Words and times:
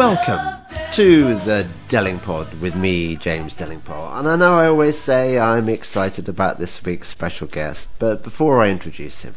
Welcome 0.00 0.64
to 0.94 1.34
the 1.40 1.68
Delingpod 1.88 2.58
with 2.62 2.74
me, 2.74 3.16
James 3.16 3.54
Delingpole. 3.54 4.18
And 4.18 4.26
I 4.26 4.34
know 4.34 4.54
I 4.54 4.66
always 4.66 4.96
say 4.96 5.38
I'm 5.38 5.68
excited 5.68 6.26
about 6.26 6.56
this 6.56 6.82
week's 6.82 7.08
special 7.08 7.46
guest, 7.46 7.90
but 7.98 8.22
before 8.22 8.62
I 8.62 8.70
introduce 8.70 9.20
him, 9.20 9.34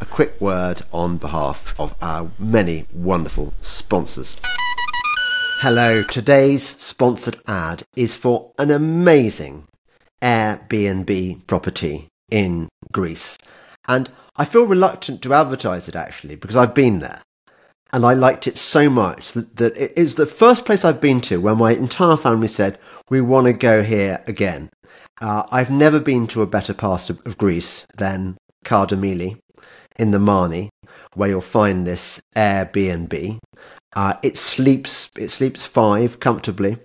a 0.00 0.04
quick 0.04 0.40
word 0.40 0.82
on 0.92 1.16
behalf 1.16 1.66
of 1.80 1.92
our 2.00 2.30
many 2.38 2.84
wonderful 2.94 3.52
sponsors. 3.60 4.36
Hello, 5.58 6.04
today's 6.04 6.62
sponsored 6.62 7.38
ad 7.48 7.82
is 7.96 8.14
for 8.14 8.52
an 8.60 8.70
amazing 8.70 9.66
Airbnb 10.22 11.48
property 11.48 12.06
in 12.30 12.68
Greece. 12.92 13.36
And 13.88 14.08
I 14.36 14.44
feel 14.44 14.68
reluctant 14.68 15.20
to 15.22 15.34
advertise 15.34 15.88
it 15.88 15.96
actually 15.96 16.36
because 16.36 16.54
I've 16.54 16.74
been 16.74 17.00
there 17.00 17.22
and 17.92 18.04
I 18.04 18.14
liked 18.14 18.46
it 18.46 18.56
so 18.56 18.90
much 18.90 19.32
that, 19.32 19.56
that 19.56 19.76
it 19.76 19.92
is 19.96 20.14
the 20.14 20.26
first 20.26 20.64
place 20.64 20.84
I've 20.84 21.00
been 21.00 21.20
to 21.22 21.40
where 21.40 21.54
my 21.54 21.72
entire 21.72 22.16
family 22.16 22.48
said, 22.48 22.78
We 23.08 23.20
want 23.20 23.46
to 23.46 23.52
go 23.52 23.82
here 23.82 24.22
again. 24.26 24.70
Uh, 25.20 25.44
I've 25.50 25.70
never 25.70 26.00
been 26.00 26.26
to 26.28 26.42
a 26.42 26.46
better 26.46 26.74
part 26.74 27.08
of, 27.10 27.20
of 27.26 27.38
Greece 27.38 27.86
than 27.96 28.36
Kardamyli 28.64 29.38
in 29.98 30.10
the 30.10 30.18
Mani, 30.18 30.68
where 31.14 31.28
you'll 31.28 31.40
find 31.40 31.86
this 31.86 32.20
Airbnb. 32.36 33.38
Uh, 33.94 34.14
it 34.22 34.36
sleeps 34.36 35.08
it 35.16 35.28
sleeps 35.28 35.64
five 35.64 36.20
comfortably, 36.20 36.76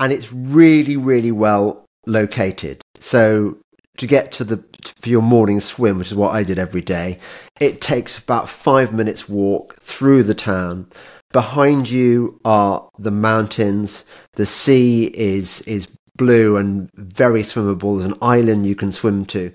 and 0.00 0.12
it's 0.12 0.32
really 0.32 0.96
really 0.96 1.30
well 1.30 1.84
located. 2.06 2.82
So 2.98 3.58
to 3.98 4.06
get 4.06 4.32
to 4.32 4.44
the 4.44 4.62
for 4.84 5.08
your 5.08 5.22
morning 5.22 5.60
swim, 5.60 5.98
which 5.98 6.10
is 6.10 6.16
what 6.16 6.34
I 6.34 6.42
did 6.42 6.58
every 6.58 6.80
day, 6.80 7.18
it 7.60 7.80
takes 7.80 8.18
about 8.18 8.48
five 8.48 8.92
minutes 8.92 9.28
walk 9.28 9.76
through 9.80 10.22
the 10.24 10.34
town. 10.34 10.86
Behind 11.32 11.88
you 11.88 12.40
are 12.44 12.88
the 12.98 13.10
mountains. 13.10 14.04
The 14.34 14.46
sea 14.46 15.04
is 15.14 15.60
is 15.62 15.88
blue 16.16 16.56
and 16.56 16.90
very 16.94 17.42
swimmable. 17.42 17.98
There's 17.98 18.10
an 18.10 18.18
island 18.20 18.66
you 18.66 18.74
can 18.74 18.92
swim 18.92 19.24
to. 19.26 19.52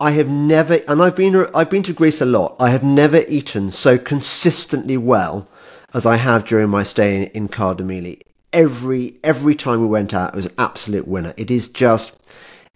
I 0.00 0.10
have 0.12 0.28
never, 0.28 0.80
and 0.88 1.02
I've 1.02 1.16
been 1.16 1.46
I've 1.54 1.70
been 1.70 1.82
to 1.84 1.92
Greece 1.92 2.20
a 2.20 2.26
lot. 2.26 2.56
I 2.58 2.70
have 2.70 2.82
never 2.82 3.22
eaten 3.28 3.70
so 3.70 3.96
consistently 3.96 4.96
well 4.96 5.48
as 5.94 6.04
I 6.04 6.16
have 6.16 6.44
during 6.44 6.68
my 6.68 6.82
stay 6.82 7.16
in, 7.32 7.48
in. 7.48 8.18
Every 8.52 9.18
every 9.22 9.54
time 9.54 9.80
we 9.80 9.86
went 9.86 10.12
out, 10.12 10.34
it 10.34 10.36
was 10.36 10.46
an 10.46 10.54
absolute 10.58 11.08
winner. 11.08 11.32
It 11.36 11.50
is 11.50 11.68
just 11.68 12.12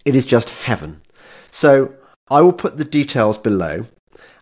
it 0.05 0.15
is 0.15 0.25
just 0.25 0.49
heaven. 0.49 1.01
So 1.51 1.93
I 2.29 2.41
will 2.41 2.53
put 2.53 2.77
the 2.77 2.85
details 2.85 3.37
below, 3.37 3.85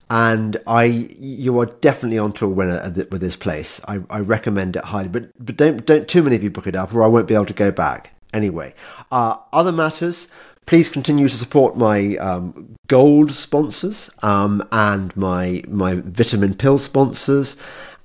and 0.10 0.58
I 0.68 0.86
you 0.86 1.60
are 1.60 1.66
definitely 1.66 2.18
onto 2.18 2.46
a 2.46 2.50
winner 2.50 2.94
with 3.12 3.22
this 3.22 3.36
place. 3.36 3.82
I, 3.88 4.00
I 4.10 4.20
recommend 4.20 4.76
it 4.76 4.86
highly, 4.86 5.10
but 5.10 5.32
but 5.40 5.58
don't 5.58 5.86
don't 5.86 6.08
too 6.08 6.24
many 6.24 6.36
of 6.36 6.44
you 6.44 6.50
book 6.50 6.68
it 6.68 6.76
up, 6.76 6.94
or 6.94 7.04
I 7.04 7.08
won't 7.08 7.28
be 7.28 7.34
able 7.34 7.46
to 7.46 7.54
go 7.54 7.72
back. 7.72 8.14
Anyway, 8.34 8.74
uh, 9.12 9.38
other 9.54 9.72
matters. 9.72 10.28
Please 10.66 10.90
continue 10.90 11.30
to 11.30 11.38
support 11.38 11.78
my 11.78 12.18
um, 12.18 12.76
gold 12.88 13.32
sponsors 13.32 14.10
um, 14.22 14.62
and 14.74 15.16
my 15.16 15.64
my 15.70 15.96
vitamin 15.96 16.54
pill 16.54 16.78
sponsors, 16.78 17.56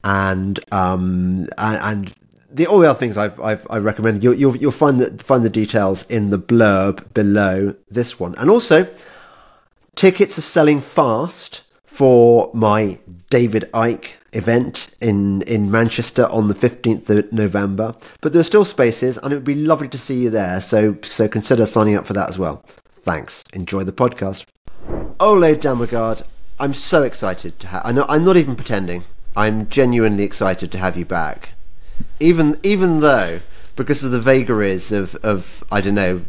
and 0.04 0.60
um, 0.70 1.48
and, 1.58 1.78
and 1.82 2.14
the 2.52 2.66
all 2.66 2.78
the 2.78 2.90
other 2.90 2.98
things 2.98 3.16
I've, 3.16 3.38
I've 3.40 3.66
I 3.70 3.78
recommend 3.78 4.22
you'll, 4.22 4.34
you'll, 4.34 4.56
you'll 4.56 4.72
find 4.72 5.00
the 5.00 5.22
find 5.22 5.44
the 5.44 5.50
details 5.50 6.04
in 6.08 6.30
the 6.30 6.38
blurb 6.38 7.12
below 7.14 7.74
this 7.90 8.20
one, 8.20 8.34
and 8.36 8.50
also 8.50 8.86
tickets 9.94 10.38
are 10.38 10.42
selling 10.42 10.80
fast 10.80 11.62
for 11.84 12.50
my 12.54 12.98
David 13.30 13.68
Icke 13.72 14.10
event 14.32 14.88
in 15.00 15.42
in 15.42 15.70
Manchester 15.70 16.26
on 16.26 16.48
the 16.48 16.54
fifteenth 16.54 17.08
of 17.10 17.32
November, 17.32 17.94
but 18.20 18.32
there 18.32 18.40
are 18.40 18.44
still 18.44 18.64
spaces, 18.64 19.18
and 19.18 19.32
it 19.32 19.36
would 19.36 19.44
be 19.44 19.54
lovely 19.54 19.88
to 19.88 19.98
see 19.98 20.22
you 20.22 20.30
there. 20.30 20.60
So 20.60 20.96
so 21.02 21.28
consider 21.28 21.66
signing 21.66 21.96
up 21.96 22.06
for 22.06 22.12
that 22.12 22.28
as 22.28 22.38
well. 22.38 22.64
Thanks. 22.90 23.44
Enjoy 23.52 23.84
the 23.84 23.92
podcast. 23.92 24.44
Oh, 25.18 25.34
Ole 25.36 25.54
Dammegard, 25.54 26.22
I'm 26.58 26.74
so 26.74 27.02
excited 27.02 27.58
to 27.60 27.66
have. 27.68 27.82
I 27.84 27.92
know 27.92 28.06
I'm 28.08 28.24
not 28.24 28.36
even 28.36 28.56
pretending. 28.56 29.04
I'm 29.34 29.68
genuinely 29.68 30.24
excited 30.24 30.70
to 30.72 30.78
have 30.78 30.96
you 30.96 31.06
back 31.06 31.50
even 32.22 32.58
even 32.62 33.00
though 33.00 33.40
because 33.76 34.04
of 34.04 34.10
the 34.10 34.20
vagaries 34.20 34.92
of, 34.92 35.14
of 35.16 35.64
I 35.70 35.80
don't 35.80 35.94
know 35.94 36.22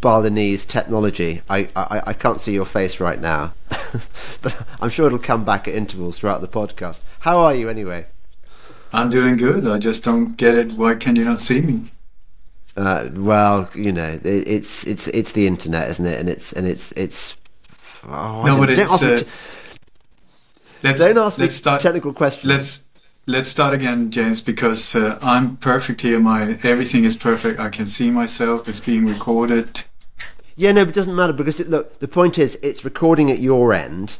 Balinese 0.00 0.64
technology, 0.64 1.42
I, 1.50 1.68
I, 1.74 2.02
I 2.06 2.12
can't 2.12 2.40
see 2.40 2.52
your 2.52 2.64
face 2.64 3.00
right 3.00 3.20
now, 3.20 3.54
but 4.42 4.64
I'm 4.80 4.90
sure 4.90 5.06
it'll 5.06 5.18
come 5.18 5.44
back 5.44 5.66
at 5.66 5.74
intervals 5.74 6.18
throughout 6.18 6.40
the 6.40 6.48
podcast. 6.48 7.00
How 7.20 7.38
are 7.38 7.54
you 7.54 7.68
anyway? 7.68 8.06
I'm 8.92 9.08
doing 9.08 9.36
good. 9.36 9.66
I 9.66 9.78
just 9.78 10.04
don't 10.04 10.36
get 10.36 10.54
it. 10.54 10.72
Why 10.74 10.94
can 10.94 11.16
you 11.16 11.24
not 11.24 11.40
see 11.40 11.60
me? 11.60 11.90
Uh, 12.76 13.10
well, 13.14 13.68
you 13.74 13.92
know, 13.92 14.18
it, 14.22 14.24
it's 14.24 14.86
it's 14.86 15.08
it's 15.08 15.32
the 15.32 15.46
internet, 15.46 15.90
isn't 15.90 16.06
it? 16.06 16.20
And 16.20 16.28
it's 16.28 16.52
and 16.52 16.66
it's 16.66 16.92
it's. 16.92 17.36
Oh, 18.06 18.44
no, 18.46 18.56
but 18.56 18.70
it's. 18.70 19.02
Uh, 19.02 19.22
let's, 20.84 21.00
don't 21.00 21.18
ask 21.18 21.38
let's 21.38 21.54
me 21.54 21.58
start, 21.58 21.80
technical 21.82 22.14
questions. 22.14 22.44
Let's 22.44 22.84
let's 23.28 23.50
start 23.50 23.74
again, 23.74 24.10
James, 24.10 24.40
because 24.40 24.96
uh, 24.96 25.18
I'm 25.22 25.58
perfect 25.58 26.00
here. 26.00 26.18
My 26.18 26.58
everything 26.64 27.04
is 27.04 27.14
perfect. 27.14 27.60
I 27.60 27.68
can 27.68 27.86
see 27.86 28.10
myself. 28.10 28.66
It's 28.66 28.80
being 28.80 29.06
recorded. 29.06 29.84
Yeah, 30.56 30.72
no, 30.72 30.84
but 30.84 30.90
it 30.90 30.94
doesn't 30.94 31.14
matter 31.14 31.32
because 31.32 31.60
it, 31.60 31.68
look, 31.68 32.00
the 32.00 32.08
point 32.08 32.38
is, 32.38 32.58
it's 32.62 32.84
recording 32.84 33.30
at 33.30 33.38
your 33.38 33.72
end, 33.72 34.16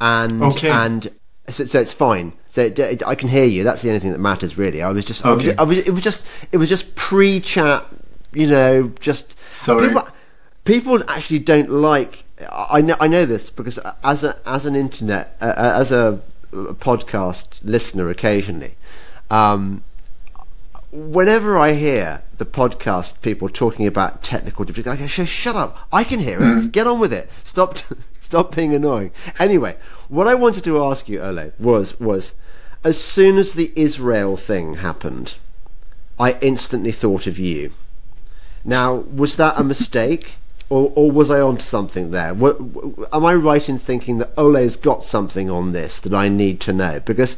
and 0.00 0.42
okay. 0.42 0.70
and 0.70 1.10
so, 1.48 1.64
so 1.64 1.80
it's 1.80 1.92
fine. 1.92 2.34
So 2.48 2.62
it, 2.62 2.78
it, 2.78 3.06
I 3.06 3.14
can 3.14 3.28
hear 3.28 3.44
you. 3.44 3.64
That's 3.64 3.80
the 3.80 3.88
only 3.88 4.00
thing 4.00 4.12
that 4.12 4.18
matters, 4.18 4.58
really. 4.58 4.82
I 4.82 4.90
was 4.90 5.04
just, 5.04 5.24
okay. 5.24 5.54
I 5.56 5.62
was, 5.62 5.78
I 5.78 5.78
was, 5.78 5.88
it 5.88 5.90
was 5.92 6.02
just, 6.02 6.26
it 6.52 6.56
was 6.58 6.68
just 6.68 6.94
pre-chat. 6.96 7.86
You 8.32 8.46
know, 8.46 8.88
just 9.00 9.36
Sorry. 9.64 9.88
people. 9.88 10.06
People 10.64 11.02
actually 11.08 11.38
don't 11.38 11.70
like. 11.70 12.24
I 12.52 12.82
know, 12.82 12.96
I 13.00 13.08
know 13.08 13.24
this 13.24 13.48
because 13.48 13.78
as 14.04 14.22
a 14.22 14.38
as 14.44 14.66
an 14.66 14.76
internet 14.76 15.34
uh, 15.40 15.54
as 15.56 15.90
a 15.90 16.20
podcast 16.52 17.60
listener 17.62 18.10
occasionally, 18.10 18.76
um, 19.30 19.84
whenever 20.90 21.58
I 21.58 21.72
hear 21.72 22.22
the 22.36 22.46
podcast 22.46 23.20
people 23.20 23.48
talking 23.48 23.86
about 23.86 24.22
technical 24.22 24.64
difficulties, 24.64 25.02
I 25.02 25.22
go, 25.22 25.24
"Shut 25.26 25.56
up! 25.56 25.88
I 25.92 26.04
can 26.04 26.20
hear 26.20 26.38
it. 26.38 26.44
Mm. 26.44 26.72
Get 26.72 26.86
on 26.86 26.98
with 26.98 27.12
it. 27.12 27.30
Stop, 27.44 27.78
stop 28.20 28.54
being 28.54 28.74
annoying." 28.74 29.10
Anyway, 29.38 29.76
what 30.08 30.26
I 30.26 30.34
wanted 30.34 30.64
to 30.64 30.82
ask 30.82 31.08
you, 31.08 31.20
Ole, 31.20 31.52
was 31.58 31.98
was 32.00 32.32
as 32.84 33.00
soon 33.00 33.38
as 33.38 33.52
the 33.52 33.72
Israel 33.76 34.36
thing 34.36 34.76
happened, 34.76 35.34
I 36.18 36.38
instantly 36.40 36.92
thought 36.92 37.26
of 37.26 37.38
you. 37.38 37.72
Now, 38.64 38.94
was 38.94 39.36
that 39.36 39.58
a 39.58 39.64
mistake? 39.64 40.36
Or, 40.70 40.92
or 40.94 41.10
was 41.10 41.30
I 41.30 41.40
onto 41.40 41.64
something 41.64 42.10
there? 42.10 42.34
What, 42.34 42.58
am 43.12 43.24
I 43.24 43.34
right 43.34 43.66
in 43.68 43.78
thinking 43.78 44.18
that 44.18 44.30
Ole's 44.36 44.76
got 44.76 45.04
something 45.04 45.48
on 45.48 45.72
this 45.72 45.98
that 46.00 46.12
I 46.12 46.28
need 46.28 46.60
to 46.62 46.72
know? 46.72 47.00
Because 47.00 47.36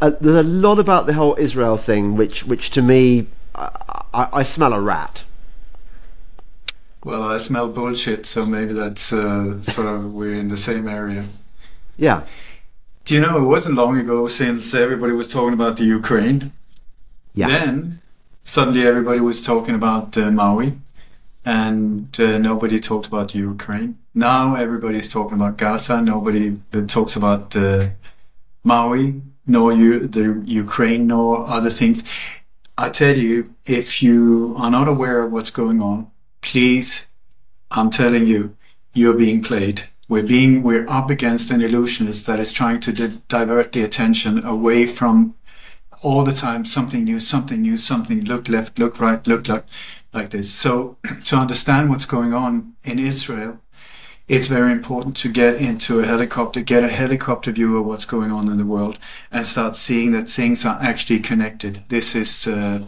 uh, 0.00 0.12
there's 0.20 0.44
a 0.44 0.48
lot 0.48 0.78
about 0.78 1.06
the 1.06 1.14
whole 1.14 1.36
Israel 1.38 1.76
thing, 1.76 2.16
which, 2.16 2.44
which 2.44 2.70
to 2.70 2.82
me, 2.82 3.26
I, 3.54 4.04
I, 4.14 4.28
I 4.32 4.42
smell 4.42 4.72
a 4.72 4.80
rat. 4.80 5.24
Well, 7.02 7.22
I 7.22 7.38
smell 7.38 7.68
bullshit, 7.68 8.26
so 8.26 8.44
maybe 8.44 8.72
that's 8.74 9.12
uh, 9.12 9.62
sort 9.62 9.88
of 9.88 10.12
we're 10.12 10.34
in 10.34 10.48
the 10.48 10.56
same 10.56 10.86
area. 10.86 11.24
Yeah. 11.96 12.24
Do 13.04 13.14
you 13.14 13.20
know 13.20 13.42
it 13.42 13.48
wasn't 13.48 13.74
long 13.74 13.98
ago 13.98 14.28
since 14.28 14.74
everybody 14.74 15.14
was 15.14 15.26
talking 15.26 15.54
about 15.54 15.78
the 15.78 15.84
Ukraine? 15.84 16.52
Yeah. 17.34 17.48
Then 17.48 18.00
suddenly 18.44 18.86
everybody 18.86 19.20
was 19.20 19.42
talking 19.42 19.74
about 19.74 20.16
uh, 20.16 20.30
Maui 20.30 20.74
and 21.44 22.18
uh, 22.20 22.38
nobody 22.38 22.78
talked 22.78 23.06
about 23.06 23.34
Ukraine. 23.34 23.98
Now 24.14 24.54
everybody's 24.54 25.12
talking 25.12 25.40
about 25.40 25.56
Gaza. 25.56 26.02
Nobody 26.02 26.58
uh, 26.74 26.86
talks 26.86 27.16
about 27.16 27.56
uh, 27.56 27.86
Maui, 28.64 29.22
nor 29.46 29.72
you, 29.72 30.06
the 30.06 30.42
Ukraine, 30.46 31.06
nor 31.06 31.48
other 31.48 31.70
things. 31.70 32.04
I 32.76 32.88
tell 32.88 33.16
you, 33.16 33.44
if 33.66 34.02
you 34.02 34.54
are 34.58 34.70
not 34.70 34.88
aware 34.88 35.22
of 35.22 35.32
what's 35.32 35.50
going 35.50 35.82
on, 35.82 36.10
please, 36.40 37.08
I'm 37.70 37.90
telling 37.90 38.26
you, 38.26 38.56
you're 38.92 39.16
being 39.16 39.42
played. 39.42 39.82
We're 40.08 40.26
being, 40.26 40.62
we're 40.62 40.88
up 40.88 41.08
against 41.08 41.50
an 41.50 41.60
illusionist 41.60 42.26
that 42.26 42.40
is 42.40 42.52
trying 42.52 42.80
to 42.80 42.92
di- 42.92 43.18
divert 43.28 43.72
the 43.72 43.82
attention 43.82 44.44
away 44.44 44.86
from 44.86 45.34
all 46.02 46.24
the 46.24 46.32
time 46.32 46.64
something 46.64 47.04
new, 47.04 47.20
something 47.20 47.62
new, 47.62 47.76
something. 47.76 48.24
Look 48.24 48.48
left, 48.48 48.78
look 48.78 49.00
right, 49.00 49.24
look 49.26 49.48
left 49.48 49.68
like 50.12 50.30
this. 50.30 50.52
So 50.52 50.96
to 51.24 51.36
understand 51.36 51.88
what's 51.88 52.06
going 52.06 52.32
on 52.32 52.74
in 52.84 52.98
Israel, 52.98 53.60
it's 54.28 54.46
very 54.46 54.72
important 54.72 55.16
to 55.18 55.28
get 55.28 55.56
into 55.56 56.00
a 56.00 56.06
helicopter, 56.06 56.60
get 56.60 56.84
a 56.84 56.88
helicopter 56.88 57.50
view 57.50 57.78
of 57.78 57.86
what's 57.86 58.04
going 58.04 58.30
on 58.30 58.48
in 58.48 58.58
the 58.58 58.66
world, 58.66 58.98
and 59.32 59.44
start 59.44 59.74
seeing 59.74 60.12
that 60.12 60.28
things 60.28 60.64
are 60.64 60.78
actually 60.80 61.18
connected. 61.18 61.82
This 61.88 62.14
is 62.14 62.46
uh, 62.46 62.84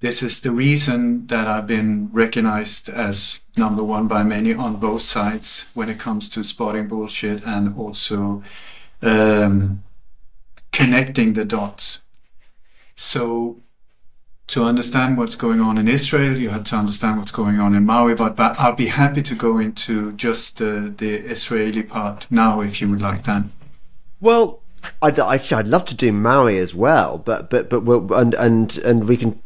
this 0.00 0.22
is 0.22 0.42
the 0.42 0.52
reason 0.52 1.26
that 1.26 1.48
I've 1.48 1.66
been 1.66 2.10
recognized 2.12 2.88
as 2.88 3.40
number 3.56 3.82
one 3.82 4.08
by 4.08 4.22
many 4.22 4.54
on 4.54 4.76
both 4.76 5.00
sides 5.00 5.70
when 5.74 5.88
it 5.88 5.98
comes 5.98 6.28
to 6.28 6.44
spotting 6.44 6.86
bullshit 6.86 7.42
and 7.44 7.74
also 7.76 8.42
um, 9.02 9.82
connecting 10.70 11.32
the 11.32 11.44
dots 11.44 12.05
So 12.96 13.58
to 14.48 14.64
understand 14.64 15.18
what's 15.18 15.34
going 15.34 15.60
on 15.60 15.76
in 15.76 15.86
Israel, 15.86 16.36
you 16.36 16.48
have 16.48 16.64
to 16.64 16.76
understand 16.76 17.18
what's 17.18 17.30
going 17.30 17.60
on 17.60 17.74
in 17.74 17.84
Maui. 17.84 18.14
But, 18.14 18.36
but 18.36 18.58
I'll 18.58 18.74
be 18.74 18.86
happy 18.86 19.22
to 19.22 19.34
go 19.34 19.58
into 19.58 20.12
just 20.12 20.62
uh, 20.62 20.90
the 20.96 21.16
Israeli 21.16 21.82
part 21.82 22.26
now, 22.30 22.62
if 22.62 22.80
you 22.80 22.88
would 22.90 23.02
like 23.02 23.24
that. 23.24 23.44
Well, 24.20 24.60
I'd 25.02 25.18
I'd 25.18 25.68
love 25.68 25.84
to 25.86 25.94
do 25.94 26.10
Maui 26.10 26.58
as 26.58 26.74
well, 26.74 27.18
but 27.18 27.50
but 27.50 27.68
but 27.68 27.80
we'll, 27.80 28.12
and 28.14 28.34
and 28.34 28.78
and 28.78 29.08
we 29.08 29.16
can 29.16 29.40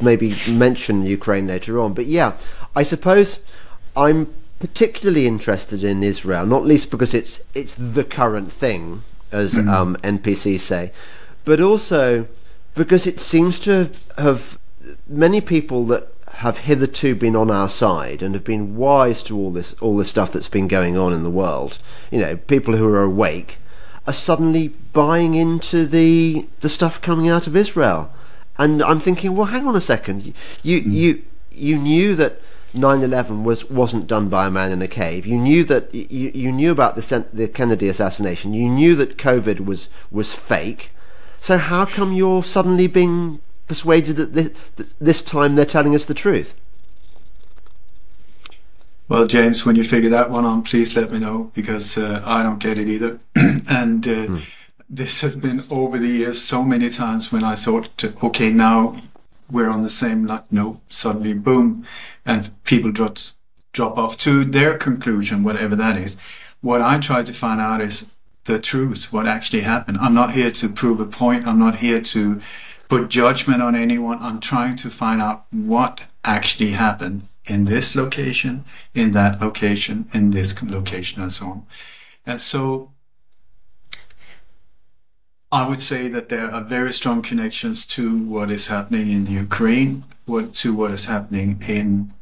maybe 0.00 0.36
mention 0.48 1.04
Ukraine 1.06 1.46
later 1.46 1.80
on. 1.80 1.94
But 1.94 2.06
yeah, 2.06 2.36
I 2.74 2.82
suppose 2.82 3.42
I'm 3.96 4.32
particularly 4.58 5.26
interested 5.26 5.82
in 5.84 6.02
Israel, 6.02 6.44
not 6.44 6.66
least 6.66 6.90
because 6.90 7.14
it's 7.14 7.40
it's 7.54 7.74
the 7.74 8.04
current 8.04 8.52
thing, 8.52 9.02
as 9.32 9.54
mm-hmm. 9.54 9.68
um, 9.68 9.96
NPCs 10.02 10.60
say, 10.60 10.92
but 11.44 11.60
also 11.60 12.26
because 12.74 13.06
it 13.06 13.20
seems 13.20 13.58
to 13.60 13.90
have 14.18 14.58
many 15.08 15.40
people 15.40 15.84
that 15.86 16.08
have 16.34 16.58
hitherto 16.58 17.14
been 17.14 17.36
on 17.36 17.50
our 17.50 17.68
side 17.68 18.22
and 18.22 18.34
have 18.34 18.44
been 18.44 18.76
wise 18.76 19.22
to 19.22 19.36
all 19.36 19.50
this 19.50 19.74
all 19.74 19.96
the 19.96 20.04
stuff 20.04 20.32
that's 20.32 20.48
been 20.48 20.68
going 20.68 20.96
on 20.96 21.12
in 21.12 21.22
the 21.22 21.30
world. 21.30 21.78
You 22.10 22.18
know, 22.20 22.36
people 22.36 22.76
who 22.76 22.86
are 22.88 23.02
awake 23.02 23.58
are 24.06 24.12
suddenly 24.12 24.68
buying 24.92 25.34
into 25.34 25.86
the 25.86 26.46
the 26.60 26.68
stuff 26.68 27.02
coming 27.02 27.28
out 27.28 27.46
of 27.46 27.56
Israel. 27.56 28.10
And 28.58 28.82
I'm 28.82 29.00
thinking, 29.00 29.36
well, 29.36 29.46
hang 29.46 29.66
on 29.66 29.76
a 29.76 29.80
second. 29.80 30.34
You 30.62 30.80
mm. 30.80 30.92
you 30.92 31.22
you 31.50 31.78
knew 31.78 32.14
that 32.16 32.40
9/11 32.74 33.42
was 33.42 33.68
wasn't 33.68 34.06
done 34.06 34.28
by 34.28 34.46
a 34.46 34.50
man 34.50 34.70
in 34.70 34.82
a 34.82 34.88
cave. 34.88 35.26
You 35.26 35.38
knew 35.38 35.64
that 35.64 35.94
you, 35.94 36.30
you 36.32 36.52
knew 36.52 36.70
about 36.70 36.96
the 36.96 37.26
the 37.32 37.48
Kennedy 37.48 37.88
assassination. 37.88 38.54
You 38.54 38.68
knew 38.68 38.94
that 38.96 39.18
COVID 39.18 39.60
was 39.64 39.88
was 40.10 40.32
fake. 40.32 40.90
So 41.40 41.56
how 41.56 41.86
come 41.86 42.12
you're 42.12 42.44
suddenly 42.44 42.86
being 42.86 43.40
persuaded 43.66 44.16
that 44.16 44.34
this, 44.34 44.50
that 44.76 44.86
this 45.00 45.22
time 45.22 45.54
they're 45.54 45.64
telling 45.64 45.94
us 45.94 46.04
the 46.04 46.14
truth? 46.14 46.54
Well, 49.08 49.26
James, 49.26 49.66
when 49.66 49.74
you 49.74 49.82
figure 49.82 50.10
that 50.10 50.30
one 50.30 50.46
out, 50.46 50.66
please 50.66 50.96
let 50.96 51.10
me 51.10 51.18
know 51.18 51.50
because 51.54 51.98
uh, 51.98 52.22
I 52.24 52.44
don't 52.44 52.60
get 52.60 52.78
it 52.78 52.86
either. 52.86 53.18
and 53.68 54.06
uh, 54.06 54.26
mm. 54.26 54.68
this 54.88 55.22
has 55.22 55.36
been 55.36 55.62
over 55.70 55.98
the 55.98 56.06
years 56.06 56.40
so 56.40 56.62
many 56.62 56.88
times 56.88 57.32
when 57.32 57.42
I 57.42 57.56
thought, 57.56 58.04
okay, 58.22 58.52
now 58.52 58.94
we're 59.50 59.68
on 59.68 59.82
the 59.82 59.88
same 59.88 60.26
line. 60.26 60.44
No, 60.52 60.80
suddenly, 60.88 61.34
boom, 61.34 61.84
and 62.24 62.50
people 62.62 62.92
drop 62.92 63.16
drop 63.72 63.96
off 63.98 64.16
to 64.18 64.44
their 64.44 64.78
conclusion, 64.78 65.42
whatever 65.42 65.74
that 65.74 65.96
is. 65.96 66.54
What 66.60 66.80
I 66.80 66.98
try 66.98 67.22
to 67.22 67.32
find 67.32 67.60
out 67.60 67.80
is 67.80 68.10
the 68.44 68.58
truth, 68.58 69.12
what 69.12 69.26
actually 69.26 69.62
happened. 69.62 69.98
I'm 69.98 70.14
not 70.14 70.32
here 70.32 70.50
to 70.50 70.68
prove 70.68 71.00
a 71.00 71.06
point. 71.06 71.46
I'm 71.46 71.58
not 71.58 71.76
here 71.76 72.00
to 72.00 72.40
put 72.88 73.10
judgment 73.10 73.62
on 73.62 73.76
anyone. 73.76 74.18
I'm 74.20 74.40
trying 74.40 74.76
to 74.76 74.90
find 74.90 75.20
out 75.20 75.44
what 75.52 76.06
actually 76.24 76.72
happened 76.72 77.28
in 77.46 77.64
this 77.64 77.96
location, 77.96 78.64
in 78.94 79.12
that 79.12 79.40
location, 79.40 80.06
in 80.12 80.30
this 80.30 80.62
location, 80.62 81.22
and 81.22 81.32
so 81.32 81.46
on. 81.46 81.66
And 82.26 82.40
so 82.40 82.92
I 85.52 85.66
would 85.68 85.80
say 85.80 86.08
that 86.08 86.28
there 86.28 86.50
are 86.50 86.62
very 86.62 86.92
strong 86.92 87.22
connections 87.22 87.86
to 87.86 88.22
what 88.22 88.50
is 88.50 88.68
happening 88.68 89.10
in 89.10 89.24
the 89.24 89.32
Ukraine, 89.32 90.04
what, 90.26 90.54
to 90.54 90.74
what 90.74 90.92
is 90.92 91.06
happening 91.06 91.62
in 91.68 92.12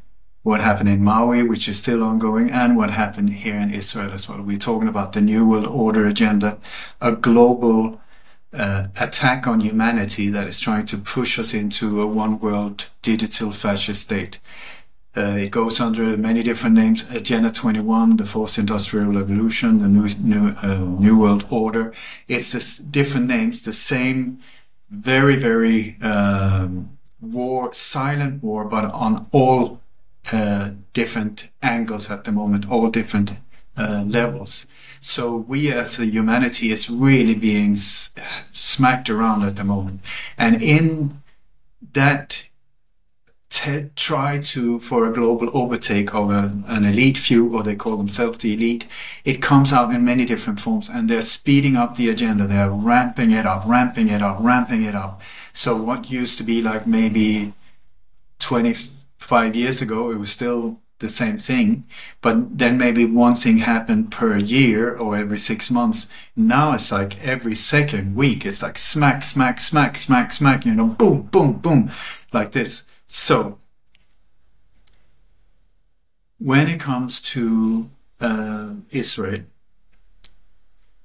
what 0.49 0.61
happened 0.61 0.89
in 0.89 1.03
Maui, 1.03 1.43
which 1.43 1.69
is 1.69 1.77
still 1.77 2.03
ongoing, 2.03 2.49
and 2.49 2.75
what 2.75 2.89
happened 2.89 3.29
here 3.29 3.55
in 3.55 3.69
Israel 3.69 4.11
as 4.11 4.27
well. 4.27 4.41
We're 4.41 4.57
talking 4.57 4.89
about 4.89 5.13
the 5.13 5.21
New 5.21 5.47
World 5.47 5.67
Order 5.67 6.07
agenda, 6.07 6.57
a 6.99 7.11
global 7.11 8.01
uh, 8.51 8.87
attack 8.99 9.45
on 9.45 9.59
humanity 9.59 10.29
that 10.29 10.47
is 10.47 10.59
trying 10.59 10.85
to 10.85 10.97
push 10.97 11.37
us 11.37 11.53
into 11.53 12.01
a 12.01 12.07
one 12.07 12.39
world 12.39 12.89
digital 13.03 13.51
fascist 13.51 14.01
state. 14.01 14.39
Uh, 15.15 15.37
it 15.45 15.51
goes 15.51 15.79
under 15.79 16.17
many 16.17 16.41
different 16.41 16.75
names: 16.75 16.99
Agenda 17.15 17.51
21, 17.51 18.17
the 18.17 18.25
Fourth 18.25 18.57
Industrial 18.57 19.05
Revolution, 19.05 19.79
the 19.79 19.87
New 19.87 20.07
New, 20.23 20.51
uh, 20.63 20.95
New 20.99 21.19
World 21.19 21.45
Order. 21.51 21.93
It's 22.27 22.53
this 22.53 22.79
different 22.79 23.27
names, 23.27 23.61
the 23.61 23.73
same, 23.73 24.39
very 24.89 25.35
very 25.35 25.97
um, 26.01 26.97
war, 27.21 27.71
silent 27.71 28.41
war, 28.41 28.65
but 28.65 28.85
on 28.93 29.27
all 29.31 29.79
uh, 30.33 30.71
different 30.93 31.49
angles 31.61 32.09
at 32.11 32.23
the 32.23 32.31
moment, 32.31 32.69
all 32.69 32.89
different 32.89 33.33
uh, 33.77 34.03
levels. 34.07 34.65
So 35.01 35.37
we 35.37 35.71
as 35.71 35.99
a 35.99 36.05
humanity 36.05 36.71
is 36.71 36.89
really 36.89 37.35
being 37.35 37.75
smacked 37.77 39.09
around 39.09 39.43
at 39.43 39.55
the 39.55 39.63
moment, 39.63 40.01
and 40.37 40.61
in 40.61 41.21
that 41.93 42.49
try 43.95 44.39
to 44.39 44.79
for 44.79 45.09
a 45.09 45.13
global 45.13 45.49
overtake 45.57 46.13
of 46.13 46.29
a, 46.29 46.51
an 46.67 46.85
elite 46.85 47.17
few, 47.17 47.55
or 47.55 47.63
they 47.63 47.75
call 47.75 47.97
themselves 47.97 48.37
the 48.39 48.53
elite, 48.53 48.87
it 49.25 49.41
comes 49.41 49.73
out 49.73 49.93
in 49.93 50.05
many 50.05 50.25
different 50.25 50.59
forms, 50.59 50.87
and 50.89 51.09
they're 51.09 51.21
speeding 51.21 51.75
up 51.75 51.95
the 51.95 52.09
agenda. 52.09 52.45
They're 52.45 52.69
ramping 52.69 53.31
it 53.31 53.45
up, 53.45 53.63
ramping 53.65 54.07
it 54.09 54.21
up, 54.21 54.37
ramping 54.39 54.83
it 54.83 54.95
up. 54.95 55.21
So 55.53 55.75
what 55.75 56.11
used 56.11 56.37
to 56.37 56.43
be 56.43 56.61
like 56.61 56.85
maybe 56.85 57.53
20 58.39 58.73
five 59.19 59.55
years 59.55 59.81
ago, 59.81 60.11
it 60.11 60.17
was 60.17 60.31
still 60.31 60.79
the 60.99 61.09
same 61.09 61.37
thing, 61.37 61.85
but 62.21 62.57
then 62.57 62.77
maybe 62.77 63.05
one 63.05 63.33
thing 63.33 63.57
happened 63.57 64.11
per 64.11 64.37
year 64.37 64.95
or 64.95 65.15
every 65.15 65.37
six 65.37 65.71
months. 65.71 66.09
Now 66.35 66.73
it's 66.73 66.91
like 66.91 67.25
every 67.25 67.55
second 67.55 68.15
week, 68.15 68.45
it's 68.45 68.61
like 68.61 68.77
smack, 68.77 69.23
smack, 69.23 69.59
smack, 69.59 69.95
smack, 69.95 70.31
smack, 70.31 70.65
you 70.65 70.75
know, 70.75 70.87
boom, 70.87 71.23
boom, 71.31 71.53
boom, 71.53 71.89
like 72.33 72.51
this. 72.51 72.83
So, 73.07 73.57
when 76.37 76.67
it 76.67 76.79
comes 76.79 77.21
to 77.33 77.89
uh, 78.19 78.75
Israel, 78.91 79.43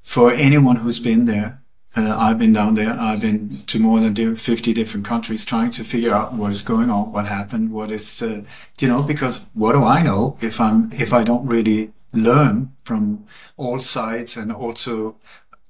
for 0.01 0.33
anyone 0.33 0.77
who's 0.77 1.01
been 1.01 1.25
there, 1.25 1.64
uh, 1.97 2.17
I've 2.19 2.39
been 2.39 2.53
down 2.53 2.75
there. 2.75 2.93
I've 2.93 3.21
been 3.21 3.63
to 3.67 3.79
more 3.79 4.01
than 4.01 4.37
50 4.37 4.73
different 4.73 5.07
countries 5.07 5.45
trying 5.45 5.71
to 5.73 5.85
figure 5.85 6.13
out 6.13 6.33
what 6.33 6.51
is 6.51 6.63
going 6.63 6.91
on, 6.91 7.13
what 7.13 7.27
happened, 7.27 7.73
what 7.73 7.91
is, 7.91 8.23
uh, 8.23 8.43
you 8.81 8.89
know, 8.89 9.03
because 9.03 9.47
what 9.55 9.73
do 9.73 9.85
I 9.85 10.03
know 10.03 10.37
if 10.41 10.61
I'm, 10.61 10.91
if 10.93 11.13
I 11.13 11.23
don't 11.23 11.47
really 11.47 11.93
learn 12.13 12.73
from 12.77 13.25
all 13.57 13.79
sides 13.79 14.37
and 14.37 14.51
also 14.53 15.17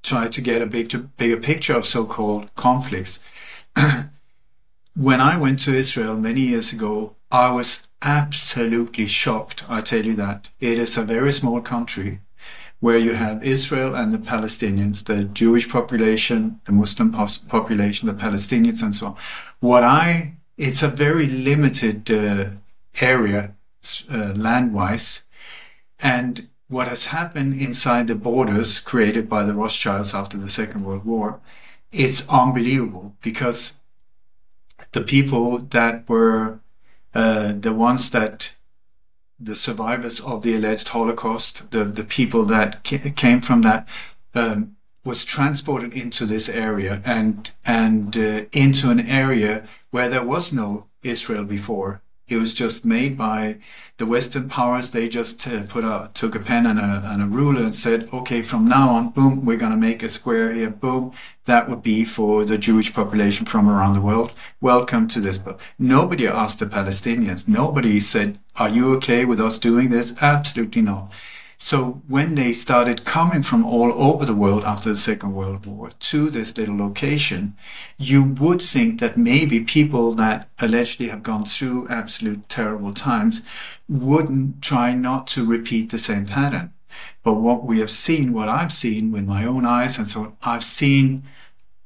try 0.03 0.27
to 0.29 0.41
get 0.41 0.63
a 0.63 0.67
big, 0.67 0.93
bigger 1.17 1.39
picture 1.39 1.77
of 1.77 1.85
so-called 1.85 2.55
conflicts. 2.55 3.67
when 4.97 5.21
I 5.21 5.39
went 5.39 5.59
to 5.61 5.73
Israel 5.73 6.17
many 6.17 6.43
years 6.43 6.73
ago, 6.73 7.17
I 7.31 7.51
was 7.51 7.89
absolutely 8.03 9.07
shocked. 9.07 9.65
I 9.69 9.81
tell 9.81 10.05
you 10.05 10.15
that 10.15 10.49
it 10.61 10.79
is 10.79 10.97
a 10.97 11.03
very 11.03 11.33
small 11.33 11.61
country 11.61 12.21
where 12.85 12.99
you 12.99 13.15
have 13.15 13.43
Israel 13.43 13.95
and 13.95 14.13
the 14.13 14.19
Palestinians, 14.19 15.05
the 15.05 15.25
Jewish 15.25 15.67
population, 15.79 16.61
the 16.67 16.73
Muslim 16.73 17.11
population, 17.57 18.09
the 18.09 18.23
Palestinians, 18.27 18.83
and 18.83 18.95
so 18.95 19.07
on. 19.07 19.17
What 19.61 19.83
I, 19.83 20.35
it's 20.59 20.83
a 20.83 20.89
very 20.89 21.27
limited 21.27 22.11
uh, 22.11 22.45
area 23.01 23.55
uh, 24.13 24.35
land-wise, 24.37 25.25
and 25.99 26.47
what 26.69 26.89
has 26.89 27.07
happened 27.07 27.55
inside 27.59 28.07
the 28.07 28.23
borders 28.29 28.81
created 28.81 29.31
by 29.31 29.45
the 29.45 29.55
Rothschilds 29.55 30.13
after 30.13 30.37
the 30.37 30.51
Second 30.51 30.85
World 30.85 31.07
War, 31.07 31.41
it's 31.91 32.29
unbelievable 32.29 33.17
because 33.23 33.81
the 34.93 35.05
people 35.15 35.57
that 35.77 36.07
were 36.07 36.61
uh, 37.15 37.55
the 37.67 37.73
ones 37.73 38.11
that 38.11 38.55
the 39.39 39.55
survivors 39.55 40.21
of 40.21 40.43
the 40.43 40.55
alleged 40.55 40.89
Holocaust, 40.89 41.71
the, 41.73 41.85
the 41.85 42.05
people 42.05 42.45
that 42.45 42.83
came 42.85 43.41
from 43.41 43.63
that, 43.63 43.89
um, 44.35 44.77
was 45.05 45.25
transported 45.25 45.93
into 45.93 46.25
this 46.25 46.49
area 46.49 47.03
and 47.05 47.53
and 47.67 48.17
uh, 48.17 48.41
into 48.53 48.91
an 48.91 49.01
area 49.01 49.65
where 49.91 50.09
there 50.09 50.25
was 50.25 50.53
no 50.53 50.89
Israel 51.03 51.45
before. 51.45 52.01
It 52.27 52.39
was 52.39 52.55
just 52.55 52.87
made 52.87 53.19
by 53.19 53.59
the 53.99 54.07
Western 54.07 54.49
powers. 54.49 54.91
They 54.91 55.09
just 55.09 55.47
uh, 55.47 55.65
put 55.65 55.85
a 55.85 56.11
took 56.15 56.35
a 56.35 56.41
pen 56.41 56.65
and 56.65 56.79
a, 56.79 57.03
and 57.05 57.23
a 57.23 57.27
ruler 57.27 57.63
and 57.63 57.75
said, 57.75 58.09
okay, 58.13 58.41
from 58.41 58.65
now 58.65 58.89
on, 58.89 59.11
boom, 59.11 59.45
we're 59.45 59.59
going 59.59 59.73
to 59.73 59.77
make 59.77 60.03
a 60.03 60.09
square 60.09 60.53
here, 60.53 60.71
boom. 60.71 61.13
That 61.45 61.69
would 61.69 61.83
be 61.83 62.05
for 62.05 62.45
the 62.45 62.57
Jewish 62.57 62.95
population 62.95 63.45
from 63.45 63.69
around 63.69 63.95
the 63.95 64.01
world. 64.01 64.35
Welcome 64.61 65.07
to 65.09 65.21
this. 65.21 65.37
But 65.37 65.61
nobody 65.79 66.27
asked 66.27 66.61
the 66.61 66.67
Palestinians. 66.67 67.47
Nobody 67.47 68.01
said, 68.01 68.39
are 68.57 68.71
you 68.71 68.95
okay 68.97 69.27
with 69.27 69.41
us 69.41 69.59
doing 69.59 69.91
this? 69.91 70.21
Absolutely 70.23 70.81
not. 70.81 71.13
So 71.65 72.03
when 72.09 72.35
they 72.35 72.53
started 72.53 73.07
coming 73.07 73.43
from 73.43 73.65
all 73.65 73.91
over 73.95 74.27
the 74.27 74.37
world 74.37 74.65
after 74.65 74.91
the 74.91 74.99
Second 74.99 75.33
World 75.33 75.65
War 75.65 75.89
to 75.89 76.29
this 76.29 76.59
little 76.59 76.77
location, 76.77 77.55
you 77.97 78.35
would 78.39 78.61
think 78.61 79.01
that 79.01 79.17
maybe 79.17 79.63
people 79.63 80.13
that 80.13 80.51
allegedly 80.59 81.09
have 81.09 81.23
gone 81.23 81.47
through 81.47 81.89
absolute 81.89 82.51
terrible 82.51 82.93
times 82.93 83.41
wouldn't 83.89 84.61
try 84.61 84.93
not 84.93 85.27
to 85.29 85.47
repeat 85.47 85.89
the 85.89 85.99
same 85.99 86.27
pattern. 86.27 86.75
But 87.23 87.41
what 87.41 87.65
we 87.65 87.79
have 87.79 87.89
seen, 87.89 88.35
what 88.35 88.51
I've 88.51 88.71
seen 88.71 89.11
with 89.11 89.25
my 89.25 89.47
own 89.47 89.65
eyes, 89.65 89.97
and 89.97 90.07
so 90.07 90.37
I've 90.43 90.65
seen 90.65 91.23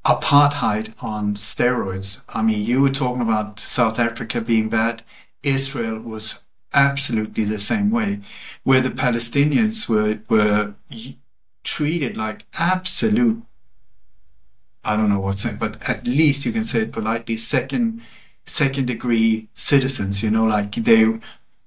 apartheid 0.04 0.92
on 1.00 1.34
steroids. 1.34 2.24
I 2.28 2.42
mean, 2.42 2.66
you 2.66 2.80
were 2.80 2.88
talking 2.88 3.22
about 3.22 3.60
South 3.60 4.00
Africa 4.00 4.40
being 4.40 4.68
bad. 4.68 5.04
Israel 5.44 6.00
was 6.00 6.42
absolutely 6.74 7.44
the 7.44 7.60
same 7.60 7.90
way, 7.90 8.20
where 8.64 8.80
the 8.80 8.90
Palestinians 8.90 9.88
were 9.88 10.20
were 10.28 10.74
treated 11.64 12.16
like 12.16 12.44
absolute. 12.58 13.42
I 14.84 14.96
don't 14.96 15.10
know 15.10 15.20
what's 15.20 15.44
it, 15.44 15.58
but 15.60 15.76
at 15.88 16.06
least 16.06 16.46
you 16.46 16.52
can 16.52 16.64
say 16.64 16.80
it 16.80 16.92
politely. 16.92 17.36
Second, 17.36 18.00
second 18.46 18.86
degree 18.86 19.48
citizens. 19.54 20.22
You 20.22 20.30
know, 20.30 20.44
like 20.44 20.72
they 20.72 21.18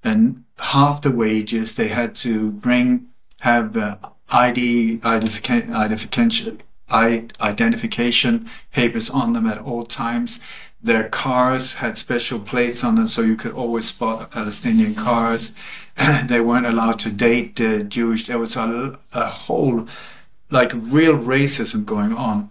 and 0.02 0.44
half 0.58 1.02
the 1.02 1.10
wages 1.10 1.76
they 1.76 1.88
had 1.88 2.14
to 2.16 2.52
bring 2.52 3.08
have 3.40 3.76
uh, 3.76 3.96
ID 4.30 5.00
identification 5.04 6.58
identification 6.92 8.46
papers 8.70 9.08
on 9.08 9.32
them 9.32 9.46
at 9.46 9.58
all 9.58 9.84
times. 9.84 10.40
Their 10.82 11.08
cars 11.08 11.74
had 11.74 11.96
special 11.96 12.40
plates 12.40 12.82
on 12.82 12.96
them, 12.96 13.06
so 13.06 13.22
you 13.22 13.36
could 13.36 13.52
always 13.52 13.86
spot 13.86 14.22
a 14.22 14.26
Palestinian 14.26 14.94
cars. 14.94 15.54
they 16.26 16.40
weren't 16.40 16.66
allowed 16.66 16.98
to 17.00 17.12
date 17.12 17.60
uh, 17.60 17.84
Jewish. 17.84 18.26
There 18.26 18.38
was 18.38 18.56
a, 18.56 18.98
a 19.14 19.26
whole, 19.26 19.86
like, 20.50 20.72
real 20.74 21.16
racism 21.16 21.86
going 21.86 22.12
on. 22.12 22.50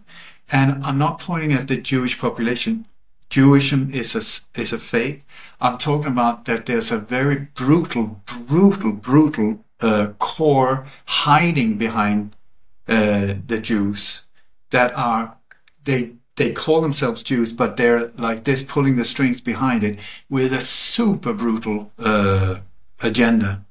And 0.51 0.83
I'm 0.85 0.97
not 0.97 1.19
pointing 1.19 1.51
at 1.51 1.67
the 1.67 1.77
Jewish 1.77 2.19
population. 2.19 2.85
Jewishm 3.29 3.93
is 3.93 4.15
a, 4.15 4.59
is 4.59 4.73
a 4.73 4.79
faith. 4.79 5.25
I'm 5.59 5.77
talking 5.77 6.11
about 6.11 6.45
that 6.45 6.65
there's 6.65 6.91
a 6.91 6.97
very 6.99 7.47
brutal, 7.55 8.21
brutal, 8.47 8.93
brutal 8.93 9.65
uh, 9.81 10.13
core 10.19 10.85
hiding 11.05 11.77
behind 11.77 12.35
uh, 12.87 13.35
the 13.45 13.59
Jews 13.61 14.25
that 14.69 14.93
are 14.95 15.37
they 15.83 16.13
they 16.41 16.51
call 16.51 16.81
themselves 16.81 17.21
Jews, 17.21 17.53
but 17.53 17.77
they're 17.77 18.07
like 18.17 18.45
this, 18.45 18.63
pulling 18.63 18.95
the 18.95 19.05
strings 19.05 19.39
behind 19.39 19.83
it 19.83 19.99
with 20.27 20.53
a 20.53 20.59
super 20.59 21.35
brutal 21.35 21.91
uh, 21.99 22.61
agenda. 23.03 23.61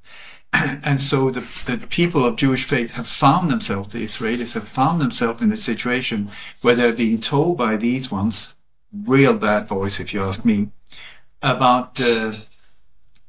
And 0.85 1.01
so 1.01 1.31
the, 1.31 1.41
the 1.41 1.85
people 1.89 2.25
of 2.25 2.37
Jewish 2.37 2.65
faith 2.65 2.95
have 2.95 3.09
found 3.09 3.51
themselves, 3.51 3.93
the 3.93 4.05
Israelis 4.05 4.55
have 4.55 4.69
found 4.69 5.01
themselves 5.01 5.43
in 5.43 5.51
a 5.51 5.57
situation 5.57 6.29
where 6.63 6.77
they're 6.77 6.93
being 6.93 7.21
told 7.21 7.59
by 7.59 7.77
these 7.77 8.13
ones, 8.13 8.55
real 8.93 9.37
bad 9.37 9.69
boys, 9.69 9.99
if 9.99 10.15
you 10.15 10.23
ask 10.23 10.45
me, 10.45 10.71
about 11.43 12.01
uh, 12.01 12.33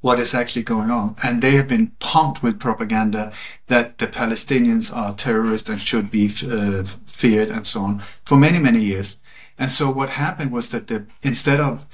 what 0.01 0.19
is 0.19 0.33
actually 0.33 0.63
going 0.63 0.91
on. 0.91 1.15
And 1.23 1.41
they 1.41 1.51
have 1.51 1.67
been 1.67 1.93
pumped 1.99 2.43
with 2.43 2.59
propaganda 2.59 3.31
that 3.67 3.97
the 3.97 4.07
Palestinians 4.07 4.95
are 4.95 5.13
terrorists 5.13 5.69
and 5.69 5.79
should 5.79 6.11
be 6.11 6.27
uh, 6.27 6.83
feared 7.05 7.49
and 7.49 7.65
so 7.65 7.81
on 7.81 7.99
for 7.99 8.37
many, 8.37 8.59
many 8.59 8.81
years. 8.81 9.20
And 9.61 9.69
so 9.69 9.91
what 9.91 10.09
happened 10.09 10.51
was 10.51 10.71
that 10.71 10.87
the, 10.87 11.05
instead 11.21 11.59
of 11.59 11.85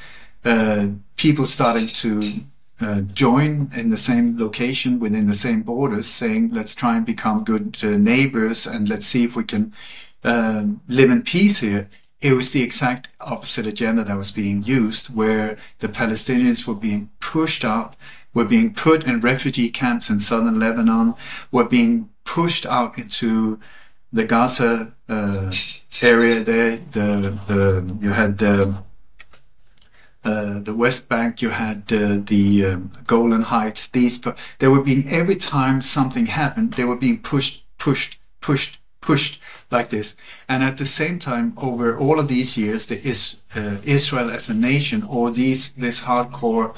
uh, 0.45 0.87
people 1.17 1.45
starting 1.45 1.87
to 2.03 2.11
uh, 2.79 3.01
join 3.13 3.69
in 3.75 3.89
the 3.89 4.03
same 4.09 4.37
location 4.37 4.99
within 4.99 5.27
the 5.27 5.41
same 5.47 5.61
borders, 5.63 6.07
saying, 6.07 6.51
let's 6.51 6.73
try 6.73 6.95
and 6.97 7.05
become 7.05 7.43
good 7.43 7.77
uh, 7.83 7.97
neighbors 7.97 8.65
and 8.65 8.87
let's 8.87 9.05
see 9.05 9.23
if 9.25 9.35
we 9.35 9.43
can 9.43 9.73
uh, 10.23 10.65
live 10.87 11.11
in 11.11 11.21
peace 11.21 11.59
here 11.59 11.89
it 12.21 12.33
was 12.33 12.51
the 12.51 12.63
exact 12.63 13.09
opposite 13.21 13.67
agenda 13.67 14.03
that 14.03 14.17
was 14.17 14.31
being 14.31 14.63
used, 14.63 15.15
where 15.15 15.57
the 15.79 15.87
Palestinians 15.87 16.67
were 16.67 16.75
being 16.75 17.11
pushed 17.19 17.63
out, 17.63 17.95
were 18.33 18.45
being 18.45 18.73
put 18.73 19.05
in 19.05 19.19
refugee 19.19 19.69
camps 19.69 20.09
in 20.09 20.19
southern 20.19 20.59
Lebanon, 20.59 21.13
were 21.51 21.67
being 21.67 22.09
pushed 22.25 22.65
out 22.65 22.97
into 22.97 23.59
the 24.11 24.25
Gaza 24.25 24.93
uh, 25.09 25.51
area 26.01 26.43
there. 26.43 26.77
The, 26.77 27.39
the, 27.47 27.97
you 27.99 28.11
had 28.11 28.37
the, 28.37 28.83
uh, 30.23 30.59
the 30.59 30.75
West 30.75 31.09
Bank, 31.09 31.41
you 31.41 31.49
had 31.49 31.83
uh, 31.91 32.17
the 32.25 32.65
um, 32.73 32.91
Golan 33.05 33.43
Heights. 33.43 33.87
These, 33.89 34.21
they 34.59 34.67
were 34.67 34.83
being 34.83 35.07
every 35.09 35.35
time 35.35 35.81
something 35.81 36.25
happened, 36.25 36.73
they 36.73 36.85
were 36.85 36.97
being 36.97 37.19
pushed, 37.21 37.65
pushed, 37.77 38.19
pushed 38.41 38.79
pushed 39.07 39.41
like 39.71 39.87
this. 39.89 40.17
And 40.49 40.63
at 40.63 40.77
the 40.77 40.85
same 40.85 41.17
time, 41.17 41.53
over 41.57 41.97
all 41.97 42.19
of 42.19 42.27
these 42.27 42.57
years, 42.57 42.87
the 42.87 42.95
is, 42.95 43.37
uh, 43.55 43.77
Israel 43.85 44.29
as 44.29 44.49
a 44.49 44.53
nation, 44.53 45.03
or 45.03 45.31
these 45.31 45.75
this 45.75 46.01
hardcore, 46.03 46.75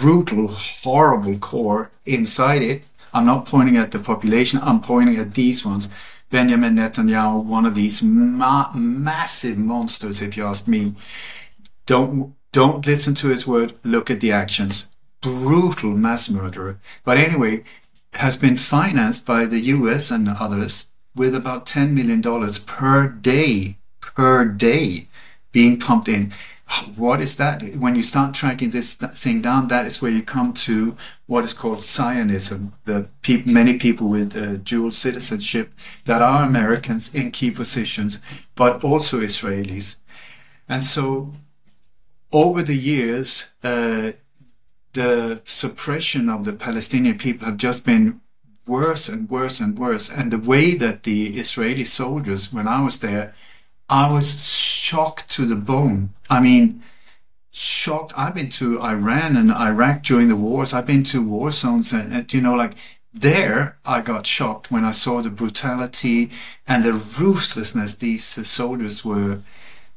brutal, 0.00 0.48
horrible 0.48 1.38
core 1.38 1.90
inside 2.04 2.62
it. 2.62 2.90
I'm 3.14 3.26
not 3.26 3.46
pointing 3.46 3.76
at 3.76 3.90
the 3.92 3.98
population. 3.98 4.60
I'm 4.62 4.80
pointing 4.80 5.16
at 5.16 5.34
these 5.34 5.64
ones. 5.64 5.84
Benjamin 6.30 6.76
Netanyahu, 6.76 7.44
one 7.44 7.66
of 7.66 7.74
these 7.74 8.02
ma- 8.02 8.70
massive 8.74 9.58
monsters, 9.58 10.20
if 10.20 10.36
you 10.36 10.44
ask 10.44 10.68
me. 10.68 10.94
Don't 11.86 12.34
don't 12.52 12.86
listen 12.86 13.14
to 13.14 13.28
his 13.28 13.46
word. 13.46 13.74
Look 13.84 14.10
at 14.10 14.20
the 14.20 14.32
actions. 14.32 14.94
Brutal 15.20 15.92
mass 15.92 16.30
murderer. 16.30 16.78
But 17.04 17.18
anyway, 17.18 17.64
has 18.14 18.36
been 18.36 18.56
financed 18.56 19.26
by 19.26 19.44
the 19.44 19.60
U.S. 19.60 20.10
and 20.10 20.28
others 20.28 20.90
with 21.14 21.34
about 21.34 21.66
$10 21.66 21.92
million 21.92 22.22
per 22.66 23.08
day, 23.08 23.76
per 24.00 24.44
day 24.44 25.06
being 25.52 25.78
pumped 25.78 26.08
in. 26.08 26.32
What 26.98 27.20
is 27.20 27.36
that? 27.36 27.62
When 27.78 27.96
you 27.96 28.02
start 28.02 28.34
tracking 28.34 28.70
this 28.70 28.96
thing 28.96 29.40
down, 29.40 29.68
that 29.68 29.86
is 29.86 30.02
where 30.02 30.10
you 30.10 30.22
come 30.22 30.52
to 30.68 30.96
what 31.26 31.44
is 31.44 31.54
called 31.54 31.82
Zionism. 31.82 32.72
The 32.84 33.10
pe- 33.22 33.44
many 33.46 33.78
people 33.78 34.08
with 34.08 34.36
uh, 34.36 34.58
dual 34.58 34.90
citizenship 34.90 35.72
that 36.04 36.20
are 36.20 36.44
Americans 36.44 37.14
in 37.14 37.30
key 37.30 37.50
positions, 37.50 38.20
but 38.54 38.84
also 38.84 39.20
Israelis. 39.20 39.96
And 40.68 40.82
so, 40.82 41.32
over 42.32 42.62
the 42.62 42.76
years, 42.76 43.52
uh, 43.64 44.12
the 44.92 45.40
suppression 45.44 46.28
of 46.28 46.44
the 46.44 46.52
Palestinian 46.52 47.16
people 47.16 47.46
have 47.46 47.56
just 47.56 47.86
been 47.86 48.20
worse 48.66 49.08
and 49.08 49.28
worse 49.30 49.60
and 49.60 49.78
worse. 49.78 50.10
And 50.10 50.30
the 50.30 50.38
way 50.38 50.74
that 50.74 51.04
the 51.04 51.28
Israeli 51.28 51.84
soldiers, 51.84 52.52
when 52.52 52.68
I 52.68 52.82
was 52.82 53.00
there, 53.00 53.34
I 53.88 54.12
was 54.12 54.44
shocked 54.44 55.30
to 55.30 55.46
the 55.46 55.56
bone. 55.56 56.10
I 56.28 56.40
mean, 56.40 56.82
shocked. 57.50 58.12
I've 58.16 58.34
been 58.34 58.50
to 58.50 58.80
Iran 58.82 59.36
and 59.36 59.50
Iraq 59.50 60.02
during 60.02 60.28
the 60.28 60.36
wars. 60.36 60.74
I've 60.74 60.86
been 60.86 61.04
to 61.04 61.22
war 61.22 61.50
zones, 61.50 61.92
and, 61.92 62.12
and 62.12 62.32
you 62.32 62.40
know, 62.40 62.54
like 62.54 62.74
there, 63.12 63.78
I 63.84 64.00
got 64.00 64.26
shocked 64.26 64.70
when 64.70 64.84
I 64.84 64.92
saw 64.92 65.22
the 65.22 65.30
brutality 65.30 66.30
and 66.66 66.84
the 66.84 66.92
ruthlessness 66.92 67.96
these 67.96 68.38
uh, 68.38 68.42
soldiers 68.42 69.04
were 69.04 69.40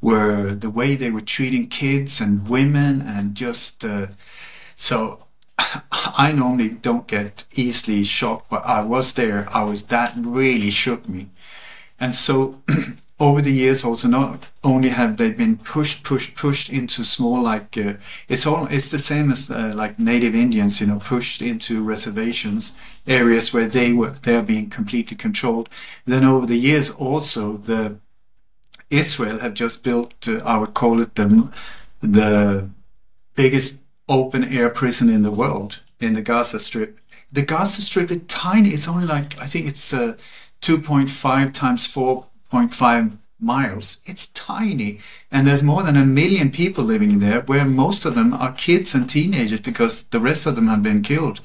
were 0.02 0.54
the 0.54 0.70
way 0.70 0.96
they 0.96 1.12
were 1.12 1.22
treating 1.22 1.68
kids 1.68 2.20
and 2.20 2.50
women 2.50 3.04
and 3.06 3.36
just 3.36 3.86
uh, 3.86 4.08
so 4.76 5.28
I 6.18 6.32
normally 6.32 6.72
don't 6.82 7.08
get 7.08 7.46
easily 7.54 8.04
shocked, 8.04 8.50
but 8.50 8.66
I 8.66 8.84
was 8.86 9.14
there. 9.14 9.48
I 9.54 9.64
was 9.64 9.84
that 9.84 10.14
really 10.18 10.72
shook 10.72 11.08
me. 11.08 11.28
And 12.00 12.14
so 12.16 12.56
over 13.22 13.40
the 13.40 13.52
years, 13.52 13.86
also 13.86 14.08
not 14.08 14.50
only 14.64 14.90
have 14.90 15.18
they 15.18 15.32
been 15.32 15.56
pushed, 15.56 16.04
pushed, 16.04 16.36
pushed 16.36 16.70
into 16.70 17.04
small 17.04 17.44
like 17.44 17.78
uh, 17.78 17.94
it's 18.28 18.48
all 18.48 18.66
it's 18.66 18.90
the 18.90 18.98
same 18.98 19.32
as 19.32 19.52
uh, 19.52 19.72
like 19.76 20.00
native 20.00 20.34
Indians, 20.34 20.82
you 20.82 20.88
know, 20.88 20.98
pushed 20.98 21.40
into 21.40 21.84
reservations 21.84 22.74
areas 23.08 23.54
where 23.54 23.68
they 23.68 23.94
were 23.94 24.10
they're 24.10 24.42
being 24.42 24.72
completely 24.72 25.16
controlled. 25.16 25.70
Then 26.06 26.24
over 26.26 26.48
the 26.48 26.58
years, 26.58 26.90
also 26.90 27.58
the 27.58 27.98
Israel 28.90 29.40
have 29.40 29.54
just 29.54 29.84
built, 29.84 30.28
uh, 30.28 30.42
I 30.44 30.58
would 30.58 30.74
call 30.74 31.00
it 31.00 31.14
the 31.14 31.28
the 32.02 32.70
biggest 33.36 33.84
open 34.10 34.44
air 34.46 34.72
prison 34.72 35.10
in 35.10 35.22
the 35.22 35.32
world 35.32 35.78
in 36.00 36.14
the 36.14 36.24
Gaza 36.24 36.60
Strip. 36.60 36.98
The 37.32 37.44
Gaza 37.44 37.84
Strip 37.84 38.10
is 38.10 38.24
tiny. 38.28 38.70
It's 38.70 38.88
only 38.88 39.06
like 39.06 39.40
I 39.40 39.46
think 39.46 39.68
it's 39.68 39.94
uh, 39.94 40.16
2.5 40.62 41.54
times 41.54 41.88
4.5 42.52 43.18
miles. 43.40 44.02
It's 44.06 44.28
tiny, 44.28 45.00
and 45.32 45.48
there's 45.48 45.64
more 45.64 45.84
than 45.84 45.98
a 45.98 46.06
million 46.06 46.52
people 46.52 46.84
living 46.84 47.20
there, 47.20 47.42
where 47.42 47.66
most 47.66 48.06
of 48.06 48.16
them 48.16 48.34
are 48.34 48.52
kids 48.52 48.94
and 48.94 49.10
teenagers 49.10 49.62
because 49.62 50.10
the 50.10 50.20
rest 50.20 50.46
of 50.46 50.56
them 50.56 50.68
have 50.68 50.84
been 50.84 51.02
killed. 51.02 51.42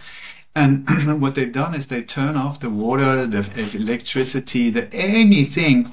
And 0.55 0.87
what 1.21 1.35
they've 1.35 1.53
done 1.53 1.75
is 1.75 1.87
they 1.87 2.03
turn 2.03 2.37
off 2.37 2.61
the 2.61 2.71
water, 2.71 3.27
the 3.27 3.71
electricity, 3.75 4.71
the 4.71 4.89
anything, 4.93 5.87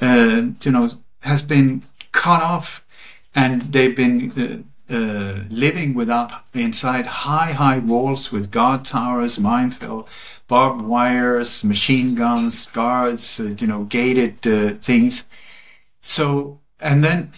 uh, 0.00 0.52
you 0.62 0.70
know, 0.70 0.88
has 1.22 1.42
been 1.42 1.82
cut 2.12 2.42
off, 2.42 2.86
and 3.34 3.62
they've 3.62 3.96
been 3.96 4.30
uh, 4.38 4.62
uh, 4.94 5.44
living 5.48 5.94
without 5.94 6.30
inside 6.54 7.06
high, 7.06 7.52
high 7.52 7.78
walls 7.78 8.30
with 8.30 8.50
guard 8.50 8.84
towers, 8.84 9.38
minefield, 9.38 10.08
barbed 10.52 10.82
wires, 10.82 11.64
machine 11.64 12.14
guns, 12.14 12.66
guards, 12.66 13.40
uh, 13.40 13.54
you 13.58 13.66
know, 13.66 13.84
gated 13.84 14.36
uh, 14.46 14.68
things. 14.88 15.26
So, 16.00 16.60
and 16.78 17.02
then 17.02 17.30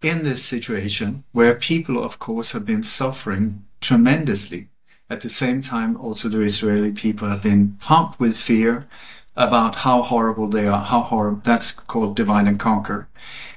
in 0.00 0.22
this 0.22 0.40
situation 0.44 1.24
where 1.32 1.56
people, 1.56 1.96
of 2.04 2.20
course, 2.20 2.52
have 2.52 2.64
been 2.64 2.84
suffering 2.84 3.64
tremendously, 3.80 4.68
at 5.10 5.22
the 5.22 5.28
same 5.28 5.60
time, 5.60 5.96
also 5.96 6.28
the 6.28 6.42
Israeli 6.42 6.92
people 6.92 7.28
have 7.28 7.42
been 7.42 7.76
pumped 7.80 8.20
with 8.20 8.36
fear, 8.36 8.84
about 9.34 9.74
how 9.86 10.02
horrible 10.02 10.48
they 10.48 10.68
are, 10.68 10.84
how 10.84 11.00
horrible, 11.00 11.40
that's 11.40 11.72
called 11.72 12.14
divide 12.14 12.46
and 12.46 12.60
conquer. 12.60 13.08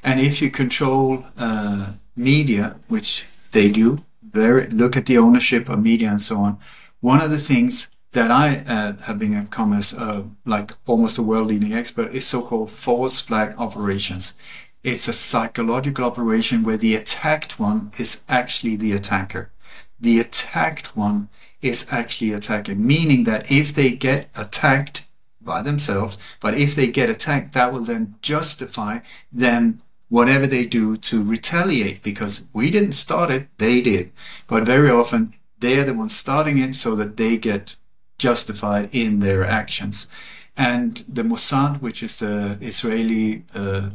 And 0.03 0.19
if 0.19 0.41
you 0.41 0.49
control 0.49 1.23
uh, 1.37 1.93
media, 2.15 2.77
which 2.87 3.23
they 3.51 3.69
do, 3.69 3.99
very, 4.23 4.65
look 4.69 4.97
at 4.97 5.05
the 5.05 5.19
ownership 5.19 5.69
of 5.69 5.83
media 5.83 6.09
and 6.09 6.19
so 6.19 6.37
on. 6.37 6.57
One 7.01 7.21
of 7.21 7.29
the 7.29 7.37
things 7.37 7.96
that 8.17 8.31
I 8.31 8.63
uh, 8.67 8.93
have 9.03 9.19
become 9.19 9.73
as 9.73 9.93
uh, 9.93 10.23
like 10.43 10.71
almost 10.87 11.19
a 11.19 11.21
world 11.21 11.49
leading 11.49 11.73
expert 11.73 12.15
is 12.15 12.25
so-called 12.25 12.71
false 12.71 13.21
flag 13.21 13.53
operations. 13.59 14.39
It's 14.83 15.07
a 15.07 15.13
psychological 15.13 16.03
operation 16.03 16.63
where 16.63 16.77
the 16.77 16.95
attacked 16.95 17.59
one 17.59 17.91
is 17.99 18.23
actually 18.27 18.75
the 18.75 18.93
attacker. 18.93 19.51
The 19.99 20.19
attacked 20.19 20.97
one 20.97 21.29
is 21.61 21.93
actually 21.93 22.33
attacking, 22.33 22.83
meaning 22.83 23.25
that 23.25 23.51
if 23.51 23.71
they 23.75 23.91
get 23.91 24.31
attacked 24.35 25.05
by 25.39 25.61
themselves, 25.61 26.17
but 26.41 26.57
if 26.57 26.73
they 26.73 26.87
get 26.87 27.11
attacked, 27.11 27.53
that 27.53 27.71
will 27.71 27.83
then 27.83 28.15
justify 28.23 29.01
them 29.31 29.77
whatever 30.09 30.47
they 30.47 30.65
do 30.65 30.95
to 30.95 31.23
retaliate 31.23 32.01
because 32.01 32.47
we 32.55 32.71
didn't 32.71 32.93
start 32.93 33.29
it, 33.29 33.47
they 33.59 33.79
did. 33.79 34.11
But 34.47 34.65
very 34.65 34.89
often 34.89 35.35
they 35.59 35.79
are 35.79 35.83
the 35.83 35.93
ones 35.93 36.15
starting 36.15 36.57
it 36.57 36.73
so 36.73 36.95
that 36.95 37.17
they 37.17 37.37
get 37.37 37.75
justified 38.17 38.89
in 38.91 39.19
their 39.19 39.45
actions. 39.45 40.07
And 40.55 41.03
the 41.07 41.23
Mossad, 41.23 41.81
which 41.81 42.01
is 42.01 42.19
the 42.19 42.57
Israeli, 42.61 43.43
uh, 43.53 43.89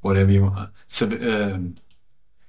whatever 0.00 0.32
you 0.32 0.42
want, 0.44 0.70
sub, 0.86 1.12
um, 1.12 1.74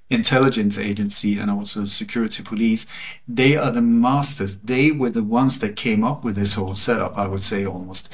intelligence 0.09 0.79
agency 0.79 1.37
and 1.37 1.51
also 1.51 1.83
security 1.83 2.41
police, 2.43 2.85
they 3.27 3.57
are 3.57 3.71
the 3.71 3.81
masters. 3.81 4.61
They 4.61 4.91
were 4.91 5.09
the 5.09 5.23
ones 5.23 5.59
that 5.59 5.75
came 5.75 6.03
up 6.03 6.23
with 6.23 6.35
this 6.35 6.55
whole 6.55 6.75
setup, 6.75 7.17
I 7.17 7.27
would 7.27 7.43
say 7.43 7.65
almost, 7.65 8.13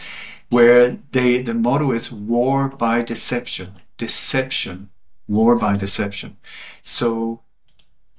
where 0.49 0.97
they 1.11 1.43
the 1.43 1.53
motto 1.53 1.91
is 1.91 2.11
war 2.11 2.69
by 2.69 3.03
deception 3.03 3.73
deception, 3.97 4.89
war 5.27 5.57
by 5.57 5.77
deception. 5.77 6.35
So, 6.83 7.41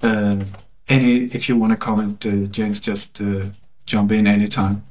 uh, 0.01 0.43
any 0.87 1.13
if 1.37 1.49
you 1.49 1.57
want 1.59 1.71
to 1.73 1.77
comment, 1.77 2.25
uh, 2.25 2.47
James, 2.47 2.79
just 2.79 3.21
uh, 3.21 3.41
jump 3.85 4.11
in 4.11 4.27
anytime. 4.27 4.83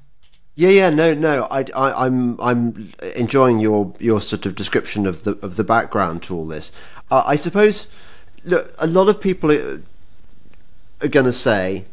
Yeah, 0.57 0.69
yeah, 0.69 0.91
no, 0.91 1.15
no. 1.15 1.49
I, 1.51 1.65
I, 1.75 2.07
I'm, 2.07 2.41
I'm 2.41 2.93
enjoying 3.17 3.59
your 3.59 3.93
your 3.99 4.21
sort 4.21 4.47
of 4.47 4.55
description 4.55 5.07
of 5.07 5.25
the 5.25 5.37
of 5.43 5.57
the 5.57 5.65
background 5.65 6.23
to 6.25 6.37
all 6.37 6.47
this. 6.47 6.71
Uh, 7.11 7.25
I 7.27 7.37
suppose, 7.37 7.89
look, 8.45 8.73
a 8.79 8.87
lot 8.87 9.09
of 9.09 9.21
people 9.21 9.51
are, 9.51 9.81
are 11.03 11.09
going 11.09 11.27
to 11.27 11.33
say, 11.33 11.87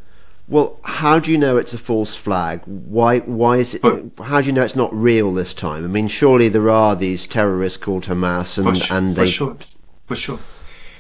well, 0.47 0.79
how 0.83 1.17
do 1.17 1.31
you 1.31 1.37
know 1.39 1.57
it's 1.57 1.73
a 1.73 1.77
false 1.77 2.13
flag? 2.13 2.61
Why 2.65 3.19
why 3.19 3.57
is 3.57 3.73
it? 3.73 3.81
But, 3.81 4.25
how 4.25 4.41
do 4.41 4.47
you 4.47 4.53
know 4.53 4.63
it's 4.63 4.75
not 4.75 4.93
real 4.93 5.33
this 5.33 5.55
time? 5.55 5.83
I 5.83 5.87
mean, 5.87 6.07
surely 6.07 6.47
there 6.47 6.69
are 6.69 6.95
these 6.95 7.25
terrorists 7.25 7.77
called 7.77 8.03
Hamas, 8.03 8.57
and 8.57 8.77
for 8.79 8.93
and 8.93 9.15
they 9.15 9.21
for 9.21 9.27
sure, 9.27 9.57
for 10.03 10.15
sure. 10.15 10.39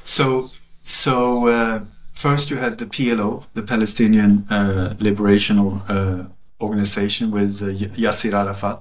So 0.03 0.47
so 0.81 1.47
uh, 1.47 1.85
first 2.21 2.51
you 2.51 2.57
had 2.57 2.77
the 2.77 2.85
PLO, 2.85 3.47
the 3.53 3.63
Palestinian 3.63 4.45
uh, 4.51 4.93
Liberation 4.99 5.57
uh, 5.59 6.27
Organization, 6.59 7.31
with 7.31 7.61
uh, 7.63 7.67
Yasser 7.97 8.33
Arafat, 8.33 8.79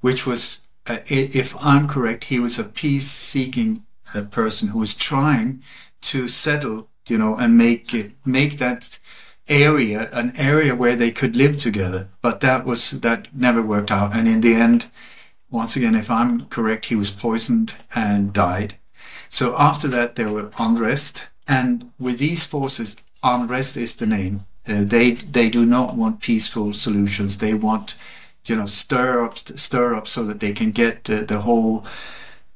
which 0.00 0.26
was, 0.26 0.68
uh, 0.86 0.98
if 1.08 1.56
I'm 1.64 1.88
correct, 1.88 2.24
he 2.24 2.38
was 2.38 2.58
a 2.58 2.64
peace-seeking 2.64 3.84
uh, 4.14 4.22
person 4.30 4.68
who 4.68 4.78
was 4.78 4.94
trying 4.94 5.62
to 6.02 6.28
settle, 6.28 6.88
you 7.08 7.18
know, 7.18 7.36
and 7.36 7.58
make 7.58 7.92
make 8.24 8.58
that 8.58 8.98
area, 9.48 10.08
an 10.12 10.32
area 10.36 10.74
where 10.74 10.96
they 10.96 11.10
could 11.10 11.34
live 11.34 11.56
together. 11.58 12.08
But 12.22 12.40
that 12.40 12.64
was 12.64 13.00
that 13.00 13.28
never 13.34 13.62
worked 13.62 13.90
out. 13.90 14.14
And 14.14 14.28
in 14.28 14.40
the 14.40 14.54
end, 14.54 14.86
once 15.50 15.76
again, 15.76 15.96
if 15.96 16.10
I'm 16.10 16.38
correct, 16.50 16.86
he 16.86 16.96
was 16.96 17.10
poisoned 17.10 17.74
and 17.94 18.32
died. 18.32 18.74
So 19.28 19.54
after 19.58 19.88
that, 19.88 20.14
there 20.14 20.32
were 20.32 20.50
unrest, 20.58 21.26
and 21.48 21.90
with 21.98 22.18
these 22.18 22.44
forces, 22.46 22.96
unrest 23.22 23.76
is 23.76 23.96
the 23.96 24.06
name. 24.06 24.40
Uh, 24.68 24.84
they 24.84 25.12
they 25.12 25.48
do 25.48 25.64
not 25.64 25.96
want 25.96 26.20
peaceful 26.20 26.72
solutions. 26.72 27.38
They 27.38 27.54
want, 27.54 27.96
you 28.46 28.56
know, 28.56 28.66
stir 28.66 29.24
up 29.24 29.38
stir 29.38 29.94
up 29.94 30.06
so 30.06 30.24
that 30.24 30.40
they 30.40 30.52
can 30.52 30.70
get 30.70 31.08
uh, 31.08 31.22
the 31.22 31.40
whole 31.40 31.84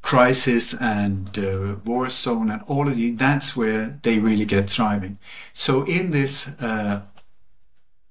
crisis 0.02 0.74
and 0.80 1.38
uh, 1.38 1.76
war 1.84 2.08
zone 2.08 2.50
and 2.50 2.62
all 2.66 2.88
of 2.88 2.96
the 2.96 3.10
that's 3.10 3.56
where 3.56 3.98
they 4.02 4.18
really 4.18 4.46
get 4.46 4.70
thriving 4.70 5.18
so 5.52 5.84
in 5.84 6.10
this 6.10 6.48
uh, 6.60 7.02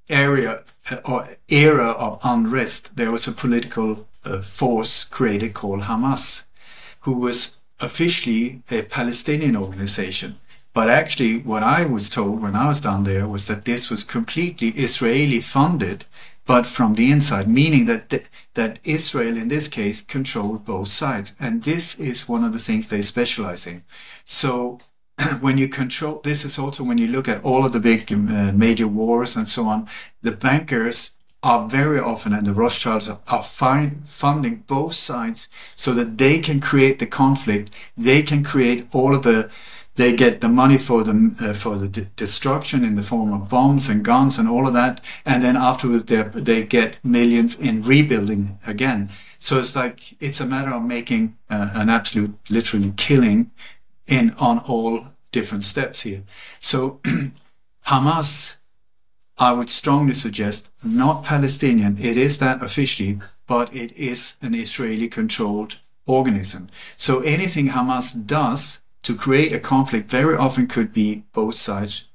area 0.08 0.60
uh, 0.92 0.98
or 1.06 1.26
era 1.50 1.90
of 1.92 2.20
unrest 2.24 2.96
there 2.96 3.12
was 3.12 3.28
a 3.28 3.32
political 3.32 4.06
uh, 4.26 4.40
force 4.40 5.04
created 5.04 5.54
called 5.54 5.82
Hamas 5.82 6.46
who 7.02 7.20
was 7.20 7.58
officially 7.80 8.62
a 8.70 8.84
Palestinian 8.84 9.56
organization 9.56 10.38
but 10.74 10.90
actually 10.90 11.40
what 11.40 11.64
I 11.64 11.86
was 11.92 12.10
told 12.10 12.42
when 12.42 12.56
I 12.56 12.68
was 12.68 12.82
down 12.82 13.04
there 13.04 13.28
was 13.28 13.48
that 13.48 13.66
this 13.66 13.90
was 13.90 14.04
completely 14.04 14.70
Israeli 14.70 15.42
funded 15.42 16.06
but 16.50 16.66
from 16.66 16.96
the 16.96 17.12
inside, 17.12 17.48
meaning 17.48 17.86
that, 17.86 18.10
that, 18.10 18.28
that 18.56 18.80
Israel 18.84 19.38
in 19.38 19.50
this 19.50 19.68
case 19.68 20.02
controlled 20.02 20.66
both 20.66 20.88
sides. 20.88 21.36
And 21.40 21.62
this 21.62 22.00
is 22.00 22.28
one 22.28 22.44
of 22.44 22.54
the 22.54 22.58
things 22.58 22.88
they 22.88 23.04
specialize 23.04 23.68
in. 23.68 23.84
So 24.26 24.80
when 25.42 25.60
you 25.60 25.68
control, 25.68 26.22
this 26.24 26.46
is 26.46 26.58
also 26.58 26.84
when 26.84 26.98
you 26.98 27.06
look 27.06 27.28
at 27.28 27.44
all 27.44 27.64
of 27.66 27.72
the 27.72 27.80
big 27.80 28.12
uh, 28.12 28.52
major 28.52 28.88
wars 28.88 29.36
and 29.36 29.48
so 29.48 29.66
on, 29.66 29.88
the 30.24 30.32
bankers 30.32 31.16
are 31.44 31.70
very 31.70 32.00
often, 32.00 32.34
and 32.34 32.48
the 32.48 32.54
Rothschilds 32.54 33.08
are, 33.08 33.20
are 33.28 33.44
funding 33.44 34.64
both 34.66 34.94
sides 34.94 35.50
so 35.76 35.94
that 35.94 36.18
they 36.18 36.40
can 36.40 36.60
create 36.60 36.98
the 36.98 37.06
conflict. 37.06 37.70
They 37.96 38.24
can 38.24 38.44
create 38.44 38.88
all 38.92 39.14
of 39.14 39.22
the 39.22 39.52
they 40.00 40.14
get 40.14 40.40
the 40.40 40.48
money 40.48 40.78
for 40.78 41.04
the 41.04 41.14
uh, 41.42 41.54
for 41.54 41.76
the 41.76 41.90
destruction 42.16 42.86
in 42.86 42.96
the 42.96 43.04
form 43.04 43.34
of 43.34 43.50
bombs 43.50 43.90
and 43.90 44.06
guns 44.06 44.40
and 44.40 44.48
all 44.48 44.66
of 44.66 44.74
that, 44.74 45.04
and 45.26 45.44
then 45.44 45.58
afterwards 45.58 46.06
they 46.06 46.24
they 46.50 46.64
get 46.64 47.04
millions 47.04 47.60
in 47.60 47.82
rebuilding 47.82 48.58
again. 48.66 49.10
So 49.40 49.60
it's 49.60 49.76
like 49.76 50.00
it's 50.22 50.40
a 50.40 50.46
matter 50.46 50.74
of 50.74 50.84
making 50.84 51.36
uh, 51.50 51.72
an 51.74 51.90
absolute, 51.90 52.34
literally 52.50 52.94
killing 52.96 53.52
in 54.08 54.32
on 54.40 54.60
all 54.60 55.02
different 55.34 55.64
steps 55.64 56.04
here. 56.04 56.24
So 56.62 57.02
Hamas, 57.88 58.60
I 59.38 59.52
would 59.52 59.70
strongly 59.70 60.14
suggest 60.14 60.72
not 60.82 61.26
Palestinian. 61.26 61.98
It 62.00 62.18
is 62.18 62.40
that 62.40 62.64
officially, 62.64 63.20
but 63.48 63.76
it 63.76 63.92
is 63.98 64.38
an 64.42 64.56
Israeli-controlled 64.56 65.82
organism. 66.06 66.68
So 66.96 67.20
anything 67.20 67.68
Hamas 67.68 68.16
does 68.26 68.80
to 69.10 69.16
create 69.16 69.52
a 69.52 69.60
conflict 69.60 70.08
very 70.08 70.38
often 70.38 70.68
could 70.68 70.94
be 70.94 71.24
both 71.34 71.56
sides 71.56 72.10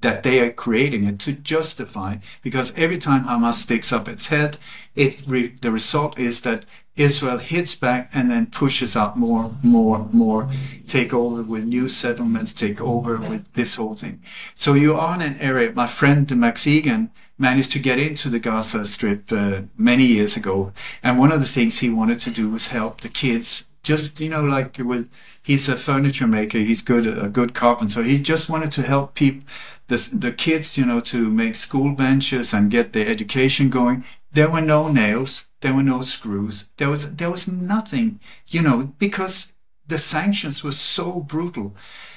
that 0.00 0.24
they 0.24 0.40
are 0.40 0.50
creating 0.50 1.04
it 1.04 1.20
to 1.20 1.32
justify 1.32 2.16
because 2.42 2.76
every 2.76 2.98
time 2.98 3.22
Hamas 3.22 3.54
sticks 3.54 3.92
up 3.92 4.08
its 4.08 4.26
head 4.26 4.58
it 4.96 5.22
re- 5.28 5.54
the 5.62 5.70
result 5.70 6.18
is 6.18 6.40
that 6.40 6.64
Israel 6.96 7.38
hits 7.38 7.76
back 7.76 8.10
and 8.12 8.28
then 8.28 8.46
pushes 8.46 8.96
out 8.96 9.16
more 9.16 9.52
more 9.62 10.04
more 10.12 10.50
take 10.88 11.14
over 11.14 11.48
with 11.48 11.64
new 11.64 11.86
settlements 11.86 12.52
take 12.52 12.80
over 12.80 13.20
with 13.20 13.52
this 13.52 13.76
whole 13.76 13.94
thing. 13.94 14.20
So 14.52 14.74
you 14.74 14.96
are 14.96 15.14
in 15.14 15.22
an 15.22 15.38
area 15.38 15.70
my 15.70 15.86
friend 15.86 16.24
Max 16.36 16.66
Igan 16.66 17.10
managed 17.38 17.70
to 17.72 17.78
get 17.78 18.00
into 18.00 18.28
the 18.28 18.40
Gaza 18.40 18.84
Strip 18.84 19.30
uh, 19.30 19.60
many 19.78 20.06
years 20.06 20.36
ago 20.36 20.72
and 21.04 21.20
one 21.20 21.30
of 21.30 21.38
the 21.38 21.54
things 21.54 21.78
he 21.78 21.88
wanted 21.88 22.18
to 22.18 22.30
do 22.32 22.50
was 22.50 22.74
help 22.78 23.00
the 23.00 23.08
kids 23.08 23.68
just 23.84 24.20
you 24.20 24.28
know 24.28 24.42
like 24.42 24.76
with 24.78 25.08
he's 25.42 25.68
a 25.68 25.76
furniture 25.76 26.26
maker. 26.26 26.58
He's 26.58 26.82
good, 26.82 27.06
a 27.06 27.28
good 27.28 27.54
carpenter. 27.54 27.92
So 27.92 28.02
he 28.02 28.18
just 28.18 28.48
wanted 28.48 28.72
to 28.72 28.82
help 28.82 29.14
people, 29.14 29.46
the, 29.88 30.10
the 30.18 30.32
kids, 30.32 30.78
you 30.78 30.86
know, 30.86 31.00
to 31.00 31.30
make 31.30 31.56
school 31.56 31.94
benches 31.94 32.54
and 32.54 32.70
get 32.70 32.92
their 32.92 33.08
education 33.08 33.68
going. 33.70 34.04
There 34.30 34.50
were 34.50 34.60
no 34.60 34.90
nails. 34.90 35.48
There 35.60 35.74
were 35.74 35.82
no 35.82 36.02
screws. 36.02 36.72
There 36.76 36.88
was, 36.88 37.16
there 37.16 37.30
was 37.30 37.50
nothing, 37.50 38.20
you 38.48 38.62
know, 38.62 38.92
because 38.98 39.52
the 39.86 39.98
sanctions 39.98 40.64
were 40.64 40.72
so 40.72 41.20
brutal. 41.20 41.74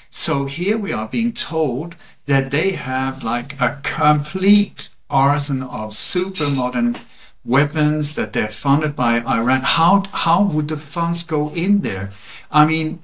So 0.09 0.45
here 0.45 0.77
we 0.77 0.93
are 0.93 1.07
being 1.07 1.33
told 1.33 1.95
that 2.25 2.51
they 2.51 2.71
have 2.71 3.23
like 3.23 3.59
a 3.59 3.79
complete 3.83 4.89
arsenal 5.09 5.69
of 5.71 5.93
super 5.93 6.49
modern 6.49 6.95
weapons 7.43 8.15
that 8.15 8.33
they're 8.33 8.47
funded 8.47 8.95
by 8.95 9.21
Iran. 9.21 9.61
How 9.63 10.03
how 10.11 10.43
would 10.43 10.67
the 10.67 10.77
funds 10.77 11.23
go 11.23 11.51
in 11.53 11.81
there? 11.81 12.09
I 12.51 12.65
mean, 12.65 12.99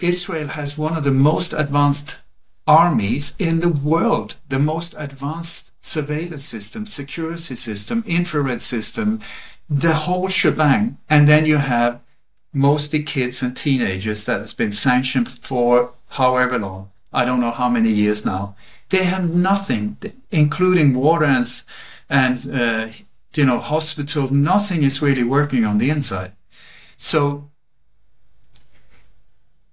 Israel 0.00 0.48
has 0.48 0.76
one 0.76 0.96
of 0.96 1.04
the 1.04 1.10
most 1.30 1.52
advanced 1.52 2.18
armies 2.66 3.34
in 3.38 3.60
the 3.60 3.72
world, 3.72 4.36
the 4.48 4.58
most 4.58 4.94
advanced 4.98 5.72
surveillance 5.84 6.44
system, 6.44 6.84
security 6.84 7.54
system, 7.54 8.04
infrared 8.06 8.60
system, 8.60 9.20
the 9.68 9.94
whole 9.94 10.28
shebang. 10.28 10.98
And 11.08 11.28
then 11.28 11.46
you 11.46 11.58
have 11.58 12.00
mostly 12.52 13.02
kids 13.02 13.42
and 13.42 13.56
teenagers 13.56 14.26
that 14.26 14.40
has 14.40 14.54
been 14.54 14.72
sanctioned 14.72 15.28
for 15.28 15.92
however 16.08 16.58
long. 16.58 16.90
I 17.12 17.24
don't 17.24 17.40
know 17.40 17.52
how 17.52 17.68
many 17.68 17.90
years 17.90 18.26
now. 18.26 18.56
They 18.90 19.04
have 19.04 19.32
nothing, 19.34 19.96
including 20.30 20.94
water 20.94 21.24
and, 21.24 21.46
and 22.08 22.36
uh, 22.52 22.88
you 23.34 23.44
know, 23.44 23.58
hospital, 23.58 24.32
nothing 24.32 24.82
is 24.82 25.02
really 25.02 25.24
working 25.24 25.64
on 25.64 25.78
the 25.78 25.90
inside. 25.90 26.32
So 26.96 27.50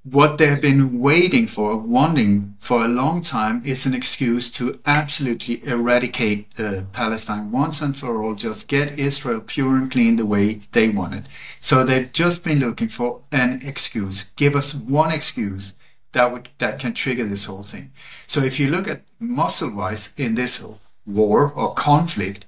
what 0.03 0.37
they've 0.37 0.61
been 0.61 0.99
waiting 0.99 1.47
for, 1.47 1.77
wanting 1.77 2.55
for 2.57 2.83
a 2.83 2.89
long 2.89 3.21
time, 3.21 3.61
is 3.63 3.85
an 3.85 3.93
excuse 3.93 4.51
to 4.51 4.79
absolutely 4.85 5.65
eradicate 5.65 6.47
uh, 6.59 6.81
Palestine 6.91 7.51
once 7.51 7.81
and 7.81 7.95
for 7.95 8.21
all, 8.21 8.35
just 8.35 8.67
get 8.67 8.99
Israel 8.99 9.39
pure 9.39 9.77
and 9.77 9.89
clean 9.89 10.17
the 10.17 10.25
way 10.25 10.55
they 10.73 10.89
want 10.89 11.15
it. 11.15 11.25
So 11.61 11.83
they've 11.83 12.11
just 12.11 12.43
been 12.43 12.59
looking 12.59 12.89
for 12.89 13.21
an 13.31 13.61
excuse. 13.63 14.25
Give 14.35 14.55
us 14.55 14.75
one 14.75 15.11
excuse 15.11 15.77
that 16.11 16.31
would 16.31 16.49
that 16.59 16.79
can 16.79 16.93
trigger 16.93 17.25
this 17.25 17.45
whole 17.45 17.63
thing. 17.63 17.91
So 18.27 18.41
if 18.41 18.59
you 18.59 18.69
look 18.69 18.87
at 18.87 19.01
muscle-wise 19.19 20.13
in 20.17 20.35
this 20.35 20.63
war 21.05 21.51
or 21.53 21.73
conflict, 21.73 22.45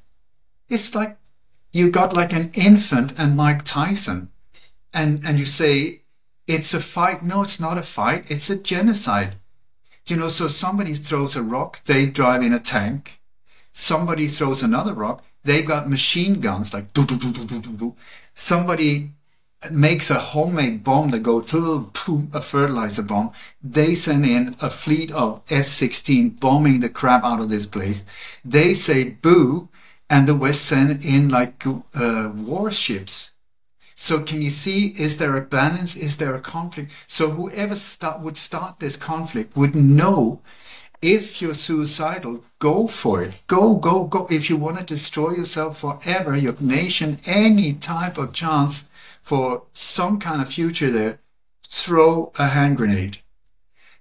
it's 0.70 0.94
like 0.94 1.18
you 1.72 1.90
got 1.90 2.14
like 2.14 2.32
an 2.32 2.52
infant 2.54 3.14
and 3.18 3.36
Mike 3.36 3.64
Tyson, 3.64 4.30
and 4.94 5.26
and 5.26 5.40
you 5.40 5.46
say 5.46 6.02
it's 6.48 6.74
a 6.74 6.80
fight. 6.80 7.24
No, 7.24 7.42
it's 7.42 7.60
not 7.60 7.78
a 7.78 7.84
fight. 7.84 8.30
It's 8.30 8.50
a 8.50 8.62
genocide. 8.62 9.36
You 10.08 10.18
know, 10.18 10.28
so 10.28 10.48
somebody 10.48 10.94
throws 10.94 11.36
a 11.36 11.42
rock, 11.42 11.84
they 11.86 12.06
drive 12.06 12.44
in 12.44 12.54
a 12.54 12.60
tank. 12.60 13.20
Somebody 13.72 14.28
throws 14.28 14.62
another 14.62 14.94
rock, 14.94 15.24
they've 15.44 15.66
got 15.66 15.90
machine 15.90 16.40
guns 16.40 16.74
like 16.74 16.94
do 16.94 17.04
do 17.06 17.18
do 17.18 17.32
do 17.32 17.46
do 17.46 17.60
do 17.60 17.72
do. 17.72 17.96
Somebody 18.36 19.12
makes 19.72 20.12
a 20.12 20.20
homemade 20.20 20.84
bomb 20.84 21.10
that 21.10 21.24
goes 21.24 21.52
through 21.52 21.92
a 22.34 22.42
fertilizer 22.42 23.02
bomb. 23.02 23.32
They 23.64 23.96
send 23.96 24.26
in 24.26 24.56
a 24.62 24.70
fleet 24.70 25.12
of 25.12 25.42
F-16 25.50 26.40
bombing 26.40 26.82
the 26.82 26.90
crap 26.90 27.24
out 27.24 27.40
of 27.40 27.50
this 27.50 27.66
place. 27.66 28.06
They 28.46 28.76
say 28.76 29.10
boo, 29.10 29.70
and 30.08 30.28
the 30.28 30.36
West 30.36 30.66
send 30.66 31.04
in 31.04 31.30
like 31.30 31.66
uh, 31.66 32.32
warships 32.36 33.35
so 33.96 34.22
can 34.22 34.42
you 34.42 34.50
see, 34.50 34.88
is 34.98 35.18
there 35.18 35.38
a 35.38 35.42
balance? 35.42 35.96
Is 35.96 36.18
there 36.18 36.36
a 36.36 36.42
conflict? 36.42 36.92
So 37.08 37.30
whoever 37.30 37.76
start, 37.76 38.20
would 38.20 38.36
start 38.36 38.80
this 38.80 38.98
conflict 38.98 39.56
would 39.56 39.74
know 39.74 40.42
if 41.02 41.42
you're 41.42 41.54
suicidal, 41.54 42.44
go 42.60 42.88
for 42.88 43.24
it. 43.24 43.42
Go, 43.48 43.76
go, 43.78 44.06
go. 44.06 44.28
If 44.30 44.50
you 44.50 44.58
want 44.58 44.80
to 44.80 44.84
destroy 44.84 45.32
yourself 45.32 45.78
forever, 45.78 46.36
your 46.36 46.56
nation, 46.60 47.18
any 47.26 47.74
type 47.74 48.18
of 48.18 48.34
chance 48.34 48.92
for 49.22 49.64
some 49.72 50.20
kind 50.20 50.42
of 50.42 50.50
future 50.50 50.90
there, 50.90 51.20
throw 51.68 52.32
a 52.38 52.50
hand 52.50 52.78
grenade. 52.78 53.20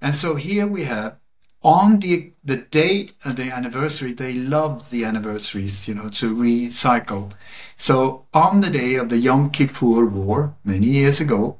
And 0.00 0.14
so 0.14 0.34
here 0.34 0.66
we 0.66 0.84
have 0.84 1.18
on 1.64 2.00
the 2.00 2.30
the 2.44 2.56
date 2.56 3.14
of 3.24 3.36
the 3.36 3.50
anniversary, 3.50 4.12
they 4.12 4.34
love 4.34 4.90
the 4.90 5.04
anniversaries, 5.04 5.88
you 5.88 5.94
know, 5.94 6.10
to 6.10 6.36
recycle. 6.36 7.32
So 7.76 8.26
on 8.34 8.60
the 8.60 8.70
day 8.70 8.96
of 8.96 9.08
the 9.08 9.16
Yom 9.16 9.48
Kippur 9.48 10.06
War, 10.06 10.54
many 10.62 10.86
years 10.86 11.20
ago, 11.20 11.56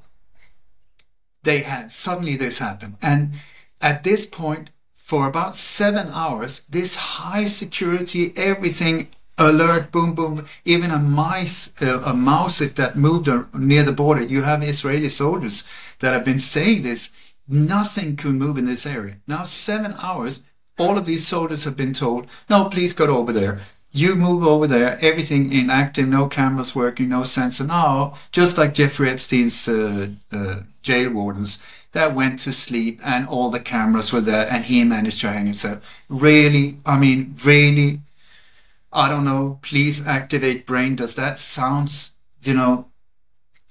they 1.42 1.60
had 1.60 1.90
suddenly 1.90 2.36
this 2.36 2.58
happened. 2.58 2.96
And 3.00 3.32
at 3.80 4.04
this 4.04 4.26
point, 4.26 4.70
for 4.92 5.26
about 5.26 5.54
seven 5.54 6.08
hours, 6.12 6.62
this 6.68 6.96
high 6.96 7.46
security, 7.46 8.32
everything 8.36 9.08
alert, 9.38 9.90
boom, 9.90 10.14
boom, 10.14 10.44
even 10.64 10.90
a 10.90 10.98
mice, 10.98 11.80
uh, 11.82 12.02
a 12.06 12.14
mouse 12.14 12.58
that 12.58 12.96
moved 12.96 13.28
near 13.54 13.82
the 13.82 13.92
border. 13.92 14.22
You 14.22 14.42
have 14.42 14.62
Israeli 14.62 15.08
soldiers 15.08 15.64
that 16.00 16.12
have 16.12 16.24
been 16.24 16.38
saying 16.38 16.82
this. 16.82 17.10
Nothing 17.48 18.16
could 18.16 18.35
move 18.35 18.59
in 18.59 18.64
this 18.64 18.87
area. 18.87 19.16
Now, 19.26 19.44
seven 19.44 19.94
hours, 20.02 20.48
all 20.78 20.96
of 20.96 21.04
these 21.04 21.26
soldiers 21.26 21.64
have 21.64 21.76
been 21.76 21.92
told, 21.92 22.26
no, 22.48 22.66
please 22.66 22.92
go 22.92 23.07
over 23.07 23.33
there. 23.33 23.61
You 23.92 24.16
move 24.16 24.42
over 24.42 24.66
there, 24.66 24.98
everything 25.00 25.52
inactive, 25.52 26.09
no 26.09 26.26
cameras 26.26 26.74
working, 26.74 27.11
no 27.11 27.22
sensor. 27.22 27.64
Now, 27.64 28.14
just 28.33 28.59
like 28.59 28.74
Jeffrey 28.74 29.09
Epstein's 29.09 29.68
uh, 29.68 30.09
uh, 30.33 30.61
jail 30.83 31.12
wardens 31.12 31.62
that 31.92 32.14
went 32.14 32.40
to 32.40 32.52
sleep 32.52 33.00
and 33.04 33.28
all 33.28 33.50
the 33.50 33.61
cameras 33.61 34.12
were 34.12 34.20
there 34.20 34.50
and 34.50 34.64
he 34.64 34.83
managed 34.83 35.20
to 35.20 35.28
hang 35.28 35.46
himself. 35.46 36.04
Really, 36.09 36.78
I 36.85 36.98
mean, 36.98 37.35
really, 37.46 38.00
I 38.92 39.09
don't 39.09 39.24
know, 39.24 39.61
please 39.62 40.07
activate 40.07 40.66
brain. 40.66 40.96
Does 40.96 41.14
that 41.14 41.38
sounds, 41.38 42.16
you 42.42 42.54
know, 42.54 42.88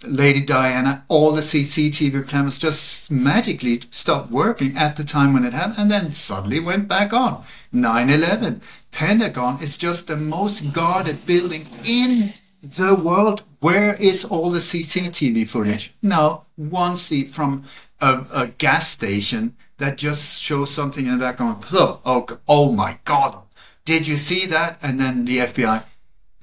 Lady 0.06 0.42
Diana, 0.42 1.04
all 1.08 1.32
the 1.32 1.42
CCTV 1.42 2.28
cameras 2.28 2.60
just 2.60 3.12
magically 3.12 3.82
stopped 3.90 4.32
working 4.32 4.78
at 4.78 4.96
the 4.96 5.04
time 5.04 5.34
when 5.34 5.46
it 5.46 5.54
happened 5.54 5.80
and 5.80 5.92
then 5.92 6.12
suddenly 6.12 6.60
went 6.60 6.88
back 6.88 7.14
on. 7.14 7.44
9 7.72 8.10
11. 8.10 8.62
Pentagon 8.92 9.62
is 9.62 9.78
just 9.78 10.08
the 10.08 10.18
most 10.18 10.74
guarded 10.74 11.26
building 11.26 11.66
in 11.86 12.30
the 12.62 13.00
world. 13.04 13.44
Where 13.60 13.96
is 13.96 14.26
all 14.26 14.50
the 14.50 14.60
CCTV 14.60 15.50
footage? 15.50 15.94
Now, 16.02 16.44
one 16.56 16.98
seat 16.98 17.30
from 17.30 17.64
a, 18.02 18.26
a 18.34 18.48
gas 18.48 18.88
station 18.90 19.56
that 19.78 19.98
just 19.98 20.42
shows 20.42 20.70
something 20.70 21.06
in 21.06 21.14
the 21.14 21.26
background. 21.26 21.64
Oh, 21.72 22.00
oh, 22.06 22.28
oh 22.48 22.72
my 22.72 23.00
God. 23.06 23.38
Did 23.86 24.08
you 24.08 24.16
see 24.16 24.46
that? 24.48 24.80
And 24.84 25.00
then 25.00 25.26
the 25.26 25.40
FBI 25.40 25.93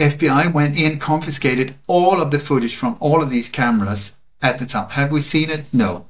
FBI 0.01 0.53
went 0.55 0.79
in, 0.79 0.99
confiscated 0.99 1.75
all 1.87 2.23
of 2.23 2.31
the 2.31 2.39
footage 2.39 2.75
from 2.75 2.97
all 3.01 3.23
of 3.23 3.29
these 3.29 3.51
cameras 3.51 4.17
at 4.41 4.57
the 4.57 4.65
time. 4.65 4.89
Have 4.91 5.13
we 5.13 5.21
seen 5.21 5.51
it? 5.51 5.67
No. 5.75 6.07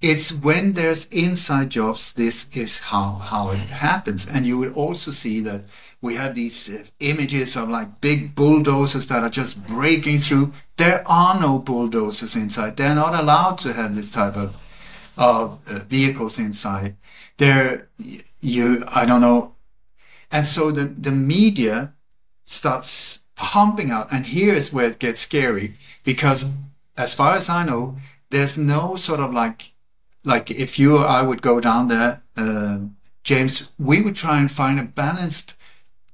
It's 0.00 0.30
when 0.32 0.74
there's 0.74 1.06
inside 1.06 1.70
jobs, 1.70 2.14
this 2.14 2.56
is 2.56 2.78
how, 2.78 3.14
how 3.14 3.50
it 3.50 3.58
happens. 3.58 4.28
And 4.32 4.46
you 4.46 4.56
will 4.56 4.72
also 4.74 5.10
see 5.10 5.40
that 5.40 5.62
we 6.00 6.14
have 6.14 6.36
these 6.36 6.70
uh, 6.70 6.84
images 7.00 7.56
of 7.56 7.68
like 7.68 8.00
big 8.00 8.36
bulldozers 8.36 9.08
that 9.08 9.24
are 9.24 9.28
just 9.28 9.66
breaking 9.66 10.18
through. 10.18 10.52
There 10.76 11.02
are 11.08 11.40
no 11.40 11.58
bulldozers 11.58 12.36
inside. 12.36 12.76
They're 12.76 12.94
not 12.94 13.14
allowed 13.14 13.58
to 13.58 13.72
have 13.72 13.96
this 13.96 14.12
type 14.12 14.36
of, 14.36 14.54
of 15.16 15.68
uh, 15.68 15.80
vehicles 15.88 16.38
inside. 16.38 16.94
They're, 17.36 17.88
you, 18.38 18.84
I 18.86 19.04
don't 19.06 19.20
know. 19.20 19.56
And 20.30 20.44
so 20.44 20.70
the, 20.70 20.84
the 20.84 21.10
media 21.10 21.94
starts 22.48 23.24
pumping 23.36 23.90
out. 23.90 24.08
And 24.10 24.26
here's 24.26 24.72
where 24.72 24.86
it 24.86 24.98
gets 24.98 25.20
scary 25.20 25.72
because, 26.04 26.50
as 26.96 27.14
far 27.14 27.36
as 27.36 27.48
I 27.48 27.64
know, 27.64 27.96
there's 28.30 28.58
no 28.58 28.96
sort 28.96 29.20
of 29.20 29.32
like, 29.32 29.72
like 30.24 30.50
if 30.50 30.78
you 30.78 30.98
or 30.98 31.06
I 31.06 31.22
would 31.22 31.42
go 31.42 31.60
down 31.60 31.88
there, 31.88 32.22
uh, 32.36 32.78
James, 33.22 33.72
we 33.78 34.00
would 34.00 34.16
try 34.16 34.40
and 34.40 34.50
find 34.50 34.80
a 34.80 34.84
balanced, 34.84 35.56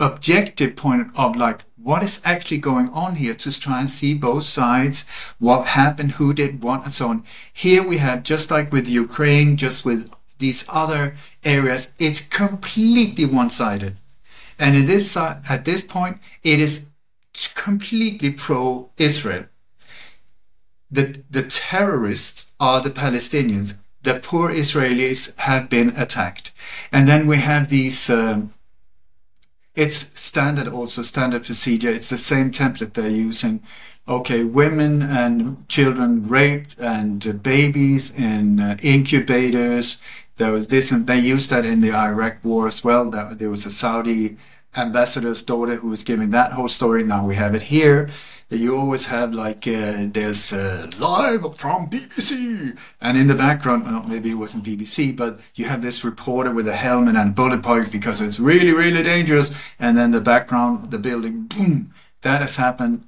objective 0.01 0.75
point 0.75 1.07
of 1.17 1.37
like 1.37 1.61
what 1.77 2.03
is 2.03 2.21
actually 2.25 2.59
going 2.59 2.89
on 2.91 3.15
here 3.15 3.35
to 3.35 3.61
try 3.61 3.79
and 3.79 3.89
see 3.89 4.13
both 4.13 4.43
sides, 4.43 5.05
what 5.39 5.69
happened, 5.69 6.13
who 6.13 6.33
did 6.33 6.65
what, 6.65 6.83
and 6.83 6.91
so 6.91 7.09
on. 7.09 7.23
Here 7.53 7.87
we 7.87 7.99
have, 7.99 8.25
just 8.25 8.51
like 8.51 8.73
with 8.73 8.89
Ukraine, 8.89 9.57
just 9.57 9.85
with 9.85 10.11
these 10.39 10.65
other 10.69 11.15
areas, 11.45 11.95
it's 12.01 12.27
completely 12.27 13.25
one 13.25 13.51
sided. 13.51 13.97
And 14.59 14.77
in 14.77 14.87
this, 14.87 15.17
at 15.17 15.65
this 15.65 15.83
point, 15.83 16.19
it 16.43 16.61
is 16.61 16.91
completely 17.55 18.31
pro-Israel. 18.31 19.47
The, 20.91 21.23
the 21.31 21.43
terrorists 21.43 22.55
are 22.61 22.81
the 22.81 22.91
Palestinians. 22.91 23.81
The 24.03 24.21
poor 24.21 24.51
Israelis 24.51 25.37
have 25.39 25.69
been 25.69 25.91
attacked. 25.97 26.53
And 26.93 27.09
then 27.09 27.27
we 27.27 27.39
have 27.39 27.69
these, 27.69 28.09
um, 28.11 28.55
it's 29.75 29.97
standard 30.21 30.69
also, 30.69 31.03
standard 31.03 31.45
procedure. 31.45 31.89
It's 31.89 32.11
the 32.11 32.17
same 32.19 32.51
template 32.51 32.93
they're 32.93 33.09
using. 33.09 33.63
Okay, 34.07 34.45
women 34.45 35.03
and 35.03 35.67
children 35.69 36.23
raped 36.29 36.79
and 36.79 37.43
babies 37.43 38.17
in 38.17 38.61
uh, 38.61 38.77
incubators 38.83 40.03
there 40.37 40.53
was 40.53 40.69
this, 40.69 40.91
and 40.91 41.07
they 41.07 41.19
used 41.19 41.51
that 41.51 41.65
in 41.65 41.81
the 41.81 41.93
Iraq 41.93 42.45
war 42.45 42.67
as 42.67 42.85
well. 42.85 43.11
That 43.11 43.39
there 43.39 43.51
was 43.51 43.67
a 43.67 43.71
Saudi 43.71 44.37
ambassador's 44.77 45.43
daughter 45.43 45.77
who 45.77 45.89
was 45.89 46.03
giving 46.03 46.31
that 46.31 46.53
whole 46.53 46.69
story. 46.69 47.05
Now 47.05 47.25
we 47.25 47.37
have 47.37 47.55
it 47.55 47.63
here. 47.63 48.09
You 48.51 48.77
always 48.77 49.07
have 49.07 49.33
like 49.35 49.67
uh, 49.67 50.07
there's 50.13 50.53
uh, 50.53 50.91
live 50.99 51.43
from 51.57 51.89
BBC, 51.89 52.79
and 53.01 53.17
in 53.17 53.27
the 53.27 53.35
background, 53.35 53.85
well, 53.85 54.05
maybe 54.07 54.31
it 54.31 54.35
wasn't 54.35 54.65
BBC, 54.65 55.17
but 55.17 55.41
you 55.55 55.65
have 55.65 55.83
this 55.83 56.05
reporter 56.05 56.53
with 56.53 56.69
a 56.69 56.77
helmet 56.77 57.17
and 57.17 57.31
a 57.31 57.33
bullet 57.33 57.63
point 57.63 57.91
because 57.91 58.21
it's 58.21 58.39
really, 58.39 58.73
really 58.73 59.03
dangerous. 59.03 59.51
And 59.79 59.97
then 59.97 60.11
the 60.11 60.21
background, 60.21 60.91
the 60.91 60.99
building, 60.99 61.47
boom, 61.47 61.91
that 62.23 62.43
has 62.43 62.57
happened. 62.57 63.07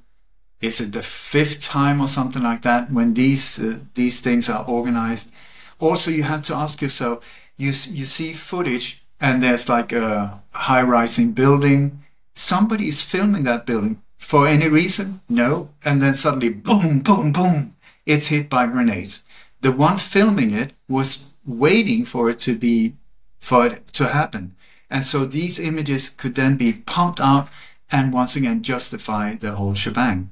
Is 0.59 0.81
it 0.81 0.91
the 0.91 1.03
fifth 1.03 1.61
time 1.61 2.01
or 2.01 2.07
something 2.07 2.41
like 2.41 2.63
that 2.63 2.91
when 2.91 3.13
these 3.13 3.59
uh, 3.59 3.79
these 3.93 4.21
things 4.21 4.49
are 4.49 4.65
organized? 4.65 5.31
Also, 5.79 6.11
you 6.11 6.23
have 6.23 6.41
to 6.43 6.55
ask 6.55 6.81
yourself, 6.81 7.49
you, 7.57 7.67
you 7.67 8.05
see 8.05 8.33
footage 8.33 9.03
and 9.19 9.41
there's 9.41 9.69
like 9.69 9.91
a 9.91 10.41
high 10.53 10.81
rising 10.81 11.33
building. 11.33 12.03
Somebody 12.35 12.87
is 12.87 13.03
filming 13.03 13.43
that 13.43 13.65
building 13.65 14.01
for 14.17 14.47
any 14.47 14.67
reason? 14.67 15.21
No. 15.29 15.69
And 15.85 16.01
then 16.01 16.13
suddenly, 16.13 16.49
boom, 16.49 16.99
boom, 16.99 17.31
boom, 17.31 17.75
it's 18.05 18.27
hit 18.27 18.49
by 18.49 18.67
grenades. 18.67 19.23
The 19.61 19.71
one 19.71 19.97
filming 19.97 20.51
it 20.51 20.73
was 20.89 21.27
waiting 21.45 22.05
for 22.05 22.29
it 22.29 22.39
to 22.39 22.55
be, 22.55 22.93
for 23.39 23.67
it 23.67 23.87
to 23.93 24.07
happen. 24.07 24.55
And 24.89 25.03
so 25.03 25.25
these 25.25 25.59
images 25.59 26.09
could 26.09 26.35
then 26.35 26.57
be 26.57 26.73
pumped 26.85 27.19
out 27.19 27.49
and 27.91 28.13
once 28.13 28.35
again 28.35 28.63
justify 28.63 29.35
the 29.35 29.53
whole 29.53 29.73
shebang. 29.73 30.31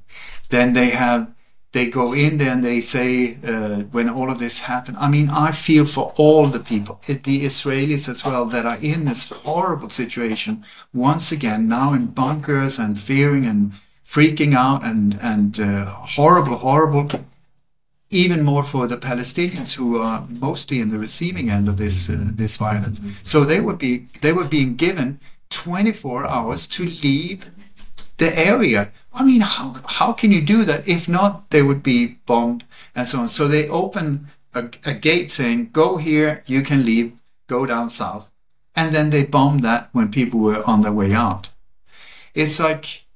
Then 0.50 0.72
they 0.72 0.90
have 0.90 1.32
they 1.76 1.86
go 1.90 2.14
in 2.14 2.38
there 2.38 2.52
and 2.52 2.64
they 2.64 2.80
say 2.80 3.36
uh, 3.46 3.82
when 3.94 4.08
all 4.08 4.30
of 4.30 4.38
this 4.38 4.60
happened 4.60 4.96
i 4.98 5.08
mean 5.14 5.28
i 5.46 5.50
feel 5.52 5.84
for 5.84 6.06
all 6.16 6.46
the 6.46 6.64
people 6.72 6.94
the 7.06 7.38
israelis 7.50 8.08
as 8.08 8.24
well 8.24 8.44
that 8.46 8.64
are 8.64 8.78
in 8.92 9.04
this 9.04 9.22
horrible 9.44 9.90
situation 9.90 10.62
once 10.94 11.26
again 11.36 11.68
now 11.68 11.92
in 11.92 12.06
bunkers 12.06 12.78
and 12.78 12.98
fearing 12.98 13.44
and 13.44 13.72
freaking 14.14 14.54
out 14.54 14.82
and 14.90 15.18
and 15.32 15.60
uh, 15.60 15.84
horrible 16.16 16.56
horrible 16.68 17.06
even 18.22 18.42
more 18.50 18.64
for 18.72 18.86
the 18.86 18.96
palestinians 19.08 19.76
who 19.76 19.88
are 19.98 20.24
mostly 20.48 20.80
in 20.80 20.88
the 20.88 20.98
receiving 21.06 21.50
end 21.50 21.68
of 21.68 21.76
this 21.76 22.08
uh, 22.08 22.16
this 22.42 22.56
violence 22.56 22.98
so 23.22 23.44
they 23.44 23.60
would 23.60 23.78
be 23.78 23.92
they 24.22 24.32
were 24.32 24.48
being 24.56 24.76
given 24.76 25.18
24 25.50 26.26
hours 26.26 26.66
to 26.66 26.84
leave 26.84 27.50
the 28.18 28.38
area. 28.38 28.90
I 29.16 29.24
mean, 29.24 29.40
how, 29.40 29.74
how 29.86 30.12
can 30.12 30.30
you 30.30 30.42
do 30.42 30.62
that? 30.64 30.86
If 30.86 31.08
not, 31.08 31.48
they 31.48 31.62
would 31.62 31.82
be 31.82 32.18
bombed 32.26 32.64
and 32.94 33.06
so 33.06 33.20
on. 33.20 33.28
So 33.28 33.48
they 33.48 33.66
open 33.66 34.26
a, 34.54 34.68
a 34.84 34.92
gate 34.92 35.30
saying, 35.30 35.70
go 35.72 35.96
here, 35.96 36.42
you 36.44 36.60
can 36.60 36.84
leave, 36.84 37.14
go 37.46 37.64
down 37.64 37.88
south. 37.88 38.30
And 38.76 38.94
then 38.94 39.08
they 39.08 39.24
bombed 39.24 39.60
that 39.60 39.88
when 39.92 40.10
people 40.10 40.40
were 40.40 40.62
on 40.66 40.82
their 40.82 40.92
way 40.92 41.14
out. 41.14 41.48
It's 42.34 42.60
like, 42.60 43.06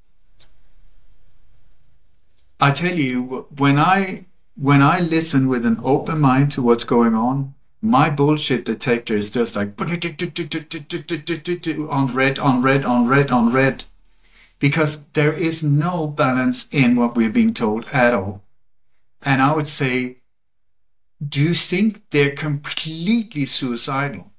I 2.58 2.70
tell 2.70 2.94
you, 2.94 3.46
when 3.58 3.78
I, 3.78 4.24
when 4.56 4.80
I 4.80 5.00
listen 5.00 5.48
with 5.48 5.66
an 5.66 5.80
open 5.84 6.18
mind 6.18 6.50
to 6.52 6.62
what's 6.62 6.84
going 6.84 7.14
on, 7.14 7.54
my 7.82 8.08
bullshit 8.08 8.64
detector 8.64 9.16
is 9.16 9.30
just 9.30 9.54
like 9.54 9.78
on 11.90 12.14
red, 12.14 12.38
on 12.38 12.62
red, 12.62 12.84
on 12.86 13.06
red, 13.06 13.30
on 13.30 13.52
red 13.52 13.84
because 14.60 15.06
there 15.12 15.32
is 15.32 15.64
no 15.64 16.06
balance 16.06 16.68
in 16.72 16.94
what 16.94 17.16
we're 17.16 17.32
being 17.32 17.52
told 17.52 17.86
at 17.92 18.14
all. 18.14 18.44
And 19.24 19.42
I 19.42 19.54
would 19.54 19.66
say, 19.66 20.18
do 21.26 21.42
you 21.42 21.54
think 21.54 22.10
they're 22.10 22.30
completely 22.34 23.46
suicidal? 23.46 24.30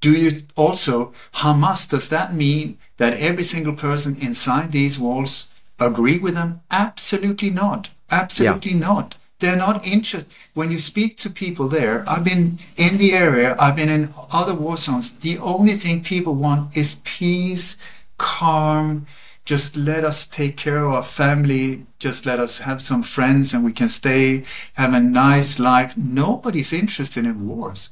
Do 0.00 0.12
you 0.12 0.30
also, 0.56 1.12
Hamas, 1.34 1.88
does 1.88 2.08
that 2.08 2.34
mean 2.34 2.78
that 2.96 3.20
every 3.20 3.44
single 3.44 3.74
person 3.74 4.16
inside 4.20 4.72
these 4.72 4.98
walls 4.98 5.50
agree 5.78 6.18
with 6.18 6.34
them? 6.34 6.62
Absolutely 6.70 7.50
not. 7.50 7.90
Absolutely 8.10 8.72
yeah. 8.72 8.78
not. 8.78 9.16
They're 9.40 9.56
not 9.56 9.86
interested. 9.86 10.32
When 10.54 10.70
you 10.70 10.78
speak 10.78 11.16
to 11.18 11.30
people 11.30 11.68
there, 11.68 12.04
I've 12.08 12.24
been 12.24 12.58
in 12.76 12.98
the 12.98 13.12
area, 13.12 13.56
I've 13.58 13.76
been 13.76 13.88
in 13.88 14.12
other 14.30 14.54
war 14.54 14.76
zones. 14.76 15.18
The 15.18 15.38
only 15.38 15.72
thing 15.72 16.02
people 16.02 16.34
want 16.34 16.76
is 16.76 17.00
peace, 17.04 17.82
calm, 18.18 19.06
just 19.44 19.76
let 19.76 20.04
us 20.04 20.26
take 20.26 20.56
care 20.56 20.84
of 20.84 20.92
our 20.92 21.02
family 21.02 21.84
just 22.00 22.24
let 22.24 22.40
us 22.40 22.60
have 22.60 22.80
some 22.80 23.02
friends 23.02 23.52
and 23.52 23.64
we 23.64 23.72
can 23.72 23.88
stay 23.88 24.42
have 24.74 24.94
a 24.94 25.00
nice 25.00 25.60
life. 25.60 25.96
Nobody's 25.96 26.72
interested 26.72 27.24
in 27.24 27.46
wars. 27.46 27.90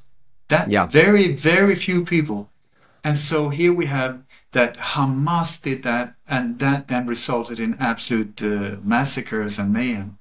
That 0.48 0.70
yeah. 0.70 0.86
very 0.86 1.32
very 1.32 1.76
few 1.76 2.04
people. 2.04 2.50
And 3.04 3.16
so 3.16 3.50
here 3.50 3.72
we 3.72 3.86
have 3.86 4.22
that 4.52 4.76
hamas 4.78 5.62
did 5.62 5.82
that 5.82 6.14
and 6.26 6.58
that 6.58 6.88
then 6.88 7.06
resulted 7.06 7.60
in 7.60 7.76
absolute 7.78 8.42
uh, 8.42 8.76
massacres 8.82 9.58
and 9.58 9.72
mayhem. 9.72 10.18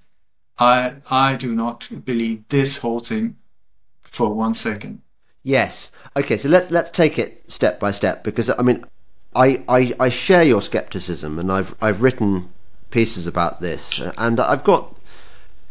I 0.59 0.95
i 1.09 1.35
do 1.37 1.55
not 1.55 1.89
believe 2.03 2.47
this 2.49 2.77
whole 2.77 2.99
thing 2.99 3.37
for 4.01 4.33
one 4.33 4.53
second. 4.53 5.01
Yes. 5.43 5.91
Okay 6.15 6.37
so 6.37 6.49
let's 6.49 6.69
let's 6.71 6.91
take 6.91 7.17
it 7.17 7.49
step 7.49 7.79
by 7.79 7.91
step 7.91 8.23
because 8.23 8.49
i 8.49 8.61
mean 8.61 8.83
I, 9.35 9.63
I, 9.67 9.93
I 9.99 10.09
share 10.09 10.43
your 10.43 10.61
skepticism, 10.61 11.37
and 11.39 11.51
I've 11.51 11.75
I've 11.81 12.01
written 12.01 12.49
pieces 12.89 13.27
about 13.27 13.61
this, 13.61 13.99
and 14.17 14.39
I've 14.39 14.63
got 14.63 14.95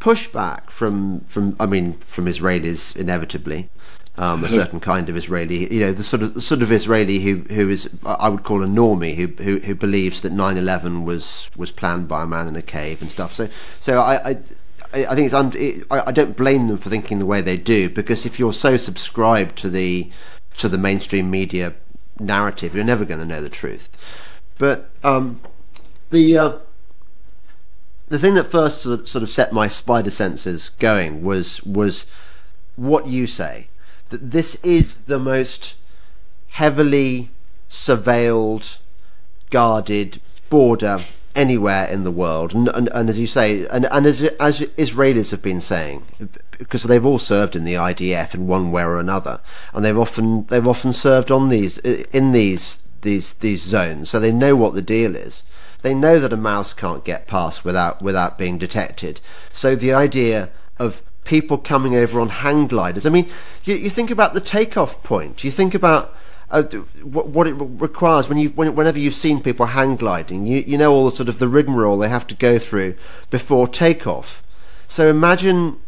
pushback 0.00 0.70
from 0.70 1.20
from 1.20 1.56
I 1.58 1.66
mean 1.66 1.94
from 1.94 2.26
Israelis 2.26 2.96
inevitably. 2.96 3.70
Um, 4.18 4.44
a 4.44 4.48
certain 4.48 4.80
kind 4.80 5.10
of 5.10 5.16
Israeli, 5.16 5.70
you 5.70 5.80
know, 5.80 5.92
the 5.92 6.02
sort 6.02 6.22
of 6.22 6.32
the 6.32 6.40
sort 6.40 6.62
of 6.62 6.72
Israeli 6.72 7.18
who 7.18 7.44
who 7.50 7.68
is 7.68 7.90
I 8.06 8.30
would 8.30 8.44
call 8.44 8.62
a 8.62 8.66
normie 8.66 9.14
who 9.14 9.26
who, 9.42 9.58
who 9.58 9.74
believes 9.74 10.22
that 10.22 10.32
9/11 10.32 11.04
was 11.04 11.50
was 11.54 11.70
planned 11.70 12.08
by 12.08 12.22
a 12.22 12.26
man 12.26 12.48
in 12.48 12.56
a 12.56 12.62
cave 12.62 13.02
and 13.02 13.10
stuff. 13.10 13.34
So 13.34 13.48
so 13.78 14.00
I. 14.00 14.30
I 14.30 14.38
I 14.94 15.14
think 15.14 15.26
it's 15.26 15.34
un- 15.34 15.52
it, 15.54 15.84
I 15.90 16.12
don't 16.12 16.36
blame 16.36 16.68
them 16.68 16.78
for 16.78 16.88
thinking 16.88 17.18
the 17.18 17.26
way 17.26 17.42
they 17.42 17.58
do 17.58 17.90
because 17.90 18.24
if 18.24 18.38
you're 18.38 18.52
so 18.52 18.78
subscribed 18.78 19.56
to 19.56 19.68
the 19.68 20.10
to 20.58 20.68
the 20.68 20.78
mainstream 20.78 21.30
media 21.30 21.74
narrative, 22.18 22.74
you're 22.74 22.84
never 22.84 23.04
going 23.04 23.20
to 23.20 23.26
know 23.26 23.42
the 23.42 23.48
truth. 23.48 23.88
But 24.58 24.90
um, 25.04 25.40
the 26.10 26.38
uh, 26.38 26.52
the 28.08 28.18
thing 28.18 28.34
that 28.34 28.44
first 28.44 28.82
sort 28.82 29.16
of 29.16 29.30
set 29.30 29.52
my 29.52 29.68
spider 29.68 30.10
senses 30.10 30.70
going 30.70 31.22
was 31.22 31.62
was 31.64 32.06
what 32.76 33.06
you 33.06 33.26
say 33.26 33.68
that 34.08 34.30
this 34.30 34.54
is 34.56 34.98
the 35.04 35.18
most 35.18 35.74
heavily 36.50 37.30
surveilled, 37.68 38.78
guarded 39.50 40.20
border 40.48 41.04
anywhere 41.36 41.86
in 41.86 42.02
the 42.02 42.10
world, 42.10 42.54
and, 42.54 42.68
and, 42.68 42.88
and 42.88 43.08
as 43.08 43.18
you 43.20 43.26
say, 43.26 43.66
and, 43.66 43.86
and 43.92 44.06
as 44.06 44.22
as 44.40 44.60
Israelis 44.60 45.30
have 45.30 45.42
been 45.42 45.60
saying, 45.60 46.02
because 46.58 46.82
they've 46.84 47.06
all 47.06 47.18
served 47.18 47.54
in 47.54 47.64
the 47.64 47.74
IDF 47.74 48.34
in 48.34 48.48
one 48.48 48.72
way 48.72 48.82
or 48.82 48.98
another, 48.98 49.40
and 49.72 49.84
they've 49.84 49.98
often 49.98 50.46
they've 50.46 50.66
often 50.66 50.92
served 50.92 51.30
on 51.30 51.50
these 51.50 51.78
in 51.78 52.32
these 52.32 52.82
these 53.02 53.34
these 53.34 53.62
zones, 53.62 54.10
so 54.10 54.18
they 54.18 54.32
know 54.32 54.56
what 54.56 54.74
the 54.74 54.82
deal 54.82 55.14
is. 55.14 55.44
They 55.82 55.94
know 55.94 56.18
that 56.18 56.32
a 56.32 56.36
mouse 56.36 56.72
can't 56.72 57.04
get 57.04 57.28
past 57.28 57.64
without 57.64 58.02
without 58.02 58.38
being 58.38 58.58
detected. 58.58 59.20
So 59.52 59.76
the 59.76 59.92
idea 59.92 60.50
of 60.78 61.02
people 61.24 61.58
coming 61.58 61.94
over 61.94 62.18
on 62.20 62.28
hang 62.28 62.66
gliders. 62.66 63.04
I 63.04 63.10
mean, 63.10 63.28
you, 63.64 63.74
you 63.74 63.90
think 63.90 64.10
about 64.10 64.32
the 64.32 64.40
takeoff 64.40 65.02
point. 65.02 65.44
You 65.44 65.50
think 65.50 65.74
about 65.74 66.14
uh, 66.50 66.62
what, 67.02 67.46
it 67.46 67.54
requires 67.54 68.28
when 68.28 68.38
you 68.38 68.50
when, 68.50 68.74
whenever 68.74 68.98
you've 68.98 69.14
seen 69.14 69.40
people 69.40 69.66
hang 69.66 69.96
gliding. 69.96 70.46
You 70.46 70.62
you 70.66 70.78
know 70.78 70.92
all 70.92 71.10
the 71.10 71.16
sort 71.16 71.28
of 71.28 71.38
the 71.38 71.48
rigmarole 71.48 71.98
they 71.98 72.08
have 72.08 72.26
to 72.28 72.34
go 72.34 72.58
through 72.58 72.94
before 73.30 73.66
takeoff. 73.66 74.42
So 74.88 75.08
imagine 75.08 75.80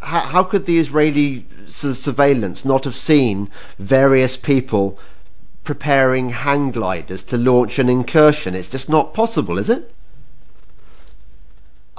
how, 0.00 0.20
how 0.20 0.44
could 0.44 0.66
the 0.66 0.78
Israeli 0.78 1.46
surveillance 1.66 2.64
not 2.64 2.84
have 2.84 2.94
seen 2.94 3.50
various 3.78 4.36
people 4.36 4.98
preparing 5.64 6.30
hang 6.30 6.70
gliders 6.70 7.22
to 7.24 7.36
launch 7.36 7.78
an 7.78 7.88
incursion? 7.88 8.54
It's 8.54 8.68
just 8.68 8.88
not 8.88 9.14
possible, 9.14 9.58
is 9.58 9.68
it? 9.68 9.92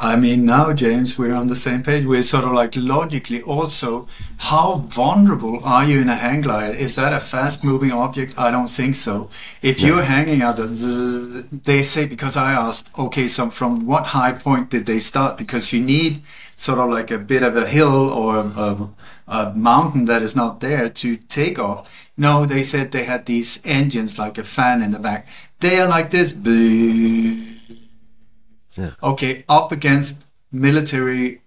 I 0.04 0.16
mean, 0.16 0.48
now, 0.48 0.74
James, 0.74 1.20
we're 1.20 1.36
on 1.36 1.46
the 1.46 1.56
same 1.56 1.84
page. 1.84 2.06
We're 2.08 2.24
sort 2.24 2.44
of 2.44 2.54
like 2.54 2.76
logically 2.76 3.44
also, 3.44 4.08
how 4.38 4.78
vulnerable 4.78 5.64
are 5.64 5.86
you 5.86 6.02
in 6.02 6.10
a 6.10 6.16
hang 6.16 6.42
glider? 6.42 6.74
Is 6.74 6.96
that 6.96 7.14
a 7.14 7.20
fast 7.20 7.64
moving 7.64 7.92
object? 7.92 8.34
I 8.36 8.50
don't 8.50 8.68
think 8.68 8.96
so. 8.96 9.30
If 9.62 9.80
yeah. 9.80 9.88
you're 9.88 10.04
hanging 10.04 10.42
out, 10.42 10.58
the, 10.58 11.46
they 11.64 11.84
say, 11.84 12.08
because 12.08 12.36
I 12.36 12.54
asked, 12.54 12.98
okay, 12.98 13.28
so 13.28 13.52
from 13.52 13.86
what 13.86 14.08
high 14.08 14.34
point 14.34 14.72
did 14.72 14.88
they 14.88 14.98
start? 14.98 15.38
Because 15.38 15.72
you 15.72 15.84
need 15.84 16.24
sort 16.56 16.80
of 16.80 16.90
like 16.90 17.12
a 17.12 17.20
bit 17.20 17.44
of 17.44 17.56
a 17.56 17.68
hill 17.68 18.10
or 18.10 18.38
a, 18.38 18.88
a 19.28 19.54
mountain 19.54 20.06
that 20.06 20.24
is 20.24 20.36
not 20.36 20.62
there 20.62 20.90
to 20.90 21.16
take 21.16 21.60
off. 21.60 22.10
No, 22.18 22.48
they 22.48 22.64
said 22.64 22.92
they 22.92 23.04
had 23.04 23.28
these 23.28 23.62
engines 23.68 24.18
like 24.18 24.40
a 24.40 24.44
fan 24.44 24.82
in 24.82 24.90
the 24.90 25.00
back. 25.00 25.28
They 25.60 25.80
are 25.80 25.88
like 25.88 26.10
this. 26.10 26.34
Yeah. 28.76 28.92
Okay, 29.02 29.44
up 29.50 29.72
against 29.72 30.28
military 30.52 31.42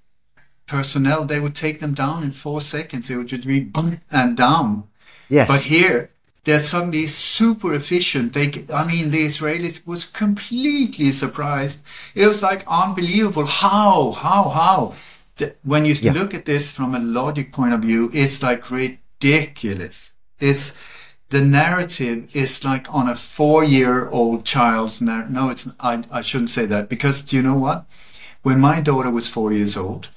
personnel, 0.67 1.25
they 1.25 1.41
would 1.41 1.55
take 1.55 1.81
them 1.81 1.95
down 1.95 2.23
in 2.23 2.31
four 2.31 2.61
seconds. 2.61 3.11
It 3.11 3.17
would 3.17 3.29
just 3.29 3.47
be 3.47 3.61
boom 3.61 4.01
and 4.11 4.37
down. 4.37 4.85
Yes. 5.29 5.49
But 5.49 5.63
here, 5.63 6.11
they're 6.45 6.59
suddenly 6.59 7.07
super 7.07 7.75
efficient. 7.75 8.35
They, 8.35 8.53
I 8.73 8.87
mean, 8.87 9.11
the 9.11 9.25
Israelis 9.25 9.87
was 9.87 10.05
completely 10.05 11.11
surprised. 11.11 11.87
It 12.15 12.27
was 12.27 12.43
like 12.43 12.65
unbelievable. 12.69 13.47
How, 13.47 14.13
how, 14.13 14.51
how? 14.51 14.95
The, 15.39 15.55
when 15.65 15.85
you 15.87 15.95
yeah. 16.01 16.13
look 16.13 16.35
at 16.35 16.45
this 16.45 16.71
from 16.71 16.95
a 16.95 17.01
logic 17.01 17.53
point 17.53 17.73
of 17.73 17.81
view, 17.81 18.11
it's 18.13 18.43
like 18.43 18.71
ridiculous. 18.71 20.19
It's 20.39 20.94
the 21.35 21.41
narrative 21.41 22.31
is 22.33 22.65
like 22.65 22.87
on 22.95 23.09
a 23.09 23.17
four-year-old 23.17 24.45
child's 24.45 25.03
narrative. 25.03 25.33
No, 25.33 25.51
it's 25.51 25.69
I, 25.81 26.05
I 26.13 26.21
shouldn't 26.21 26.51
say 26.51 26.65
that 26.67 26.89
because 26.89 27.25
do 27.25 27.35
you 27.35 27.43
know 27.43 27.57
what? 27.57 27.87
When 28.43 28.61
my 28.61 28.81
daughter 28.81 29.11
was 29.11 29.27
four 29.29 29.53
years 29.53 29.77
old, 29.77 30.11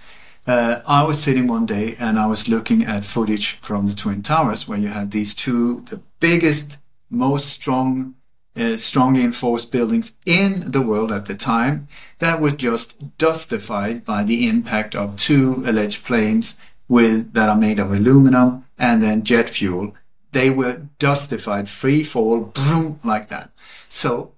uh, 0.46 0.82
I 0.86 1.04
was 1.06 1.20
sitting 1.20 1.48
one 1.48 1.66
day 1.66 1.96
and 2.00 2.20
I 2.20 2.28
was 2.28 2.48
looking 2.48 2.84
at 2.84 3.04
footage 3.04 3.54
from 3.54 3.88
the 3.88 3.96
Twin 3.96 4.22
Towers 4.22 4.68
where 4.68 4.78
you 4.78 4.90
had 4.90 5.10
these 5.10 5.34
two, 5.34 5.80
the 5.90 6.02
biggest, 6.20 6.78
most 7.10 7.48
strong, 7.48 8.14
uh, 8.56 8.78
strongly 8.78 9.24
enforced 9.24 9.72
buildings 9.72 10.20
in 10.28 10.72
the 10.72 10.84
world 10.84 11.12
at 11.12 11.26
the 11.26 11.36
time 11.36 11.88
that 12.20 12.40
was 12.40 12.54
just 12.54 13.18
dustified 13.18 14.06
by 14.06 14.24
the 14.24 14.48
impact 14.48 14.96
of 14.96 15.18
two 15.18 15.64
alleged 15.66 16.06
planes 16.06 16.64
with 16.88 17.34
that 17.34 17.50
are 17.50 17.58
made 17.58 17.80
of 17.80 17.92
aluminum 17.92 18.66
and 18.78 19.02
then 19.02 19.24
jet 19.24 19.50
fuel 19.50 19.96
they 20.32 20.50
were 20.50 20.82
dustified, 21.00 21.70
free 21.70 22.04
fall, 22.04 22.40
boom, 22.42 23.00
like 23.04 23.28
that. 23.30 23.52
So 23.90 24.32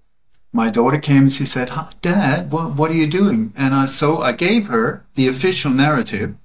my 0.51 0.69
daughter 0.69 0.97
came 0.97 1.23
and 1.23 1.31
she 1.31 1.45
said, 1.45 1.71
Dad, 2.01 2.51
what, 2.51 2.75
what 2.75 2.91
are 2.91 2.95
you 2.95 3.07
doing? 3.07 3.53
And 3.57 3.73
I, 3.73 3.85
so 3.85 4.21
I 4.21 4.31
gave 4.31 4.67
her 4.67 5.05
the 5.15 5.27
official 5.27 5.71
narrative 5.71 6.35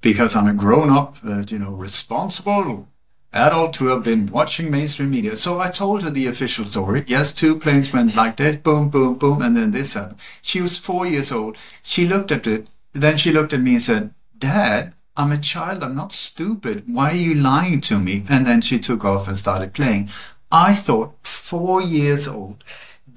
because 0.00 0.36
I'm 0.36 0.46
a 0.46 0.54
grown 0.54 0.90
up, 0.90 1.16
uh, 1.24 1.42
you 1.48 1.58
know, 1.58 1.72
responsible 1.72 2.88
adult 3.32 3.76
who 3.76 3.88
have 3.88 4.02
been 4.02 4.26
watching 4.26 4.70
mainstream 4.70 5.10
media. 5.10 5.36
So 5.36 5.60
I 5.60 5.68
told 5.68 6.02
her 6.02 6.10
the 6.10 6.26
official 6.26 6.64
story. 6.64 7.04
Yes, 7.06 7.32
two 7.32 7.58
planes 7.58 7.92
went 7.92 8.16
like 8.16 8.36
this, 8.36 8.56
boom, 8.56 8.88
boom, 8.88 9.14
boom, 9.14 9.42
and 9.42 9.56
then 9.56 9.70
this 9.70 9.94
happened. 9.94 10.20
She 10.42 10.60
was 10.60 10.78
four 10.78 11.06
years 11.06 11.30
old. 11.30 11.56
She 11.82 12.06
looked 12.06 12.32
at 12.32 12.46
it. 12.46 12.66
Then 12.92 13.16
she 13.16 13.32
looked 13.32 13.52
at 13.52 13.60
me 13.60 13.72
and 13.74 13.82
said, 13.82 14.14
Dad, 14.36 14.94
I'm 15.18 15.32
a 15.32 15.36
child. 15.36 15.82
I'm 15.82 15.96
not 15.96 16.12
stupid. 16.12 16.84
Why 16.86 17.10
are 17.10 17.16
you 17.16 17.34
lying 17.34 17.80
to 17.82 17.98
me? 17.98 18.22
And 18.30 18.46
then 18.46 18.60
she 18.60 18.78
took 18.78 19.04
off 19.04 19.26
and 19.26 19.36
started 19.36 19.74
playing. 19.74 20.10
I 20.52 20.74
thought, 20.74 21.20
four 21.20 21.82
years 21.82 22.28
old, 22.28 22.62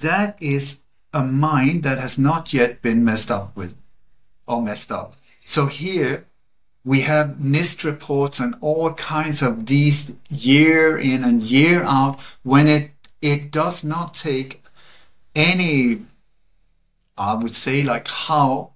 that 0.01 0.41
is 0.41 0.85
a 1.13 1.23
mind 1.23 1.83
that 1.83 1.99
has 1.99 2.17
not 2.17 2.53
yet 2.53 2.81
been 2.81 3.05
messed 3.05 3.29
up 3.29 3.55
with 3.55 3.75
or 4.47 4.63
messed 4.63 4.91
up. 4.91 5.13
So 5.45 5.67
here 5.67 6.25
we 6.83 7.01
have 7.01 7.35
NIST 7.35 7.85
reports 7.85 8.39
and 8.39 8.55
all 8.61 8.93
kinds 8.93 9.43
of 9.43 9.67
these 9.67 10.19
year 10.29 10.97
in 10.97 11.23
and 11.23 11.41
year 11.43 11.83
out 11.83 12.19
when 12.43 12.67
it 12.67 12.91
it 13.21 13.51
does 13.51 13.83
not 13.83 14.15
take 14.15 14.61
any 15.35 16.01
I 17.17 17.35
would 17.35 17.51
say 17.51 17.83
like 17.83 18.07
how 18.07 18.71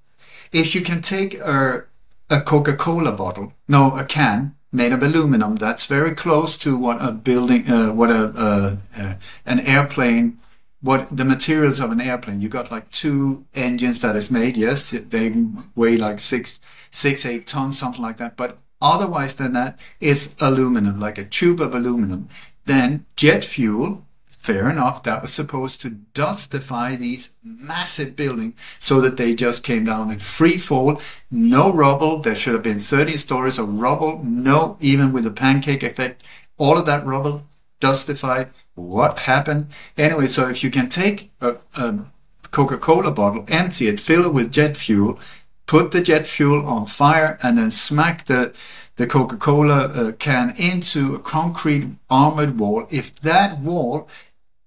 if 0.51 0.75
you 0.75 0.81
can 0.81 1.01
take 1.01 1.33
a 1.39 1.85
a 2.29 2.41
Coca-Cola 2.41 3.11
bottle 3.11 3.53
no 3.67 3.97
a 3.97 4.03
can 4.03 4.55
made 4.71 4.91
of 4.91 5.03
aluminum 5.03 5.55
that's 5.55 5.85
very 5.85 6.13
close 6.13 6.57
to 6.57 6.77
what 6.77 6.97
a 7.01 7.11
building 7.11 7.69
uh, 7.69 7.91
what 7.91 8.09
a 8.09 8.31
uh, 8.37 8.75
uh, 8.97 9.15
an 9.45 9.59
airplane 9.61 10.39
what 10.81 11.07
the 11.09 11.25
materials 11.25 11.79
of 11.79 11.91
an 11.91 12.01
airplane 12.01 12.41
you 12.41 12.49
got 12.49 12.71
like 12.71 12.89
two 12.89 13.45
engines 13.53 14.01
that 14.01 14.15
is 14.15 14.31
made 14.31 14.57
yes 14.57 14.91
they 14.91 15.33
weigh 15.75 15.97
like 15.97 16.19
six 16.19 16.59
six, 16.95 17.25
eight 17.25 17.45
tons, 17.45 17.77
something 17.77 18.01
like 18.01 18.17
that. 18.17 18.37
But 18.37 18.57
otherwise 18.81 19.35
than 19.35 19.53
that 19.53 19.79
is 19.99 20.35
aluminum, 20.39 20.99
like 20.99 21.17
a 21.17 21.25
tube 21.25 21.59
of 21.59 21.75
aluminum. 21.75 22.29
Then 22.65 23.05
jet 23.15 23.43
fuel, 23.43 24.05
fair 24.45 24.69
enough, 24.69 25.01
that 25.03 25.21
was 25.21 25.33
supposed 25.33 25.81
to 25.81 25.89
dustify 26.13 26.97
these 26.97 27.37
massive 27.43 28.15
buildings 28.15 28.53
so 28.79 29.01
that 29.01 29.17
they 29.17 29.33
just 29.33 29.63
came 29.63 29.83
down 29.83 30.11
in 30.11 30.19
free 30.19 30.57
fall, 30.57 31.01
no 31.31 31.73
rubble. 31.73 32.19
There 32.19 32.35
should 32.35 32.53
have 32.53 32.63
been 32.63 32.79
30 32.79 33.17
stories 33.17 33.57
of 33.57 33.79
rubble, 33.81 34.21
no, 34.23 34.77
even 34.79 35.11
with 35.11 35.23
the 35.23 35.31
pancake 35.31 35.83
effect, 35.83 36.23
all 36.57 36.77
of 36.77 36.85
that 36.85 37.05
rubble 37.05 37.43
dustified. 37.79 38.49
What 38.75 39.19
happened? 39.19 39.67
Anyway, 39.97 40.27
so 40.27 40.47
if 40.47 40.63
you 40.63 40.69
can 40.69 40.89
take 40.89 41.31
a, 41.41 41.55
a 41.77 42.05
Coca-Cola 42.51 43.11
bottle, 43.11 43.45
empty 43.47 43.87
it, 43.87 43.99
fill 43.99 44.25
it 44.25 44.33
with 44.33 44.51
jet 44.51 44.77
fuel, 44.77 45.19
put 45.65 45.91
the 45.91 46.01
jet 46.01 46.27
fuel 46.27 46.65
on 46.65 46.85
fire 46.85 47.39
and 47.41 47.57
then 47.57 47.71
smack 47.71 48.25
the 48.25 48.55
the 48.97 49.07
Coca-Cola 49.07 49.87
uh, 49.87 50.11
can 50.13 50.53
into 50.57 51.15
a 51.15 51.19
concrete 51.19 51.85
armored 52.09 52.57
wall, 52.59 52.85
if 52.89 53.13
that 53.19 53.59
wall 53.59 54.07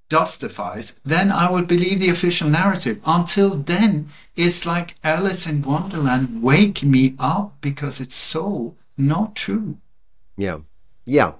dustifies, 0.08 1.00
then 1.04 1.30
I 1.30 1.50
would 1.50 1.66
believe 1.66 2.00
the 2.00 2.10
official 2.10 2.48
narrative. 2.48 3.00
Until 3.06 3.50
then, 3.50 4.08
it's 4.36 4.66
like 4.66 4.96
Alice 5.04 5.46
in 5.46 5.62
Wonderland, 5.62 6.42
wake 6.42 6.82
me 6.82 7.14
up 7.18 7.60
because 7.60 8.00
it's 8.00 8.14
so 8.14 8.76
not 8.96 9.36
true. 9.36 9.78
Yeah. 10.36 10.58
Yeah. 11.04 11.32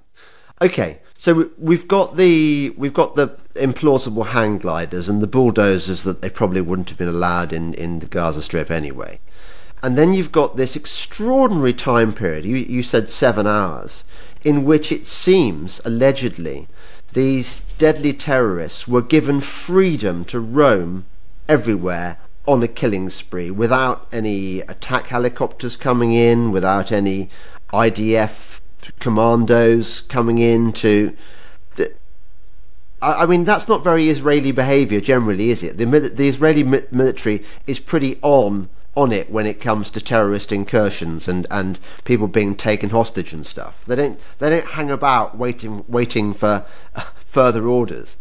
Okay. 0.61 0.99
So 1.17 1.51
we've 1.59 1.89
got 1.89 2.17
the 2.17 2.71
we've 2.77 2.95
got 2.95 3.17
the 3.17 3.29
implausible 3.55 4.27
hang 4.27 4.59
gliders 4.59 5.09
and 5.09 5.21
the 5.21 5.27
bulldozers 5.27 6.05
that 6.05 6.23
they 6.23 6.31
probably 6.31 6.61
wouldn't 6.61 6.91
have 6.91 6.99
been 6.99 7.09
allowed 7.09 7.53
in, 7.53 7.75
in 7.75 7.99
the 7.99 8.07
Gaza 8.07 8.41
Strip 8.41 8.71
anyway. 8.71 9.19
And 9.83 9.99
then 9.99 10.13
you've 10.13 10.33
got 10.33 10.57
this 10.57 10.77
extraordinary 10.77 11.73
time 11.73 12.13
period, 12.13 12.45
you, 12.45 12.57
you 12.57 12.83
said 12.83 13.11
seven 13.11 13.47
hours, 13.47 14.05
in 14.43 14.65
which 14.65 14.91
it 14.91 15.07
seems, 15.07 15.81
allegedly, 15.85 16.69
these 17.13 17.61
deadly 17.79 18.13
terrorists 18.13 18.87
were 18.87 19.03
given 19.03 19.41
freedom 19.41 20.25
to 20.27 20.41
roam 20.41 21.07
everywhere 21.49 22.19
on 22.47 22.63
a 22.63 22.69
killing 22.69 23.11
spree 23.11 23.51
without 23.51 24.07
any 24.13 24.61
attack 24.63 25.09
helicopters 25.09 25.77
coming 25.77 26.13
in, 26.13 26.51
without 26.51 26.91
any 26.91 27.29
IDF 27.73 28.61
commandos 28.99 30.01
coming 30.03 30.39
in 30.39 30.73
to. 30.73 31.17
I 33.01 33.27
mean, 33.27 33.45
that's 33.45 33.69
not 33.69 33.85
very 33.85 34.09
Israeli 34.09 34.51
behaviour 34.51 35.01
generally, 35.01 35.51
is 35.51 35.63
it? 35.63 35.79
The, 35.79 35.85
the 35.87 36.27
Israeli 36.27 36.65
military 36.65 37.45
is 37.67 37.79
pretty 37.79 38.19
on 38.23 38.69
on 38.99 39.13
it 39.13 39.31
when 39.31 39.47
it 39.47 39.61
comes 39.61 39.91
to 39.93 40.01
terrorist 40.01 40.51
incursions 40.51 41.29
and, 41.29 41.47
and 41.53 41.79
people 42.03 42.27
being 42.27 42.57
taken 42.57 42.91
hostage 42.91 43.33
and 43.33 43.47
stuff. 43.47 43.85
They 43.85 43.95
don't 43.95 44.19
they 44.41 44.51
don't 44.51 44.65
hang 44.67 44.91
about 44.91 45.39
waiting 45.39 45.85
waiting 45.87 46.35
for 46.35 46.67
uh, 46.97 47.05
further 47.25 47.69
orders. 47.69 48.17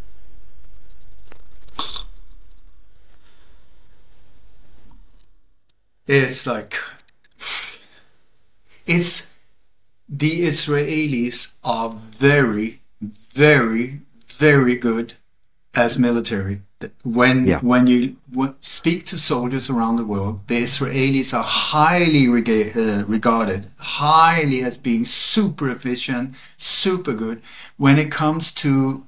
It's 6.05 6.45
like 6.45 6.75
it's 8.85 9.33
the 10.07 10.45
Israelis 10.45 11.57
are 11.63 11.89
very 11.89 12.81
very 13.01 14.01
very 14.27 14.75
good 14.75 15.13
as 15.75 15.97
military 15.97 16.61
when 17.03 17.45
yeah. 17.45 17.59
when 17.61 17.87
you 17.87 18.17
speak 18.59 19.03
to 19.05 19.17
soldiers 19.17 19.69
around 19.69 19.95
the 19.95 20.05
world, 20.05 20.47
the 20.47 20.61
Israelis 20.61 21.33
are 21.33 21.43
highly 21.43 22.27
rega- 22.27 22.71
uh, 22.79 23.05
regarded, 23.05 23.67
highly 23.77 24.61
as 24.61 24.77
being 24.77 25.05
super 25.05 25.69
efficient, 25.69 26.35
super 26.57 27.13
good. 27.13 27.41
When 27.77 27.97
it 27.97 28.11
comes 28.11 28.51
to 28.55 29.05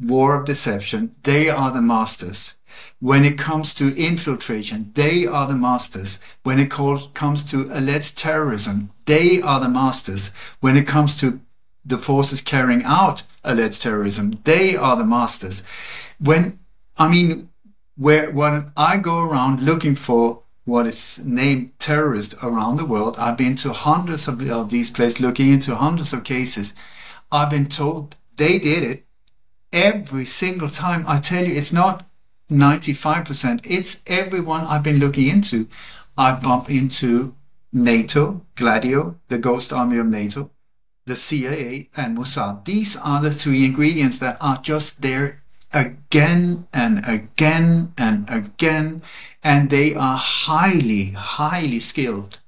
war 0.00 0.34
of 0.34 0.46
deception, 0.46 1.12
they 1.22 1.48
are 1.48 1.70
the 1.70 1.82
masters. 1.82 2.58
When 2.98 3.24
it 3.24 3.38
comes 3.38 3.74
to 3.74 3.94
infiltration, 3.96 4.90
they 4.94 5.26
are 5.26 5.46
the 5.46 5.54
masters. 5.54 6.20
When 6.42 6.58
it 6.58 6.70
comes 6.70 7.44
to 7.50 7.68
alleged 7.72 8.18
terrorism, 8.18 8.90
they 9.06 9.40
are 9.42 9.60
the 9.60 9.68
masters. 9.68 10.34
When 10.60 10.76
it 10.76 10.86
comes 10.86 11.16
to 11.20 11.40
the 11.84 11.98
forces 11.98 12.40
carrying 12.40 12.82
out 12.84 13.22
alleged 13.44 13.82
terrorism, 13.82 14.32
they 14.44 14.76
are 14.76 14.96
the 14.96 15.04
masters. 15.04 15.62
When 16.18 16.58
I 16.98 17.08
mean, 17.08 17.50
where 17.96 18.32
when 18.32 18.70
I 18.76 18.96
go 18.98 19.22
around 19.28 19.60
looking 19.60 19.94
for 19.94 20.42
what 20.64 20.86
is 20.86 21.24
named 21.24 21.78
terrorist 21.78 22.34
around 22.42 22.76
the 22.76 22.86
world, 22.86 23.16
I've 23.18 23.36
been 23.36 23.54
to 23.56 23.72
hundreds 23.72 24.28
of, 24.28 24.40
of 24.50 24.70
these 24.70 24.90
places, 24.90 25.20
looking 25.20 25.52
into 25.52 25.74
hundreds 25.74 26.12
of 26.12 26.24
cases. 26.24 26.74
I've 27.32 27.50
been 27.50 27.66
told 27.66 28.16
they 28.36 28.58
did 28.58 28.82
it 28.82 29.04
every 29.72 30.24
single 30.24 30.68
time. 30.68 31.04
I 31.06 31.18
tell 31.18 31.44
you, 31.44 31.54
it's 31.54 31.72
not 31.72 32.06
95%. 32.50 33.60
It's 33.64 34.02
everyone 34.06 34.62
I've 34.62 34.82
been 34.82 34.98
looking 34.98 35.28
into. 35.28 35.68
I 36.16 36.32
bump 36.32 36.70
into 36.70 37.34
NATO, 37.72 38.44
Gladio, 38.56 39.16
the 39.28 39.38
ghost 39.38 39.72
army 39.72 39.98
of 39.98 40.06
NATO, 40.06 40.50
the 41.06 41.14
CIA, 41.14 41.88
and 41.96 42.18
Mossad. 42.18 42.64
These 42.64 42.96
are 42.96 43.22
the 43.22 43.30
three 43.30 43.64
ingredients 43.64 44.18
that 44.18 44.36
are 44.40 44.58
just 44.58 45.02
there 45.02 45.42
again 45.72 46.66
and 46.72 47.06
again 47.06 47.92
and 47.96 48.28
again. 48.30 49.02
And 49.42 49.70
they 49.70 49.94
are 49.94 50.16
highly, 50.18 51.12
highly 51.16 51.80
skilled 51.80 52.40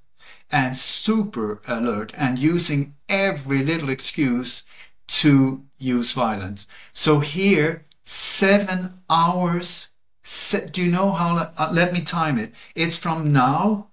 and 0.50 0.76
super 0.76 1.60
alert 1.66 2.12
and 2.16 2.38
using 2.38 2.94
every 3.08 3.64
little 3.64 3.88
excuse 3.88 4.64
to 5.06 5.64
use 5.78 6.12
violence. 6.12 6.66
So 6.92 7.20
here, 7.20 7.86
seven 8.04 9.00
hours. 9.08 9.88
do 10.72 10.84
you 10.84 10.90
know 10.90 11.12
how? 11.12 11.50
Uh, 11.58 11.70
let 11.72 11.92
me 11.92 12.00
time 12.00 12.38
it. 12.38 12.54
It's 12.76 12.96
from 12.96 13.32
now, 13.32 13.88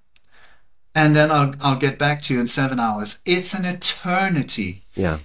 and 0.94 1.16
then 1.16 1.32
I'll 1.32 1.54
I'll 1.62 1.80
get 1.80 1.98
back 1.98 2.22
to 2.24 2.34
you 2.34 2.40
in 2.42 2.48
seven 2.48 2.80
hours. 2.80 3.22
It's 3.26 3.54
an 3.54 3.66
eternity. 3.66 4.84
Yeah. 4.96 5.20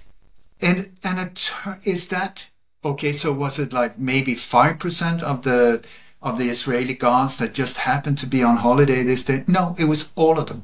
And 0.61 0.89
an 1.03 1.19
eternity 1.19 1.91
is 1.91 2.07
that 2.07 2.49
okay, 2.85 3.11
so 3.11 3.33
was 3.33 3.59
it 3.59 3.73
like 3.73 3.97
maybe 3.97 4.35
5% 4.35 5.23
of 5.23 5.41
the 5.41 5.85
of 6.21 6.37
the 6.39 6.49
Israeli 6.49 6.93
guards 6.93 7.37
that 7.37 7.53
just 7.53 7.79
happened 7.79 8.17
to 8.17 8.27
be 8.27 8.41
on 8.41 8.57
holiday 8.57 9.03
this 9.03 9.25
day? 9.25 9.43
No, 9.47 9.75
it 9.77 9.85
was 9.85 10.13
all 10.15 10.39
of 10.39 10.47
them. 10.47 10.63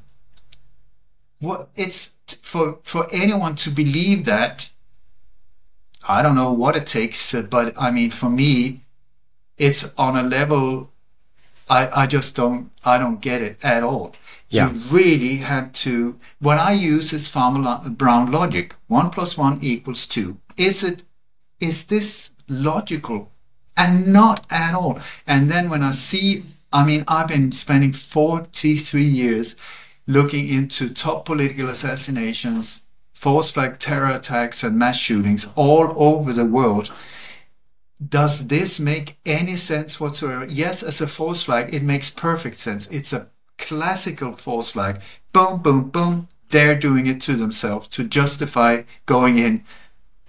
What 1.40 1.70
it's 1.76 2.18
for 2.42 2.80
for 2.84 3.08
anyone 3.12 3.56
to 3.56 3.70
believe 3.70 4.26
that 4.26 4.70
I 6.08 6.22
don't 6.22 6.36
know 6.36 6.54
what 6.54 6.76
it 6.76 6.88
takes, 6.88 7.34
uh, 7.34 7.48
but 7.50 7.74
I 7.78 7.92
mean 7.92 8.12
for 8.12 8.30
me 8.30 8.82
it's 9.58 9.94
on 9.98 10.16
a 10.18 10.24
level 10.24 10.90
I, 11.70 12.04
I 12.04 12.08
just 12.08 12.36
don't 12.36 12.72
I 12.86 12.98
don't 12.98 13.22
get 13.22 13.42
it 13.42 13.58
at 13.64 13.84
all. 13.84 14.16
Yeah. 14.50 14.70
You 14.70 14.80
really 14.92 15.38
have 15.38 15.72
to 15.86 16.20
what 16.40 16.58
I 16.60 16.74
use 16.74 17.14
is 17.14 17.28
Farmer 17.28 17.90
Brown 17.90 18.32
logic. 18.32 18.76
One 18.88 19.10
plus 19.10 19.38
one 19.38 19.58
equals 19.62 20.06
two. 20.08 20.38
Is 20.58 20.84
it 20.84 21.04
is 21.62 21.86
this 21.86 22.36
logical 22.47 23.32
and 23.78 24.12
not 24.12 24.45
at 24.49 24.74
all. 24.74 24.99
And 25.26 25.49
then 25.49 25.70
when 25.70 25.84
I 25.84 25.91
see, 25.91 26.43
I 26.74 26.86
mean, 26.86 27.03
I've 27.07 27.28
been 27.28 27.51
spending 27.51 27.93
43 27.93 29.01
years 29.01 29.55
looking 30.07 30.47
into 30.47 30.93
top 30.93 31.26
political 31.26 31.70
assassinations, 31.70 32.82
forced 33.14 33.53
flag 33.53 33.80
terror 33.80 34.09
attacks, 34.09 34.64
and 34.64 34.78
mass 34.78 34.99
shootings 34.99 35.51
all 35.55 35.93
over 35.95 36.34
the 36.34 36.45
world. 36.45 36.91
Does 38.05 38.47
this 38.47 38.80
make 38.80 39.18
any 39.26 39.55
sense 39.57 39.99
whatsoever? 39.99 40.45
Yes, 40.49 40.82
as 40.82 41.01
a 41.01 41.07
force 41.07 41.43
flag, 41.43 41.74
it 41.74 41.84
makes 41.84 42.09
perfect 42.09 42.57
sense. 42.57 42.89
It's 42.91 43.14
a 43.14 43.30
classical 43.59 44.34
false 44.34 44.72
flag. 44.72 45.01
Boom, 45.34 45.62
boom, 45.62 45.89
boom. 45.89 46.28
They're 46.49 46.78
doing 46.78 47.05
it 47.07 47.22
to 47.22 47.34
themselves 47.34 47.88
to 47.89 48.03
justify 48.03 48.84
going 49.05 49.38
in 49.38 49.64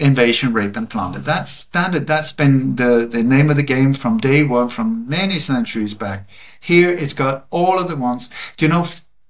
invasion, 0.03 0.53
rape, 0.53 0.77
and 0.77 0.91
plunder. 0.91 1.21
That's 1.21 1.51
standard. 1.51 2.07
That's 2.07 2.33
been 2.33 2.77
the, 2.77 3.09
the 3.11 3.23
name 3.23 3.49
of 3.49 3.57
the 3.57 3.63
game 3.63 3.95
from 3.95 4.19
day 4.19 4.45
one, 4.45 4.69
from 4.69 5.09
many 5.09 5.39
centuries 5.39 5.95
back. 5.95 6.29
Here 6.61 6.91
it's 6.91 7.15
got 7.15 7.47
all 7.51 7.79
of 7.79 7.89
the 7.89 7.97
ones. 7.97 8.29
Do 8.57 8.67
you 8.67 8.73
know, 8.73 8.85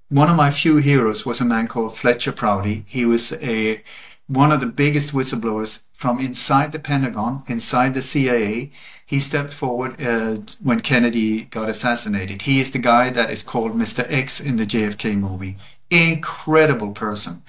one 0.09 0.29
of 0.29 0.35
my 0.35 0.49
few 0.49 0.77
heroes 0.77 1.25
was 1.25 1.39
a 1.39 1.45
man 1.45 1.67
called 1.67 1.95
Fletcher 1.95 2.31
Prouty. 2.31 2.83
He 2.87 3.05
was 3.05 3.33
a 3.43 3.81
one 4.27 4.51
of 4.51 4.61
the 4.61 4.65
biggest 4.65 5.13
whistleblowers 5.13 5.85
from 5.93 6.19
inside 6.19 6.71
the 6.71 6.79
Pentagon, 6.79 7.43
inside 7.47 7.93
the 7.93 8.01
CIA. 8.01 8.71
He 9.05 9.19
stepped 9.19 9.53
forward 9.53 10.01
uh, 10.01 10.37
when 10.61 10.79
Kennedy 10.79 11.43
got 11.45 11.69
assassinated. 11.69 12.43
He 12.43 12.59
is 12.59 12.71
the 12.71 12.79
guy 12.79 13.09
that 13.11 13.29
is 13.29 13.43
called 13.43 13.73
Mr. 13.73 14.05
X 14.09 14.39
in 14.39 14.55
the 14.55 14.65
JFK 14.65 15.17
movie. 15.17 15.57
Incredible 15.91 16.93
person. 16.93 17.43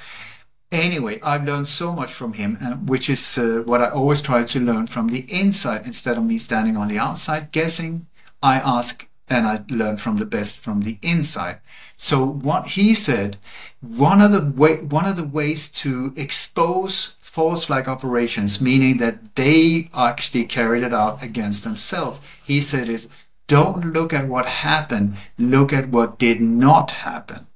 Anyway, 0.73 1.21
I've 1.23 1.45
learned 1.45 1.69
so 1.69 1.93
much 1.93 2.13
from 2.13 2.33
him, 2.33 2.59
uh, 2.61 2.75
which 2.75 3.09
is 3.09 3.39
uh, 3.39 3.63
what 3.65 3.81
I 3.81 3.91
always 3.91 4.21
try 4.21 4.43
to 4.43 4.61
learn 4.61 4.87
from 4.87 5.09
the 5.09 5.25
inside 5.29 5.87
instead 5.87 6.19
of 6.19 6.25
me 6.25 6.39
standing 6.39 6.77
on 6.77 6.89
the 6.89 6.99
outside 6.99 7.53
guessing. 7.53 8.07
I 8.43 8.57
ask 8.57 9.07
and 9.29 9.47
I 9.47 9.61
learn 9.71 9.97
from 9.97 10.19
the 10.19 10.27
best 10.27 10.63
from 10.63 10.83
the 10.83 10.99
inside. 11.03 11.61
So 11.97 12.27
what 12.27 12.69
he 12.69 12.95
said, 12.95 13.39
one 13.81 14.21
of 14.21 14.33
the 14.33 14.53
way, 14.61 14.77
one 14.85 15.07
of 15.07 15.17
the 15.17 15.25
ways 15.25 15.69
to 15.83 16.13
expose 16.17 17.07
false 17.07 17.65
flag 17.65 17.89
operations, 17.89 18.61
meaning 18.61 18.99
that 18.99 19.35
they 19.37 19.89
actually 19.95 20.45
carried 20.45 20.83
it 20.83 20.93
out 20.93 21.23
against 21.23 21.65
themselves, 21.65 22.21
he 22.45 22.61
said 22.61 22.89
is 22.89 23.11
don't 23.47 23.93
look 23.93 24.13
at 24.13 24.29
what 24.29 24.47
happened, 24.47 25.17
look 25.39 25.73
at 25.73 25.89
what 25.89 26.19
did 26.19 26.41
not 26.41 26.91
happen. 26.91 27.47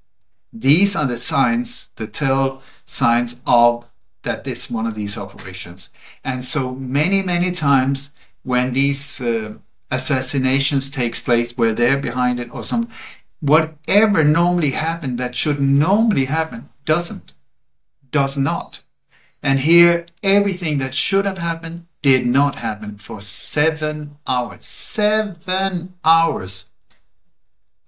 These 0.53 0.97
are 0.97 1.07
the 1.07 1.17
signs, 1.17 1.91
the 1.97 2.07
tell 2.07 2.63
signs 2.89 3.41
of 3.47 3.89
that 4.23 4.45
this 4.45 4.71
one 4.71 4.87
of 4.87 4.95
these 4.95 5.17
operations. 5.17 5.91
And 6.25 6.43
so 6.43 6.75
many, 6.75 7.23
many 7.23 7.51
times 7.51 8.15
when 8.43 8.73
these 8.73 9.21
uh, 9.21 9.55
assassinations 9.91 10.91
takes 10.91 11.21
place 11.21 11.57
where 11.57 11.73
they're 11.73 11.99
behind 11.99 12.41
it 12.41 12.53
or 12.53 12.63
some 12.63 12.89
whatever 13.41 14.25
normally 14.25 14.71
happened 14.71 15.19
that 15.19 15.35
should 15.35 15.61
normally 15.61 16.25
happen 16.27 16.69
doesn't 16.85 17.33
does 18.11 18.37
not 18.37 18.83
and 19.43 19.61
here 19.61 20.05
everything 20.23 20.79
that 20.79 20.95
should 20.95 21.25
have 21.25 21.39
happened 21.39 21.87
did 22.03 22.27
not 22.27 22.57
happen 22.57 22.99
for 22.99 23.21
seven 23.21 24.17
hours 24.27 24.65
seven 24.65 25.95
hours 26.05 26.68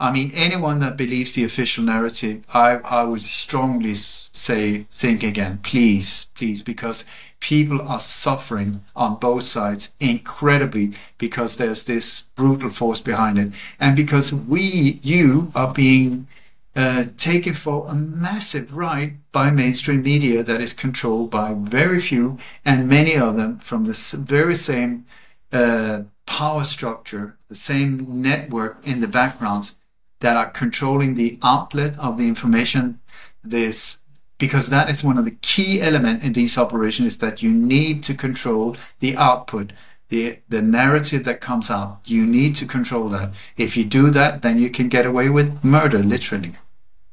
I 0.03 0.11
mean, 0.11 0.31
anyone 0.35 0.81
that 0.81 0.97
believes 0.97 1.35
the 1.35 1.45
official 1.45 1.85
narrative, 1.85 2.43
I, 2.55 2.77
I 2.77 3.05
would 3.05 3.21
strongly 3.21 3.93
say, 3.93 4.87
think 4.91 5.23
again, 5.23 5.59
please, 5.59 6.29
please, 6.35 6.63
because 6.63 7.05
people 7.39 7.87
are 7.87 8.01
suffering 8.01 8.83
on 8.97 9.17
both 9.17 9.43
sides 9.43 9.95
incredibly 10.01 10.93
because 11.19 11.59
there's 11.59 11.85
this 11.85 12.23
brutal 12.35 12.71
force 12.71 13.03
behind 13.03 13.39
it. 13.39 13.53
And 13.79 13.95
because 13.95 14.33
we, 14.33 14.99
you, 15.03 15.53
are 15.55 15.75
being 15.75 16.29
uh, 16.75 17.05
taken 17.19 17.53
for 17.53 17.87
a 17.87 17.95
massive 17.95 18.79
ride 18.79 19.19
by 19.33 19.51
mainstream 19.51 20.03
media 20.03 20.43
that 20.43 20.63
is 20.63 20.73
controlled 20.73 21.31
by 21.31 21.53
very 21.53 22.01
few 22.01 22.39
and 22.65 22.89
many 22.89 23.17
of 23.17 23.37
them 23.37 23.59
from 23.59 23.85
the 23.85 24.17
very 24.27 24.55
same 24.55 25.05
uh, 25.53 26.05
power 26.25 26.65
structure, 26.65 27.37
the 27.49 27.55
same 27.55 28.23
network 28.23 28.79
in 28.87 29.03
the 29.03 29.09
backgrounds 29.09 29.80
that 30.21 30.37
are 30.37 30.51
controlling 30.51 31.15
the 31.15 31.39
outlet 31.43 31.99
of 31.99 32.17
the 32.17 32.29
information 32.29 32.99
this 33.43 34.03
because 34.39 34.71
that 34.71 34.89
is 34.89 35.05
one 35.05 35.19
of 35.19 35.25
the 35.25 35.37
key 35.43 35.81
element 35.83 36.23
in 36.23 36.33
these 36.33 36.57
operations 36.57 37.09
is 37.09 37.19
that 37.19 37.43
you 37.43 37.53
need 37.53 38.03
to 38.03 38.15
control 38.15 38.77
the 39.01 39.17
output 39.17 39.73
the 40.09 40.39
the 40.49 40.61
narrative 40.61 41.25
that 41.25 41.41
comes 41.41 41.71
out. 41.71 42.01
You 42.05 42.27
need 42.27 42.57
to 42.57 42.67
control 42.67 43.09
that. 43.09 43.33
If 43.57 43.77
you 43.77 43.85
do 43.85 44.11
that 44.11 44.43
then 44.43 44.59
you 44.59 44.69
can 44.69 44.89
get 44.89 45.07
away 45.07 45.31
with 45.31 45.65
murder 45.65 46.01
literally. 46.01 46.53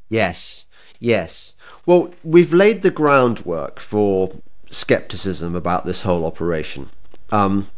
Yes. 0.09 0.65
Yes. 0.99 1.55
Well 1.85 2.13
we've 2.23 2.53
laid 2.53 2.81
the 2.81 2.91
groundwork 2.91 3.79
for 3.79 4.31
skepticism 4.69 5.55
about 5.55 5.85
this 5.85 6.01
whole 6.01 6.25
operation. 6.25 6.89
Um, 7.31 7.69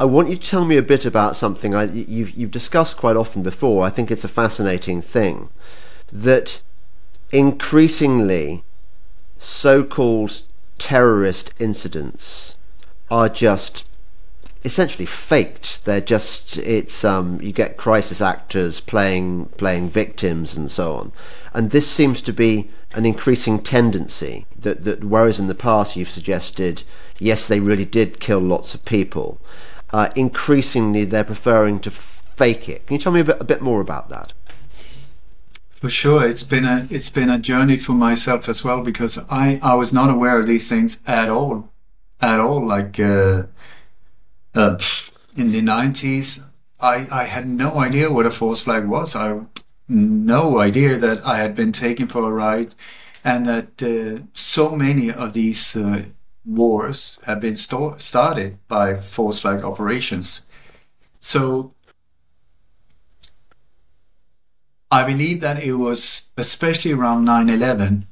I 0.00 0.06
want 0.06 0.30
you 0.30 0.36
to 0.36 0.50
tell 0.50 0.64
me 0.64 0.78
a 0.78 0.82
bit 0.82 1.04
about 1.04 1.36
something 1.36 1.74
I, 1.74 1.84
you've, 1.84 2.30
you've 2.30 2.50
discussed 2.50 2.96
quite 2.96 3.16
often 3.16 3.42
before. 3.42 3.84
I 3.84 3.90
think 3.90 4.10
it's 4.10 4.24
a 4.24 4.28
fascinating 4.28 5.02
thing 5.02 5.50
that 6.10 6.62
increasingly 7.32 8.64
so 9.38 9.84
called 9.84 10.40
terrorist 10.78 11.52
incidents 11.58 12.56
are 13.10 13.28
just 13.28 13.86
essentially 14.64 15.04
faked. 15.04 15.84
They're 15.84 16.00
just 16.00 16.56
it's 16.56 17.04
um, 17.04 17.38
you 17.42 17.52
get 17.52 17.76
crisis 17.76 18.22
actors 18.22 18.80
playing 18.80 19.46
playing 19.58 19.90
victims 19.90 20.56
and 20.56 20.70
so 20.70 20.94
on, 20.94 21.12
and 21.52 21.72
this 21.72 21.86
seems 21.86 22.22
to 22.22 22.32
be 22.32 22.70
an 22.92 23.04
increasing 23.04 23.62
tendency. 23.62 24.46
That 24.58 24.84
that 24.84 25.04
whereas 25.04 25.38
in 25.38 25.46
the 25.46 25.54
past 25.54 25.94
you've 25.94 26.08
suggested 26.08 26.84
yes 27.18 27.46
they 27.46 27.60
really 27.60 27.84
did 27.84 28.18
kill 28.18 28.40
lots 28.40 28.74
of 28.74 28.86
people, 28.86 29.38
uh, 29.92 30.10
increasingly 30.14 31.04
they're 31.04 31.24
preferring 31.24 31.80
to 31.80 31.90
fake 31.90 32.68
it. 32.68 32.86
Can 32.86 32.94
you 32.94 33.00
tell 33.00 33.12
me 33.12 33.20
a 33.20 33.24
bit, 33.24 33.36
a 33.40 33.44
bit 33.44 33.60
more 33.60 33.80
about 33.80 34.08
that? 34.08 34.32
For 35.80 35.88
sure, 35.88 36.26
it's 36.26 36.42
been 36.42 36.66
a 36.66 36.86
it's 36.90 37.08
been 37.08 37.30
a 37.30 37.38
journey 37.38 37.78
for 37.78 37.94
myself 37.94 38.50
as 38.50 38.62
well 38.62 38.82
because 38.82 39.18
I 39.30 39.58
I 39.62 39.74
was 39.74 39.94
not 39.94 40.10
aware 40.10 40.38
of 40.38 40.46
these 40.46 40.68
things 40.68 41.02
at 41.06 41.30
all, 41.30 41.72
at 42.20 42.38
all. 42.38 42.66
Like 42.68 43.00
uh, 43.00 43.44
uh, 44.54 44.78
in 45.36 45.52
the 45.52 45.62
nineties, 45.62 46.44
I 46.82 47.08
I 47.10 47.24
had 47.24 47.48
no 47.48 47.80
idea 47.80 48.12
what 48.12 48.26
a 48.26 48.30
false 48.30 48.64
flag 48.64 48.88
was. 48.88 49.16
I 49.16 49.40
no 49.88 50.60
idea 50.60 50.98
that 50.98 51.24
I 51.26 51.38
had 51.38 51.56
been 51.56 51.72
taken 51.72 52.06
for 52.06 52.28
a 52.28 52.32
ride, 52.32 52.74
and 53.24 53.46
that 53.46 53.82
uh, 53.82 54.26
so 54.34 54.76
many 54.76 55.10
of 55.10 55.32
these 55.32 55.76
uh, 55.76 56.02
wars 56.44 57.20
have 57.24 57.40
been 57.40 57.56
started 57.56 58.58
by 58.68 58.94
false 58.94 59.40
flag 59.40 59.62
operations. 59.62 60.46
So 61.20 61.74
I 64.90 65.04
believe 65.04 65.40
that 65.40 65.62
it 65.62 65.74
was 65.74 66.30
especially 66.36 66.92
around 66.92 67.24
9/11 67.24 68.06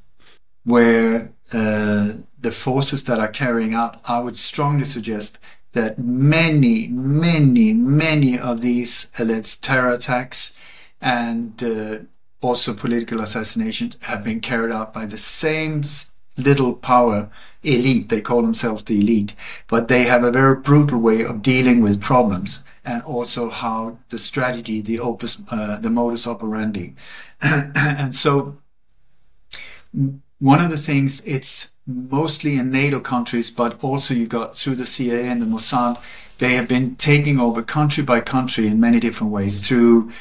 where 0.63 1.33
uh, 1.53 2.09
the 2.39 2.51
forces 2.51 3.03
that 3.05 3.19
are 3.19 3.27
carrying 3.27 3.73
out. 3.73 3.99
I 4.07 4.19
would 4.19 4.37
strongly 4.37 4.85
suggest 4.85 5.39
that 5.73 5.99
many, 5.99 6.87
many, 6.87 7.73
many 7.73 8.39
of 8.39 8.61
these 8.61 9.11
alleged 9.19 9.63
terror 9.63 9.91
attacks 9.91 10.57
and 11.01 11.61
uh, 11.63 11.97
also 12.41 12.73
political 12.73 13.21
assassinations 13.21 13.97
have 14.03 14.23
been 14.23 14.39
carried 14.39 14.71
out 14.71 14.93
by 14.93 15.05
the 15.05 15.17
same 15.17 15.83
little 16.39 16.73
power 16.73 17.29
elite. 17.63 18.09
They 18.09 18.21
call 18.21 18.41
themselves 18.41 18.83
the 18.83 18.99
elite, 18.99 19.33
but 19.67 19.87
they 19.87 20.03
have 20.03 20.23
a 20.23 20.31
very 20.31 20.59
brutal 20.61 20.99
way 20.99 21.23
of 21.23 21.41
dealing 21.41 21.81
with 21.81 22.01
problems 22.01 22.63
and 22.85 23.03
also 23.03 23.49
how 23.49 23.97
the 24.09 24.17
strategy, 24.17 24.81
the 24.81 24.99
opus, 24.99 25.43
uh, 25.51 25.79
the 25.79 25.89
modus 25.89 26.27
operandi. 26.27 26.95
and 27.41 28.15
so 28.15 28.57
one 30.39 30.63
of 30.63 30.71
the 30.71 30.77
things 30.77 31.25
it's 31.25 31.73
mostly 31.85 32.57
in 32.57 32.71
NATO 32.71 32.99
countries, 32.99 33.51
but 33.51 33.83
also 33.83 34.13
you 34.13 34.27
got 34.27 34.55
through 34.55 34.75
the 34.75 34.85
CIA 34.85 35.27
and 35.27 35.41
the 35.41 35.45
Mossad, 35.45 35.97
they 36.37 36.53
have 36.53 36.67
been 36.67 36.95
taking 36.95 37.39
over 37.39 37.61
country 37.61 38.03
by 38.03 38.21
country 38.21 38.67
in 38.67 38.79
many 38.79 38.99
different 38.99 39.33
ways 39.33 39.67
through 39.67 40.11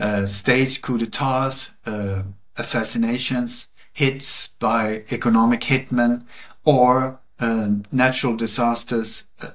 uh, 0.00 0.26
staged 0.26 0.82
coup 0.82 0.98
d'etats, 0.98 1.72
uh, 1.86 2.22
assassinations, 2.56 3.68
hits 3.98 4.48
by 4.60 5.02
economic 5.10 5.60
hitmen, 5.62 6.24
or 6.64 7.18
uh, 7.40 7.68
natural 7.90 8.36
disasters, 8.36 9.26
uh, 9.42 9.48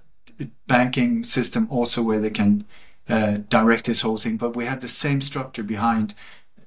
banking 0.67 1.23
system 1.23 1.67
also 1.69 2.03
where 2.03 2.19
they 2.19 2.29
can 2.29 2.65
uh, 3.07 3.37
direct 3.49 3.85
this 3.85 4.01
whole 4.01 4.17
thing. 4.17 4.35
But 4.37 4.55
we 4.55 4.65
have 4.65 4.81
the 4.81 4.89
same 5.03 5.21
structure 5.21 5.63
behind 5.63 6.13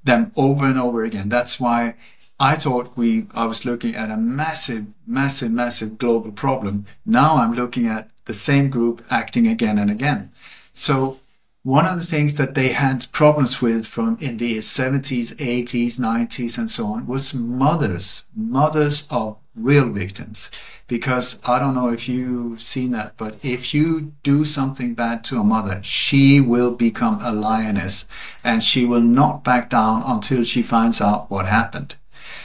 them 0.05 0.33
over 0.37 0.65
and 0.65 0.79
over 0.79 1.05
again. 1.05 1.29
That's 1.29 1.61
why 1.61 1.97
I 2.41 2.55
thought 2.55 2.97
we 2.97 3.27
I 3.35 3.45
was 3.45 3.67
looking 3.67 3.95
at 3.95 4.11
a 4.11 4.17
massive, 4.17 4.87
massive, 5.07 5.53
massive 5.53 5.99
global 5.99 6.33
problem. 6.33 6.87
Now 7.05 7.37
I'm 7.37 7.53
looking 7.53 7.87
at 7.87 8.09
the 8.25 8.35
same 8.35 8.71
group 8.71 9.05
acting 9.11 9.47
again 9.47 9.79
and 9.79 9.91
again. 9.91 10.31
So 10.73 11.19
one 11.67 11.85
of 11.85 11.97
the 11.97 12.05
things 12.05 12.37
that 12.37 12.55
they 12.55 12.69
had 12.69 13.11
problems 13.11 13.61
with 13.61 13.85
from 13.85 14.17
in 14.21 14.37
the 14.37 14.59
70s, 14.59 15.35
80s, 15.35 15.99
90s, 15.99 16.59
and 16.59 16.71
so 16.71 16.87
on 16.87 17.09
was 17.09 17.35
mothers, 17.35 18.31
mothers 18.37 19.09
of 19.11 19.37
real 19.57 19.89
victims. 19.89 20.53
Because 20.87 21.43
I 21.45 21.59
don't 21.59 21.75
know 21.75 21.89
if 21.91 22.09
you've 22.09 22.63
seen 22.63 22.93
that, 22.93 23.15
but 23.17 23.45
if 23.45 23.75
you 23.75 24.13
do 24.23 24.45
something 24.45 24.95
bad 24.95 25.25
to 25.25 25.41
a 25.41 25.43
mother, 25.43 25.81
she 25.83 26.41
will 26.41 26.73
become 26.73 27.19
a 27.21 27.33
lioness 27.33 28.07
and 28.45 28.63
she 28.63 28.87
will 28.87 29.01
not 29.01 29.43
back 29.43 29.69
down 29.69 30.05
until 30.07 30.45
she 30.45 30.63
finds 30.63 31.01
out 31.01 31.33
what 31.33 31.47
happened. 31.47 31.97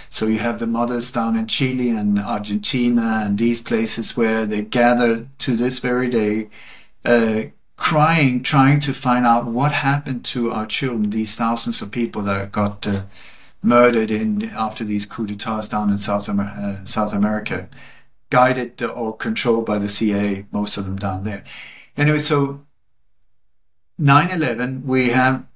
So 0.10 0.26
you 0.26 0.40
have 0.40 0.58
the 0.58 0.66
mothers 0.66 1.12
down 1.12 1.36
in 1.36 1.46
Chile 1.46 1.92
and 1.92 2.18
Argentina 2.18 3.22
and 3.24 3.38
these 3.38 3.62
places 3.62 4.18
where 4.18 4.48
they 4.48 4.64
gather 4.64 5.28
to 5.38 5.56
this 5.56 5.78
very 5.78 6.10
day, 6.10 6.50
uh, 7.06 7.52
crying, 7.82 8.44
trying 8.44 8.80
to 8.80 8.94
find 8.94 9.26
out 9.26 9.46
what 9.46 9.72
happened 9.72 10.24
to 10.24 10.52
our 10.52 10.68
children, 10.68 11.10
these 11.10 11.36
thousands 11.36 11.82
of 11.82 11.90
people 11.92 12.22
that 12.22 12.52
got 12.52 12.86
uh, 12.86 13.02
murdered 13.64 14.12
in 14.12 14.44
after 14.50 14.84
these 14.84 15.08
coups 15.08 15.32
d'etats 15.32 15.68
down 15.68 15.90
in 15.90 15.98
South, 15.98 16.30
Amer- 16.30 16.44
uh, 16.44 16.86
South 16.86 17.12
America, 17.12 17.68
guided 18.30 18.84
or 18.84 19.18
controlled 19.18 19.66
by 19.66 19.80
the 19.80 19.90
CIA, 19.90 20.46
most 20.52 20.78
of 20.78 20.86
them 20.86 20.96
down 20.96 21.24
there. 21.24 21.44
Anyway, 21.98 22.20
so 22.20 22.62
9/11, 24.00 24.84
we 24.86 25.10
have 25.10 25.48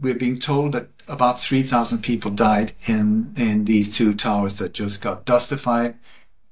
we're 0.00 0.14
being 0.14 0.38
told 0.38 0.72
that 0.74 0.86
about 1.08 1.40
3,000 1.40 2.04
people 2.04 2.30
died 2.30 2.72
in 2.86 3.32
in 3.36 3.64
these 3.64 3.96
two 3.98 4.14
towers 4.14 4.58
that 4.58 4.74
just 4.74 5.02
got 5.02 5.24
dustified. 5.24 5.96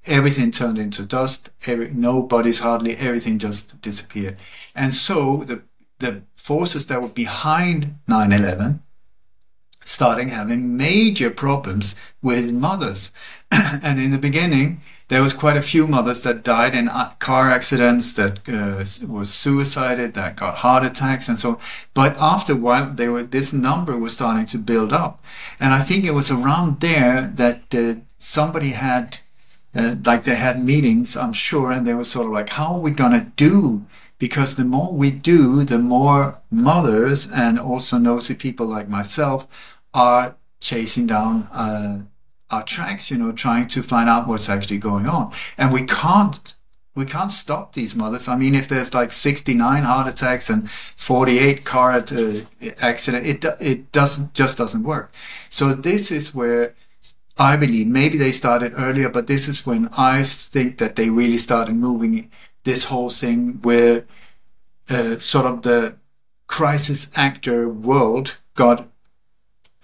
Everything 0.07 0.51
turned 0.51 0.79
into 0.79 1.05
dust. 1.05 1.51
Every, 1.67 1.91
no 1.93 2.23
bodies 2.23 2.61
hardly. 2.61 2.97
Everything 2.97 3.39
just 3.39 3.81
disappeared. 3.81 4.37
And 4.75 4.93
so 4.93 5.39
the 5.39 5.63
the 5.99 6.23
forces 6.35 6.87
that 6.87 7.01
were 7.01 7.09
behind 7.09 7.97
9/11 8.09 8.81
starting 9.87 10.31
having 10.31 10.77
major 10.77 11.31
problems 11.31 11.99
with 12.21 12.53
mothers. 12.53 13.13
and 13.51 14.01
in 14.01 14.11
the 14.11 14.19
beginning, 14.19 14.81
there 15.09 15.23
was 15.23 15.33
quite 15.33 15.57
a 15.57 15.63
few 15.63 15.87
mothers 15.87 16.25
that 16.25 16.43
died 16.43 16.75
in 16.75 16.91
car 17.21 17.49
accidents, 17.51 18.13
that 18.15 18.41
uh, 18.49 18.85
was 19.09 19.33
suicided, 19.33 20.15
that 20.15 20.35
got 20.35 20.57
heart 20.57 20.85
attacks, 20.85 21.29
and 21.29 21.39
so. 21.39 21.61
But 21.95 22.17
after 22.19 22.55
a 22.55 22.57
while, 22.57 22.93
they 22.93 23.09
were 23.09 23.23
this 23.23 23.53
number 23.53 23.97
was 23.97 24.15
starting 24.15 24.47
to 24.47 24.59
build 24.59 24.93
up, 24.93 25.21
and 25.61 25.73
I 25.73 25.79
think 25.79 26.05
it 26.05 26.15
was 26.15 26.31
around 26.31 26.81
there 26.81 27.31
that 27.37 27.73
uh, 27.73 28.01
somebody 28.19 28.71
had, 28.71 29.21
uh, 29.77 29.95
like 30.05 30.25
they 30.25 30.35
had 30.35 30.63
meetings, 30.63 31.17
I'm 31.17 31.33
sure, 31.33 31.71
and 31.71 31.87
they 31.87 31.95
were 31.95 32.05
sort 32.05 32.27
of 32.27 32.33
like, 32.33 32.51
"How 32.51 32.75
are 32.75 32.81
we 32.81 32.91
gonna 32.91 33.33
do?" 33.37 33.85
Because 34.19 34.57
the 34.57 34.65
more 34.65 34.93
we 34.93 35.11
do, 35.11 35.65
the 35.65 35.79
more 35.79 36.41
mothers 36.51 37.31
and 37.31 37.59
also 37.59 37.99
nosy 37.99 38.35
people 38.35 38.67
like 38.67 38.89
myself 38.89 39.47
are 39.93 40.37
chasing 40.61 41.07
down 41.07 41.43
uh, 41.53 42.01
our 42.51 42.63
tracks, 42.63 43.11
you 43.11 43.19
know, 43.19 43.33
trying 43.33 43.67
to 43.69 43.83
find 43.83 44.09
out 44.09 44.27
what's 44.27 44.49
actually 44.49 44.79
going 44.79 45.07
on. 45.07 45.33
And 45.59 45.73
we 45.73 45.83
can't 45.83 46.55
we 46.95 47.05
can't 47.05 47.31
stop 47.31 47.75
these 47.75 47.95
mothers. 47.95 48.27
I 48.27 48.37
mean, 48.37 48.55
if 48.55 48.69
there's 48.69 48.95
like 48.95 49.13
69 49.13 49.83
heart 49.83 50.09
attacks 50.09 50.49
and 50.49 50.69
48 50.69 51.65
car 51.65 51.93
uh, 51.93 52.41
accident, 52.81 53.27
it 53.27 53.45
it 53.61 53.93
doesn't 53.93 54.33
just 54.33 54.59
doesn't 54.59 54.83
work. 54.83 55.13
So 55.51 55.75
this 55.75 56.11
is 56.11 56.35
where 56.35 56.75
I 57.39 57.57
believe 57.57 57.87
maybe 57.87 58.17
they 58.17 58.33
started 58.33 58.73
earlier, 58.77 59.11
but 59.11 59.27
this 59.27 59.47
is 59.47 59.67
when 59.67 59.89
I 59.97 60.23
think 60.23 60.79
that 60.79 60.97
they 60.97 61.11
really 61.11 61.37
started 61.37 61.75
moving 61.75 62.31
this 62.65 62.85
whole 62.85 63.11
thing 63.11 63.61
where 63.63 64.05
uh, 64.89 65.19
sort 65.19 65.47
of 65.47 65.63
the 65.63 65.97
crisis 66.47 67.11
actor 67.17 67.69
world 67.69 68.39
got 68.55 68.89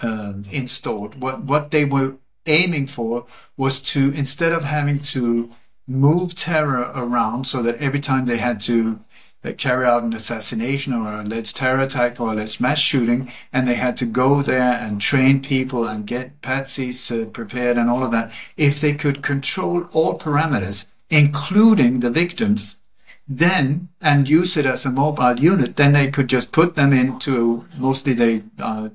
um, 0.01 0.45
installed. 0.51 1.23
What 1.23 1.45
what 1.45 1.71
they 1.71 1.85
were 1.85 2.17
aiming 2.47 2.87
for 2.87 3.27
was 3.57 3.81
to 3.93 4.13
instead 4.13 4.53
of 4.53 4.65
having 4.65 4.99
to 4.99 5.51
move 5.87 6.35
terror 6.35 6.91
around 6.95 7.45
so 7.45 7.63
that 7.63 7.77
every 7.77 8.01
time 8.01 8.27
they 8.27 8.39
had 8.39 8.61
to 8.61 8.99
uh, 9.45 9.53
carry 9.53 9.87
out 9.87 10.03
an 10.03 10.13
assassination 10.15 10.93
or 10.93 11.13
an 11.13 11.27
alleged 11.27 11.57
terror 11.57 11.81
attack 11.81 12.21
or 12.21 12.33
alleged 12.33 12.61
mass 12.61 12.79
shooting, 12.79 13.31
and 13.53 13.67
they 13.67 13.75
had 13.75 13.97
to 13.99 14.07
go 14.07 14.43
there 14.43 14.79
and 14.81 15.01
train 15.01 15.41
people 15.41 15.87
and 15.87 16.07
get 16.07 16.41
patsies 16.41 17.11
uh, 17.11 17.27
prepared 17.27 17.77
and 17.77 17.91
all 17.91 18.05
of 18.05 18.13
that. 18.13 18.33
If 18.57 18.81
they 18.81 18.95
could 18.95 19.23
control 19.23 19.89
all 19.93 20.19
parameters, 20.19 20.93
including 21.11 22.01
the 22.01 22.11
victims, 22.11 22.83
then 23.29 23.89
and 24.01 24.29
use 24.29 24.57
it 24.57 24.67
as 24.67 24.85
a 24.85 24.91
mobile 24.91 25.39
unit, 25.39 25.77
then 25.77 25.93
they 25.93 26.11
could 26.11 26.29
just 26.29 26.53
put 26.53 26.75
them 26.75 26.93
into 26.93 27.65
mostly 27.79 28.15
they 28.15 28.43
uh, 28.59 28.89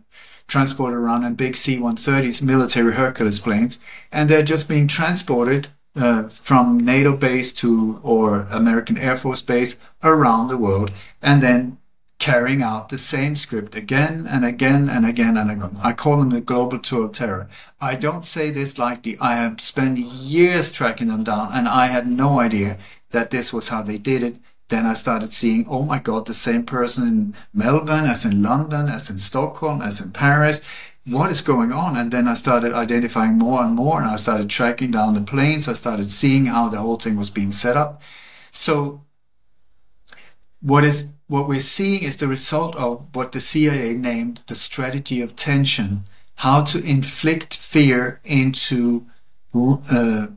around 0.80 1.24
in 1.26 1.36
big 1.36 1.56
C-130s, 1.56 2.42
military 2.42 2.94
Hercules 2.94 3.40
planes, 3.40 3.80
and 4.12 4.30
they're 4.30 4.44
just 4.44 4.70
being 4.70 4.88
transported 4.88 5.68
uh, 5.98 6.28
from 6.28 6.80
NATO 6.80 7.16
base 7.16 7.54
to 7.54 8.00
or 8.04 8.42
American 8.52 8.98
Air 8.98 9.18
Force 9.18 9.42
base 9.42 9.84
around 10.04 10.48
the 10.48 10.58
world, 10.58 10.92
and 11.22 11.42
then 11.42 11.78
carrying 12.20 12.64
out 12.64 12.90
the 12.90 12.98
same 12.98 13.36
script 13.36 13.76
again 13.76 14.26
and 14.28 14.44
again 14.44 14.90
and 14.90 15.06
again 15.06 15.38
and 15.38 15.52
again. 15.52 15.78
I 15.84 15.94
call 15.94 16.18
them 16.18 16.32
the 16.32 16.42
global 16.42 16.80
tour 16.80 17.06
of 17.06 17.12
terror. 17.12 17.48
I 17.80 17.96
don't 17.96 18.26
say 18.26 18.50
this 18.50 18.80
lightly. 18.80 19.18
I 19.22 19.36
have 19.36 19.62
spent 19.62 20.00
years 20.00 20.72
tracking 20.72 21.08
them 21.08 21.24
down, 21.24 21.50
and 21.54 21.68
I 21.68 21.88
had 21.88 22.08
no 22.08 22.40
idea 22.40 22.78
that 23.12 23.30
this 23.30 23.54
was 23.54 23.70
how 23.70 23.84
they 23.84 23.98
did 23.98 24.24
it. 24.24 24.38
Then 24.70 24.86
I 24.86 24.96
started 24.96 25.32
seeing, 25.32 25.66
oh 25.70 25.84
my 25.84 26.00
God, 26.00 26.26
the 26.26 26.34
same 26.34 26.66
person 26.66 27.08
in 27.08 27.36
Melbourne 27.54 28.06
as 28.06 28.26
in 28.26 28.44
London, 28.44 28.90
as 28.90 29.10
in 29.10 29.18
Stockholm, 29.18 29.82
as 29.82 30.02
in 30.02 30.12
Paris. 30.12 30.62
What 31.10 31.32
is 31.32 31.42
going 31.42 31.72
on? 31.72 31.96
And 31.96 32.12
then 32.12 32.28
I 32.28 32.34
started 32.34 32.74
identifying 32.74 33.38
more 33.38 33.64
and 33.64 33.76
more, 33.76 34.02
and 34.02 34.10
I 34.10 34.18
started 34.18 34.50
tracking 34.50 34.92
down 34.92 35.14
the 35.14 35.22
planes. 35.22 35.68
I 35.68 35.74
started 35.74 36.08
seeing 36.08 36.48
how 36.48 36.68
the 36.68 36.80
whole 36.80 36.98
thing 36.98 37.16
was 37.16 37.30
being 37.30 37.54
set 37.54 37.78
up. 37.78 38.02
So, 38.52 39.06
what 40.62 40.84
is 40.84 41.16
what 41.28 41.48
we're 41.48 41.60
seeing 41.60 42.04
is 42.04 42.18
the 42.18 42.28
result 42.28 42.76
of 42.76 43.16
what 43.16 43.32
the 43.32 43.40
CIA 43.40 43.94
named 43.94 44.42
the 44.48 44.56
strategy 44.56 45.22
of 45.22 45.36
tension, 45.36 46.04
how 46.36 46.64
to 46.64 46.84
inflict 46.84 47.56
fear 47.56 48.20
into 48.26 49.06
uh, 49.56 50.28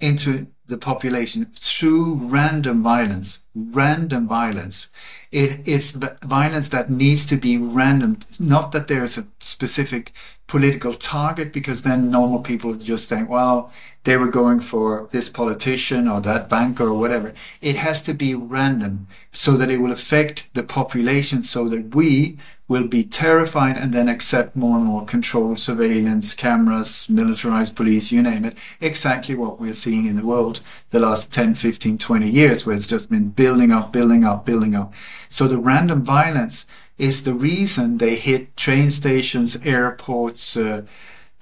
into 0.00 0.48
the 0.70 0.78
population 0.78 1.46
through 1.52 2.16
random 2.16 2.82
violence. 2.82 3.44
Random 3.54 4.26
violence. 4.26 4.88
It 5.30 5.68
is 5.68 5.92
violence 6.24 6.70
that 6.70 6.90
needs 6.90 7.26
to 7.26 7.36
be 7.36 7.58
random. 7.58 8.18
Not 8.40 8.72
that 8.72 8.88
there 8.88 9.04
is 9.04 9.18
a 9.18 9.26
specific 9.38 10.12
political 10.46 10.92
target, 10.92 11.52
because 11.52 11.84
then 11.84 12.10
normal 12.10 12.40
people 12.40 12.74
just 12.74 13.08
think, 13.08 13.28
well, 13.28 13.70
they 14.02 14.16
were 14.16 14.30
going 14.30 14.58
for 14.58 15.06
this 15.12 15.28
politician 15.28 16.08
or 16.08 16.20
that 16.20 16.48
banker 16.48 16.88
or 16.88 16.98
whatever. 16.98 17.32
It 17.62 17.76
has 17.76 18.02
to 18.02 18.14
be 18.14 18.34
random 18.34 19.06
so 19.30 19.52
that 19.52 19.70
it 19.70 19.78
will 19.78 19.92
affect 19.92 20.52
the 20.54 20.64
population 20.64 21.42
so 21.42 21.68
that 21.68 21.94
we 21.94 22.38
will 22.70 22.86
be 22.86 23.02
terrified 23.02 23.76
and 23.76 23.92
then 23.92 24.08
accept 24.08 24.54
more 24.54 24.76
and 24.76 24.86
more 24.86 25.04
control, 25.04 25.56
surveillance, 25.56 26.34
cameras, 26.34 27.10
militarized 27.10 27.74
police, 27.74 28.12
you 28.12 28.22
name 28.22 28.44
it. 28.44 28.56
Exactly 28.80 29.34
what 29.34 29.58
we're 29.58 29.72
seeing 29.72 30.06
in 30.06 30.14
the 30.14 30.24
world 30.24 30.60
the 30.90 31.00
last 31.00 31.34
10, 31.34 31.54
15, 31.54 31.98
20 31.98 32.30
years 32.30 32.64
where 32.64 32.76
it's 32.76 32.86
just 32.86 33.10
been 33.10 33.30
building 33.30 33.72
up, 33.72 33.92
building 33.92 34.22
up, 34.22 34.46
building 34.46 34.76
up. 34.76 34.94
So 35.28 35.48
the 35.48 35.60
random 35.60 36.04
violence 36.04 36.70
is 36.96 37.24
the 37.24 37.34
reason 37.34 37.98
they 37.98 38.14
hit 38.14 38.56
train 38.56 38.90
stations, 38.90 39.66
airports, 39.66 40.56
uh, 40.56 40.82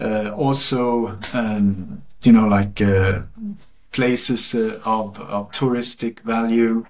uh, 0.00 0.30
also 0.34 1.18
um, 1.34 2.00
you 2.22 2.32
know, 2.32 2.48
like 2.48 2.80
uh, 2.80 3.20
places 3.92 4.54
uh, 4.54 4.80
of, 4.86 5.20
of 5.20 5.50
touristic 5.50 6.20
value, 6.20 6.86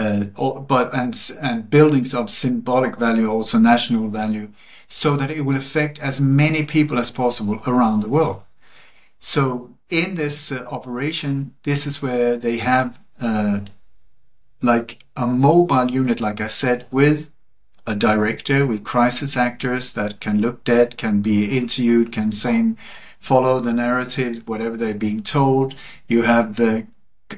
uh, 0.00 0.60
but 0.60 0.94
and 0.94 1.14
and 1.42 1.70
buildings 1.70 2.14
of 2.14 2.30
symbolic 2.30 2.96
value, 2.96 3.28
also 3.30 3.58
national 3.58 4.08
value, 4.08 4.48
so 4.86 5.16
that 5.16 5.30
it 5.30 5.42
will 5.42 5.56
affect 5.56 6.00
as 6.00 6.20
many 6.20 6.64
people 6.64 6.98
as 6.98 7.10
possible 7.10 7.60
around 7.66 8.02
the 8.02 8.08
world. 8.08 8.42
So 9.18 9.70
in 9.90 10.14
this 10.14 10.52
uh, 10.52 10.64
operation, 10.70 11.54
this 11.62 11.86
is 11.86 12.02
where 12.02 12.38
they 12.38 12.58
have 12.58 12.98
uh, 13.20 13.60
like 14.62 14.98
a 15.16 15.26
mobile 15.26 15.90
unit, 15.90 16.20
like 16.20 16.40
I 16.40 16.48
said, 16.48 16.86
with 16.90 17.30
a 17.86 17.94
director, 17.94 18.66
with 18.66 18.84
crisis 18.84 19.36
actors 19.36 19.92
that 19.94 20.20
can 20.20 20.40
look 20.40 20.64
dead, 20.64 20.96
can 20.96 21.20
be 21.20 21.58
interviewed, 21.58 22.12
can 22.12 22.32
say 22.32 22.74
follow 23.18 23.60
the 23.60 23.72
narrative, 23.72 24.48
whatever 24.48 24.76
they're 24.76 24.94
being 24.94 25.22
told. 25.22 25.74
You 26.06 26.22
have 26.22 26.56
the 26.56 26.86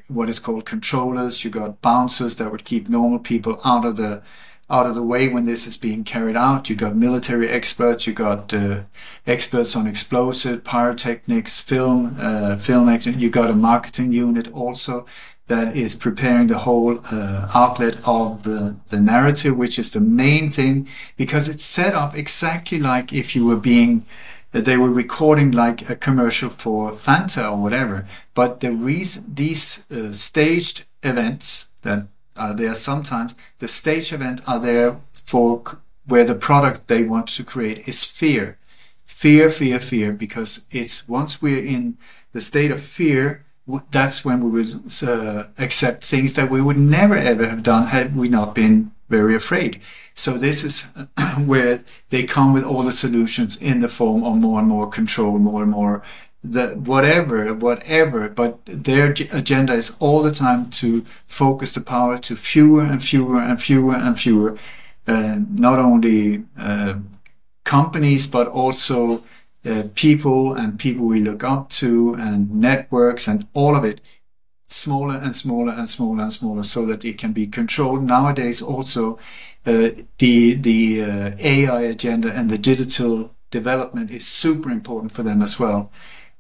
what 0.09 0.28
is 0.28 0.38
called 0.38 0.64
controllers. 0.64 1.45
You 1.45 1.51
got 1.51 1.80
bouncers 1.80 2.36
that 2.36 2.51
would 2.51 2.64
keep 2.64 2.88
normal 2.88 3.18
people 3.18 3.59
out 3.64 3.84
of 3.84 3.97
the 3.97 4.22
out 4.70 4.86
of 4.86 4.95
the 4.95 5.03
way 5.03 5.28
when 5.28 5.45
this 5.45 5.66
is 5.66 5.76
being 5.76 6.03
carried 6.03 6.36
out. 6.36 6.70
You 6.70 6.76
got 6.76 6.97
military 6.97 7.49
experts. 7.49 8.07
You 8.07 8.14
got 8.14 8.55
uh, 8.55 8.80
experts 9.26 9.76
on 9.76 9.86
explosive, 9.86 10.64
pyrotechnics, 10.64 11.61
film, 11.61 12.16
uh, 12.18 12.57
film 12.57 12.88
acting. 12.88 13.18
You 13.18 13.28
got 13.28 13.51
a 13.51 13.55
marketing 13.55 14.12
unit 14.12 14.51
also 14.53 15.05
that 15.47 15.76
is 15.76 15.97
preparing 15.97 16.47
the 16.47 16.59
whole 16.59 17.01
uh, 17.11 17.49
outlet 17.55 17.97
of 18.07 18.47
uh, 18.47 18.70
the 18.88 19.01
narrative, 19.01 19.59
which 19.59 19.78
is 19.78 19.93
the 19.93 20.01
main 20.01 20.51
thing, 20.51 20.88
because 21.18 21.49
it's 21.49 21.64
set 21.64 21.95
up 21.95 22.16
exactly 22.16 22.78
like 22.78 23.12
if 23.12 23.34
you 23.34 23.45
were 23.45 23.57
being, 23.57 24.05
uh, 24.55 24.61
they 24.61 24.76
were 24.76 24.92
recording 24.92 25.50
like 25.50 25.88
a 25.88 25.96
commercial 25.96 26.50
for 26.50 26.90
Fanta 26.90 27.50
or 27.50 27.57
whatever. 27.57 28.07
But 28.34 28.61
the 28.61 28.72
reason 28.72 29.34
these 29.34 29.90
uh, 29.90 30.12
staged 30.12 30.84
events 31.03 31.68
that 31.82 32.07
are 32.36 32.55
there 32.55 32.74
sometimes, 32.74 33.34
the 33.59 33.68
stage 33.68 34.12
event 34.12 34.40
are 34.46 34.61
there 34.61 34.96
for 35.12 35.62
where 36.07 36.24
the 36.24 36.34
product 36.34 36.88
they 36.88 37.05
want 37.05 37.28
to 37.28 37.44
create 37.44 37.86
is 37.86 38.05
fear, 38.05 38.59
fear, 39.05 39.50
fear, 39.50 39.78
fear, 39.78 40.12
because 40.12 40.66
it's 40.70 41.09
once 41.09 41.42
we're 41.42 41.64
in 41.64 41.96
the 42.32 42.40
state 42.40 42.70
of 42.70 42.80
fear 42.80 43.44
that's 43.90 44.24
when 44.24 44.40
we 44.40 44.50
would 44.50 44.66
uh, 45.07 45.44
accept 45.59 46.05
things 46.05 46.34
that 46.34 46.50
we 46.50 46.61
would 46.61 46.76
never 46.76 47.16
ever 47.16 47.46
have 47.46 47.62
done 47.62 47.86
had 47.86 48.16
we 48.16 48.28
not 48.28 48.55
been 48.55 48.90
very 49.18 49.34
afraid. 49.34 49.72
So 50.14 50.30
this 50.38 50.64
is 50.64 50.76
where 51.52 51.74
they 52.08 52.24
come 52.24 52.52
with 52.52 52.64
all 52.64 52.82
the 52.82 52.98
solutions 53.04 53.60
in 53.60 53.80
the 53.80 53.88
form 53.88 54.24
of 54.24 54.36
more 54.36 54.58
and 54.60 54.68
more 54.68 54.88
control, 54.88 55.38
more 55.38 55.62
and 55.62 55.72
more 55.72 56.02
the 56.42 56.66
whatever, 56.92 57.54
whatever. 57.54 58.28
But 58.28 58.52
their 58.66 59.10
agenda 59.32 59.74
is 59.74 59.96
all 60.00 60.22
the 60.22 60.36
time 60.44 60.70
to 60.82 61.02
focus 61.42 61.72
the 61.72 61.80
power 61.80 62.18
to 62.18 62.34
fewer 62.34 62.82
and 62.82 63.00
fewer 63.02 63.38
and 63.40 63.62
fewer 63.62 63.94
and 63.94 64.18
fewer, 64.18 64.56
uh, 65.06 65.36
not 65.68 65.78
only 65.78 66.44
uh, 66.58 66.94
companies 67.64 68.26
but 68.26 68.48
also 68.48 69.18
uh, 69.64 69.84
people 69.94 70.54
and 70.54 70.78
people 70.78 71.06
we 71.06 71.20
look 71.20 71.44
up 71.44 71.68
to 71.68 72.14
and 72.18 72.50
networks 72.68 73.28
and 73.28 73.46
all 73.54 73.76
of 73.76 73.84
it 73.84 74.00
smaller 74.72 75.16
and 75.16 75.34
smaller 75.34 75.72
and 75.72 75.88
smaller 75.88 76.22
and 76.22 76.32
smaller 76.32 76.64
so 76.64 76.86
that 76.86 77.04
it 77.04 77.18
can 77.18 77.32
be 77.32 77.46
controlled. 77.46 78.02
Nowadays 78.02 78.62
also 78.62 79.18
uh, 79.66 79.90
the 80.18 80.54
the 80.54 81.02
uh, 81.02 81.30
AI 81.38 81.82
agenda 81.82 82.32
and 82.32 82.50
the 82.50 82.58
digital 82.58 83.34
development 83.50 84.10
is 84.10 84.26
super 84.26 84.70
important 84.70 85.12
for 85.12 85.22
them 85.22 85.42
as 85.42 85.60
well 85.60 85.90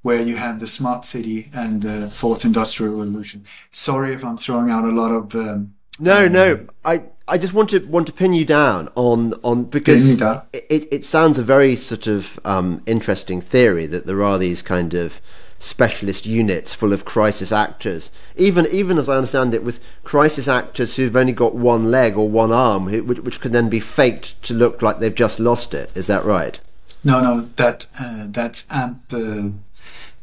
where 0.02 0.20
you 0.20 0.36
have 0.36 0.58
the 0.58 0.66
smart 0.66 1.04
city 1.04 1.48
and 1.54 1.82
the 1.82 2.10
fourth 2.10 2.44
industrial 2.44 2.96
revolution. 2.96 3.44
Sorry 3.70 4.12
if 4.12 4.24
i'm 4.24 4.36
throwing 4.36 4.70
out 4.70 4.84
a 4.84 4.90
lot 4.90 5.12
of 5.12 5.34
um, 5.34 5.74
no 6.00 6.26
no 6.26 6.66
i 6.84 7.02
I 7.28 7.38
just 7.38 7.54
want 7.54 7.70
to 7.70 7.78
want 7.86 8.08
to 8.08 8.12
pin 8.12 8.32
you 8.32 8.44
down 8.44 8.88
on 8.94 9.34
on 9.44 9.64
because 9.64 10.20
it, 10.20 10.66
it, 10.68 10.88
it 10.92 11.04
sounds 11.04 11.38
a 11.38 11.42
very 11.42 11.76
sort 11.76 12.06
of 12.06 12.38
um, 12.44 12.82
interesting 12.84 13.40
theory 13.40 13.86
that 13.86 14.06
there 14.06 14.22
are 14.24 14.38
these 14.38 14.60
kind 14.60 14.92
of 14.92 15.20
specialist 15.62 16.26
units 16.26 16.74
full 16.74 16.92
of 16.92 17.04
crisis 17.04 17.52
actors. 17.52 18.10
Even 18.36 18.66
even 18.66 18.98
as 18.98 19.08
I 19.08 19.16
understand 19.16 19.54
it, 19.54 19.62
with 19.62 19.80
crisis 20.04 20.48
actors 20.48 20.96
who've 20.96 21.16
only 21.16 21.32
got 21.32 21.54
one 21.54 21.90
leg 21.90 22.16
or 22.16 22.28
one 22.28 22.52
arm, 22.52 22.86
which, 22.86 23.20
which 23.20 23.40
can 23.40 23.52
then 23.52 23.68
be 23.68 23.80
faked 23.80 24.42
to 24.42 24.54
look 24.54 24.82
like 24.82 24.98
they've 24.98 25.14
just 25.14 25.38
lost 25.38 25.72
it. 25.72 25.90
Is 25.94 26.08
that 26.08 26.24
right? 26.24 26.58
No, 27.04 27.20
no, 27.20 27.40
that 27.56 27.86
uh, 28.00 28.26
that's 28.28 28.70
amp. 28.70 29.02
Uh, 29.12 29.50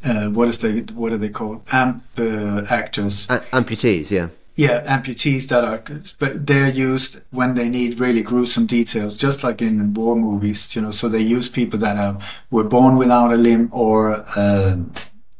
uh, 0.05 0.29
what 0.29 0.47
is 0.47 0.59
they? 0.61 0.81
What 0.93 1.13
are 1.13 1.17
they 1.17 1.29
called? 1.29 1.63
Amp 1.71 2.03
uh, 2.17 2.65
actors. 2.69 3.29
A- 3.29 3.39
amputees, 3.51 4.11
yeah 4.11 4.29
yeah, 4.59 4.83
amputees 4.93 5.47
that 5.47 5.63
are, 5.63 5.81
but 6.19 6.45
they're 6.45 6.67
used 6.67 7.21
when 7.31 7.55
they 7.55 7.69
need 7.69 7.97
really 7.97 8.21
gruesome 8.21 8.65
details, 8.65 9.17
just 9.17 9.41
like 9.41 9.61
in 9.61 9.93
war 9.93 10.17
movies, 10.17 10.75
you 10.75 10.81
know. 10.81 10.91
So 10.91 11.07
they 11.07 11.21
use 11.21 11.47
people 11.47 11.79
that 11.79 11.95
have, 11.95 12.43
were 12.51 12.65
born 12.65 12.97
without 12.97 13.31
a 13.31 13.37
limb 13.37 13.69
or 13.71 14.25
uh, 14.35 14.75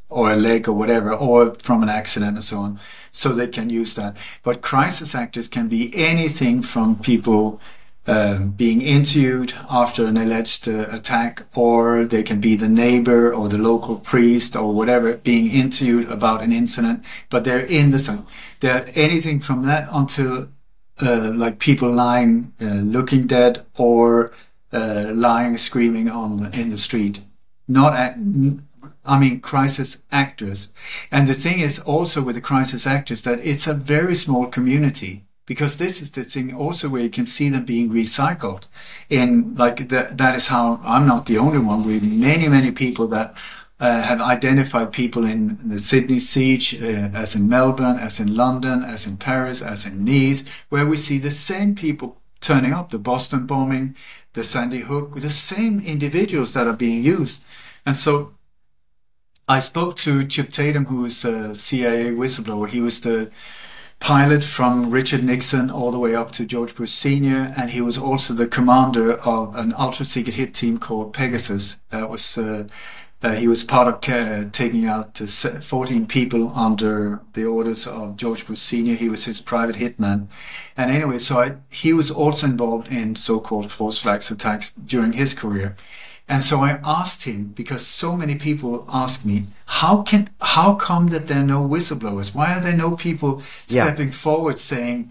or 0.09 0.31
a 0.31 0.35
leg 0.35 0.67
or 0.67 0.73
whatever, 0.73 1.13
or 1.13 1.53
from 1.53 1.83
an 1.83 1.89
accident 1.89 2.35
and 2.35 2.43
so 2.43 2.57
on. 2.57 2.79
So 3.11 3.29
they 3.29 3.47
can 3.47 3.69
use 3.69 3.95
that. 3.95 4.17
But 4.43 4.61
crisis 4.61 5.15
actors 5.15 5.47
can 5.47 5.67
be 5.67 5.91
anything 5.95 6.61
from 6.61 6.97
people 6.99 7.61
um, 8.07 8.51
being 8.51 8.81
interviewed 8.81 9.53
after 9.69 10.05
an 10.05 10.17
alleged 10.17 10.67
uh, 10.67 10.87
attack, 10.91 11.43
or 11.55 12.05
they 12.05 12.23
can 12.23 12.39
be 12.39 12.55
the 12.55 12.69
neighbor 12.69 13.33
or 13.33 13.49
the 13.49 13.57
local 13.57 13.97
priest 13.99 14.55
or 14.55 14.73
whatever 14.73 15.17
being 15.17 15.51
interviewed 15.51 16.09
about 16.09 16.41
an 16.41 16.51
incident, 16.51 17.05
but 17.29 17.43
they're 17.43 17.65
in 17.65 17.91
the 17.91 17.99
sun. 17.99 18.23
They're 18.61 18.89
anything 18.95 19.39
from 19.39 19.63
that 19.63 19.87
until 19.93 20.49
uh, 21.01 21.31
like 21.35 21.59
people 21.59 21.91
lying, 21.91 22.51
uh, 22.59 22.81
looking 22.97 23.27
dead, 23.27 23.65
or 23.77 24.31
uh, 24.73 25.11
lying 25.13 25.57
screaming 25.57 26.09
on 26.09 26.51
in 26.53 26.69
the 26.69 26.77
street. 26.77 27.21
Not, 27.67 27.93
I 29.05 29.19
mean, 29.19 29.39
crisis 29.39 30.05
actors. 30.11 30.73
And 31.11 31.27
the 31.27 31.33
thing 31.33 31.59
is 31.59 31.79
also 31.79 32.23
with 32.23 32.35
the 32.35 32.41
crisis 32.41 32.85
actors 32.87 33.23
that 33.23 33.39
it's 33.45 33.67
a 33.67 33.73
very 33.73 34.15
small 34.15 34.47
community 34.47 35.23
because 35.45 35.79
this 35.79 35.99
is 35.99 36.11
the 36.11 36.23
thing 36.23 36.55
also 36.55 36.87
where 36.89 37.01
you 37.01 37.09
can 37.09 37.25
see 37.25 37.49
them 37.49 37.65
being 37.65 37.89
recycled 37.89 38.67
in 39.09 39.55
like 39.55 39.89
that 39.89 40.15
that 40.19 40.35
is 40.35 40.47
how 40.47 40.79
i'm 40.83 41.07
not 41.07 41.25
the 41.25 41.39
only 41.39 41.57
one 41.57 41.83
with 41.83 42.03
many 42.03 42.47
many 42.47 42.71
people 42.71 43.07
that 43.07 43.35
uh, 43.79 44.01
have 44.03 44.21
identified 44.21 44.91
people 44.91 45.23
in 45.23 45.57
the 45.69 45.79
Sydney 45.79 46.19
siege, 46.19 46.75
uh, 46.81 47.09
as 47.13 47.33
in 47.33 47.47
Melbourne, 47.47 47.97
as 47.97 48.19
in 48.19 48.35
London, 48.35 48.83
as 48.83 49.07
in 49.07 49.15
Paris, 49.15 49.61
as 49.61 49.85
in 49.85 50.03
Nice, 50.03 50.65
where 50.67 50.85
we 50.85 50.97
see 50.97 51.17
the 51.17 51.31
same 51.31 51.75
people 51.75 52.17
turning 52.41 52.73
up, 52.73 52.89
the 52.89 52.99
Boston 52.99 53.45
bombing, 53.45 53.95
the 54.33 54.43
Sandy 54.43 54.79
Hook, 54.79 55.15
the 55.15 55.29
same 55.29 55.79
individuals 55.79 56.53
that 56.53 56.67
are 56.67 56.75
being 56.75 57.03
used. 57.03 57.41
And 57.85 57.95
so 57.95 58.33
I 59.49 59.61
spoke 59.61 59.95
to 59.95 60.27
Chip 60.27 60.49
Tatum, 60.49 60.85
who 60.85 61.05
is 61.05 61.25
a 61.25 61.55
CIA 61.55 62.11
whistleblower. 62.11 62.69
He 62.69 62.81
was 62.81 63.01
the 63.01 63.31
pilot 63.99 64.43
from 64.43 64.91
Richard 64.91 65.23
Nixon 65.23 65.71
all 65.71 65.89
the 65.89 65.97
way 65.97 66.13
up 66.13 66.29
to 66.33 66.45
George 66.45 66.75
Bush 66.75 66.91
Sr., 66.91 67.51
and 67.57 67.71
he 67.71 67.81
was 67.81 67.97
also 67.97 68.35
the 68.35 68.45
commander 68.45 69.13
of 69.13 69.55
an 69.55 69.73
ultra 69.75 70.05
secret 70.05 70.35
hit 70.35 70.53
team 70.53 70.77
called 70.77 71.15
Pegasus 71.15 71.79
that 71.89 72.11
was 72.11 72.37
uh, 72.37 72.67
he 73.37 73.47
was 73.47 73.63
part 73.63 73.87
of 73.87 73.95
uh, 74.07 74.47
taking 74.51 74.85
out 74.85 75.19
uh, 75.19 75.25
14 75.25 76.05
people 76.05 76.53
under 76.55 77.19
the 77.33 77.45
orders 77.45 77.87
of 77.87 78.17
George 78.17 78.45
Bush 78.45 78.59
Sr. 78.59 78.93
He 78.93 79.09
was 79.09 79.25
his 79.25 79.41
private 79.41 79.77
hitman. 79.77 80.27
And 80.77 80.91
anyway, 80.91 81.17
so 81.17 81.39
I, 81.39 81.55
he 81.71 81.91
was 81.91 82.11
also 82.11 82.45
involved 82.45 82.91
in 82.91 83.15
so-called 83.15 83.71
false 83.71 83.99
flags 83.99 84.29
attacks 84.29 84.71
during 84.71 85.13
his 85.13 85.33
career. 85.33 85.75
And 86.29 86.43
so 86.43 86.59
I 86.59 86.79
asked 86.85 87.23
him 87.23 87.53
because 87.55 87.85
so 87.85 88.15
many 88.15 88.35
people 88.35 88.85
ask 88.87 89.25
me, 89.25 89.47
how 89.65 90.03
can, 90.03 90.27
how 90.39 90.75
come 90.75 91.07
that 91.07 91.27
there 91.27 91.39
are 91.39 91.45
no 91.57 91.67
whistleblowers? 91.67 92.35
Why 92.35 92.55
are 92.55 92.61
there 92.61 92.77
no 92.77 92.95
people 92.95 93.41
yeah. 93.67 93.85
stepping 93.85 94.11
forward 94.11 94.59
saying, 94.59 95.09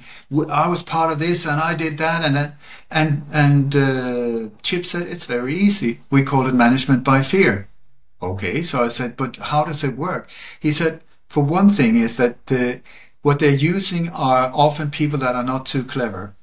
I 0.48 0.68
was 0.68 0.84
part 0.84 1.10
of 1.10 1.18
this 1.18 1.44
and 1.44 1.60
I 1.60 1.74
did 1.74 1.98
that 1.98 2.24
and 2.24 2.36
that? 2.36 2.54
And, 2.88 3.22
and, 3.32 3.74
uh, 3.74 4.54
Chip 4.62 4.84
said, 4.84 5.08
it's 5.08 5.26
very 5.26 5.56
easy. 5.56 5.98
We 6.08 6.22
call 6.22 6.46
it 6.46 6.54
management 6.54 7.02
by 7.02 7.22
fear. 7.22 7.66
Okay, 8.22 8.62
so 8.62 8.84
I 8.84 8.88
said, 8.88 9.16
but 9.16 9.36
how 9.36 9.64
does 9.64 9.82
it 9.82 9.98
work? 9.98 10.30
He 10.60 10.70
said, 10.70 11.00
for 11.28 11.44
one 11.44 11.68
thing, 11.68 11.96
is 11.96 12.16
that 12.16 12.46
the, 12.46 12.80
what 13.22 13.40
they're 13.40 13.50
using 13.50 14.08
are 14.10 14.52
often 14.54 14.90
people 14.90 15.18
that 15.18 15.34
are 15.34 15.44
not 15.44 15.66
too 15.66 15.82
clever. 15.82 16.34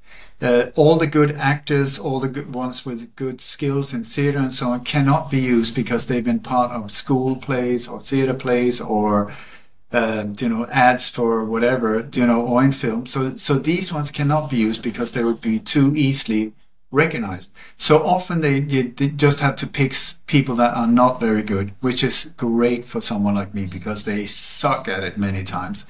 Uh, 0.46 0.70
all 0.76 0.96
the 0.98 1.08
good 1.08 1.32
actors, 1.32 1.98
all 1.98 2.20
the 2.20 2.28
good 2.28 2.54
ones 2.54 2.86
with 2.86 3.16
good 3.16 3.42
skills 3.42 3.96
in 3.96 4.04
theater 4.04 4.38
and 4.38 4.54
so 4.54 4.70
on, 4.70 4.84
cannot 4.84 5.32
be 5.32 5.40
used 5.40 5.74
because 5.74 6.06
they've 6.06 6.24
been 6.24 6.40
part 6.40 6.72
of 6.72 6.92
school 6.92 7.36
plays 7.36 7.88
or 7.88 8.00
theater 8.00 8.34
plays 8.34 8.80
or 8.80 9.34
uh, 9.92 10.26
you 10.40 10.48
know 10.48 10.68
ads 10.68 11.10
for 11.10 11.44
whatever 11.44 12.08
you 12.14 12.28
know 12.28 12.46
or 12.46 12.64
in 12.64 12.72
film. 12.72 13.08
So 13.08 13.36
so 13.36 13.56
these 13.56 13.92
ones 13.92 14.12
cannot 14.12 14.52
be 14.52 14.58
used 14.58 14.84
because 14.84 15.14
they 15.14 15.24
would 15.24 15.42
be 15.42 15.58
too 15.58 15.94
easily 15.96 16.54
recognized. 16.92 17.56
So 17.78 18.06
often 18.06 18.42
they, 18.42 18.60
they, 18.60 18.84
they, 18.84 19.08
just 19.10 19.42
have 19.42 19.56
to 19.58 19.68
pick 19.68 19.94
people 20.28 20.56
that 20.56 20.76
are 20.76 20.88
not 20.88 21.20
very 21.20 21.44
good, 21.44 21.72
which 21.82 22.04
is 22.04 22.34
great 22.38 22.86
for 22.86 23.02
someone 23.02 23.36
like 23.36 23.54
me 23.54 23.66
because 23.66 24.06
they 24.06 24.26
suck 24.26 24.88
at 24.88 25.04
it 25.04 25.18
many 25.18 25.44
times. 25.44 25.86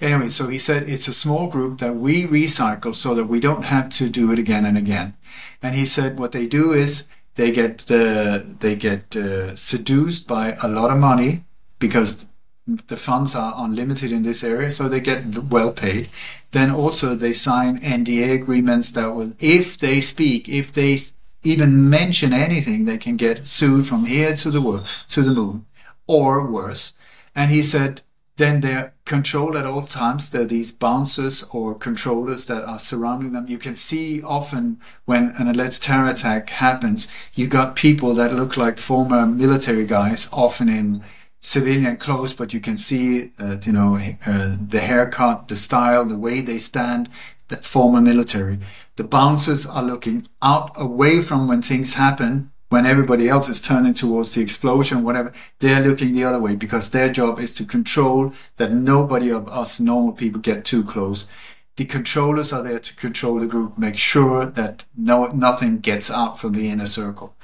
Anyway, 0.00 0.28
so 0.28 0.46
he 0.46 0.58
said 0.58 0.88
it's 0.88 1.08
a 1.08 1.12
small 1.12 1.48
group 1.48 1.78
that 1.78 1.96
we 1.96 2.24
recycle 2.24 2.94
so 2.94 3.14
that 3.14 3.26
we 3.26 3.40
don't 3.40 3.64
have 3.64 3.88
to 3.88 4.08
do 4.08 4.30
it 4.32 4.38
again 4.38 4.64
and 4.64 4.78
again. 4.78 5.14
And 5.62 5.74
he 5.74 5.86
said 5.86 6.18
what 6.18 6.32
they 6.32 6.46
do 6.46 6.72
is 6.72 7.10
they 7.34 7.50
get 7.50 7.90
uh, 7.90 8.40
they 8.60 8.76
get 8.76 9.16
uh, 9.16 9.54
seduced 9.56 10.28
by 10.28 10.56
a 10.62 10.68
lot 10.68 10.90
of 10.90 10.98
money 10.98 11.44
because 11.78 12.26
the 12.66 12.96
funds 12.96 13.34
are 13.34 13.54
unlimited 13.56 14.12
in 14.12 14.22
this 14.22 14.44
area, 14.44 14.70
so 14.70 14.88
they 14.88 15.00
get 15.00 15.24
well 15.50 15.72
paid. 15.72 16.08
Then 16.52 16.70
also 16.70 17.14
they 17.14 17.32
sign 17.32 17.80
NDA 17.80 18.34
agreements 18.34 18.92
that 18.92 19.14
will, 19.14 19.32
if 19.38 19.78
they 19.78 20.00
speak, 20.00 20.48
if 20.48 20.72
they 20.72 20.98
even 21.42 21.88
mention 21.88 22.32
anything, 22.32 22.84
they 22.84 22.98
can 22.98 23.16
get 23.16 23.46
sued 23.46 23.86
from 23.86 24.04
here 24.04 24.34
to 24.34 24.50
the 24.50 24.60
world, 24.60 24.86
to 25.08 25.22
the 25.22 25.32
moon, 25.32 25.64
or 26.06 26.50
worse. 26.50 26.98
And 27.34 27.50
he 27.50 27.62
said, 27.62 28.02
then 28.38 28.60
they're 28.60 28.94
controlled 29.04 29.56
at 29.56 29.66
all 29.66 29.82
times. 29.82 30.30
There 30.30 30.42
are 30.42 30.46
these 30.46 30.72
bouncers 30.72 31.44
or 31.50 31.74
controllers 31.74 32.46
that 32.46 32.64
are 32.64 32.78
surrounding 32.78 33.32
them. 33.32 33.46
You 33.48 33.58
can 33.58 33.74
see 33.74 34.22
often 34.22 34.78
when 35.04 35.32
an 35.38 35.48
alleged 35.48 35.82
terror 35.82 36.08
attack 36.08 36.48
happens, 36.50 37.08
you 37.34 37.48
got 37.48 37.76
people 37.76 38.14
that 38.14 38.32
look 38.32 38.56
like 38.56 38.78
former 38.78 39.26
military 39.26 39.84
guys, 39.84 40.28
often 40.32 40.68
in 40.68 41.02
civilian 41.40 41.96
clothes, 41.96 42.32
but 42.32 42.54
you 42.54 42.60
can 42.60 42.76
see, 42.76 43.30
uh, 43.40 43.56
you 43.64 43.72
know, 43.72 43.98
uh, 44.26 44.56
the 44.60 44.80
haircut, 44.80 45.48
the 45.48 45.56
style, 45.56 46.04
the 46.04 46.18
way 46.18 46.40
they 46.40 46.58
stand, 46.58 47.08
that 47.48 47.64
former 47.64 48.00
military. 48.00 48.58
The 48.96 49.04
bouncers 49.04 49.66
are 49.66 49.82
looking 49.82 50.26
out 50.42 50.70
away 50.76 51.22
from 51.22 51.48
when 51.48 51.62
things 51.62 51.94
happen, 51.94 52.52
when 52.68 52.86
everybody 52.86 53.28
else 53.28 53.48
is 53.48 53.62
turning 53.62 53.94
towards 53.94 54.34
the 54.34 54.42
explosion, 54.42 55.02
whatever. 55.02 55.32
They're 55.58 55.86
looking 55.86 56.12
the 56.12 56.24
other 56.24 56.40
way 56.40 56.56
because 56.56 56.90
their 56.90 57.10
job 57.10 57.38
is 57.38 57.54
to 57.54 57.64
control 57.64 58.32
that 58.56 58.72
nobody 58.72 59.30
of 59.30 59.48
us 59.48 59.80
normal 59.80 60.12
people 60.12 60.40
get 60.40 60.64
too 60.64 60.82
close. 60.82 61.30
The 61.76 61.84
controllers 61.84 62.52
are 62.52 62.62
there 62.62 62.80
to 62.80 62.96
control 62.96 63.38
the 63.38 63.46
group, 63.46 63.78
make 63.78 63.96
sure 63.96 64.46
that 64.46 64.84
no, 64.96 65.26
nothing 65.28 65.78
gets 65.78 66.10
out 66.10 66.36
from 66.38 66.54
the 66.54 66.68
inner 66.68 66.86
circle. 66.86 67.36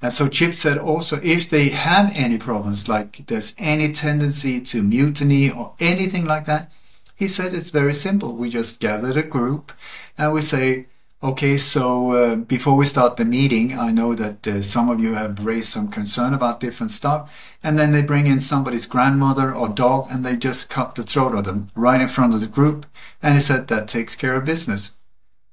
And 0.00 0.12
so 0.12 0.28
Chip 0.28 0.54
said 0.54 0.78
also, 0.78 1.20
if 1.22 1.50
they 1.50 1.68
have 1.68 2.10
any 2.16 2.38
problems, 2.38 2.88
like 2.88 3.26
there's 3.26 3.54
any 3.58 3.92
tendency 3.92 4.60
to 4.62 4.82
mutiny 4.82 5.50
or 5.50 5.74
anything 5.78 6.24
like 6.24 6.46
that, 6.46 6.72
he 7.16 7.28
said 7.28 7.52
it's 7.52 7.70
very 7.70 7.92
simple. 7.92 8.34
We 8.34 8.48
just 8.48 8.80
gather 8.80 9.12
the 9.12 9.22
group 9.22 9.72
and 10.16 10.32
we 10.32 10.40
say, 10.40 10.86
okay, 11.22 11.56
so 11.56 12.10
uh, 12.12 12.36
before 12.36 12.76
we 12.76 12.84
start 12.84 13.16
the 13.16 13.24
meeting, 13.24 13.78
I 13.78 13.90
know 13.92 14.14
that 14.14 14.46
uh, 14.46 14.62
some 14.62 14.88
of 14.88 15.00
you 15.00 15.14
have 15.14 15.44
raised 15.46 15.68
some 15.68 15.88
concern 15.88 16.34
about 16.34 16.60
different 16.60 16.90
stuff. 16.90 17.58
And 17.62 17.78
then 17.78 17.92
they 17.92 18.02
bring 18.02 18.26
in 18.26 18.40
somebody's 18.40 18.86
grandmother 18.86 19.54
or 19.54 19.68
dog 19.68 20.08
and 20.10 20.24
they 20.24 20.36
just 20.36 20.68
cut 20.68 20.94
the 20.96 21.02
throat 21.04 21.34
of 21.34 21.44
them 21.44 21.68
right 21.76 22.00
in 22.00 22.08
front 22.08 22.34
of 22.34 22.40
the 22.40 22.48
group. 22.48 22.86
And 23.22 23.34
he 23.34 23.40
said 23.40 23.68
that 23.68 23.86
takes 23.88 24.16
care 24.16 24.34
of 24.36 24.44
business. 24.44 24.92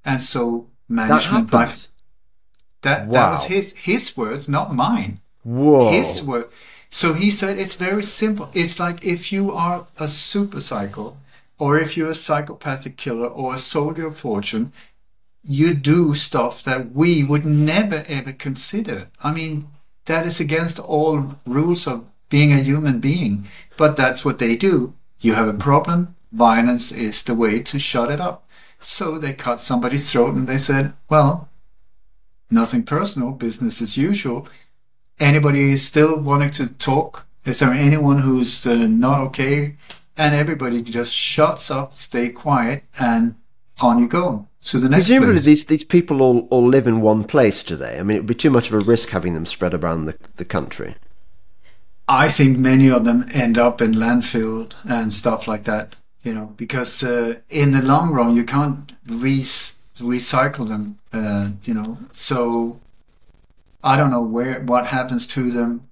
And 0.04 0.22
so 0.22 0.68
management 0.88 1.52
that 1.52 1.58
by 1.58 1.66
that, 2.82 3.08
Wow. 3.08 3.14
that 3.14 3.32
was 3.32 3.46
his 3.46 3.78
his 3.78 4.18
words, 4.18 4.50
not 4.50 4.74
mine. 4.74 5.20
Whoa. 5.44 5.92
His 5.92 6.24
word. 6.24 6.48
So 6.90 7.14
he 7.14 7.30
said 7.30 7.58
it's 7.60 7.76
very 7.76 8.02
simple. 8.04 8.50
It's 8.54 8.80
like 8.80 9.06
if 9.06 9.32
you 9.32 9.52
are 9.52 9.86
a 10.00 10.08
super 10.08 10.62
psycho, 10.62 11.16
or 11.60 11.78
if 11.78 11.96
you're 11.96 12.10
a 12.12 12.16
psychopathic 12.16 12.98
killer 12.98 13.28
or 13.28 13.54
a 13.54 13.58
soldier 13.60 14.08
of 14.08 14.18
fortune, 14.18 14.72
you 15.44 15.74
do 15.74 16.14
stuff 16.14 16.64
that 16.64 16.92
we 16.92 17.24
would 17.24 17.46
never 17.46 18.04
ever 18.08 18.34
consider. 18.34 19.10
I 19.24 19.34
mean, 19.34 19.66
that 20.06 20.26
is 20.26 20.40
against 20.40 20.80
all 20.80 21.36
rules 21.46 21.88
of 21.88 22.06
being 22.30 22.52
a 22.52 22.62
human 22.62 23.00
being. 23.00 23.46
But 23.78 23.96
that's 23.96 24.26
what 24.26 24.40
they 24.40 24.56
do. 24.56 24.94
You 25.22 25.34
have 25.34 25.48
a 25.48 25.54
problem, 25.54 26.16
violence 26.32 26.92
is 26.92 27.24
the 27.24 27.36
way 27.36 27.62
to 27.62 27.80
shut 27.80 28.12
it 28.12 28.20
up. 28.20 28.48
So 28.80 29.18
they 29.18 29.34
cut 29.34 29.60
somebody's 29.60 30.12
throat 30.12 30.36
and 30.36 30.48
they 30.48 30.58
said, 30.58 30.94
well, 31.10 31.50
nothing 32.50 32.84
personal, 32.84 33.32
business 33.32 33.82
as 33.82 33.98
usual. 33.98 34.48
Anybody 35.20 35.76
still 35.78 36.18
wanting 36.18 36.52
to 36.52 36.74
talk? 36.78 37.28
Is 37.46 37.60
there 37.60 37.72
anyone 37.72 38.20
who's 38.20 38.66
uh, 38.66 38.88
not 38.88 39.20
okay? 39.22 39.76
And 40.18 40.36
everybody 40.36 40.82
just 40.82 41.14
shuts 41.16 41.72
up, 41.72 41.98
stay 41.98 42.30
quiet, 42.30 42.84
and 43.00 43.36
on 43.82 44.00
you 44.00 44.08
go 44.08 44.49
to 44.62 44.80
the 44.80 44.90
next 44.90 45.06
Presumably, 45.06 45.36
place. 45.36 45.46
these, 45.46 45.66
these 45.66 45.84
people 45.84 46.22
all, 46.22 46.48
all 46.50 46.68
live 46.68 46.88
in 46.88 47.02
one 47.02 47.24
place, 47.24 47.64
do 47.64 47.76
they? 47.76 47.98
I 48.00 48.04
mean, 48.04 48.18
it 48.18 48.20
would 48.22 48.28
be 48.28 48.36
too 48.36 48.50
much 48.50 48.68
of 48.68 48.74
a 48.74 48.80
risk 48.80 49.10
having 49.10 49.34
them 49.34 49.46
spread 49.46 49.74
around 49.74 50.06
the, 50.06 50.18
the 50.36 50.46
country. 50.46 50.96
I 52.08 52.28
think 52.28 52.58
many 52.58 52.90
of 52.90 53.06
them 53.06 53.26
end 53.34 53.58
up 53.58 53.82
in 53.82 53.92
landfill 53.94 54.74
and 54.84 55.14
stuff 55.14 55.48
like 55.48 55.64
that, 55.64 55.96
you 56.24 56.34
know, 56.34 56.54
because 56.58 57.04
uh, 57.04 57.36
in 57.50 57.72
the 57.72 57.82
long 57.84 58.12
run 58.12 58.36
you 58.36 58.44
can't 58.44 58.94
re- 59.08 59.40
recycle 60.00 60.68
them, 60.68 60.98
uh, 61.14 61.52
you 61.64 61.74
know. 61.74 62.00
So 62.12 62.80
I 63.84 63.96
don't 63.96 64.10
know 64.10 64.24
where 64.24 64.62
what 64.64 64.88
happens 64.88 65.28
to 65.28 65.52
them, 65.52 65.88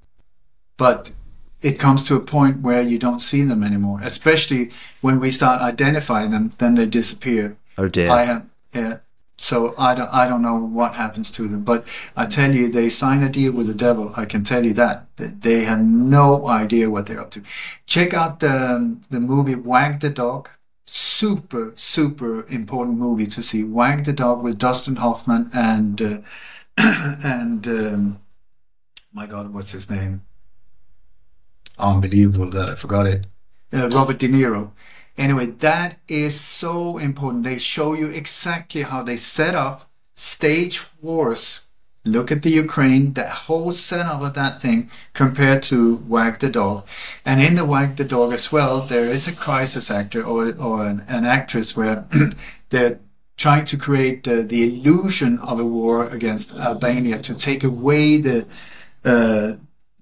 but 0.75 1.13
it 1.61 1.79
comes 1.79 2.07
to 2.07 2.15
a 2.15 2.19
point 2.19 2.61
where 2.61 2.81
you 2.81 2.97
don't 2.97 3.19
see 3.19 3.43
them 3.43 3.63
anymore. 3.63 3.99
Especially 4.01 4.71
when 5.01 5.19
we 5.19 5.29
start 5.29 5.61
identifying 5.61 6.31
them, 6.31 6.51
then 6.57 6.75
they 6.75 6.87
disappear. 6.87 7.57
Oh 7.77 7.87
dear. 7.87 8.09
I 8.09 8.23
have, 8.23 8.45
yeah. 8.73 8.97
So 9.39 9.75
I 9.77 9.93
don't, 9.93 10.09
I 10.11 10.27
don't 10.27 10.41
know 10.41 10.57
what 10.57 10.95
happens 10.95 11.29
to 11.31 11.47
them, 11.47 11.63
but 11.63 11.85
I 12.15 12.25
tell 12.25 12.55
you, 12.55 12.69
they 12.69 12.89
sign 12.89 13.21
a 13.21 13.29
deal 13.29 13.53
with 13.53 13.67
the 13.67 13.75
devil. 13.75 14.11
I 14.17 14.25
can 14.25 14.43
tell 14.43 14.65
you 14.65 14.73
that 14.73 15.05
They- 15.17 15.63
have 15.65 15.79
no 15.81 16.47
idea 16.47 16.89
what 16.89 17.05
they're 17.05 17.21
up 17.21 17.29
to. 17.31 17.43
Check 17.85 18.13
out 18.15 18.39
the 18.39 18.97
the 19.11 19.19
movie 19.19 19.55
Wag 19.55 19.99
the 19.99 20.09
Dog. 20.09 20.49
Super, 20.87 21.73
super 21.75 22.47
important 22.47 22.97
movie 22.97 23.27
to 23.27 23.43
see. 23.43 23.63
Wag 23.63 24.05
the 24.05 24.13
Dog 24.13 24.41
with 24.41 24.57
Dustin 24.57 24.95
Hoffman 24.95 25.49
and 25.53 26.01
uh, 26.01 26.17
and 27.23 27.67
um, 27.67 28.19
my 29.13 29.27
God, 29.27 29.53
what's 29.53 29.71
his 29.71 29.89
name? 29.91 30.21
Unbelievable 31.77 32.49
that 32.51 32.69
I 32.69 32.75
forgot 32.75 33.05
it. 33.05 33.27
Uh, 33.71 33.89
Robert 33.89 34.17
De 34.17 34.27
Niro. 34.27 34.71
Anyway, 35.17 35.47
that 35.47 35.97
is 36.07 36.39
so 36.39 36.97
important. 36.97 37.43
They 37.43 37.57
show 37.57 37.93
you 37.93 38.07
exactly 38.09 38.83
how 38.83 39.03
they 39.03 39.17
set 39.17 39.55
up 39.55 39.89
stage 40.15 40.85
wars. 41.01 41.67
Look 42.05 42.31
at 42.31 42.43
the 42.43 42.49
Ukraine, 42.49 43.13
that 43.13 43.29
whole 43.29 43.71
setup 43.71 44.21
of 44.21 44.33
that 44.35 44.61
thing 44.61 44.89
compared 45.13 45.61
to 45.63 45.97
Wag 46.07 46.39
the 46.39 46.49
Dog. 46.49 46.87
And 47.25 47.41
in 47.41 47.55
the 47.55 47.65
Wag 47.65 47.97
the 47.97 48.05
Dog 48.05 48.31
as 48.31 48.51
well, 48.51 48.79
there 48.79 49.09
is 49.09 49.27
a 49.27 49.35
crisis 49.35 49.91
actor 49.91 50.23
or, 50.23 50.55
or 50.55 50.85
an, 50.85 51.03
an 51.09 51.25
actress 51.25 51.75
where 51.75 52.05
they're 52.69 52.99
trying 53.37 53.65
to 53.65 53.77
create 53.77 54.27
uh, 54.27 54.43
the 54.43 54.63
illusion 54.63 55.37
of 55.39 55.59
a 55.59 55.65
war 55.65 56.07
against 56.09 56.57
Albania 56.57 57.19
to 57.19 57.37
take 57.37 57.63
away 57.63 58.17
the 58.17 58.45
uh, 59.05 59.53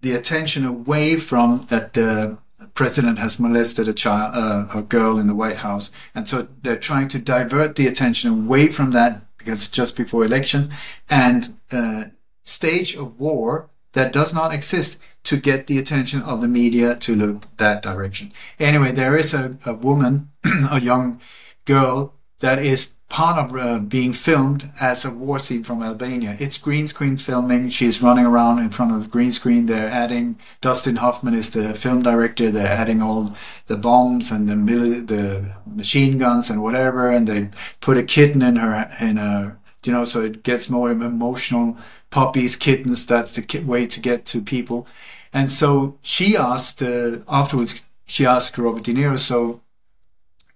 the 0.01 0.13
attention 0.13 0.63
away 0.65 1.15
from 1.15 1.65
that 1.69 1.93
the 1.93 2.37
president 2.75 3.17
has 3.17 3.39
molested 3.39 3.87
a 3.87 3.93
child, 3.93 4.35
uh, 4.35 4.67
a 4.77 4.83
girl 4.83 5.17
in 5.17 5.27
the 5.27 5.35
White 5.35 5.57
House, 5.57 5.91
and 6.13 6.27
so 6.27 6.43
they're 6.61 6.77
trying 6.77 7.07
to 7.07 7.19
divert 7.19 7.75
the 7.75 7.87
attention 7.87 8.29
away 8.29 8.67
from 8.67 8.91
that 8.91 9.21
because 9.37 9.67
just 9.67 9.97
before 9.97 10.25
elections 10.25 10.69
and 11.09 11.57
uh, 11.71 12.05
stage 12.43 12.95
a 12.95 13.03
war 13.03 13.69
that 13.93 14.11
does 14.11 14.33
not 14.33 14.53
exist 14.53 15.01
to 15.23 15.37
get 15.37 15.67
the 15.67 15.79
attention 15.79 16.21
of 16.21 16.41
the 16.41 16.47
media 16.47 16.95
to 16.95 17.15
look 17.15 17.45
that 17.57 17.81
direction. 17.81 18.31
Anyway, 18.59 18.91
there 18.91 19.17
is 19.17 19.33
a, 19.33 19.57
a 19.65 19.73
woman, 19.73 20.29
a 20.71 20.79
young 20.81 21.19
girl 21.63 22.13
that 22.39 22.59
is 22.59 22.94
part 23.09 23.37
of 23.37 23.55
uh, 23.55 23.79
being 23.79 24.13
filmed 24.13 24.69
as 24.79 25.05
a 25.05 25.11
war 25.11 25.39
scene 25.39 25.63
from 25.63 25.81
Albania. 25.81 26.35
It's 26.39 26.57
green 26.57 26.87
screen 26.87 27.17
filming. 27.17 27.69
She's 27.69 28.01
running 28.01 28.25
around 28.25 28.59
in 28.59 28.69
front 28.71 28.91
of 28.91 29.11
green 29.11 29.31
screen. 29.31 29.67
They're 29.67 29.89
adding 29.89 30.37
Dustin 30.61 30.97
Hoffman 30.97 31.33
is 31.33 31.51
the 31.51 31.73
film 31.73 32.01
director. 32.01 32.51
They're 32.51 32.67
adding 32.67 33.01
all 33.01 33.33
the 33.67 33.77
bombs 33.77 34.31
and 34.31 34.49
the 34.49 34.55
mili- 34.55 35.07
the 35.07 35.55
machine 35.65 36.17
guns 36.17 36.49
and 36.49 36.61
whatever, 36.61 37.09
and 37.09 37.27
they 37.27 37.49
put 37.79 37.97
a 37.97 38.03
kitten 38.03 38.41
in 38.41 38.57
her 38.57 38.89
in 38.99 39.17
a 39.17 39.57
you 39.85 39.93
know 39.93 40.03
so 40.03 40.21
it 40.21 40.43
gets 40.43 40.69
more 40.69 40.91
emotional. 40.91 41.77
Puppies, 42.09 42.55
kittens. 42.55 43.05
That's 43.05 43.35
the 43.35 43.41
ki- 43.41 43.59
way 43.59 43.85
to 43.87 43.99
get 43.99 44.25
to 44.27 44.41
people. 44.41 44.87
And 45.33 45.49
so 45.49 45.97
she 46.01 46.37
asked 46.37 46.81
uh, 46.81 47.17
afterwards. 47.27 47.85
She 48.07 48.25
asked 48.25 48.57
Robert 48.57 48.83
De 48.83 48.93
Niro, 48.93 49.17
so 49.17 49.61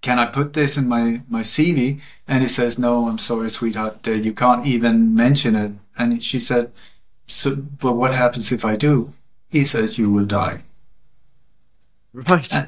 can 0.01 0.19
I 0.19 0.25
put 0.25 0.53
this 0.53 0.77
in 0.77 0.87
my, 0.87 1.21
my 1.29 1.41
CV? 1.41 2.01
And 2.27 2.41
he 2.41 2.47
says, 2.47 2.79
no, 2.79 3.07
I'm 3.07 3.17
sorry, 3.17 3.49
sweetheart, 3.49 4.07
uh, 4.07 4.11
you 4.11 4.33
can't 4.33 4.65
even 4.65 5.15
mention 5.15 5.55
it. 5.55 5.73
And 5.97 6.21
she 6.23 6.39
said, 6.39 6.71
so, 7.27 7.55
but 7.55 7.93
what 7.93 8.13
happens 8.13 8.51
if 8.51 8.65
I 8.65 8.75
do? 8.75 9.13
He 9.51 9.63
says, 9.63 9.99
you 9.99 10.11
will 10.11 10.25
die. 10.25 10.61
Right. 12.13 12.53
Uh, 12.53 12.63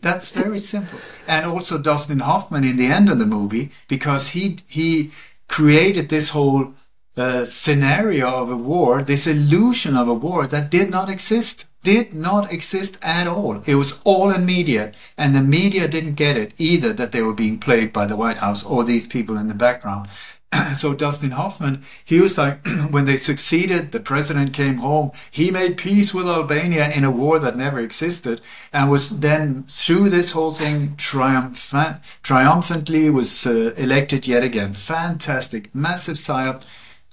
That's 0.00 0.30
very 0.30 0.58
simple. 0.58 0.98
And 1.28 1.46
also 1.46 1.78
Dustin 1.78 2.20
Hoffman 2.20 2.64
in 2.64 2.76
the 2.76 2.86
end 2.86 3.08
of 3.10 3.18
the 3.18 3.26
movie, 3.26 3.70
because 3.88 4.30
he, 4.30 4.58
he 4.68 5.10
created 5.48 6.08
this 6.08 6.30
whole 6.30 6.72
uh, 7.16 7.44
scenario 7.44 8.28
of 8.28 8.50
a 8.50 8.56
war, 8.56 9.02
this 9.02 9.26
illusion 9.26 9.96
of 9.96 10.08
a 10.08 10.14
war 10.14 10.46
that 10.46 10.70
did 10.70 10.90
not 10.90 11.10
exist. 11.10 11.66
Did 11.82 12.12
not 12.12 12.52
exist 12.52 12.98
at 13.02 13.26
all. 13.26 13.62
It 13.66 13.76
was 13.76 14.00
all 14.04 14.30
in 14.30 14.44
media, 14.44 14.92
and 15.16 15.34
the 15.34 15.40
media 15.40 15.88
didn't 15.88 16.14
get 16.14 16.36
it 16.36 16.52
either 16.58 16.92
that 16.92 17.12
they 17.12 17.22
were 17.22 17.34
being 17.34 17.58
played 17.58 17.92
by 17.92 18.04
the 18.04 18.16
White 18.16 18.38
House 18.38 18.62
or 18.62 18.84
these 18.84 19.06
people 19.06 19.38
in 19.38 19.48
the 19.48 19.54
background. 19.54 20.08
so 20.74 20.94
Dustin 20.94 21.30
Hoffman, 21.30 21.82
he 22.04 22.20
was 22.20 22.36
like, 22.36 22.66
when 22.90 23.04
they 23.04 23.16
succeeded, 23.16 23.92
the 23.92 24.00
president 24.00 24.52
came 24.52 24.78
home. 24.78 25.12
He 25.30 25.50
made 25.50 25.76
peace 25.76 26.12
with 26.12 26.28
Albania 26.28 26.90
in 26.90 27.04
a 27.04 27.10
war 27.10 27.38
that 27.38 27.56
never 27.56 27.78
existed, 27.80 28.40
and 28.72 28.90
was 28.90 29.20
then 29.20 29.64
through 29.68 30.10
this 30.10 30.32
whole 30.32 30.52
thing 30.52 30.96
triumphant, 30.96 32.00
triumphantly 32.22 33.10
was 33.10 33.46
uh, 33.46 33.72
elected 33.76 34.26
yet 34.26 34.42
again. 34.42 34.74
Fantastic, 34.74 35.74
massive 35.74 36.16
psyop, 36.16 36.62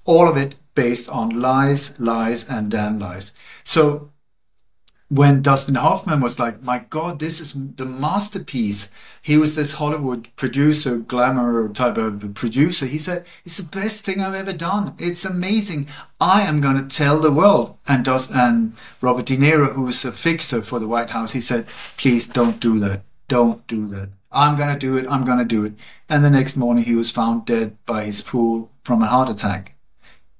all 0.05 0.27
of 0.27 0.37
it 0.37 0.55
based 0.73 1.09
on 1.09 1.39
lies, 1.39 1.99
lies, 1.99 2.49
and 2.49 2.71
damn 2.71 2.99
lies. 2.99 3.33
So 3.63 4.11
when 5.09 5.41
Dustin 5.41 5.75
Hoffman 5.75 6.19
was 6.19 6.37
like, 6.37 6.61
"My 6.61 6.79
God, 6.89 7.19
this 7.19 7.39
is 7.39 7.53
the 7.53 7.85
masterpiece." 7.85 8.89
He 9.21 9.37
was 9.37 9.55
this 9.55 9.73
Hollywood 9.73 10.27
producer, 10.35 10.97
glamour 10.97 11.69
type 11.69 11.97
of 11.97 12.33
producer. 12.33 12.85
He 12.85 12.97
said, 12.97 13.25
"It's 13.45 13.57
the 13.57 13.63
best 13.63 14.03
thing 14.03 14.21
I've 14.21 14.35
ever 14.35 14.51
done. 14.51 14.93
It's 14.97 15.23
amazing. 15.23 15.87
I 16.19 16.41
am 16.41 16.59
going 16.59 16.77
to 16.77 16.95
tell 16.95 17.19
the 17.19 17.31
world." 17.31 17.77
And 17.87 18.03
does 18.03 18.29
and 18.31 18.73
Robert 18.99 19.27
De 19.27 19.37
Niro, 19.37 19.73
who's 19.73 20.03
a 20.03 20.11
fixer 20.11 20.61
for 20.61 20.79
the 20.79 20.87
White 20.87 21.11
House, 21.11 21.31
he 21.31 21.41
said, 21.41 21.67
"Please 21.95 22.27
don't 22.27 22.59
do 22.59 22.77
that. 22.79 23.03
Don't 23.29 23.65
do 23.67 23.87
that. 23.87 24.09
I'm 24.31 24.57
going 24.57 24.73
to 24.73 24.79
do 24.79 24.97
it. 24.97 25.05
I'm 25.09 25.23
going 25.23 25.39
to 25.39 25.45
do 25.45 25.63
it." 25.63 25.75
And 26.09 26.23
the 26.23 26.29
next 26.29 26.57
morning, 26.57 26.83
he 26.83 26.95
was 26.95 27.11
found 27.11 27.45
dead 27.45 27.77
by 27.85 28.03
his 28.03 28.21
pool 28.21 28.69
from 28.83 29.01
a 29.01 29.07
heart 29.07 29.29
attack 29.29 29.76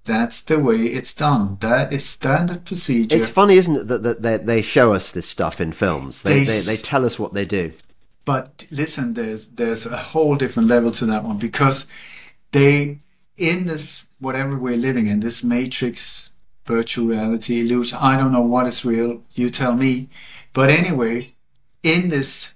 that's 0.07 0.41
the 0.41 0.59
way 0.59 0.75
it's 0.75 1.13
done. 1.13 1.57
That 1.59 1.93
is 1.93 2.05
standard 2.05 2.65
procedure. 2.65 3.17
It's 3.17 3.27
funny, 3.29 3.55
isn't 3.55 3.75
it, 3.75 3.87
that, 3.89 4.03
that 4.03 4.21
they, 4.21 4.37
they 4.37 4.61
show 4.61 4.93
us 4.93 5.11
this 5.11 5.27
stuff 5.27 5.61
in 5.61 5.73
films. 5.73 6.23
They, 6.23 6.39
they, 6.39 6.45
they, 6.45 6.59
they 6.59 6.75
tell 6.77 7.05
us 7.05 7.19
what 7.19 7.33
they 7.33 7.45
do. 7.45 7.73
But 8.25 8.65
listen, 8.71 9.13
there's 9.13 9.49
there's 9.49 9.85
a 9.85 9.97
whole 9.97 10.35
different 10.35 10.67
level 10.67 10.91
to 10.91 11.05
that 11.05 11.23
one 11.23 11.37
because 11.37 11.89
they 12.51 12.99
in 13.37 13.67
this 13.67 14.11
whatever 14.19 14.59
we're 14.59 14.75
living 14.75 15.07
in 15.07 15.21
this 15.21 15.43
matrix 15.43 16.31
virtual 16.65 17.07
reality 17.07 17.61
illusion. 17.61 17.97
I 18.01 18.17
don't 18.17 18.33
know 18.33 18.41
what 18.41 18.67
is 18.67 18.83
real. 18.83 19.21
You 19.33 19.49
tell 19.49 19.75
me. 19.75 20.09
But 20.53 20.69
anyway, 20.69 21.29
in 21.83 22.09
this 22.09 22.55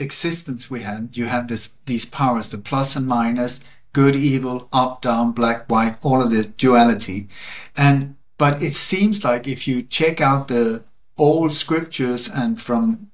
existence 0.00 0.70
we 0.70 0.80
have, 0.80 1.10
you 1.12 1.26
have 1.26 1.46
this 1.46 1.78
these 1.86 2.04
powers, 2.04 2.50
the 2.50 2.58
plus 2.58 2.96
and 2.96 3.06
minus, 3.06 3.62
good, 3.92 4.16
evil, 4.16 4.68
up, 4.72 5.02
down, 5.02 5.32
black, 5.32 5.70
white, 5.70 5.96
all 6.02 6.22
of 6.22 6.30
the 6.30 6.44
duality. 6.44 7.28
And, 7.76 8.16
but 8.38 8.62
it 8.62 8.74
seems 8.74 9.24
like 9.24 9.48
if 9.48 9.66
you 9.66 9.82
check 9.82 10.20
out 10.20 10.48
the 10.48 10.84
old 11.18 11.52
scriptures 11.52 12.28
and 12.28 12.60
from 12.60 13.10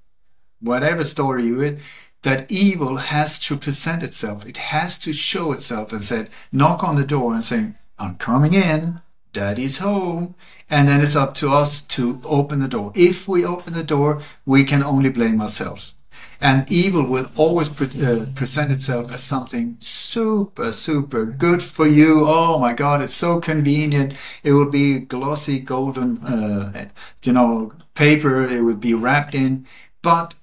whatever 0.60 1.04
story 1.04 1.44
you 1.46 1.60
read, 1.60 1.80
that 2.22 2.50
evil 2.50 2.96
has 2.96 3.38
to 3.38 3.56
present 3.56 4.02
itself. 4.02 4.46
It 4.46 4.56
has 4.58 4.98
to 5.00 5.12
show 5.12 5.52
itself 5.52 5.92
and 5.92 6.02
said, 6.02 6.30
knock 6.52 6.82
on 6.82 6.96
the 6.96 7.04
door 7.04 7.34
and 7.34 7.44
say, 7.44 7.74
I'm 7.98 8.16
coming 8.16 8.54
in, 8.54 9.00
daddy's 9.32 9.78
home. 9.78 10.34
And 10.68 10.88
then 10.88 11.00
it's 11.00 11.14
up 11.14 11.34
to 11.34 11.52
us 11.52 11.82
to 11.82 12.20
open 12.24 12.58
the 12.58 12.68
door. 12.68 12.92
If 12.94 13.28
we 13.28 13.44
open 13.44 13.74
the 13.74 13.84
door, 13.84 14.22
we 14.44 14.64
can 14.64 14.82
only 14.82 15.10
blame 15.10 15.40
ourselves. 15.40 15.94
And 16.40 16.70
evil 16.70 17.04
will 17.04 17.28
always 17.36 17.68
pre- 17.68 17.86
uh, 17.86 18.26
present 18.34 18.70
itself 18.70 19.12
as 19.12 19.22
something 19.22 19.76
super, 19.78 20.70
super 20.72 21.24
good 21.24 21.62
for 21.62 21.86
you. 21.86 22.24
Oh 22.26 22.58
my 22.58 22.72
God, 22.74 23.02
it's 23.02 23.14
so 23.14 23.40
convenient. 23.40 24.14
It 24.42 24.52
will 24.52 24.70
be 24.70 24.98
glossy 24.98 25.60
golden, 25.60 26.18
uh, 26.18 26.88
you 27.24 27.32
know, 27.32 27.72
paper. 27.94 28.42
It 28.42 28.62
would 28.62 28.80
be 28.80 28.94
wrapped 28.94 29.34
in, 29.34 29.66
but 30.02 30.34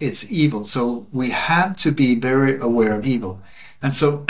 it's 0.00 0.30
evil. 0.30 0.64
So 0.64 1.06
we 1.12 1.30
have 1.30 1.76
to 1.78 1.92
be 1.92 2.16
very 2.16 2.58
aware 2.58 2.94
of 2.94 3.06
evil. 3.06 3.40
And 3.80 3.92
so 3.92 4.26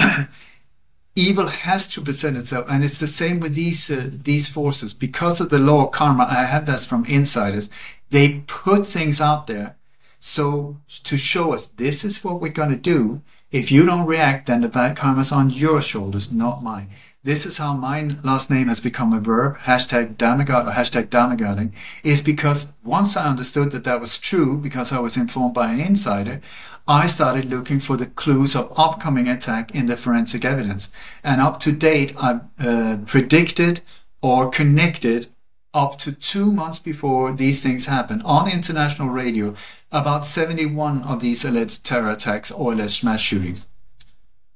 evil 1.17 1.49
has 1.49 1.89
to 1.89 2.03
present 2.03 2.37
itself. 2.37 2.67
And 2.69 2.85
it's 2.85 3.01
the 3.01 3.07
same 3.07 3.41
with 3.41 3.55
these, 3.55 3.91
uh, 3.91 4.11
these 4.11 4.49
forces. 4.49 4.93
Because 4.93 5.41
of 5.41 5.49
the 5.49 5.59
law 5.59 5.87
of 5.87 5.93
karma, 5.93 6.27
I 6.29 6.45
have 6.45 6.67
this 6.67 6.85
from 6.85 7.07
insiders. 7.07 7.71
They 8.11 8.45
put 8.47 8.87
things 8.87 9.21
out 9.21 9.47
there 9.47 9.77
so 10.19 10.81
to 11.05 11.17
show 11.17 11.53
us 11.53 11.67
this 11.67 12.05
is 12.05 12.25
what 12.25 12.41
we're 12.41 12.53
going 12.53 12.71
to 12.71 12.77
do, 12.77 13.23
if 13.51 13.71
you 13.71 13.87
don't 13.87 14.07
react, 14.07 14.47
then 14.47 14.61
the 14.61 14.69
bad 14.69 14.97
karma's 14.97 15.33
on 15.33 15.51
your 15.51 15.81
shoulders, 15.81 16.33
not 16.33 16.62
mine. 16.62 16.89
This 17.23 17.45
is 17.45 17.59
how 17.59 17.75
my 17.75 18.03
last 18.23 18.53
name 18.53 18.69
has 18.69 18.81
become 18.81 19.12
a 19.12 19.19
verb, 19.19 19.59
hashtag 19.59 20.17
Dammegard 20.17 20.69
or 20.69 20.71
hashtag 20.71 21.09
Dammegarding, 21.09 21.73
is 22.05 22.21
because 22.21 22.75
once 22.85 23.17
I 23.17 23.29
understood 23.29 23.73
that 23.73 23.83
that 23.83 24.01
was 24.01 24.17
true, 24.17 24.57
because 24.57 24.93
I 24.93 25.01
was 25.01 25.17
informed 25.17 25.55
by 25.55 25.73
an 25.73 25.81
insider, 25.81 26.41
I 26.87 27.09
started 27.09 27.47
looking 27.51 27.81
for 27.81 27.97
the 27.97 28.07
clues 28.07 28.55
of 28.55 28.73
upcoming 28.79 29.29
attack 29.29 29.75
in 29.75 29.87
the 29.87 29.97
forensic 29.97 30.45
evidence. 30.45 30.93
And 31.25 31.41
up 31.41 31.59
to 31.61 31.73
date, 31.73 32.14
I 32.17 32.41
uh, 32.61 32.99
predicted 33.07 33.81
or 34.23 34.49
connected 34.49 35.27
up 35.75 35.99
to 35.99 36.12
two 36.12 36.53
months 36.53 36.79
before 36.79 37.35
these 37.35 37.62
things 37.62 37.87
happen 37.87 38.23
on 38.23 38.51
international 38.51 39.09
radio 39.09 39.55
about 39.93 40.24
71 40.24 41.03
of 41.03 41.20
these 41.20 41.45
alleged 41.45 41.84
terror 41.84 42.11
attacks 42.11 42.51
or 42.51 42.72
alleged 42.72 43.05
mass 43.05 43.20
shootings. 43.20 43.68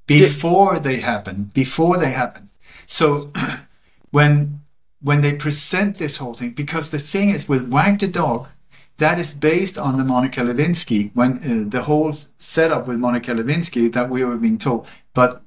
Before 0.07 0.79
they 0.79 1.01
happen 1.01 1.51
before 1.55 1.97
they 1.97 2.11
happen. 2.11 2.51
So 2.87 3.31
when 4.11 4.61
when 5.03 5.23
they 5.23 5.37
present 5.37 5.97
this 5.97 6.19
whole 6.19 6.35
thing 6.35 6.51
because 6.51 6.91
the 6.91 6.99
thing 6.99 7.31
is 7.31 7.49
with 7.49 7.73
wag 7.73 8.01
the 8.01 8.09
dog 8.09 8.49
that 8.99 9.19
is 9.19 9.35
based 9.35 9.79
on 9.79 9.97
the 9.97 10.05
Monica 10.05 10.41
Lewinsky 10.41 11.11
when 11.15 11.39
uh, 11.39 11.71
the 11.71 11.83
whole 11.83 12.13
setup 12.13 12.87
with 12.87 12.99
Monica 12.99 13.31
Lewinsky 13.31 13.91
that 13.93 14.11
we 14.11 14.25
were 14.25 14.37
being 14.37 14.59
told. 14.59 14.87
But 15.15 15.43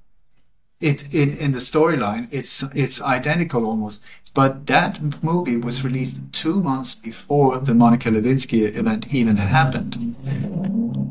it 0.81 1.13
in, 1.13 1.37
in 1.37 1.51
the 1.51 1.59
storyline 1.59 2.27
it's 2.31 2.75
it's 2.75 3.01
identical 3.01 3.65
almost 3.65 4.05
but 4.35 4.65
that 4.67 4.99
movie 5.23 5.57
was 5.57 5.83
released 5.83 6.33
two 6.33 6.59
months 6.61 6.95
before 6.95 7.59
the 7.59 7.75
Monica 7.75 8.09
Lewinsky 8.09 8.75
event 8.75 9.13
even 9.13 9.37
happened. 9.37 9.95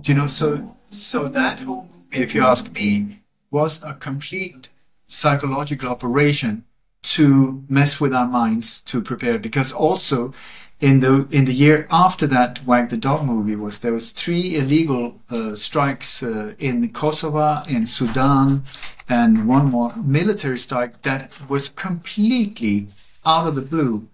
You 0.05 0.15
know? 0.15 0.27
So, 0.27 0.69
so 0.91 1.29
that 1.29 1.61
whole 1.61 1.85
movie, 1.85 2.23
if 2.23 2.35
you 2.35 2.43
ask 2.43 2.75
me, 2.75 3.21
was 3.51 3.85
a 3.85 3.95
complete 3.95 4.71
psychological 5.07 5.89
operation 5.89 6.65
to 7.03 7.63
mess 7.69 8.01
with 8.01 8.13
our 8.13 8.27
minds 8.27 8.81
to 8.83 9.03
prepare. 9.03 9.39
Because 9.39 9.73
also, 9.73 10.33
in 10.81 10.99
the 10.99 11.29
in 11.31 11.45
the 11.45 11.53
year 11.53 11.87
after 11.93 12.27
that 12.27 12.61
Wag 12.67 12.89
the 12.89 12.97
Dog 12.97 13.25
movie 13.25 13.55
was 13.55 13.81
there 13.81 13.93
was 13.93 14.11
three 14.13 14.57
illegal 14.57 15.21
uh, 15.31 15.55
strikes 15.55 16.25
uh, 16.25 16.55
in 16.59 16.93
Kosovo, 16.93 17.63
in 17.69 17.87
Sudan, 17.87 18.65
and 19.09 19.47
one 19.47 19.67
more 19.67 19.93
military 20.03 20.59
strike 20.59 21.03
that 21.03 21.39
was 21.49 21.69
completely 21.69 22.89
out 23.27 23.47
of 23.47 23.55
the 23.55 23.63
blue 23.63 24.09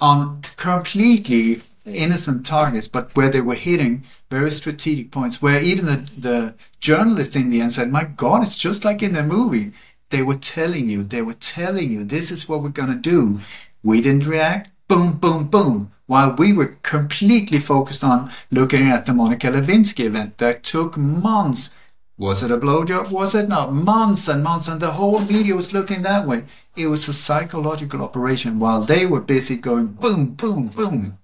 on 0.00 0.42
completely 0.56 1.62
innocent 1.84 2.46
targets, 2.46 2.88
but 2.88 3.14
where 3.16 3.30
they 3.30 3.40
were 3.40 3.54
hitting 3.54 4.04
very 4.30 4.50
strategic 4.50 5.10
points, 5.10 5.42
where 5.42 5.62
even 5.62 5.86
the, 5.86 6.10
the 6.18 6.54
journalist 6.80 7.36
in 7.36 7.48
the 7.48 7.60
end 7.60 7.72
said, 7.72 7.90
My 7.90 8.04
God, 8.04 8.42
it's 8.42 8.58
just 8.58 8.84
like 8.84 9.02
in 9.02 9.14
the 9.14 9.22
movie. 9.22 9.72
They 10.10 10.22
were 10.22 10.34
telling 10.34 10.88
you, 10.88 11.02
they 11.02 11.22
were 11.22 11.32
telling 11.32 11.90
you, 11.90 12.04
this 12.04 12.30
is 12.30 12.48
what 12.48 12.62
we're 12.62 12.68
going 12.68 12.90
to 12.90 12.96
do. 12.96 13.40
We 13.82 14.02
didn't 14.02 14.26
react. 14.26 14.70
Boom, 14.86 15.16
boom, 15.16 15.44
boom. 15.44 15.90
While 16.06 16.34
we 16.36 16.52
were 16.52 16.76
completely 16.82 17.58
focused 17.58 18.04
on 18.04 18.30
looking 18.50 18.90
at 18.90 19.06
the 19.06 19.14
Monica 19.14 19.46
Lewinsky 19.46 20.04
event 20.04 20.36
that 20.38 20.62
took 20.62 20.98
months. 20.98 21.74
Was 22.22 22.44
it 22.44 22.52
a 22.52 22.56
blowjob? 22.56 23.10
Was 23.10 23.34
it 23.34 23.48
not? 23.48 23.72
Months 23.72 24.28
and 24.28 24.44
months, 24.44 24.68
and 24.68 24.80
the 24.80 24.92
whole 24.92 25.18
video 25.18 25.56
was 25.56 25.74
looking 25.74 26.02
that 26.02 26.24
way. 26.24 26.44
It 26.76 26.86
was 26.86 27.08
a 27.08 27.12
psychological 27.12 28.00
operation 28.00 28.60
while 28.60 28.82
they 28.82 29.06
were 29.06 29.20
busy 29.20 29.56
going 29.56 29.88
boom, 29.88 30.36
boom, 30.36 30.68
boom. 30.68 31.18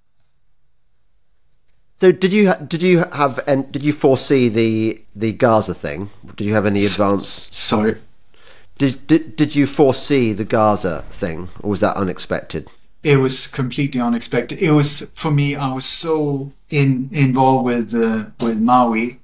So 2.00 2.10
did 2.10 2.32
you 2.32 2.52
did 2.66 2.82
you 2.82 3.04
have 3.12 3.38
and 3.46 3.70
did 3.70 3.84
you 3.84 3.92
foresee 3.92 4.48
the 4.48 5.00
the 5.14 5.32
Gaza 5.32 5.72
thing? 5.72 6.10
Did 6.34 6.48
you 6.48 6.54
have 6.54 6.66
any 6.66 6.84
advance? 6.84 7.46
Sorry. 7.52 7.98
Did, 8.78 9.06
did 9.06 9.36
did 9.36 9.54
you 9.54 9.68
foresee 9.68 10.32
the 10.32 10.44
Gaza 10.44 11.04
thing, 11.10 11.48
or 11.60 11.70
was 11.70 11.78
that 11.78 11.96
unexpected? 11.96 12.72
It 13.04 13.18
was 13.18 13.46
completely 13.46 14.00
unexpected. 14.00 14.60
It 14.60 14.72
was 14.72 15.12
for 15.14 15.30
me. 15.30 15.54
I 15.54 15.72
was 15.72 15.84
so 15.84 16.52
in 16.70 17.08
involved 17.12 17.66
with 17.66 17.94
uh, 17.94 18.30
with 18.40 18.60
Maui, 18.60 19.17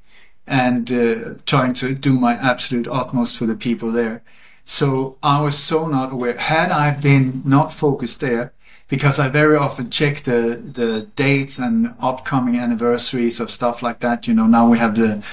and 0.47 0.93
uh, 0.93 1.35
trying 1.47 1.73
to 1.75 1.95
do 1.95 2.19
my 2.19 2.35
absolute 2.35 2.89
utmost 2.89 3.39
for 3.39 3.47
the 3.47 3.57
people 3.57 3.91
there 3.91 4.23
so 4.65 5.19
I 5.23 5.43
was 5.43 5.59
so 5.59 5.87
not 5.87 6.13
aware. 6.13 6.37
Had 6.39 6.71
I 6.71 6.91
been 6.93 7.43
not 7.45 7.73
focused 7.73 8.21
there, 8.21 8.53
because 8.89 9.19
I 9.19 9.29
very 9.29 9.57
often 9.57 9.91
check 9.91 10.19
the 10.21 10.57
the 10.57 11.07
dates 11.17 11.59
and 11.59 11.95
upcoming 12.01 12.57
anniversaries 12.57 13.41
of 13.41 13.51
stuff 13.51 13.83
like 13.83 14.01
that. 14.01 14.27
You 14.27 14.35
know, 14.35 14.47
now 14.47 14.69
we 14.69 14.79
have 14.79 14.95
the 14.95 15.25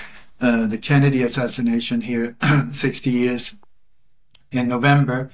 uh, 0.42 0.68
the 0.68 0.78
Kennedy 0.78 1.24
assassination 1.24 2.02
here, 2.02 2.36
60 2.72 3.10
years 3.10 3.56
in 4.52 4.68
November. 4.68 5.30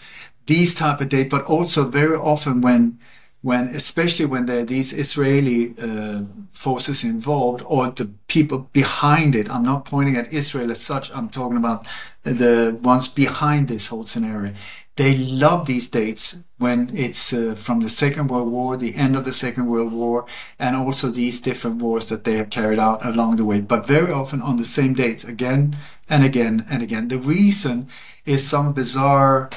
These 0.45 0.75
type 0.75 1.01
of 1.01 1.09
dates, 1.09 1.29
but 1.29 1.45
also 1.45 1.89
very 1.89 2.15
often 2.15 2.61
when 2.61 2.99
when 3.41 3.67
especially 3.67 4.25
when 4.25 4.45
there 4.45 4.61
are 4.61 4.65
these 4.65 4.93
Israeli 4.93 5.75
uh, 5.79 6.23
forces 6.49 7.03
involved 7.03 7.63
or 7.67 7.89
the 7.89 8.09
people 8.27 8.69
behind 8.73 9.35
it. 9.35 9.49
I'm 9.49 9.63
not 9.63 9.85
pointing 9.85 10.15
at 10.15 10.33
Israel 10.33 10.71
as 10.71 10.81
such. 10.81 11.11
I'm 11.13 11.29
talking 11.29 11.57
about 11.57 11.87
the 12.23 12.77
ones 12.83 13.07
behind 13.07 13.67
this 13.67 13.87
whole 13.87 14.03
scenario. 14.03 14.53
They 14.95 15.15
love 15.15 15.67
these 15.67 15.89
dates 15.89 16.43
when 16.57 16.89
it's 16.91 17.31
uh, 17.31 17.53
from 17.55 17.81
the 17.81 17.89
Second 17.89 18.29
World 18.29 18.51
War, 18.51 18.75
the 18.75 18.95
end 18.95 19.15
of 19.15 19.25
the 19.25 19.33
Second 19.33 19.67
World 19.67 19.93
War, 19.93 20.25
and 20.57 20.75
also 20.75 21.09
these 21.09 21.39
different 21.39 21.79
wars 21.83 22.09
that 22.09 22.23
they 22.23 22.33
have 22.37 22.49
carried 22.49 22.79
out 22.79 23.05
along 23.05 23.35
the 23.35 23.45
way, 23.45 23.61
but 23.61 23.85
very 23.85 24.11
often 24.11 24.41
on 24.41 24.57
the 24.57 24.65
same 24.65 24.93
dates 24.93 25.23
again 25.23 25.77
and 26.09 26.23
again 26.23 26.65
and 26.71 26.81
again. 26.81 27.09
The 27.09 27.19
reason 27.19 27.87
is 28.25 28.47
some 28.47 28.73
bizarre 28.73 29.51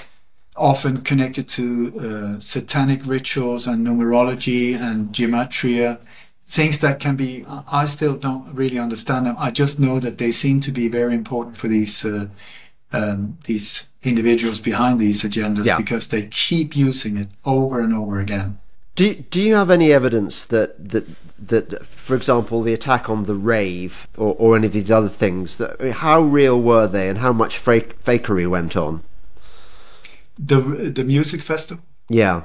often 0.61 1.01
connected 1.01 1.49
to 1.49 1.93
uh, 2.01 2.41
satanic 2.41 3.07
rituals 3.07 3.67
and 3.67 3.87
numerology 3.87 4.75
and 4.77 5.09
gematria 5.09 5.99
things 6.43 6.79
that 6.81 6.99
can 6.99 7.17
be. 7.17 7.45
I 7.71 7.85
still 7.87 8.17
don't 8.17 8.53
really 8.55 8.79
understand 8.79 9.27
them. 9.27 9.37
I 9.39 9.51
just 9.51 9.79
know 9.79 10.01
that 10.01 10.19
they 10.19 10.33
seem 10.33 10.61
to 10.61 10.73
be 10.73 10.89
very 10.89 11.15
important 11.15 11.57
for 11.57 11.69
these 11.69 12.05
uh, 12.05 12.27
um, 12.93 13.39
these 13.45 13.89
individuals 14.03 14.61
behind 14.61 14.99
these 14.99 15.23
agendas 15.23 15.67
Yeah. 15.67 15.77
because 15.77 16.09
they 16.09 16.23
keep 16.29 16.77
using 16.77 17.17
it 17.17 17.29
over 17.45 17.81
and 17.81 17.95
over 17.95 18.19
again. 18.21 18.59
Do 18.97 19.15
Do 19.15 19.41
you 19.41 19.55
have 19.55 19.71
any 19.71 19.93
evidence 19.93 20.45
that 20.47 20.91
that 20.91 21.07
that, 21.49 21.85
for 21.87 22.15
example, 22.17 22.63
the 22.63 22.75
attack 22.75 23.09
on 23.09 23.25
the 23.25 23.35
rave 23.35 24.07
or, 24.17 24.35
or 24.39 24.57
any 24.57 24.67
of 24.67 24.73
these 24.73 24.91
other 24.91 25.09
things, 25.09 25.57
that, 25.57 25.81
how 25.93 26.21
real 26.21 26.61
were 26.61 26.87
they, 26.87 27.09
and 27.09 27.19
how 27.19 27.33
much 27.33 27.57
fake, 27.59 27.99
fakery 28.05 28.47
went 28.49 28.77
on? 28.77 29.03
The 30.47 30.93
the 30.95 31.05
music 31.05 31.43
festival. 31.43 31.85
Yeah, 32.09 32.43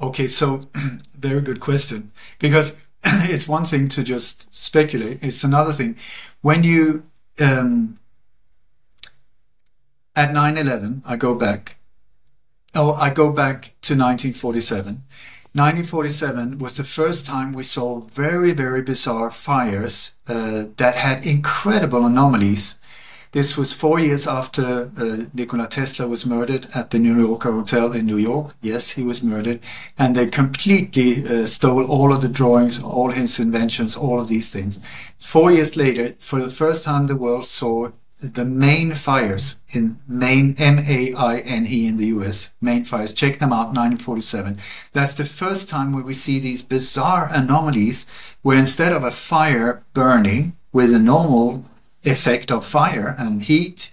Okay, 0.00 0.26
so 0.26 0.68
very 1.18 1.40
good 1.40 1.60
question 1.60 2.10
because 2.40 2.82
it's 3.04 3.48
one 3.48 3.64
thing 3.64 3.88
to 3.88 4.02
just 4.02 4.54
speculate. 4.54 5.18
It's 5.22 5.44
another 5.44 5.72
thing 5.72 5.96
when 6.42 6.64
you 6.64 7.04
um, 7.40 7.96
at 10.16 10.30
9/11. 10.30 11.02
I 11.06 11.16
go 11.16 11.34
back. 11.34 11.78
Oh, 12.74 12.94
I 12.94 13.10
go 13.10 13.32
back 13.32 13.74
to 13.82 13.94
1947. 13.94 15.00
1947 15.56 16.58
was 16.58 16.76
the 16.76 16.82
first 16.82 17.26
time 17.26 17.52
we 17.52 17.62
saw 17.62 18.00
very 18.00 18.52
very 18.52 18.82
bizarre 18.82 19.30
fires 19.30 20.16
uh, 20.28 20.64
that 20.76 20.96
had 20.96 21.24
incredible 21.24 22.04
anomalies. 22.04 22.80
This 23.34 23.58
was 23.58 23.72
four 23.72 23.98
years 23.98 24.28
after 24.28 24.92
uh, 24.96 25.24
Nikola 25.34 25.66
Tesla 25.66 26.06
was 26.06 26.24
murdered 26.24 26.68
at 26.72 26.92
the 26.92 27.00
New 27.00 27.18
Yorker 27.18 27.50
Hotel 27.50 27.90
in 27.90 28.06
New 28.06 28.16
York. 28.16 28.54
Yes, 28.62 28.92
he 28.92 29.02
was 29.02 29.24
murdered. 29.24 29.58
And 29.98 30.14
they 30.14 30.26
completely 30.26 31.26
uh, 31.26 31.46
stole 31.46 31.84
all 31.84 32.12
of 32.12 32.20
the 32.20 32.28
drawings, 32.28 32.80
all 32.80 33.10
his 33.10 33.40
inventions, 33.40 33.96
all 33.96 34.20
of 34.20 34.28
these 34.28 34.52
things. 34.52 34.78
Four 35.18 35.50
years 35.50 35.76
later, 35.76 36.10
for 36.20 36.40
the 36.40 36.48
first 36.48 36.84
time, 36.84 37.08
the 37.08 37.16
world 37.16 37.44
saw 37.44 37.88
the 38.20 38.44
Maine 38.44 38.92
fires 38.92 39.58
in 39.72 39.98
Maine, 40.06 40.54
M-A-I-N-E 40.56 41.88
in 41.88 41.96
the 41.96 42.06
US, 42.18 42.54
Maine 42.60 42.84
fires. 42.84 43.12
Check 43.12 43.38
them 43.38 43.52
out, 43.52 43.74
1947. 43.74 44.58
That's 44.92 45.14
the 45.14 45.24
first 45.24 45.68
time 45.68 45.92
where 45.92 46.04
we 46.04 46.14
see 46.14 46.38
these 46.38 46.62
bizarre 46.62 47.28
anomalies 47.32 48.06
where 48.42 48.56
instead 48.60 48.92
of 48.92 49.02
a 49.02 49.10
fire 49.10 49.82
burning 49.92 50.52
with 50.72 50.94
a 50.94 51.00
normal 51.00 51.64
effect 52.04 52.50
of 52.50 52.64
fire 52.64 53.14
and 53.18 53.42
heat, 53.42 53.90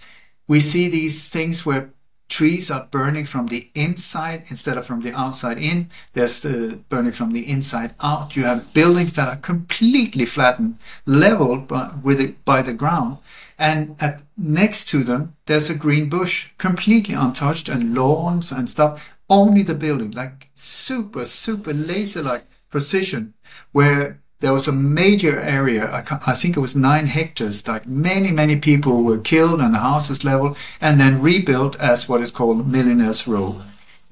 we 0.48 0.60
see 0.60 0.88
these 0.88 1.30
things 1.30 1.64
where 1.64 1.90
trees 2.28 2.70
are 2.70 2.88
burning 2.90 3.24
from 3.24 3.48
the 3.48 3.68
inside 3.74 4.44
instead 4.48 4.78
of 4.78 4.86
from 4.86 5.00
the 5.00 5.12
outside 5.12 5.58
in. 5.58 5.90
There's 6.14 6.40
the 6.40 6.80
burning 6.88 7.12
from 7.12 7.32
the 7.32 7.50
inside 7.50 7.94
out. 8.00 8.36
You 8.36 8.44
have 8.44 8.72
buildings 8.72 9.12
that 9.14 9.28
are 9.28 9.36
completely 9.36 10.24
flattened, 10.24 10.78
leveled 11.04 11.68
by, 11.68 11.90
with 12.02 12.20
it, 12.20 12.42
by 12.44 12.62
the 12.62 12.72
ground. 12.72 13.18
And 13.58 13.96
at, 14.00 14.22
next 14.38 14.88
to 14.88 15.04
them, 15.04 15.36
there's 15.44 15.68
a 15.68 15.76
green 15.76 16.08
bush, 16.08 16.52
completely 16.56 17.14
untouched, 17.14 17.68
and 17.68 17.94
lawns 17.94 18.50
and 18.50 18.68
stuff. 18.68 19.16
Only 19.28 19.62
the 19.62 19.74
building, 19.74 20.12
like 20.12 20.48
super, 20.54 21.26
super 21.26 21.74
laser-like 21.74 22.46
precision, 22.70 23.34
where 23.72 24.21
there 24.42 24.52
was 24.52 24.66
a 24.66 24.72
major 24.72 25.38
area, 25.38 26.04
I, 26.26 26.34
think 26.34 26.56
it 26.56 26.60
was 26.60 26.74
nine 26.74 27.06
hectares, 27.06 27.66
like 27.68 27.86
many, 27.86 28.32
many 28.32 28.56
people 28.56 29.04
were 29.04 29.18
killed 29.18 29.60
and 29.60 29.72
the 29.72 29.78
houses 29.78 30.24
leveled 30.24 30.58
and 30.80 30.98
then 31.00 31.22
rebuilt 31.22 31.76
as 31.76 32.08
what 32.08 32.20
is 32.20 32.32
called 32.32 32.66
Millionaires 32.66 33.28
Row. 33.28 33.62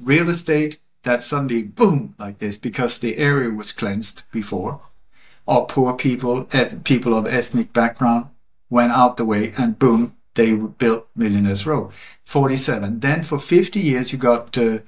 Real 0.03 0.29
estate 0.29 0.79
that 1.03 1.25
suddenly 1.25 1.65
boom 1.65 2.15
like 2.17 2.37
this 2.37 2.59
because 2.59 3.01
the 3.01 3.19
area 3.19 3.51
was 3.51 3.73
cleansed 3.73 4.23
before. 4.31 4.81
Or 5.47 5.67
poor 5.67 5.97
people, 5.97 6.47
people 6.85 7.13
of 7.13 7.27
ethnic 7.27 7.73
background 7.73 8.27
went 8.71 8.93
out 8.93 9.17
the 9.17 9.25
way 9.25 9.53
and 9.59 9.81
boom, 9.81 10.17
they 10.35 10.55
built 10.57 11.09
Millionaires 11.17 11.67
Row. 11.67 11.91
47. 12.25 13.01
Then 13.01 13.25
for 13.25 13.41
50 13.41 13.81
years 13.81 14.13
you 14.13 14.19
got 14.19 14.57
uh, 14.57 14.79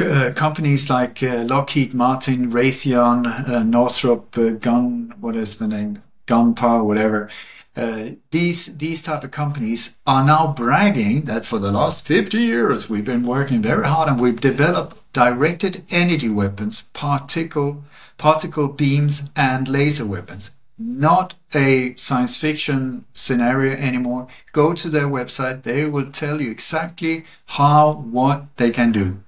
uh, 0.00 0.32
companies 0.34 0.88
like 0.90 1.22
uh, 1.22 1.44
Lockheed 1.44 1.94
Martin, 1.94 2.50
Raytheon, 2.50 3.48
uh, 3.48 3.62
Northrop 3.62 4.36
uh, 4.38 4.50
Gun, 4.50 5.14
what 5.20 5.36
is 5.36 5.58
the 5.58 5.68
name? 5.68 5.98
Gunpower, 6.26 6.84
whatever. 6.84 7.30
Uh, 7.76 8.10
these 8.30 8.78
these 8.78 9.02
type 9.02 9.22
of 9.22 9.30
companies 9.30 9.98
are 10.06 10.24
now 10.24 10.52
bragging 10.52 11.22
that 11.22 11.44
for 11.44 11.58
the 11.58 11.70
last 11.70 12.06
50 12.06 12.38
years 12.38 12.88
we've 12.88 13.04
been 13.04 13.22
working 13.22 13.60
very 13.60 13.86
hard 13.86 14.08
and 14.08 14.18
we've 14.18 14.40
developed 14.40 14.96
directed 15.12 15.84
energy 15.90 16.30
weapons, 16.30 16.82
particle 16.94 17.84
particle 18.16 18.68
beams, 18.68 19.30
and 19.36 19.68
laser 19.68 20.06
weapons. 20.06 20.56
Not 20.78 21.34
a 21.54 21.94
science 21.96 22.38
fiction 22.38 23.04
scenario 23.12 23.74
anymore. 23.76 24.26
Go 24.52 24.72
to 24.72 24.88
their 24.88 25.08
website; 25.08 25.62
they 25.62 25.84
will 25.84 26.10
tell 26.10 26.40
you 26.40 26.50
exactly 26.50 27.24
how 27.46 27.92
what 27.92 28.56
they 28.56 28.70
can 28.70 28.90
do. 28.92 29.20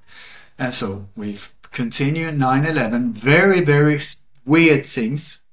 And 0.59 0.75
so 0.75 1.07
we've 1.17 1.53
continued 1.71 2.35
9-11, 2.35 3.13
very, 3.13 3.61
very 3.61 4.01
weird 4.45 4.85
things, 4.85 5.45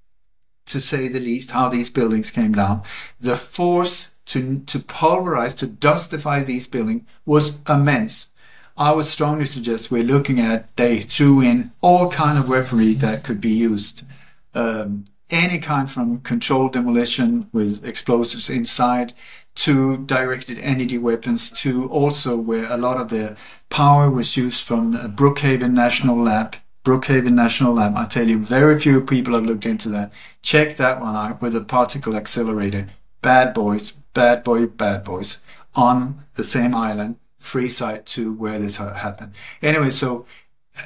to 0.66 0.82
say 0.82 1.08
the 1.08 1.20
least, 1.20 1.52
how 1.52 1.70
these 1.70 1.90
buildings 1.92 2.32
came 2.32 2.54
down. 2.54 2.82
The 3.20 3.36
force 3.36 4.16
to, 4.26 4.60
to 4.60 4.80
pulverize, 4.80 5.54
to 5.56 5.68
dustify 5.68 6.44
these 6.44 6.66
buildings 6.66 7.04
was 7.26 7.62
immense. 7.70 8.34
I 8.78 8.94
would 8.94 9.06
strongly 9.06 9.46
suggest 9.46 9.92
we're 9.92 10.04
looking 10.04 10.40
at 10.40 10.76
they 10.76 10.98
threw 10.98 11.42
in 11.42 11.72
all 11.82 12.10
kind 12.10 12.38
of 12.38 12.50
weaponry 12.50 12.94
that 12.94 13.24
could 13.24 13.40
be 13.40 13.50
used. 13.50 14.06
Um, 14.54 15.06
any 15.30 15.60
kind 15.60 15.90
from 15.90 16.20
controlled 16.20 16.74
demolition 16.74 17.48
with 17.54 17.86
explosives 17.88 18.50
inside 18.50 19.14
to 19.56 19.98
directed 19.98 20.60
energy 20.60 20.98
weapons 20.98 21.50
to 21.64 21.90
also 21.90 22.38
where 22.38 22.72
a 22.72 22.78
lot 22.78 22.98
of 22.98 23.10
the 23.10 23.38
power 23.70 24.10
was 24.10 24.38
used 24.38 24.66
from 24.66 24.94
Brookhaven 24.94 25.72
National 25.72 26.18
Lab. 26.18 26.58
Brookhaven 26.84 27.34
National 27.34 27.74
Lab, 27.74 27.96
I 27.96 28.06
tell 28.06 28.28
you, 28.28 28.40
very 28.40 28.80
few 28.80 29.02
people 29.02 29.34
have 29.34 29.46
looked 29.46 29.66
into 29.66 29.90
that. 29.90 30.14
Check 30.44 30.76
that 30.76 31.02
one 31.02 31.16
out 31.16 31.42
with 31.42 31.56
a 31.56 31.62
particle 31.62 32.16
accelerator. 32.16 32.88
Bad 33.22 33.56
boys, 33.56 33.92
bad 34.14 34.44
boy, 34.44 34.68
bad 34.68 35.04
boys 35.04 35.44
on 35.76 36.16
the 36.36 36.44
same 36.44 36.76
island, 36.76 37.18
free 37.38 37.70
site 37.70 38.06
to 38.06 38.34
where 38.34 38.60
this 38.60 38.78
happened. 38.78 39.34
Anyway, 39.62 39.90
so 39.90 40.26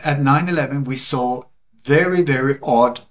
at 0.05 0.17
9-11 0.17 0.87
we 0.87 0.95
saw 0.95 1.43
very, 1.83 2.21
very 2.21 2.57
odd 2.63 3.01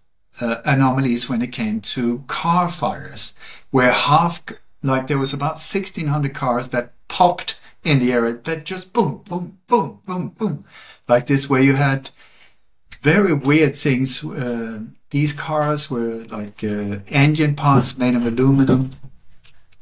uh, 0.40 0.56
anomalies 0.64 1.28
when 1.28 1.42
it 1.42 1.52
came 1.52 1.80
to 1.80 2.24
car 2.26 2.68
fires, 2.68 3.34
where 3.70 3.92
half, 3.92 4.40
like 4.82 5.06
there 5.06 5.18
was 5.18 5.32
about 5.32 5.58
1600 5.58 6.34
cars 6.34 6.70
that 6.70 6.92
popped 7.08 7.58
in 7.84 7.98
the 7.98 8.12
area 8.12 8.34
that 8.34 8.64
just 8.64 8.92
boom, 8.92 9.22
boom, 9.28 9.58
boom, 9.68 10.00
boom, 10.06 10.28
boom, 10.30 10.64
like 11.08 11.26
this, 11.26 11.48
where 11.48 11.62
you 11.62 11.74
had 11.74 12.10
very 13.00 13.32
weird 13.32 13.76
things. 13.76 14.24
Uh, 14.24 14.80
these 15.10 15.32
cars 15.32 15.90
were 15.90 16.24
like 16.30 16.62
uh, 16.62 16.98
engine 17.08 17.54
parts 17.54 17.96
made 17.96 18.14
of 18.14 18.26
aluminum, 18.26 18.90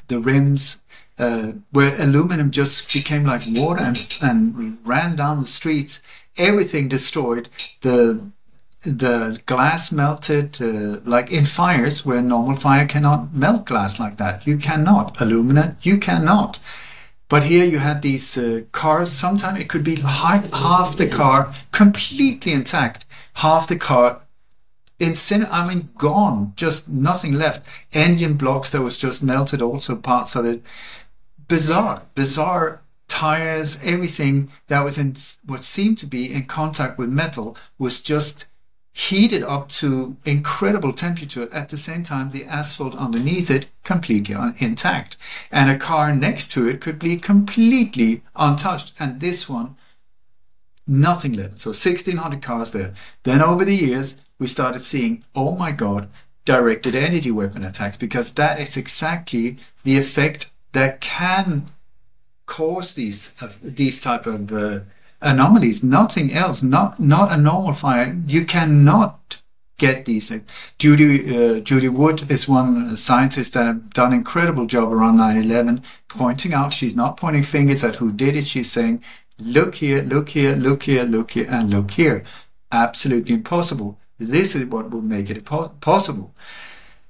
the 0.08 0.20
rims, 0.20 0.84
uh, 1.18 1.52
where 1.72 1.92
aluminum 2.00 2.50
just 2.50 2.92
became 2.92 3.24
like 3.24 3.42
water 3.48 3.82
and, 3.82 4.18
and 4.22 4.76
ran 4.86 5.16
down 5.16 5.40
the 5.40 5.46
streets. 5.46 6.02
Everything 6.38 6.88
destroyed. 6.88 7.48
The 7.80 8.30
the 8.82 9.40
glass 9.46 9.90
melted 9.90 10.60
uh, 10.60 11.00
like 11.04 11.32
in 11.32 11.44
fires 11.44 12.06
where 12.06 12.22
normal 12.22 12.56
fire 12.56 12.86
cannot 12.86 13.34
melt 13.34 13.64
glass 13.64 13.98
like 13.98 14.16
that. 14.16 14.46
You 14.46 14.56
cannot. 14.56 15.20
Aluminum, 15.20 15.76
you 15.82 15.98
cannot. 15.98 16.58
But 17.28 17.44
here 17.44 17.64
you 17.64 17.78
had 17.78 18.02
these 18.02 18.38
uh, 18.38 18.62
cars. 18.70 19.10
Sometimes 19.10 19.58
it 19.58 19.68
could 19.68 19.82
be 19.82 19.96
hi- 19.96 20.48
half 20.52 20.96
the 20.96 21.08
car 21.08 21.52
completely 21.72 22.52
intact, 22.52 23.04
half 23.34 23.66
the 23.66 23.76
car 23.76 24.22
incin- 25.00 25.48
I 25.50 25.66
mean, 25.66 25.90
gone, 25.98 26.52
just 26.56 26.88
nothing 26.88 27.34
left. 27.34 27.86
Engine 27.92 28.34
blocks 28.34 28.70
that 28.70 28.82
was 28.82 28.98
just 28.98 29.22
melted, 29.22 29.60
also 29.60 29.96
parts 29.96 30.36
of 30.36 30.44
it. 30.46 30.62
Bizarre, 31.48 32.02
bizarre 32.14 32.82
tires, 33.08 33.82
everything 33.84 34.48
that 34.68 34.82
was 34.84 34.98
in 34.98 35.14
what 35.46 35.62
seemed 35.62 35.98
to 35.98 36.06
be 36.06 36.32
in 36.32 36.44
contact 36.44 36.98
with 36.98 37.08
metal 37.08 37.56
was 37.78 38.00
just 38.00 38.46
heated 38.96 39.42
up 39.42 39.68
to 39.68 40.16
incredible 40.24 40.90
temperature. 40.90 41.48
At 41.52 41.68
the 41.68 41.76
same 41.76 42.02
time, 42.02 42.30
the 42.30 42.46
asphalt 42.46 42.96
underneath 42.96 43.50
it 43.50 43.66
completely 43.84 44.34
intact, 44.58 45.18
and 45.52 45.70
a 45.70 45.78
car 45.78 46.14
next 46.14 46.50
to 46.52 46.66
it 46.66 46.80
could 46.80 46.98
be 46.98 47.16
completely 47.16 48.22
untouched. 48.34 48.94
And 48.98 49.20
this 49.20 49.50
one, 49.50 49.76
nothing 50.86 51.34
left. 51.34 51.58
So 51.58 51.70
1600 51.70 52.40
cars 52.40 52.72
there. 52.72 52.94
Then 53.24 53.42
over 53.42 53.66
the 53.66 53.76
years, 53.76 54.24
we 54.38 54.46
started 54.46 54.78
seeing, 54.78 55.24
oh 55.34 55.54
my 55.54 55.72
God, 55.72 56.08
directed 56.46 56.94
energy 56.94 57.30
weapon 57.30 57.64
attacks, 57.64 57.98
because 57.98 58.32
that 58.34 58.58
is 58.58 58.78
exactly 58.78 59.58
the 59.84 59.98
effect 59.98 60.52
that 60.72 61.02
can 61.02 61.66
cause 62.46 62.94
these 62.94 63.34
uh, 63.42 63.52
these 63.62 64.00
type 64.00 64.24
of 64.26 64.50
uh, 64.52 64.80
anomalies. 65.20 65.82
Nothing 65.82 66.32
else. 66.32 66.62
Not 66.62 67.00
not 67.00 67.32
a 67.32 67.36
normal 67.36 67.72
fire. 67.72 68.16
You 68.26 68.44
cannot 68.44 69.42
get 69.78 70.04
these 70.06 70.28
things. 70.28 70.72
Judy 70.78 71.10
uh, 71.36 71.60
Judy 71.60 71.88
Wood 71.88 72.30
is 72.30 72.48
one 72.48 72.96
scientist 72.96 73.54
that 73.54 73.66
have 73.66 73.90
done 73.90 74.12
incredible 74.12 74.66
job 74.66 74.92
around 74.92 75.18
9/11, 75.18 75.82
pointing 76.08 76.54
out. 76.54 76.72
She's 76.72 76.96
not 76.96 77.16
pointing 77.16 77.42
fingers 77.42 77.84
at 77.84 77.96
who 77.96 78.12
did 78.12 78.36
it. 78.36 78.46
She's 78.46 78.70
saying, 78.70 79.02
"Look 79.38 79.76
here, 79.76 80.02
look 80.02 80.30
here, 80.30 80.54
look 80.56 80.84
here, 80.84 81.04
look 81.04 81.32
here, 81.32 81.46
and 81.50 81.70
look 81.70 81.92
here." 81.92 82.22
Absolutely 82.72 83.34
impossible. 83.34 83.98
This 84.18 84.54
is 84.54 84.66
what 84.66 84.90
would 84.90 85.04
make 85.04 85.30
it 85.30 85.44
possible. 85.80 86.34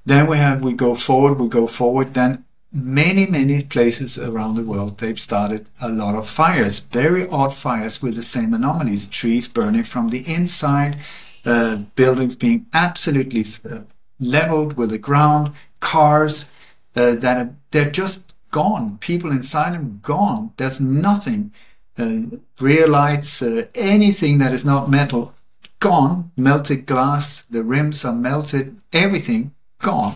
Then 0.05 0.29
we 0.29 0.37
have 0.39 0.63
we 0.63 0.73
go 0.73 0.95
forward, 0.95 1.39
we 1.39 1.49
go 1.49 1.67
forward. 1.67 2.15
Then 2.15 2.45
many 2.77 3.27
many 3.27 3.63
places 3.63 4.19
around 4.19 4.55
the 4.55 4.63
world 4.63 4.99
they've 4.99 5.19
started 5.19 5.69
a 5.81 5.89
lot 5.89 6.15
of 6.15 6.29
fires, 6.29 6.79
very 6.79 7.27
odd 7.29 7.55
fires 7.55 8.03
with 8.03 8.15
the 8.15 8.23
same 8.23 8.53
anomalies. 8.55 9.09
Trees 9.09 9.49
burning 9.49 9.85
from 9.85 10.09
the 10.09 10.23
inside 10.33 10.99
uh, 11.45 11.77
buildings 11.95 12.37
being 12.37 12.67
absolutely 12.73 13.45
uh, 13.71 13.81
leveled 14.19 14.77
with 14.77 14.91
the 14.91 14.99
ground, 14.99 15.53
cars 15.81 16.51
uh, 16.97 17.15
that 17.17 17.37
are, 17.37 17.55
they're 17.71 17.91
just 17.91 18.35
gone. 18.51 18.99
People 18.99 19.31
inside 19.31 19.73
them 19.75 20.01
gone. 20.03 20.53
There's 20.57 20.81
nothing. 20.81 21.53
Uh, 21.99 22.37
rear 22.61 22.87
lights, 22.87 23.43
uh, 23.43 23.67
anything 23.75 24.39
that 24.39 24.53
is 24.53 24.67
not 24.67 24.91
metal, 24.91 25.33
gone. 25.79 26.31
Melted 26.37 26.87
glass, 26.87 27.47
the 27.47 27.63
rims 27.63 28.05
are 28.05 28.15
melted, 28.15 28.81
everything 28.93 29.55
gone. 29.79 30.15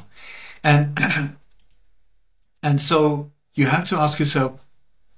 And 0.62 0.98
and 2.62 2.80
so 2.80 3.32
you 3.54 3.66
have 3.66 3.84
to 3.86 3.96
ask 3.96 4.18
yourself, 4.18 4.64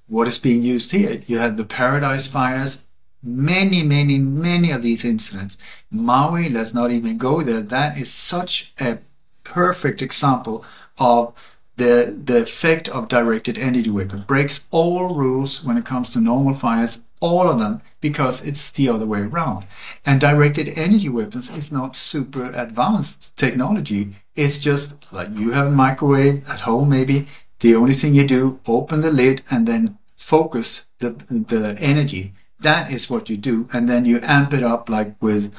what 0.08 0.28
is 0.28 0.38
being 0.38 0.62
used 0.62 0.92
here? 0.92 1.20
You 1.26 1.38
had 1.38 1.56
the 1.56 1.64
Paradise 1.64 2.26
fires, 2.26 2.84
many, 3.22 3.82
many, 3.82 4.18
many 4.18 4.70
of 4.70 4.82
these 4.82 5.04
incidents. 5.04 5.56
Maui, 5.90 6.48
let's 6.48 6.74
not 6.74 6.90
even 6.90 7.18
go 7.18 7.42
there. 7.42 7.62
That 7.62 7.96
is 7.96 8.12
such 8.12 8.72
a 8.80 8.98
perfect 9.44 10.02
example 10.02 10.64
of 10.98 11.56
the, 11.76 12.20
the 12.24 12.42
effect 12.42 12.88
of 12.88 13.08
directed 13.08 13.58
energy 13.58 13.90
weapon. 13.90 14.20
Breaks 14.26 14.68
all 14.70 15.14
rules 15.14 15.64
when 15.64 15.78
it 15.78 15.84
comes 15.84 16.10
to 16.10 16.20
normal 16.20 16.54
fires, 16.54 17.08
all 17.20 17.48
of 17.48 17.58
them, 17.58 17.80
because 18.00 18.46
it's 18.46 18.70
the 18.72 18.88
other 18.88 19.06
way 19.06 19.20
around. 19.20 19.64
And 20.04 20.20
directed 20.20 20.68
energy 20.76 21.08
weapons 21.08 21.54
is 21.56 21.72
not 21.72 21.96
super 21.96 22.52
advanced 22.52 23.38
technology. 23.38 24.12
It's 24.34 24.58
just 24.58 25.12
like 25.12 25.28
you 25.34 25.52
have 25.52 25.66
a 25.66 25.70
microwave 25.70 26.48
at 26.48 26.60
home, 26.60 26.88
maybe. 26.88 27.26
The 27.60 27.74
only 27.74 27.92
thing 27.92 28.14
you 28.14 28.26
do, 28.26 28.60
open 28.66 29.00
the 29.00 29.10
lid 29.10 29.42
and 29.50 29.66
then 29.66 29.98
focus 30.06 30.90
the, 30.98 31.10
the 31.10 31.76
energy 31.80 32.32
that 32.62 32.90
is 32.90 33.10
what 33.10 33.28
you 33.28 33.36
do. 33.36 33.68
And 33.72 33.88
then 33.88 34.06
you 34.06 34.20
amp 34.22 34.52
it 34.52 34.62
up 34.62 34.88
like 34.88 35.20
with 35.20 35.54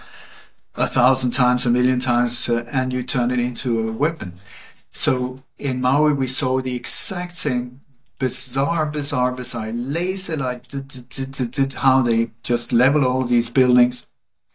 a 0.76 0.88
thousand 0.88 1.32
times, 1.32 1.66
a 1.66 1.70
million 1.70 2.00
times, 2.00 2.50
uh, 2.50 2.66
and 2.72 2.92
you 2.92 3.04
turn 3.04 3.32
it 3.32 3.40
into 3.40 3.88
a 3.88 3.92
weapon. 3.92 4.34
So 4.92 5.44
in 5.58 5.82
Maui, 5.82 6.14
we 6.14 6.28
saw 6.28 6.60
the 6.60 6.76
exact 6.76 7.34
same 7.34 7.82
bizarre, 8.20 8.86
bizarre, 8.86 9.36
bizarre 9.36 9.72
laser 9.74 10.38
like 10.38 10.64
how 11.76 12.02
they 12.02 12.32
just 12.42 12.72
level 12.72 13.06
all 13.06 13.24
these 13.24 13.50
buildings, 13.50 14.10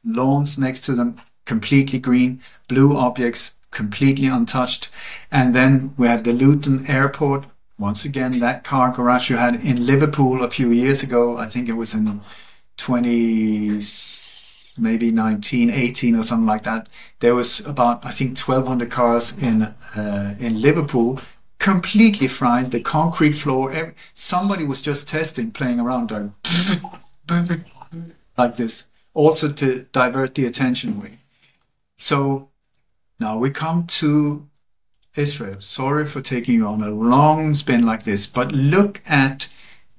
lawns 0.04 0.58
next 0.58 0.82
to 0.82 0.94
them, 0.94 1.16
completely 1.44 1.98
green, 1.98 2.40
blue 2.68 2.96
objects, 2.96 3.56
completely 3.70 4.26
untouched. 4.26 4.90
And 5.30 5.54
then 5.54 5.94
we 5.96 6.06
had 6.06 6.24
the 6.24 6.32
Luton 6.32 6.86
airport 6.86 7.46
once 7.78 8.04
again, 8.04 8.40
that 8.40 8.64
car 8.64 8.90
garage 8.90 9.30
you 9.30 9.36
had 9.36 9.64
in 9.64 9.86
Liverpool 9.86 10.42
a 10.42 10.50
few 10.50 10.70
years 10.72 11.02
ago, 11.02 11.38
I 11.38 11.46
think 11.46 11.68
it 11.68 11.74
was 11.74 11.94
in 11.94 12.20
20, 12.76 13.80
maybe 14.80 15.12
1918 15.12 16.16
or 16.16 16.22
something 16.24 16.46
like 16.46 16.64
that. 16.64 16.88
There 17.20 17.36
was 17.36 17.64
about, 17.64 18.04
I 18.04 18.10
think, 18.10 18.36
1,200 18.36 18.90
cars 18.90 19.36
in 19.38 19.62
uh, 19.62 20.34
in 20.40 20.60
Liverpool, 20.60 21.20
completely 21.60 22.26
fried. 22.26 22.72
The 22.72 22.80
concrete 22.80 23.32
floor, 23.32 23.72
every, 23.72 23.94
somebody 24.12 24.64
was 24.64 24.82
just 24.82 25.08
testing, 25.08 25.52
playing 25.52 25.78
around 25.78 26.10
like, 26.10 26.30
like 28.36 28.56
this, 28.56 28.84
also 29.14 29.52
to 29.52 29.86
divert 29.92 30.34
the 30.34 30.46
attention 30.46 30.96
away. 30.96 31.12
So 31.96 32.50
now 33.20 33.36
we 33.36 33.50
come 33.50 33.86
to 33.86 34.48
Israel, 35.16 35.60
sorry 35.60 36.04
for 36.04 36.20
taking 36.20 36.54
you 36.54 36.66
on 36.66 36.82
a 36.82 36.90
long 36.90 37.54
spin 37.54 37.84
like 37.84 38.04
this, 38.04 38.26
but 38.26 38.52
look 38.52 39.02
at 39.06 39.48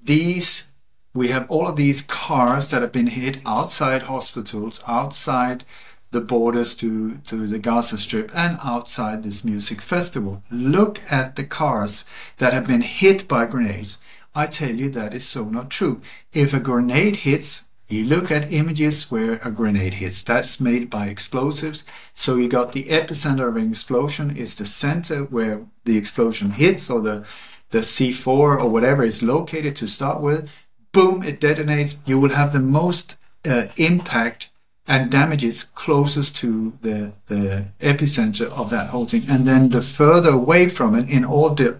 these. 0.01 0.71
We 1.13 1.29
have 1.29 1.49
all 1.49 1.67
of 1.67 1.75
these 1.75 2.01
cars 2.01 2.69
that 2.69 2.81
have 2.81 2.91
been 2.91 3.07
hit 3.07 3.41
outside 3.45 4.03
hospitals, 4.03 4.81
outside 4.87 5.65
the 6.11 6.21
borders 6.21 6.75
to, 6.77 7.17
to 7.17 7.35
the 7.35 7.59
Gaza 7.59 7.97
Strip, 7.97 8.31
and 8.35 8.57
outside 8.63 9.23
this 9.23 9.43
music 9.43 9.81
festival. 9.81 10.41
Look 10.51 11.01
at 11.11 11.35
the 11.35 11.43
cars 11.43 12.05
that 12.37 12.53
have 12.53 12.67
been 12.67 12.81
hit 12.81 13.27
by 13.27 13.45
grenades. 13.45 13.97
I 14.33 14.45
tell 14.45 14.73
you, 14.73 14.89
that 14.89 15.13
is 15.13 15.27
so 15.27 15.49
not 15.49 15.69
true. 15.69 15.99
If 16.33 16.53
a 16.53 16.59
grenade 16.59 17.17
hits, 17.17 17.65
you 17.89 18.05
look 18.05 18.29
at 18.29 18.51
images 18.51 19.09
where 19.09 19.33
a 19.43 19.51
grenade 19.51 19.95
hits. 19.95 20.21
That's 20.21 20.61
made 20.61 20.89
by 20.89 21.07
explosives. 21.07 21.83
So 22.13 22.35
you 22.35 22.47
got 22.47 22.71
the 22.71 22.83
epicenter 22.83 23.47
of 23.47 23.55
an 23.55 23.69
explosion 23.69 24.37
is 24.37 24.55
the 24.55 24.65
center 24.65 25.23
where 25.23 25.65
the 25.85 25.97
explosion 25.97 26.51
hits 26.51 26.89
or 26.89 27.01
the, 27.01 27.27
the 27.71 27.79
C4 27.79 28.27
or 28.27 28.69
whatever 28.69 29.03
is 29.03 29.23
located 29.23 29.75
to 29.77 29.87
start 29.87 30.21
with. 30.21 30.51
Boom, 30.91 31.23
it 31.23 31.41
detonates. 31.41 32.07
You 32.07 32.19
will 32.19 32.29
have 32.29 32.53
the 32.53 32.59
most 32.59 33.17
uh, 33.47 33.67
impact 33.77 34.49
and 34.87 35.11
damages 35.11 35.63
closest 35.63 36.35
to 36.37 36.71
the, 36.81 37.13
the 37.27 37.71
epicenter 37.79 38.49
of 38.51 38.69
that 38.69 38.89
whole 38.89 39.05
thing. 39.05 39.23
And 39.29 39.47
then 39.47 39.69
the 39.69 39.81
further 39.81 40.29
away 40.29 40.67
from 40.67 40.95
it 40.95 41.09
in 41.09 41.25
all 41.25 41.53
di- 41.53 41.75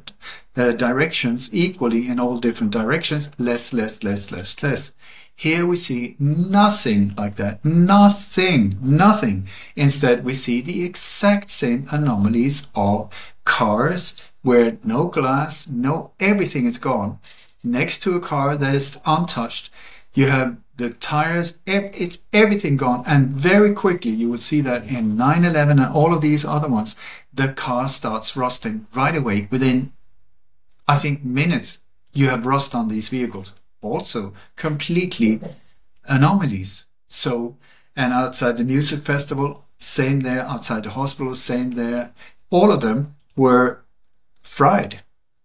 uh, 0.56 0.72
directions, 0.74 1.54
equally 1.54 2.08
in 2.08 2.20
all 2.20 2.38
different 2.38 2.74
directions, 2.74 3.32
less, 3.40 3.74
less, 3.74 4.04
less, 4.04 4.32
less, 4.32 4.62
less. 4.62 4.94
Here 5.40 5.66
we 5.66 5.78
see 5.78 6.18
nothing 6.20 7.14
like 7.16 7.36
that. 7.36 7.64
Nothing. 7.64 8.78
Nothing. 8.82 9.48
Instead, 9.78 10.26
we 10.26 10.34
see 10.34 10.60
the 10.60 10.84
exact 10.84 11.50
same 11.50 11.86
anomalies 11.94 12.68
of 12.76 13.10
cars 13.46 14.22
where 14.42 14.78
no 14.84 15.08
glass, 15.08 15.70
no 15.70 16.12
everything 16.20 16.66
is 16.66 16.78
gone. 16.78 17.20
Next 17.64 18.04
to 18.04 18.18
a 18.18 18.20
car 18.20 18.58
that 18.58 18.76
is 18.76 19.00
untouched, 19.06 19.70
you 20.14 20.26
have 20.26 20.58
the 20.76 20.90
tires, 20.90 21.62
it's 21.66 22.26
everything 22.34 22.76
gone. 22.76 23.06
And 23.08 23.32
very 23.32 23.74
quickly, 23.74 24.12
you 24.12 24.30
will 24.30 24.40
see 24.40 24.60
that 24.60 24.88
in 24.88 25.16
911 25.16 25.80
and 25.80 25.96
all 25.96 26.14
of 26.14 26.20
these 26.20 26.44
other 26.44 26.68
ones, 26.68 27.00
the 27.34 27.54
car 27.54 27.88
starts 27.88 28.36
rusting 28.36 28.88
right 28.94 29.16
away 29.16 29.48
within, 29.50 29.94
I 30.86 30.98
think, 30.98 31.24
minutes. 31.24 31.80
You 32.14 32.28
have 32.28 32.46
rust 32.46 32.76
on 32.76 32.90
these 32.90 33.08
vehicles 33.08 33.54
also 33.82 34.34
completely 34.56 35.40
anomalies. 36.06 36.86
So, 37.08 37.58
and 37.96 38.14
outside 38.14 38.58
the 38.58 38.64
music 38.64 39.00
festival, 39.00 39.66
same 39.78 40.22
there, 40.22 40.42
outside 40.46 40.84
the 40.84 40.92
hospital, 40.92 41.36
same 41.36 41.72
there. 41.72 42.14
All 42.50 42.72
of 42.72 42.82
them 42.82 43.16
were 43.38 43.82
fried. 44.42 45.02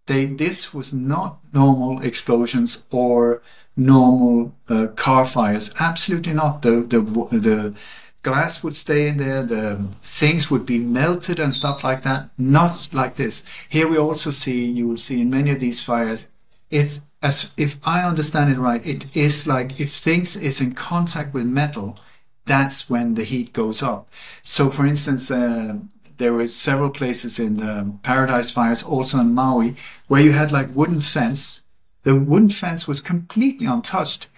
They, 0.06 0.26
this 0.26 0.74
was 0.74 0.92
not 0.92 1.38
normal 1.52 2.02
explosions 2.02 2.86
or 2.90 3.42
normal 3.76 4.54
uh, 4.68 4.88
car 4.88 5.24
fires. 5.24 5.72
Absolutely 5.80 6.34
not. 6.34 6.62
The, 6.62 6.82
the, 6.82 7.00
the 7.00 7.78
glass 8.22 8.62
would 8.62 8.76
stay 8.76 9.08
in 9.08 9.16
there. 9.16 9.42
The 9.42 9.76
things 9.96 10.50
would 10.50 10.66
be 10.66 10.78
melted 10.78 11.40
and 11.40 11.54
stuff 11.54 11.84
like 11.84 12.02
that. 12.02 12.28
Not 12.36 12.90
like 12.92 13.14
this. 13.14 13.66
Here 13.70 13.88
we 13.88 13.96
also 13.96 14.30
see, 14.30 14.64
you 14.64 14.88
will 14.88 14.96
see 14.96 15.20
in 15.22 15.30
many 15.30 15.50
of 15.52 15.60
these 15.60 15.82
fires, 15.82 16.34
it's 16.70 17.02
as 17.24 17.54
if 17.56 17.78
I 17.84 18.06
understand 18.06 18.52
it 18.52 18.58
right, 18.58 18.86
it 18.86 19.16
is 19.16 19.46
like 19.46 19.80
if 19.80 19.90
things 19.90 20.36
is 20.36 20.60
in 20.60 20.72
contact 20.72 21.32
with 21.32 21.46
metal, 21.46 21.98
that's 22.44 22.90
when 22.90 23.14
the 23.14 23.24
heat 23.24 23.54
goes 23.54 23.82
up. 23.82 24.10
So, 24.42 24.68
for 24.68 24.84
instance, 24.84 25.30
uh, 25.30 25.78
there 26.18 26.34
were 26.34 26.46
several 26.46 26.90
places 26.90 27.38
in 27.38 27.54
the 27.54 27.98
Paradise 28.02 28.50
Fires, 28.50 28.82
also 28.82 29.18
in 29.20 29.34
Maui, 29.34 29.74
where 30.08 30.20
you 30.20 30.32
had 30.32 30.52
like 30.52 30.68
wooden 30.74 31.00
fence. 31.00 31.62
The 32.02 32.14
wooden 32.14 32.50
fence 32.50 32.86
was 32.86 33.00
completely 33.00 33.66
untouched 33.66 34.28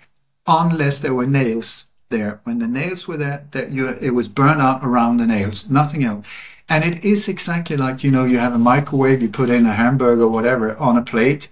unless 0.46 1.00
there 1.00 1.14
were 1.14 1.26
nails 1.26 1.92
there. 2.08 2.40
When 2.44 2.60
the 2.60 2.68
nails 2.68 3.08
were 3.08 3.16
there, 3.16 3.48
that 3.50 3.72
you, 3.72 3.94
it 4.00 4.12
was 4.12 4.28
burned 4.28 4.62
out 4.62 4.84
around 4.84 5.16
the 5.16 5.26
nails, 5.26 5.68
nothing 5.68 6.04
else. 6.04 6.64
And 6.68 6.84
it 6.84 7.04
is 7.04 7.28
exactly 7.28 7.76
like, 7.76 8.04
you 8.04 8.12
know, 8.12 8.24
you 8.24 8.38
have 8.38 8.54
a 8.54 8.58
microwave, 8.58 9.22
you 9.22 9.28
put 9.28 9.50
in 9.50 9.66
a 9.66 9.74
hamburger 9.74 10.22
or 10.22 10.30
whatever 10.30 10.76
on 10.76 10.96
a 10.96 11.02
plate 11.02 11.48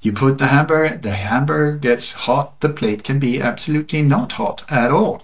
you 0.00 0.12
put 0.12 0.38
the 0.38 0.46
hamburger, 0.46 0.96
the 0.96 1.12
hamburger 1.12 1.76
gets 1.76 2.12
hot, 2.12 2.60
the 2.60 2.68
plate 2.68 3.02
can 3.02 3.18
be 3.18 3.40
absolutely 3.40 4.02
not 4.02 4.32
hot 4.32 4.64
at 4.70 4.90
all. 4.90 5.22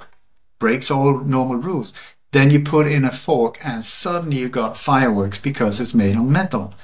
Breaks 0.59 0.91
all 0.91 1.19
normal 1.21 1.57
rules. 1.57 1.93
Then 2.33 2.51
you 2.51 2.61
put 2.61 2.89
in 2.89 3.05
a 3.05 3.13
fork 3.13 3.59
and 3.63 3.85
suddenly 3.85 4.39
you 4.39 4.49
got 4.49 4.77
fireworks 4.77 5.39
because 5.39 5.81
it's 5.81 5.95
made 5.95 6.17
of 6.17 6.25
metal. 6.25 6.75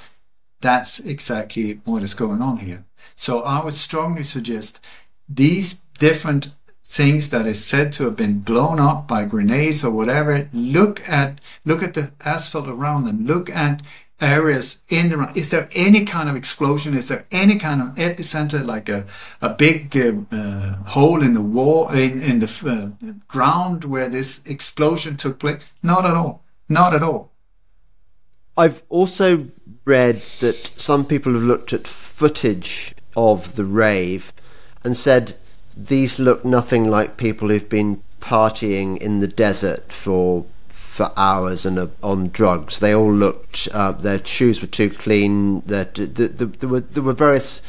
That's 0.60 1.00
exactly 1.00 1.80
what 1.84 2.02
is 2.02 2.14
going 2.14 2.40
on 2.40 2.58
here. 2.58 2.84
So 3.16 3.42
I 3.42 3.64
would 3.64 3.74
strongly 3.74 4.22
suggest 4.22 4.84
these 5.28 5.74
different 5.98 6.54
things 6.86 7.30
that 7.30 7.46
is 7.46 7.64
said 7.64 7.92
to 7.92 8.04
have 8.04 8.16
been 8.16 8.40
blown 8.40 8.78
up 8.78 9.06
by 9.08 9.24
grenades 9.24 9.84
or 9.84 9.90
whatever. 9.90 10.48
Look 10.52 11.08
at 11.08 11.40
look 11.64 11.82
at 11.82 11.94
the 11.94 12.12
asphalt 12.24 12.68
around 12.68 13.04
them. 13.04 13.26
Look 13.26 13.50
at 13.50 13.82
areas 14.20 14.84
in 14.88 15.08
the 15.08 15.32
is 15.34 15.50
there 15.50 15.68
any 15.74 16.04
kind 16.04 16.28
of 16.28 16.36
explosion? 16.36 16.94
Is 16.94 17.08
there 17.08 17.24
any 17.30 17.56
kind 17.56 17.80
of 17.80 17.88
epicenter 17.96 18.64
like 18.64 18.88
a, 18.88 19.06
a 19.40 19.50
big 19.50 19.96
uh, 19.96 20.12
uh, 20.30 20.76
hole 20.84 21.22
in 21.22 21.34
the 21.34 21.42
wall 21.42 21.88
in, 21.90 22.22
in 22.22 22.38
the 22.40 22.50
uh, 22.66 23.12
ground 23.28 23.84
where 23.84 24.08
this 24.08 24.46
explosion 24.46 25.16
took 25.16 25.38
place? 25.38 25.82
Not 25.82 26.04
at 26.06 26.14
all. 26.14 26.42
Not 26.68 26.94
at 26.94 27.02
all. 27.02 27.32
I've 28.56 28.82
also 28.88 29.48
read 29.84 30.22
that 30.40 30.70
some 30.76 31.04
people 31.04 31.32
have 31.32 31.42
looked 31.42 31.72
at 31.72 31.88
footage 31.88 32.94
of 33.16 33.56
the 33.56 33.64
rave 33.64 34.32
and 34.84 34.96
said 34.96 35.36
these 35.76 36.18
look 36.18 36.44
nothing 36.44 36.90
like 36.90 37.16
people 37.16 37.48
who've 37.48 37.68
been 37.68 38.02
partying 38.20 38.98
in 38.98 39.20
the 39.20 39.26
desert 39.26 39.92
for 39.92 40.44
for 40.90 41.12
hours 41.16 41.64
and 41.64 41.78
uh, 41.78 41.86
on 42.02 42.28
drugs. 42.30 42.80
They 42.80 42.92
all 42.92 43.12
looked 43.12 43.68
uh, 43.72 43.92
their 43.92 44.22
shoes 44.24 44.60
were 44.60 44.66
too 44.66 44.90
clean. 44.90 45.60
There, 45.60 45.84
the, 45.84 46.26
the, 46.26 46.46
there 46.46 46.68
were 46.68 46.80
there 46.80 47.04
were 47.04 47.12
various 47.12 47.62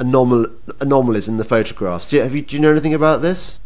anomal 0.00 0.50
anomalies 0.80 1.28
in 1.28 1.36
the 1.36 1.44
photographs. 1.44 2.08
Do 2.08 2.16
you, 2.16 2.22
have 2.22 2.34
you, 2.34 2.40
do 2.40 2.56
you 2.56 2.62
know 2.62 2.70
anything 2.70 2.94
about 2.94 3.20
this? 3.20 3.58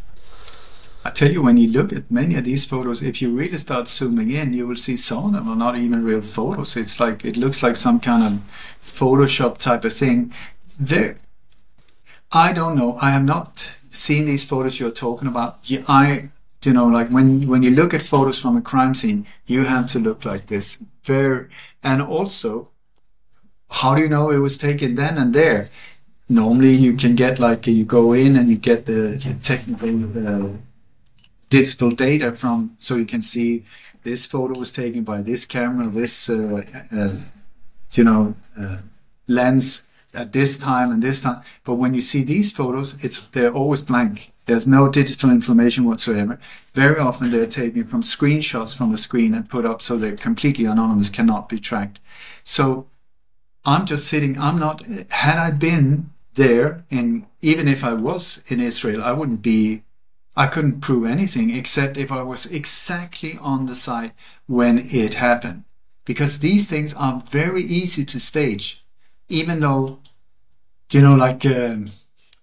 I 1.04 1.10
tell 1.10 1.30
you, 1.30 1.40
when 1.40 1.56
you 1.56 1.70
look 1.70 1.92
at 1.92 2.10
many 2.10 2.34
of 2.34 2.42
these 2.42 2.66
photos, 2.66 3.00
if 3.00 3.22
you 3.22 3.38
really 3.38 3.58
start 3.58 3.86
zooming 3.86 4.32
in, 4.32 4.52
you 4.52 4.66
will 4.66 4.74
see 4.74 4.96
some 4.96 5.26
of 5.26 5.32
them 5.34 5.48
are 5.48 5.54
not 5.54 5.76
even 5.76 6.04
real 6.04 6.20
photos. 6.20 6.76
It's 6.76 6.98
like 6.98 7.24
it 7.24 7.36
looks 7.36 7.62
like 7.62 7.76
some 7.76 8.00
kind 8.00 8.24
of 8.24 8.32
Photoshop 8.80 9.58
type 9.58 9.84
of 9.84 9.92
thing. 9.92 10.32
There, 10.80 11.18
I 12.32 12.52
don't 12.52 12.76
know. 12.76 12.98
I 13.00 13.12
have 13.12 13.24
not 13.24 13.76
seen 13.88 14.24
these 14.24 14.44
photos 14.44 14.80
you're 14.80 14.90
talking 14.90 15.28
about. 15.28 15.58
I, 15.86 16.30
you 16.66 16.72
know, 16.72 16.86
like 16.86 17.08
when 17.10 17.48
when 17.48 17.62
you 17.62 17.70
look 17.70 17.94
at 17.94 18.02
photos 18.02 18.40
from 18.40 18.56
a 18.56 18.60
crime 18.60 18.94
scene, 18.94 19.26
you 19.46 19.64
have 19.64 19.86
to 19.88 19.98
look 19.98 20.24
like 20.24 20.46
this. 20.46 20.84
Very, 21.04 21.48
and 21.82 22.02
also, 22.02 22.70
how 23.70 23.94
do 23.94 24.02
you 24.02 24.08
know 24.08 24.30
it 24.30 24.38
was 24.38 24.58
taken 24.58 24.96
then 24.96 25.16
and 25.18 25.32
there? 25.32 25.68
Normally, 26.28 26.72
you 26.72 26.94
can 26.94 27.14
get 27.14 27.38
like 27.38 27.66
you 27.66 27.84
go 27.84 28.12
in 28.12 28.36
and 28.36 28.48
you 28.48 28.56
get 28.56 28.86
the 28.86 29.18
technical 29.42 30.26
uh, 30.26 30.48
digital 31.48 31.92
data 31.92 32.32
from, 32.32 32.76
so 32.78 32.96
you 32.96 33.06
can 33.06 33.22
see 33.22 33.62
this 34.02 34.26
photo 34.26 34.58
was 34.58 34.72
taken 34.72 35.04
by 35.04 35.22
this 35.22 35.46
camera, 35.46 35.86
this, 35.86 36.28
uh, 36.28 36.62
uh, 36.92 37.08
you 37.92 38.04
know, 38.04 38.34
uh, 38.58 38.78
lens 39.28 39.86
at 40.16 40.32
this 40.32 40.56
time 40.56 40.90
and 40.90 41.02
this 41.02 41.22
time. 41.22 41.42
But 41.64 41.74
when 41.74 41.94
you 41.94 42.00
see 42.00 42.24
these 42.24 42.50
photos, 42.50 43.02
it's 43.04 43.28
they're 43.28 43.52
always 43.52 43.82
blank. 43.82 44.32
There's 44.46 44.66
no 44.66 44.90
digital 44.90 45.30
information 45.30 45.84
whatsoever. 45.84 46.40
Very 46.72 46.98
often 46.98 47.30
they're 47.30 47.46
taken 47.46 47.84
from 47.84 48.02
screenshots 48.02 48.76
from 48.76 48.90
the 48.90 48.96
screen 48.96 49.34
and 49.34 49.48
put 49.48 49.66
up 49.66 49.82
so 49.82 49.96
they're 49.96 50.16
completely 50.16 50.64
anonymous, 50.64 51.10
cannot 51.10 51.48
be 51.48 51.58
tracked. 51.58 52.00
So 52.44 52.86
I'm 53.64 53.86
just 53.86 54.08
sitting, 54.08 54.38
I'm 54.40 54.58
not, 54.58 54.82
had 55.10 55.38
I 55.38 55.50
been 55.50 56.10
there 56.34 56.84
and 56.90 57.26
even 57.40 57.68
if 57.68 57.84
I 57.84 57.94
was 57.94 58.44
in 58.48 58.60
Israel, 58.60 59.02
I 59.02 59.12
wouldn't 59.12 59.42
be, 59.42 59.82
I 60.36 60.46
couldn't 60.46 60.80
prove 60.80 61.06
anything 61.06 61.50
except 61.50 61.96
if 61.96 62.12
I 62.12 62.22
was 62.22 62.46
exactly 62.46 63.36
on 63.40 63.66
the 63.66 63.74
site 63.74 64.12
when 64.46 64.78
it 64.78 65.14
happened. 65.14 65.64
Because 66.04 66.38
these 66.38 66.68
things 66.68 66.94
are 66.94 67.20
very 67.28 67.62
easy 67.62 68.04
to 68.04 68.20
stage 68.20 68.86
even 69.28 69.60
though, 69.60 69.98
you 70.92 71.00
know, 71.00 71.14
like 71.14 71.44
um, 71.46 71.86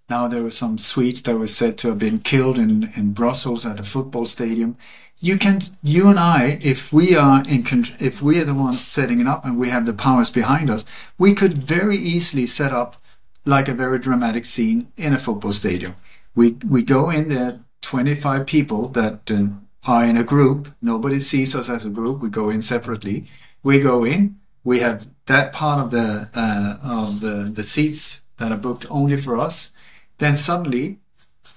now 0.10 0.28
there 0.28 0.44
were 0.44 0.52
some 0.52 0.78
Swedes 0.78 1.22
that 1.24 1.38
were 1.38 1.48
said 1.48 1.78
to 1.80 1.90
have 1.90 2.00
been 2.00 2.20
killed 2.20 2.58
in, 2.58 2.90
in 2.96 3.14
Brussels 3.14 3.66
at 3.66 3.80
a 3.80 3.84
football 3.84 4.26
stadium. 4.26 4.78
You 5.20 5.38
can, 5.38 5.60
you 5.82 6.10
and 6.10 6.20
I, 6.20 6.58
if 6.62 6.92
we 6.92 7.16
are 7.16 7.42
in, 7.48 7.64
if 8.00 8.22
we 8.22 8.42
are 8.42 8.46
the 8.46 8.54
ones 8.54 8.82
setting 8.82 9.22
it 9.22 9.28
up 9.28 9.46
and 9.46 9.58
we 9.58 9.70
have 9.70 9.86
the 9.86 9.94
powers 9.94 10.30
behind 10.30 10.70
us, 10.70 10.84
we 11.18 11.34
could 11.34 11.54
very 11.54 11.96
easily 11.96 12.46
set 12.46 12.74
up 12.74 12.98
like 13.46 13.68
a 13.68 13.74
very 13.74 14.00
dramatic 14.00 14.46
scene 14.46 14.92
in 14.98 15.14
a 15.14 15.20
football 15.20 15.54
stadium. 15.54 15.96
We 16.36 16.58
we 16.70 16.84
go 16.84 17.10
in 17.10 17.30
there, 17.30 17.60
25 17.82 18.48
people 18.48 18.88
that 18.90 19.32
uh, 19.32 19.48
are 19.88 20.04
in 20.04 20.18
a 20.18 20.24
group. 20.24 20.68
Nobody 20.82 21.20
sees 21.20 21.56
us 21.56 21.70
as 21.70 21.86
a 21.86 21.90
group. 21.90 22.22
We 22.22 22.30
go 22.30 22.50
in 22.50 22.62
separately. 22.62 23.26
We 23.64 23.80
go 23.80 24.04
in 24.04 24.38
we 24.64 24.80
have 24.80 25.06
that 25.26 25.54
part 25.54 25.80
of 25.80 25.92
the 25.92 26.30
uh, 26.34 26.78
of 26.84 27.22
the, 27.22 27.52
the 27.54 27.64
seats 27.64 28.22
that 28.44 28.52
are 28.52 28.58
booked 28.58 28.86
only 28.90 29.16
for 29.16 29.40
us. 29.40 29.74
Then 30.18 30.36
suddenly, 30.36 31.00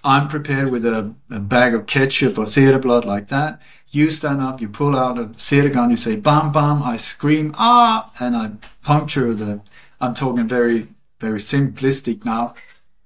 I'm 0.05 0.29
prepared 0.29 0.71
with 0.71 0.87
a, 0.87 1.15
a 1.33 1.41
bag 1.41 1.75
of 1.75 1.87
ketchup 1.87 2.39
or 2.39 2.47
theater 2.47 2.79
blood 2.79 3.05
like 3.05 3.27
that. 3.27 3.61
You 3.91 4.11
stand 4.11 4.41
up, 4.41 4.61
you 4.61 4.69
pull 4.69 4.95
out 4.95 5.19
a 5.19 5.25
theater 5.27 5.69
gun, 5.69 5.91
you 5.91 5.97
say 5.97 6.15
bam 6.17 6.53
bam, 6.53 6.83
I 6.85 6.97
scream 6.97 7.53
ah, 7.59 8.11
and 8.21 8.37
I 8.37 8.53
puncture 8.85 9.35
the. 9.35 9.61
I'm 10.01 10.15
talking 10.15 10.47
very 10.47 10.85
very 11.19 11.41
simplistic 11.41 12.25
now. 12.25 12.51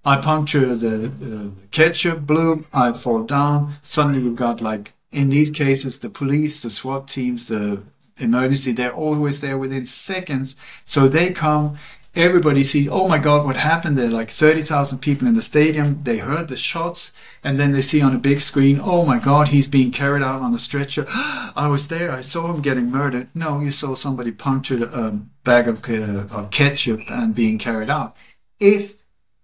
I 0.04 0.20
puncture 0.20 0.74
the, 0.74 0.94
uh, 1.06 1.68
ketchup 1.70 2.26
bloom. 2.26 2.66
I 2.72 2.92
fall 2.92 3.24
down. 3.24 3.74
Suddenly 3.82 4.20
you've 4.22 4.36
got 4.36 4.60
like 4.60 4.92
in 5.10 5.30
these 5.30 5.50
cases 5.50 6.00
the 6.00 6.10
police, 6.10 6.62
the 6.62 6.70
SWAT 6.70 7.08
teams, 7.08 7.48
the 7.48 7.82
emergency, 8.20 8.72
they're 8.72 8.92
always 8.92 9.40
there 9.40 9.58
within 9.58 9.86
seconds. 9.86 10.56
So 10.84 11.08
they 11.08 11.30
come, 11.30 11.78
everybody 12.14 12.62
sees, 12.62 12.88
oh 12.90 13.08
my 13.08 13.18
God, 13.18 13.44
what 13.44 13.56
happened 13.56 13.96
there? 13.96 14.10
Like 14.10 14.30
30,000 14.30 14.98
people 14.98 15.28
in 15.28 15.34
the 15.34 15.42
stadium. 15.42 16.02
They 16.02 16.18
heard 16.18 16.48
the 16.48 16.56
shots 16.56 17.12
and 17.44 17.58
then 17.58 17.72
they 17.72 17.82
see 17.82 18.02
on 18.02 18.14
a 18.14 18.18
big 18.18 18.40
screen, 18.40 18.80
oh 18.82 19.06
my 19.06 19.18
God, 19.18 19.48
he's 19.48 19.68
being 19.68 19.90
carried 19.90 20.22
out 20.22 20.42
on 20.42 20.54
a 20.54 20.58
stretcher. 20.58 21.04
I 21.56 21.68
was 21.68 21.88
there. 21.88 22.12
I 22.12 22.20
saw 22.20 22.52
him 22.52 22.62
getting 22.62 22.90
murdered. 22.90 23.28
No, 23.34 23.60
you 23.60 23.70
saw 23.70 23.94
somebody 23.94 24.32
punctured 24.32 24.82
a 24.82 25.20
bag 25.44 25.68
of, 25.68 25.82
uh, 25.88 26.36
of 26.36 26.50
ketchup 26.50 27.00
and 27.10 27.34
being 27.34 27.58
carried 27.58 27.90
out. 27.90 28.16
If 28.58 29.00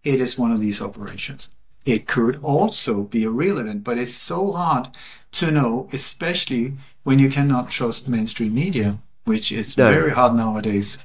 it 0.06 0.20
is 0.20 0.38
one 0.38 0.52
of 0.52 0.60
these 0.60 0.80
operations. 0.80 1.58
It 1.84 2.06
could 2.06 2.36
also 2.42 3.04
be 3.04 3.24
a 3.24 3.30
real 3.30 3.58
event, 3.58 3.84
but 3.84 3.98
it's 3.98 4.14
so 4.14 4.52
hard 4.52 4.88
to 5.32 5.50
know, 5.50 5.88
especially 5.92 6.74
when 7.02 7.18
you 7.18 7.28
cannot 7.28 7.70
trust 7.70 8.08
mainstream 8.08 8.54
media, 8.54 8.94
which 9.24 9.50
is 9.50 9.76
no. 9.76 9.90
very 9.90 10.12
hard 10.12 10.34
nowadays. 10.34 11.04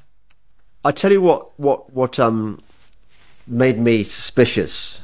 I 0.84 0.92
tell 0.92 1.12
you 1.12 1.22
what, 1.22 1.60
what, 1.60 1.94
what 1.94 2.20
um, 2.20 2.62
made 3.48 3.78
me 3.78 4.04
suspicious, 4.04 5.02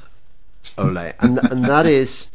Ole, 0.78 1.14
and 1.20 1.40
and 1.52 1.66
that 1.66 1.86
is, 2.00 2.28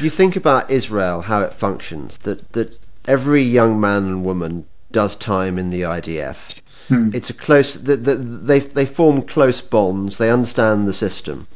you 0.00 0.10
think 0.10 0.36
about 0.36 0.70
Israel, 0.70 1.22
how 1.22 1.42
it 1.42 1.52
functions. 1.54 2.18
That 2.18 2.52
that 2.52 2.78
every 3.06 3.42
young 3.42 3.80
man 3.80 4.04
and 4.04 4.24
woman 4.24 4.66
does 4.90 5.16
time 5.16 5.58
in 5.58 5.70
the 5.70 5.82
IDF. 5.82 6.54
Hmm. 6.88 7.10
It's 7.14 7.30
a 7.30 7.34
close. 7.34 7.74
The, 7.74 7.96
the, 7.96 8.14
they 8.16 8.60
they 8.60 8.86
form 8.86 9.22
close 9.22 9.60
bonds. 9.60 10.18
They 10.18 10.30
understand 10.30 10.86
the 10.86 10.92
system. 10.92 11.46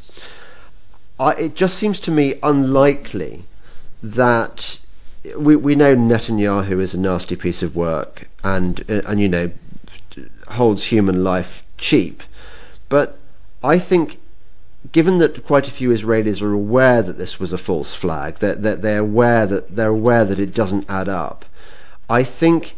I, 1.18 1.32
it 1.32 1.54
just 1.54 1.76
seems 1.76 2.00
to 2.00 2.10
me 2.10 2.38
unlikely 2.42 3.44
that 4.02 4.80
we 5.36 5.56
we 5.56 5.74
know 5.74 5.96
Netanyahu 5.96 6.80
is 6.80 6.94
a 6.94 6.98
nasty 6.98 7.36
piece 7.36 7.62
of 7.62 7.74
work 7.74 8.28
and 8.44 8.84
uh, 8.88 9.02
and 9.06 9.20
you 9.20 9.28
know 9.28 9.50
holds 10.50 10.84
human 10.84 11.22
life 11.24 11.62
cheap, 11.76 12.22
but 12.88 13.18
I 13.62 13.78
think 13.78 14.18
given 14.92 15.18
that 15.18 15.44
quite 15.46 15.68
a 15.68 15.72
few 15.72 15.90
Israelis 15.90 16.42
are 16.42 16.52
aware 16.52 17.02
that 17.02 17.18
this 17.18 17.40
was 17.40 17.52
a 17.52 17.58
false 17.58 17.94
flag, 17.94 18.36
that 18.36 18.62
that 18.62 18.82
they're 18.82 19.00
aware 19.00 19.46
that 19.46 19.74
they're 19.74 19.88
aware 19.88 20.24
that 20.24 20.38
it 20.38 20.54
doesn't 20.54 20.88
add 20.88 21.08
up, 21.08 21.44
I 22.08 22.22
think 22.22 22.76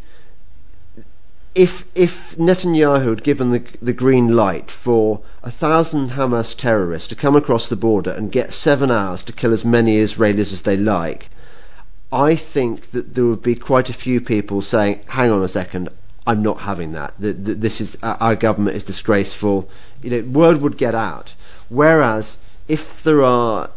if 1.55 1.85
if 1.95 2.37
Netanyahu 2.37 3.09
had 3.09 3.23
given 3.23 3.51
the 3.51 3.63
the 3.83 3.93
green 3.93 4.35
light 4.37 4.71
for 4.71 5.21
a 5.43 5.51
thousand 5.51 6.11
Hamas 6.11 6.57
terrorists 6.57 7.09
to 7.09 7.17
come 7.17 7.37
across 7.37 7.69
the 7.69 7.77
border 7.77 8.11
and 8.11 8.33
get 8.33 8.53
seven 8.53 8.91
hours 8.91 9.23
to 9.25 9.33
kill 9.33 9.53
as 9.53 9.65
many 9.65 9.97
Israelis 9.97 10.53
as 10.53 10.63
they 10.63 10.77
like, 10.77 11.31
I 12.13 12.37
think 12.37 12.93
that 12.93 13.15
there 13.15 13.25
would 13.25 13.43
be 13.43 13.55
quite 13.55 13.91
a 13.91 13.95
few 14.05 14.21
people 14.21 14.63
saying, 14.63 15.01
"Hang 15.09 15.31
on 15.31 15.43
a 15.43 15.49
second, 15.49 15.89
I'm 16.29 16.43
not 16.43 16.61
having 16.61 16.93
that. 16.93 17.15
This 17.19 17.81
is 17.81 17.97
our 18.03 18.37
government 18.37 18.77
is 18.77 18.85
disgraceful." 18.85 19.69
You 20.03 20.11
know, 20.11 20.23
word 20.23 20.61
would 20.63 20.77
get 20.77 20.95
out. 20.95 21.35
Whereas 21.69 22.39
if 22.69 23.03
there 23.03 23.25
are, 23.25 23.71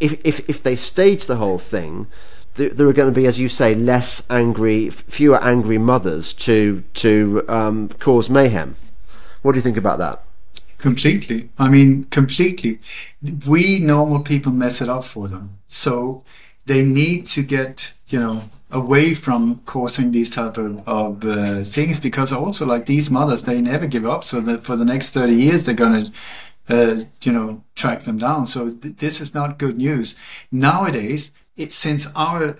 if 0.00 0.20
if 0.24 0.48
if 0.48 0.62
they 0.62 0.76
stage 0.76 1.26
the 1.26 1.36
whole 1.36 1.58
thing, 1.58 2.08
there 2.54 2.88
are 2.88 2.92
going 2.92 3.12
to 3.12 3.20
be, 3.20 3.26
as 3.26 3.38
you 3.38 3.48
say, 3.48 3.74
less 3.74 4.22
angry, 4.28 4.90
fewer 4.90 5.42
angry 5.42 5.78
mothers 5.78 6.32
to 6.34 6.82
to 6.94 7.44
um, 7.48 7.88
cause 8.00 8.28
mayhem. 8.28 8.76
What 9.42 9.52
do 9.52 9.58
you 9.58 9.62
think 9.62 9.76
about 9.76 9.98
that? 9.98 10.22
Completely. 10.78 11.50
I 11.58 11.68
mean, 11.68 12.04
completely. 12.04 12.78
We 13.48 13.78
normal 13.80 14.22
people 14.22 14.52
mess 14.52 14.80
it 14.80 14.88
up 14.88 15.04
for 15.04 15.28
them. 15.28 15.58
So 15.66 16.24
they 16.66 16.84
need 16.84 17.26
to 17.28 17.42
get 17.42 17.94
you 18.08 18.20
know 18.20 18.42
away 18.70 19.14
from 19.14 19.60
causing 19.64 20.12
these 20.12 20.30
type 20.34 20.58
of, 20.58 20.86
of 20.86 21.24
uh, 21.24 21.62
things 21.62 21.98
because 21.98 22.32
also 22.32 22.66
like 22.66 22.84
these 22.86 23.10
mothers 23.10 23.44
they 23.44 23.60
never 23.60 23.86
give 23.86 24.06
up 24.06 24.22
so 24.22 24.40
that 24.40 24.62
for 24.62 24.76
the 24.76 24.84
next 24.84 25.12
30 25.12 25.32
years 25.32 25.64
they're 25.64 25.74
going 25.74 26.04
to 26.04 26.12
uh, 26.68 27.04
you 27.22 27.32
know, 27.32 27.64
track 27.76 28.00
them 28.00 28.18
down. 28.18 28.46
So 28.46 28.70
th- 28.70 28.96
this 28.96 29.20
is 29.20 29.34
not 29.34 29.58
good 29.58 29.78
news. 29.78 30.18
Nowadays, 30.52 31.32
it, 31.56 31.72
since 31.72 32.12
our 32.14 32.54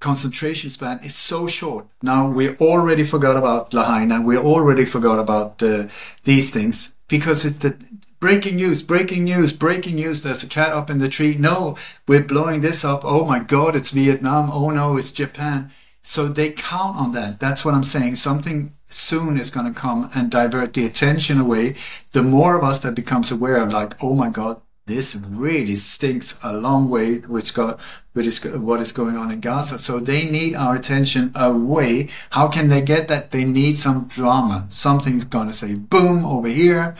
concentration 0.00 0.70
span 0.70 1.00
is 1.02 1.14
so 1.14 1.46
short, 1.48 1.86
now 2.02 2.28
we 2.28 2.54
already 2.56 3.04
forgot 3.04 3.36
about 3.36 3.74
Lahaina, 3.74 4.20
we 4.20 4.36
already 4.36 4.84
forgot 4.84 5.18
about 5.18 5.62
uh, 5.62 5.88
these 6.24 6.52
things 6.52 6.98
because 7.08 7.44
it's 7.44 7.58
the 7.58 7.76
breaking 8.20 8.56
news, 8.56 8.82
breaking 8.82 9.24
news, 9.24 9.52
breaking 9.52 9.96
news. 9.96 10.22
There's 10.22 10.42
a 10.42 10.48
cat 10.48 10.72
up 10.72 10.90
in 10.90 10.98
the 10.98 11.08
tree. 11.08 11.36
No, 11.38 11.76
we're 12.06 12.24
blowing 12.24 12.60
this 12.60 12.84
up. 12.84 13.02
Oh 13.04 13.24
my 13.24 13.38
God, 13.38 13.76
it's 13.76 13.90
Vietnam. 13.90 14.50
Oh 14.50 14.70
no, 14.70 14.96
it's 14.96 15.12
Japan. 15.12 15.70
So 16.02 16.26
they 16.26 16.50
count 16.52 16.96
on 16.96 17.12
that. 17.12 17.38
That's 17.38 17.64
what 17.64 17.74
I'm 17.74 17.84
saying. 17.84 18.14
Something 18.14 18.72
soon 18.86 19.36
is 19.36 19.50
going 19.50 19.72
to 19.72 19.78
come 19.78 20.10
and 20.14 20.30
divert 20.30 20.72
the 20.72 20.86
attention 20.86 21.38
away. 21.38 21.74
The 22.12 22.22
more 22.22 22.56
of 22.56 22.64
us 22.64 22.80
that 22.80 22.96
becomes 22.96 23.30
aware 23.30 23.62
of 23.62 23.72
like, 23.72 24.02
oh 24.02 24.14
my 24.14 24.30
God, 24.30 24.62
this 24.86 25.22
really 25.28 25.74
stinks 25.74 26.38
a 26.42 26.56
long 26.56 26.88
way, 26.88 27.16
which 27.18 27.52
got, 27.52 27.78
which 28.14 28.26
is 28.26 28.42
what 28.56 28.80
is 28.80 28.90
going 28.90 29.16
on 29.16 29.30
in 29.30 29.40
Gaza. 29.40 29.76
So 29.78 30.00
they 30.00 30.24
need 30.24 30.54
our 30.54 30.76
attention 30.76 31.30
away. 31.34 32.08
How 32.30 32.48
can 32.48 32.68
they 32.68 32.80
get 32.80 33.08
that? 33.08 33.30
They 33.30 33.44
need 33.44 33.76
some 33.76 34.06
drama. 34.06 34.64
Something's 34.70 35.26
going 35.26 35.48
to 35.48 35.52
say 35.52 35.74
boom 35.74 36.24
over 36.24 36.48
here. 36.48 36.96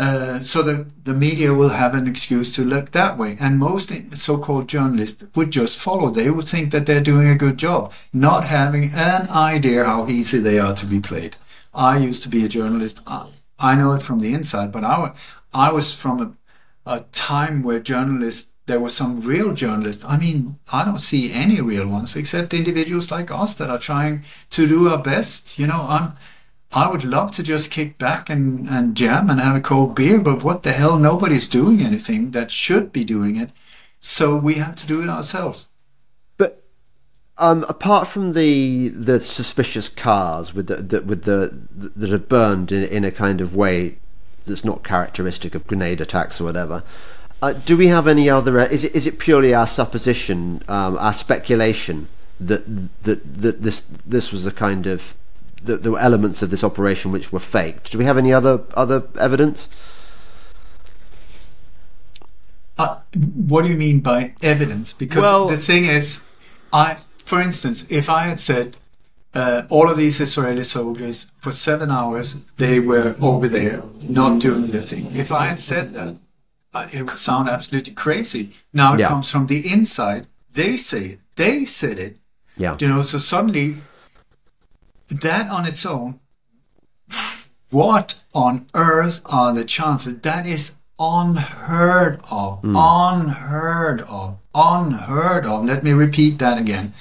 Uh, 0.00 0.40
so 0.40 0.62
that 0.62 1.04
the 1.04 1.12
media 1.12 1.52
will 1.52 1.68
have 1.68 1.94
an 1.94 2.08
excuse 2.08 2.54
to 2.56 2.62
look 2.64 2.86
that 2.90 3.18
way. 3.18 3.36
And 3.38 3.58
most 3.58 3.92
so-called 4.16 4.66
journalists 4.66 5.28
would 5.36 5.50
just 5.50 5.78
follow. 5.78 6.08
They 6.08 6.30
would 6.30 6.48
think 6.48 6.70
that 6.70 6.86
they're 6.86 7.02
doing 7.12 7.28
a 7.28 7.42
good 7.44 7.58
job, 7.58 7.92
not 8.10 8.44
having 8.44 8.84
an 8.94 9.28
idea 9.28 9.84
how 9.84 10.08
easy 10.08 10.38
they 10.38 10.58
are 10.58 10.74
to 10.74 10.86
be 10.86 11.00
played. 11.00 11.36
I 11.74 11.98
used 11.98 12.22
to 12.22 12.30
be 12.30 12.42
a 12.46 12.48
journalist. 12.48 13.02
I 13.58 13.74
know 13.76 13.92
it 13.92 14.00
from 14.00 14.20
the 14.20 14.32
inside, 14.32 14.72
but 14.72 14.84
I, 14.84 15.12
I 15.52 15.70
was 15.70 15.92
from 15.92 16.16
a, 16.22 16.28
a 16.96 17.00
time 17.12 17.62
where 17.62 17.78
journalists, 17.78 18.56
there 18.64 18.80
were 18.80 18.88
some 19.00 19.20
real 19.20 19.52
journalists. 19.52 20.04
I 20.08 20.16
mean, 20.16 20.56
I 20.72 20.82
don't 20.86 21.06
see 21.10 21.30
any 21.44 21.60
real 21.60 21.86
ones 21.86 22.16
except 22.16 22.54
individuals 22.54 23.10
like 23.10 23.30
us 23.30 23.54
that 23.56 23.68
are 23.68 23.78
trying 23.90 24.24
to 24.56 24.66
do 24.66 24.88
our 24.88 25.02
best. 25.02 25.58
You 25.58 25.66
know, 25.66 25.84
I'm, 25.86 26.12
I 26.72 26.88
would 26.88 27.04
love 27.04 27.32
to 27.32 27.42
just 27.42 27.72
kick 27.72 27.98
back 27.98 28.30
and, 28.30 28.68
and 28.68 28.96
jam 28.96 29.28
and 29.28 29.40
have 29.40 29.56
a 29.56 29.60
cold 29.60 29.96
beer, 29.96 30.20
but 30.20 30.44
what 30.44 30.62
the 30.62 30.70
hell? 30.70 30.98
Nobody's 30.98 31.48
doing 31.48 31.80
anything 31.80 32.30
that 32.30 32.52
should 32.52 32.92
be 32.92 33.02
doing 33.02 33.36
it. 33.36 33.50
So 34.00 34.36
we 34.36 34.54
have 34.54 34.76
to 34.76 34.86
do 34.86 35.02
it 35.02 35.08
ourselves. 35.08 35.68
But 36.36 36.62
um, 37.38 37.64
apart 37.68 38.06
from 38.06 38.34
the 38.34 38.88
the 38.88 39.20
suspicious 39.20 39.88
cars 39.88 40.54
with 40.54 40.68
the, 40.68 40.76
the 40.76 41.02
with 41.02 41.24
the 41.24 41.60
that 41.72 42.12
are 42.12 42.18
burned 42.18 42.72
in, 42.72 42.84
in 42.84 43.04
a 43.04 43.10
kind 43.10 43.40
of 43.40 43.54
way 43.54 43.98
that's 44.46 44.64
not 44.64 44.84
characteristic 44.84 45.54
of 45.54 45.66
grenade 45.66 46.00
attacks 46.00 46.40
or 46.40 46.44
whatever, 46.44 46.82
uh, 47.42 47.52
do 47.52 47.76
we 47.76 47.88
have 47.88 48.06
any 48.06 48.30
other? 48.30 48.60
Uh, 48.60 48.66
is 48.66 48.84
it 48.84 48.94
is 48.94 49.06
it 49.06 49.18
purely 49.18 49.52
our 49.52 49.66
supposition, 49.66 50.62
um, 50.68 50.96
our 50.98 51.12
speculation 51.12 52.08
that 52.38 52.64
that 53.02 53.40
that 53.42 53.62
this 53.62 53.86
this 54.06 54.32
was 54.32 54.46
a 54.46 54.52
kind 54.52 54.86
of 54.86 55.14
that 55.64 55.82
there 55.82 55.92
were 55.92 55.98
elements 55.98 56.42
of 56.42 56.50
this 56.50 56.64
operation 56.64 57.12
which 57.12 57.32
were 57.32 57.40
faked. 57.40 57.92
Do 57.92 57.98
we 57.98 58.04
have 58.04 58.18
any 58.18 58.32
other 58.32 58.62
other 58.74 59.04
evidence? 59.18 59.68
Uh, 62.78 63.00
what 63.14 63.62
do 63.62 63.68
you 63.68 63.76
mean 63.76 64.00
by 64.00 64.34
evidence? 64.42 64.92
Because 64.92 65.22
well, 65.22 65.46
the 65.46 65.56
thing 65.56 65.84
is, 65.84 66.26
I, 66.72 66.98
for 67.24 67.40
instance, 67.40 67.90
if 67.90 68.08
I 68.08 68.22
had 68.22 68.40
said 68.40 68.78
uh, 69.34 69.62
all 69.68 69.90
of 69.90 69.96
these 69.96 70.20
Israeli 70.20 70.64
soldiers 70.64 71.32
for 71.38 71.52
seven 71.52 71.90
hours 71.90 72.42
they 72.56 72.80
were 72.80 73.14
over 73.20 73.48
there 73.48 73.82
not 74.08 74.40
doing 74.40 74.66
their 74.66 74.80
thing. 74.80 75.06
If 75.12 75.30
I 75.30 75.46
had 75.46 75.60
said 75.60 75.90
that, 75.94 76.16
uh, 76.74 76.88
it 76.92 77.02
would 77.02 77.16
sound 77.16 77.48
absolutely 77.48 77.94
crazy. 77.94 78.50
Now 78.72 78.94
it 78.94 79.00
yeah. 79.00 79.08
comes 79.08 79.30
from 79.30 79.46
the 79.46 79.62
inside. 79.72 80.26
They 80.54 80.76
say 80.76 81.04
it. 81.04 81.18
They 81.36 81.64
said 81.64 81.98
it. 81.98 82.16
Yeah. 82.56 82.76
You 82.80 82.88
know, 82.88 83.02
so 83.02 83.18
suddenly 83.18 83.76
that 85.10 85.50
on 85.50 85.66
its 85.66 85.84
own, 85.84 86.20
what 87.70 88.22
on 88.34 88.66
earth 88.74 89.20
are 89.26 89.54
the 89.54 89.64
chances? 89.64 90.20
That 90.20 90.46
is 90.46 90.78
unheard 90.98 92.16
of, 92.30 92.62
mm. 92.62 92.74
unheard 92.76 94.02
of, 94.02 94.38
unheard 94.54 95.46
of. 95.46 95.64
Let 95.64 95.82
me 95.82 95.92
repeat 95.92 96.38
that 96.38 96.58
again. 96.58 96.92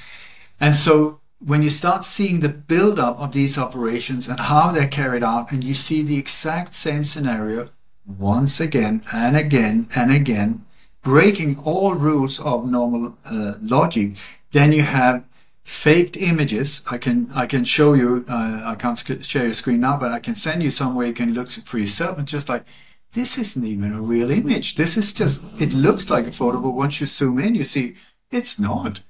And 0.61 0.73
so 0.73 1.19
when 1.45 1.64
you 1.64 1.69
start 1.69 2.03
seeing 2.03 2.40
the 2.40 2.49
build-up 2.49 3.19
of 3.19 3.31
these 3.31 3.57
operations 3.57 4.27
and 4.27 4.40
how 4.40 4.72
they're 4.72 4.88
carried 4.88 5.23
out, 5.23 5.52
and 5.52 5.64
you 5.64 5.73
see 5.73 6.02
the 6.03 6.18
exact 6.18 6.73
same 6.73 7.03
scenario 7.03 7.69
once 8.06 8.60
again 8.60 9.02
and 9.14 9.38
again 9.38 9.88
and 9.95 10.11
again, 10.11 10.61
breaking 11.02 11.57
all 11.64 11.94
rules 11.94 12.40
of 12.40 12.65
normal 12.65 13.15
uh, 13.26 13.53
logic, 13.61 14.18
then 14.52 14.72
you 14.72 14.81
have 14.84 15.23
faked 15.70 16.18
images. 16.18 16.84
I 16.90 16.98
can 16.98 17.30
I 17.36 17.46
can 17.46 17.64
show 17.64 17.94
you. 17.94 18.26
Uh, 18.28 18.62
I 18.66 18.76
can't 18.76 18.98
share 19.24 19.44
your 19.44 19.54
screen 19.54 19.82
now, 19.82 19.98
but 19.98 20.12
I 20.12 20.20
can 20.20 20.34
send 20.34 20.64
you 20.64 20.72
somewhere 20.72 21.06
you 21.06 21.14
can 21.14 21.36
look 21.36 21.52
for 21.52 21.78
yourself 21.78 22.18
and 22.18 22.28
just 22.28 22.50
like 22.50 22.66
this 23.14 23.38
isn't 23.38 23.64
even 23.64 23.94
a 23.94 24.02
real 24.02 24.32
image. 24.32 24.76
This 24.76 24.98
is 24.98 25.14
just 25.14 25.62
it 25.62 25.72
looks 25.74 26.10
like 26.10 26.26
a 26.26 26.32
photo, 26.32 26.60
but 26.60 26.72
once 26.72 27.00
you 27.00 27.06
zoom 27.06 27.38
in, 27.38 27.54
you 27.54 27.64
see 27.64 27.94
it's 28.32 28.60
not. 28.60 29.02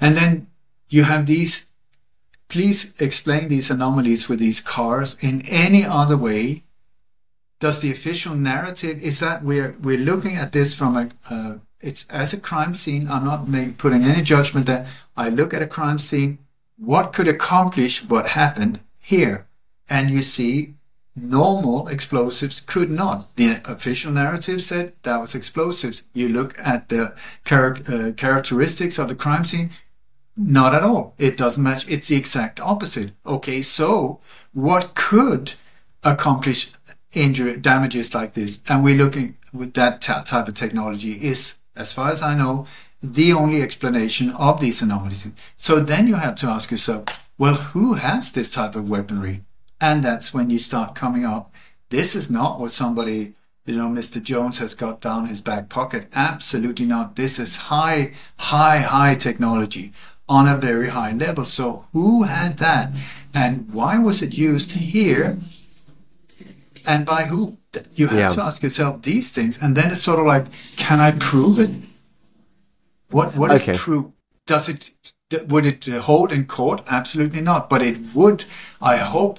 And 0.00 0.14
then 0.14 0.48
you 0.88 1.04
have 1.04 1.26
these. 1.26 1.72
Please 2.48 3.00
explain 3.00 3.48
these 3.48 3.70
anomalies 3.70 4.28
with 4.28 4.38
these 4.38 4.60
cars 4.60 5.16
in 5.22 5.42
any 5.48 5.82
other 5.86 6.18
way. 6.18 6.64
Does 7.58 7.80
the 7.80 7.90
official 7.90 8.34
narrative 8.34 9.02
is 9.02 9.18
that 9.20 9.42
we're 9.42 9.74
we're 9.80 10.06
looking 10.10 10.36
at 10.36 10.52
this 10.52 10.74
from 10.74 10.94
a, 10.94 11.08
a 11.34 11.60
it's 11.82 12.08
as 12.10 12.32
a 12.32 12.40
crime 12.40 12.74
scene. 12.74 13.10
I'm 13.10 13.24
not 13.24 13.48
make, 13.48 13.76
putting 13.76 14.02
any 14.02 14.22
judgment 14.22 14.66
there. 14.66 14.86
I 15.16 15.28
look 15.28 15.52
at 15.52 15.62
a 15.62 15.66
crime 15.66 15.98
scene. 15.98 16.38
What 16.76 17.12
could 17.12 17.28
accomplish 17.28 18.08
what 18.08 18.30
happened 18.30 18.80
here? 19.00 19.46
And 19.90 20.10
you 20.10 20.22
see, 20.22 20.74
normal 21.14 21.88
explosives 21.88 22.60
could 22.60 22.90
not. 22.90 23.36
The 23.36 23.60
official 23.64 24.12
narrative 24.12 24.62
said 24.62 24.94
that 25.02 25.20
was 25.20 25.34
explosives. 25.34 26.04
You 26.12 26.28
look 26.28 26.58
at 26.58 26.88
the 26.88 27.14
char- 27.44 27.78
uh, 27.88 28.12
characteristics 28.16 28.98
of 28.98 29.08
the 29.08 29.14
crime 29.14 29.44
scene. 29.44 29.70
Not 30.36 30.74
at 30.74 30.82
all. 30.82 31.14
It 31.18 31.36
doesn't 31.36 31.62
match. 31.62 31.86
It's 31.88 32.08
the 32.08 32.16
exact 32.16 32.58
opposite. 32.60 33.12
Okay, 33.26 33.60
so 33.60 34.20
what 34.54 34.94
could 34.94 35.54
accomplish 36.02 36.70
injury 37.12 37.58
damages 37.58 38.14
like 38.14 38.32
this? 38.32 38.62
And 38.70 38.82
we're 38.82 38.96
looking 38.96 39.36
with 39.52 39.74
that 39.74 40.00
type 40.00 40.48
of 40.48 40.54
technology 40.54 41.12
is 41.12 41.58
as 41.74 41.92
far 41.92 42.10
as 42.10 42.22
I 42.22 42.34
know, 42.34 42.66
the 43.02 43.32
only 43.32 43.62
explanation 43.62 44.30
of 44.30 44.60
these 44.60 44.82
anomalies. 44.82 45.30
So 45.56 45.80
then 45.80 46.06
you 46.06 46.16
have 46.16 46.36
to 46.36 46.46
ask 46.46 46.70
yourself, 46.70 47.28
well, 47.38 47.56
who 47.56 47.94
has 47.94 48.32
this 48.32 48.52
type 48.52 48.76
of 48.76 48.88
weaponry? 48.88 49.42
And 49.80 50.04
that's 50.04 50.32
when 50.32 50.50
you 50.50 50.58
start 50.58 50.94
coming 50.94 51.24
up. 51.24 51.52
This 51.90 52.14
is 52.14 52.30
not 52.30 52.60
what 52.60 52.70
somebody, 52.70 53.34
you 53.64 53.74
know, 53.74 53.88
Mr. 53.88 54.22
Jones 54.22 54.60
has 54.60 54.74
got 54.74 55.00
down 55.00 55.26
his 55.26 55.40
back 55.40 55.68
pocket. 55.68 56.06
Absolutely 56.14 56.86
not. 56.86 57.16
This 57.16 57.38
is 57.38 57.56
high, 57.56 58.12
high, 58.36 58.78
high 58.78 59.14
technology 59.14 59.92
on 60.28 60.46
a 60.46 60.56
very 60.56 60.90
high 60.90 61.12
level. 61.12 61.44
So 61.44 61.84
who 61.92 62.22
had 62.22 62.58
that? 62.58 62.92
And 63.34 63.72
why 63.72 63.98
was 63.98 64.22
it 64.22 64.38
used 64.38 64.72
here? 64.72 65.36
And 66.86 67.06
by 67.06 67.24
who? 67.24 67.58
You 67.92 68.08
have 68.08 68.18
yeah. 68.18 68.28
to 68.28 68.42
ask 68.42 68.62
yourself 68.62 69.02
these 69.02 69.32
things, 69.32 69.62
and 69.62 69.76
then 69.76 69.90
it's 69.90 70.02
sort 70.02 70.18
of 70.18 70.26
like, 70.26 70.46
can 70.76 71.00
I 71.00 71.12
prove 71.12 71.58
it? 71.58 71.70
What 73.10 73.34
what 73.36 73.50
is 73.50 73.62
okay. 73.62 73.74
proof? 73.74 74.06
Does 74.46 74.68
it 74.68 74.90
would 75.48 75.66
it 75.66 75.86
hold 75.86 76.32
in 76.32 76.44
court? 76.46 76.82
Absolutely 76.86 77.40
not. 77.40 77.70
But 77.70 77.82
it 77.82 77.98
would, 78.14 78.44
I 78.80 78.96
hope, 78.96 79.38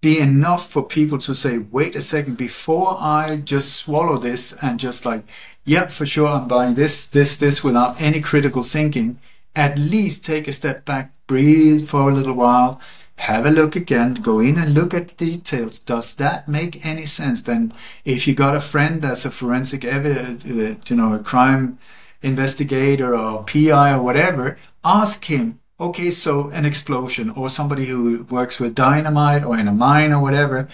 be 0.00 0.20
enough 0.20 0.68
for 0.68 0.82
people 0.82 1.18
to 1.18 1.34
say, 1.34 1.58
wait 1.58 1.94
a 1.94 2.00
second, 2.00 2.36
before 2.36 2.96
I 2.98 3.36
just 3.44 3.76
swallow 3.76 4.16
this 4.16 4.56
and 4.62 4.80
just 4.80 5.04
like, 5.04 5.24
yeah, 5.64 5.86
for 5.86 6.06
sure, 6.06 6.28
I'm 6.28 6.48
buying 6.48 6.74
this, 6.74 7.06
this, 7.06 7.36
this 7.36 7.62
without 7.62 8.00
any 8.00 8.20
critical 8.20 8.62
thinking. 8.62 9.18
At 9.54 9.78
least 9.78 10.24
take 10.24 10.48
a 10.48 10.52
step 10.52 10.84
back, 10.84 11.12
breathe 11.26 11.86
for 11.86 12.08
a 12.08 12.14
little 12.14 12.34
while, 12.34 12.80
have 13.20 13.44
a 13.44 13.50
look 13.50 13.76
again, 13.76 14.14
go 14.14 14.40
in 14.40 14.56
and 14.56 14.72
look 14.72 14.94
at 14.94 15.08
the 15.08 15.26
details. 15.26 15.78
Does 15.78 16.14
that 16.16 16.48
make 16.48 16.86
any 16.86 17.04
sense? 17.04 17.42
Then, 17.42 17.72
if 18.04 18.26
you 18.26 18.34
got 18.34 18.56
a 18.56 18.60
friend 18.60 19.02
that's 19.02 19.26
a 19.26 19.30
forensic 19.30 19.84
evidence, 19.84 20.46
uh, 20.46 20.76
you 20.86 20.96
know, 20.96 21.12
a 21.14 21.22
crime 21.22 21.76
investigator 22.22 23.14
or 23.14 23.44
PI 23.44 23.92
or 23.92 24.02
whatever, 24.02 24.56
ask 24.82 25.26
him, 25.26 25.60
okay, 25.78 26.10
so 26.10 26.48
an 26.48 26.64
explosion 26.64 27.28
or 27.28 27.50
somebody 27.50 27.86
who 27.86 28.24
works 28.24 28.58
with 28.58 28.74
dynamite 28.74 29.44
or 29.44 29.58
in 29.58 29.68
a 29.68 29.72
mine 29.72 30.12
or 30.12 30.22
whatever, 30.22 30.66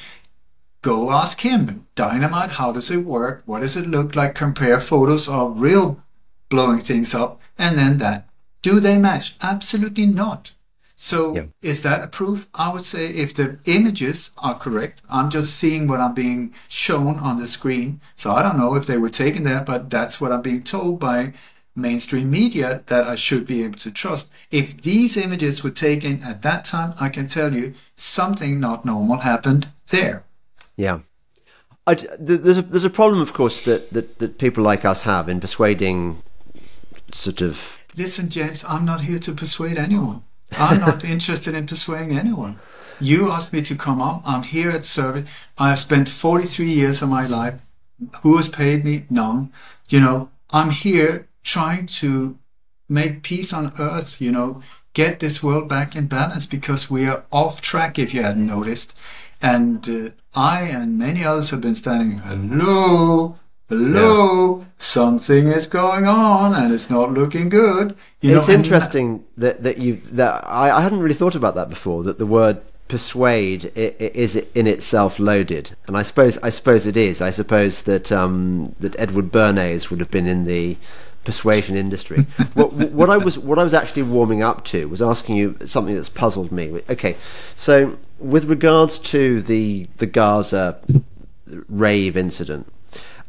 go 0.83 1.11
ask 1.11 1.41
him, 1.41 1.85
dynamite, 1.97 2.53
how 2.53 2.71
does 2.71 2.93
it 2.93 3.05
work? 3.05 3.43
What 3.45 3.61
does 3.61 3.77
it 3.77 3.89
look 3.89 4.15
like? 4.15 4.37
Compare 4.37 4.79
photos 4.79 5.29
of 5.29 5.61
real 5.61 6.01
blowing 6.49 6.79
things 6.79 7.13
up 7.13 7.41
and 7.59 7.77
then 7.77 7.97
that. 7.97 8.29
Do 8.63 8.79
they 8.79 8.99
match? 8.99 9.37
Absolutely 9.43 10.07
not. 10.07 10.53
So 10.97 11.35
Yeah. 11.35 11.45
is 11.61 11.83
that 11.83 12.03
a 12.03 12.09
proof? 12.09 12.49
I 12.55 12.71
would 12.73 12.85
say 12.85 13.09
if 13.09 13.35
the 13.35 13.59
images 13.67 14.31
are 14.39 14.55
correct, 14.55 15.03
I'm 15.11 15.29
just 15.29 15.55
seeing 15.55 15.87
what 15.87 16.01
I'm 16.01 16.15
being 16.15 16.55
shown 16.69 17.19
on 17.19 17.37
the 17.37 17.47
screen. 17.47 18.01
So 18.17 18.33
I 18.33 18.43
don't 18.43 18.57
know 18.57 18.75
if 18.75 18.87
they 18.87 18.97
were 18.97 19.11
taken 19.11 19.45
there, 19.45 19.61
but 19.61 19.91
that's 19.91 20.21
what 20.21 20.33
I'm 20.33 20.41
being 20.43 20.63
told 20.63 20.99
by 20.99 21.35
mainstream 21.75 22.31
media 22.31 22.83
that 22.87 23.05
I 23.07 23.15
should 23.15 23.47
be 23.47 23.63
able 23.63 23.77
to 23.81 23.93
trust. 23.93 24.33
If 24.51 24.81
these 24.81 25.19
images 25.19 25.63
were 25.63 25.71
taken 25.71 26.23
at 26.23 26.41
that 26.41 26.65
time, 26.65 26.95
I 26.99 27.11
can 27.11 27.27
tell 27.27 27.55
you 27.55 27.75
something 27.97 28.59
not 28.59 28.87
normal 28.87 29.19
happened 29.19 29.69
there. 29.91 30.25
Yeah. 30.77 31.01
I, 31.87 31.95
there's 32.19 32.59
a 32.59 32.63
there's 32.63 32.85
a 32.85 32.91
problem, 32.91 33.21
of 33.21 33.33
course, 33.35 33.61
that, 33.61 33.91
that, 33.91 34.19
that 34.19 34.39
people 34.39 34.65
like 34.65 34.85
us 34.85 35.03
have 35.03 35.29
in 35.29 35.41
persuading 35.41 36.23
sort 37.13 37.43
of 37.43 37.79
Listen, 37.97 38.29
James, 38.29 38.65
I'm 38.65 38.85
not 38.85 39.03
here 39.03 39.19
to 39.21 39.33
persuade 39.33 39.79
anyone. 39.79 40.23
I'm 40.53 40.81
not 40.81 41.05
interested 41.05 41.55
in 41.55 41.67
persuading 41.67 42.17
anyone. 42.17 42.59
You 43.01 43.31
asked 43.31 43.53
me 43.53 43.61
to 43.63 43.75
come 43.75 44.01
on. 44.01 44.23
I'm 44.25 44.43
here 44.43 44.71
at 44.71 44.85
service. 44.85 45.47
I 45.59 45.71
have 45.71 45.79
spent 45.79 46.09
43 46.09 46.67
years 46.67 47.03
of 47.03 47.09
my 47.09 47.27
life. 47.27 47.61
Who 48.23 48.37
has 48.37 48.49
paid 48.49 48.85
me? 48.85 49.05
None. 49.11 49.53
You 49.91 50.01
know, 50.01 50.31
I'm 50.51 50.71
here 50.71 51.29
trying 51.43 51.87
to 51.87 52.39
make 52.89 53.23
peace 53.23 53.53
on 53.53 53.73
earth, 53.79 54.21
you 54.21 54.33
know, 54.33 54.63
get 54.95 55.21
this 55.21 55.43
world 55.43 55.69
back 55.69 55.95
in 55.97 56.07
balance 56.07 56.47
because 56.47 56.91
we 56.91 57.07
are 57.07 57.25
off 57.31 57.61
track, 57.61 57.99
if 57.99 58.15
you 58.15 58.23
hadn't 58.23 58.47
noticed. 58.47 58.99
And 59.43 59.89
uh, 59.89 60.11
I 60.35 60.63
and 60.63 60.99
many 60.99 61.25
others 61.25 61.51
have 61.51 61.61
been 61.61 61.75
standing, 61.75 62.19
hello, 62.19 63.37
hello, 63.69 64.65
something 64.79 65.49
is 65.49 65.67
going 65.67 66.07
on 66.07 66.55
and 66.55 66.73
it's 66.73 66.91
not 66.91 67.13
looking 67.13 67.49
good. 67.49 67.97
You 68.21 68.39
it's 68.39 68.49
know, 68.49 68.55
interesting 68.55 69.25
that 69.37 69.63
that 69.63 69.79
you 69.79 69.97
that 70.13 70.45
I, 70.47 70.71
I 70.79 70.81
hadn't 70.83 71.01
really 71.01 71.15
thought 71.15 71.35
about 71.35 71.55
that 71.57 71.69
before. 71.69 72.03
That 72.03 72.19
the 72.19 72.27
word 72.27 72.61
persuade 72.89 73.73
i- 73.77 73.95
i- 74.01 74.11
is 74.15 74.37
in 74.37 74.67
itself 74.67 75.19
loaded, 75.19 75.77
and 75.87 75.97
I 75.97 76.03
suppose 76.03 76.39
I 76.39 76.51
suppose 76.51 76.87
it 76.87 76.97
is. 76.97 77.21
I 77.21 77.31
suppose 77.31 77.83
that 77.83 78.13
um, 78.13 78.75
that 78.81 78.99
Edward 78.99 79.33
Bernays 79.33 79.91
would 79.91 80.01
have 80.01 80.11
been 80.11 80.27
in 80.27 80.45
the 80.45 80.77
persuasion 81.25 81.77
industry. 81.77 82.19
what, 82.55 82.73
what 82.73 83.11
I 83.11 83.17
was 83.17 83.37
what 83.39 83.59
I 83.59 83.65
was 83.65 83.75
actually 83.75 84.05
warming 84.05 84.43
up 84.43 84.65
to 84.67 84.89
was 84.89 85.03
asking 85.03 85.37
you 85.37 85.57
something 85.67 85.95
that's 85.97 86.09
puzzled 86.09 86.53
me. 86.53 86.81
Okay, 86.89 87.17
so 87.57 87.99
with 88.21 88.45
regards 88.45 88.99
to 89.01 89.43
the 89.43 89.89
the 89.99 90.07
Gaza 90.07 90.79
rave 91.69 92.17
incident, 92.17 92.73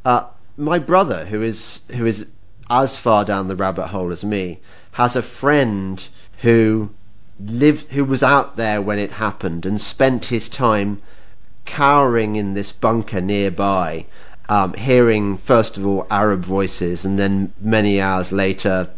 uh, 0.08 0.26
my 0.56 0.80
brother, 0.80 1.26
who 1.26 1.42
is 1.42 1.82
who 1.98 2.06
is 2.06 2.26
as 2.70 2.96
far 2.96 3.26
down 3.26 3.50
the 3.50 3.58
rabbit 3.58 3.88
hole 3.88 4.10
as 4.10 4.24
me, 4.24 4.60
has 4.94 5.18
a 5.18 5.22
friend 5.22 6.08
who 6.44 6.92
lived 7.38 7.92
who 7.92 8.06
was 8.06 8.24
out 8.24 8.56
there 8.56 8.82
when 8.82 9.00
it 9.00 9.12
happened 9.12 9.66
and 9.66 9.82
spent 9.82 10.26
his 10.26 10.48
time 10.48 11.02
cowering 11.66 12.38
in 12.38 12.54
this 12.54 12.72
bunker 12.72 13.20
nearby, 13.20 14.06
um, 14.48 14.74
hearing 14.76 15.38
first 15.38 15.76
of 15.76 15.86
all 15.86 16.08
Arab 16.10 16.40
voices 16.40 17.04
and 17.04 17.20
then 17.20 17.52
many 17.60 18.00
hours 18.00 18.32
later 18.32 18.90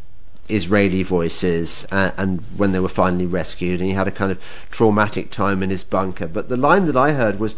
Israeli 0.48 1.02
voices, 1.02 1.88
and, 1.92 2.14
and 2.18 2.44
when 2.56 2.72
they 2.72 2.80
were 2.80 2.88
finally 2.88 3.26
rescued, 3.26 3.80
and 3.80 3.90
he 3.90 3.96
had 3.96 4.08
a 4.08 4.12
kind 4.12 4.32
of 4.32 4.40
traumatic 4.70 5.32
time 5.32 5.64
in 5.64 5.72
his 5.72 5.84
bunker. 5.84 6.28
But 6.28 6.50
the 6.50 6.58
line 6.58 6.86
that 6.86 6.96
I 6.96 7.14
heard 7.14 7.40
was, 7.40 7.56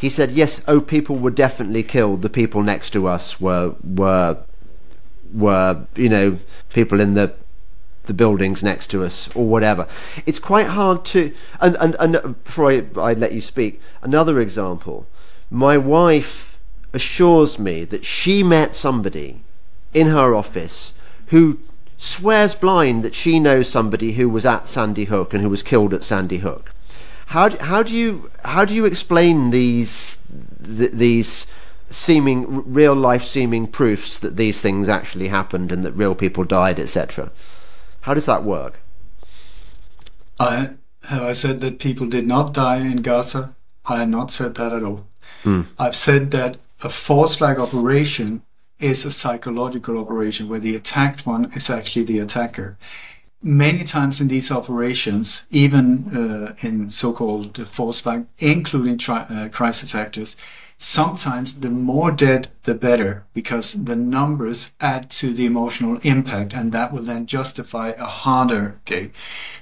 he 0.00 0.08
said, 0.08 0.32
"Yes, 0.32 0.62
oh, 0.66 0.80
people 0.80 1.16
were 1.16 1.30
definitely 1.30 1.82
killed. 1.82 2.22
The 2.22 2.30
people 2.30 2.62
next 2.62 2.90
to 2.90 3.06
us 3.06 3.40
were 3.40 3.74
were 3.84 4.38
were 5.32 5.86
you 5.94 6.08
know 6.08 6.38
people 6.70 7.00
in 7.00 7.14
the 7.14 7.34
the 8.04 8.14
buildings 8.14 8.62
next 8.62 8.88
to 8.88 9.04
us 9.04 9.28
or 9.34 9.46
whatever. 9.46 9.86
It's 10.24 10.38
quite 10.38 10.68
hard 10.68 11.04
to 11.06 11.32
and 11.60 11.76
and, 11.78 11.96
and 12.00 12.42
before 12.44 12.70
I, 12.72 12.86
I 12.96 13.12
let 13.12 13.32
you 13.32 13.42
speak, 13.42 13.80
another 14.02 14.40
example. 14.40 15.06
My 15.50 15.76
wife 15.76 16.58
assures 16.94 17.58
me 17.58 17.84
that 17.84 18.04
she 18.04 18.42
met 18.42 18.74
somebody 18.74 19.42
in 19.92 20.06
her 20.06 20.34
office 20.34 20.94
who 21.26 21.58
swears 21.98 22.54
blind 22.54 23.04
that 23.04 23.14
she 23.14 23.38
knows 23.38 23.68
somebody 23.68 24.12
who 24.12 24.28
was 24.28 24.46
at 24.46 24.66
Sandy 24.66 25.04
Hook 25.04 25.34
and 25.34 25.42
who 25.42 25.50
was 25.50 25.62
killed 25.62 25.92
at 25.92 26.02
Sandy 26.04 26.38
Hook. 26.38 26.72
How 27.30 27.48
do, 27.48 27.64
how 27.64 27.84
do 27.84 27.94
you 27.94 28.28
how 28.44 28.64
do 28.64 28.74
you 28.74 28.86
explain 28.86 29.50
these 29.50 30.18
th- 30.64 30.90
these 30.90 31.46
seeming 31.88 32.72
real 32.72 32.94
life 32.94 33.22
seeming 33.22 33.68
proofs 33.68 34.18
that 34.18 34.36
these 34.36 34.60
things 34.60 34.88
actually 34.88 35.28
happened 35.28 35.70
and 35.70 35.84
that 35.84 35.92
real 35.92 36.16
people 36.16 36.42
died, 36.42 36.80
etc. 36.80 37.30
How 38.00 38.14
does 38.14 38.26
that 38.26 38.42
work? 38.42 38.80
I, 40.40 40.70
have 41.08 41.22
I 41.22 41.32
said 41.32 41.60
that 41.60 41.78
people 41.78 42.08
did 42.08 42.26
not 42.26 42.52
die 42.52 42.78
in 42.78 43.00
Gaza? 43.02 43.54
I 43.86 44.00
have 44.00 44.08
not 44.08 44.32
said 44.32 44.56
that 44.56 44.72
at 44.72 44.82
all. 44.82 45.06
Hmm. 45.44 45.62
I've 45.78 45.94
said 45.94 46.32
that 46.32 46.56
a 46.82 46.88
false 46.88 47.36
flag 47.36 47.60
operation 47.60 48.42
is 48.80 49.04
a 49.04 49.12
psychological 49.12 50.00
operation 50.00 50.48
where 50.48 50.58
the 50.58 50.74
attacked 50.74 51.26
one 51.26 51.44
is 51.52 51.70
actually 51.70 52.06
the 52.06 52.18
attacker. 52.18 52.76
Many 53.42 53.84
times 53.84 54.20
in 54.20 54.28
these 54.28 54.52
operations, 54.52 55.46
even 55.50 56.14
uh, 56.14 56.54
in 56.60 56.90
so-called 56.90 57.56
false 57.66 58.00
flag, 58.00 58.26
including 58.38 58.98
uh, 59.08 59.48
crisis 59.50 59.94
actors, 59.94 60.36
sometimes 60.76 61.60
the 61.60 61.70
more 61.70 62.10
dead 62.10 62.48
the 62.64 62.74
better 62.74 63.24
because 63.34 63.84
the 63.84 63.96
numbers 63.96 64.72
add 64.80 65.10
to 65.10 65.32
the 65.32 65.46
emotional 65.46 65.98
impact 66.02 66.54
and 66.54 66.72
that 66.72 66.92
will 66.92 67.02
then 67.02 67.26
justify 67.26 67.88
a 67.98 68.06
harder 68.06 68.80
game. 68.84 69.12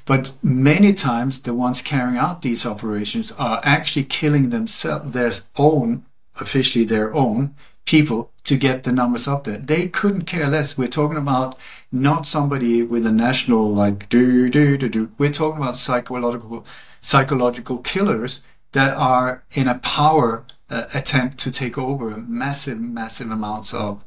But 0.06 0.32
many 0.42 0.92
times 0.92 1.42
the 1.42 1.54
ones 1.54 1.82
carrying 1.82 2.16
out 2.16 2.42
these 2.42 2.64
operations 2.64 3.32
are 3.32 3.60
actually 3.62 4.04
killing 4.04 4.50
themselves, 4.50 5.12
their 5.12 5.32
own, 5.56 6.04
officially 6.40 6.84
their 6.84 7.12
own 7.14 7.54
people 7.84 8.30
to 8.44 8.56
get 8.56 8.84
the 8.84 8.92
numbers 8.92 9.26
up 9.26 9.44
there. 9.44 9.58
They 9.58 9.88
couldn't 9.88 10.22
care 10.22 10.48
less. 10.48 10.78
We're 10.78 10.88
talking 10.88 11.18
about 11.18 11.58
not 11.90 12.26
somebody 12.26 12.82
with 12.82 13.06
a 13.06 13.12
national 13.12 13.70
like 13.70 14.08
do 14.08 14.50
do 14.50 14.76
do 14.76 14.88
do. 14.88 15.08
We're 15.18 15.30
talking 15.30 15.62
about 15.62 15.76
psychological 15.76 16.66
psychological 17.00 17.78
killers 17.78 18.46
that 18.72 18.96
are 18.96 19.44
in 19.52 19.68
a 19.68 19.78
power 19.78 20.44
uh, 20.70 20.84
attempt 20.94 21.38
to 21.38 21.50
take 21.50 21.78
over 21.78 22.16
massive 22.18 22.80
massive 22.80 23.30
amounts 23.30 23.72
of 23.72 24.04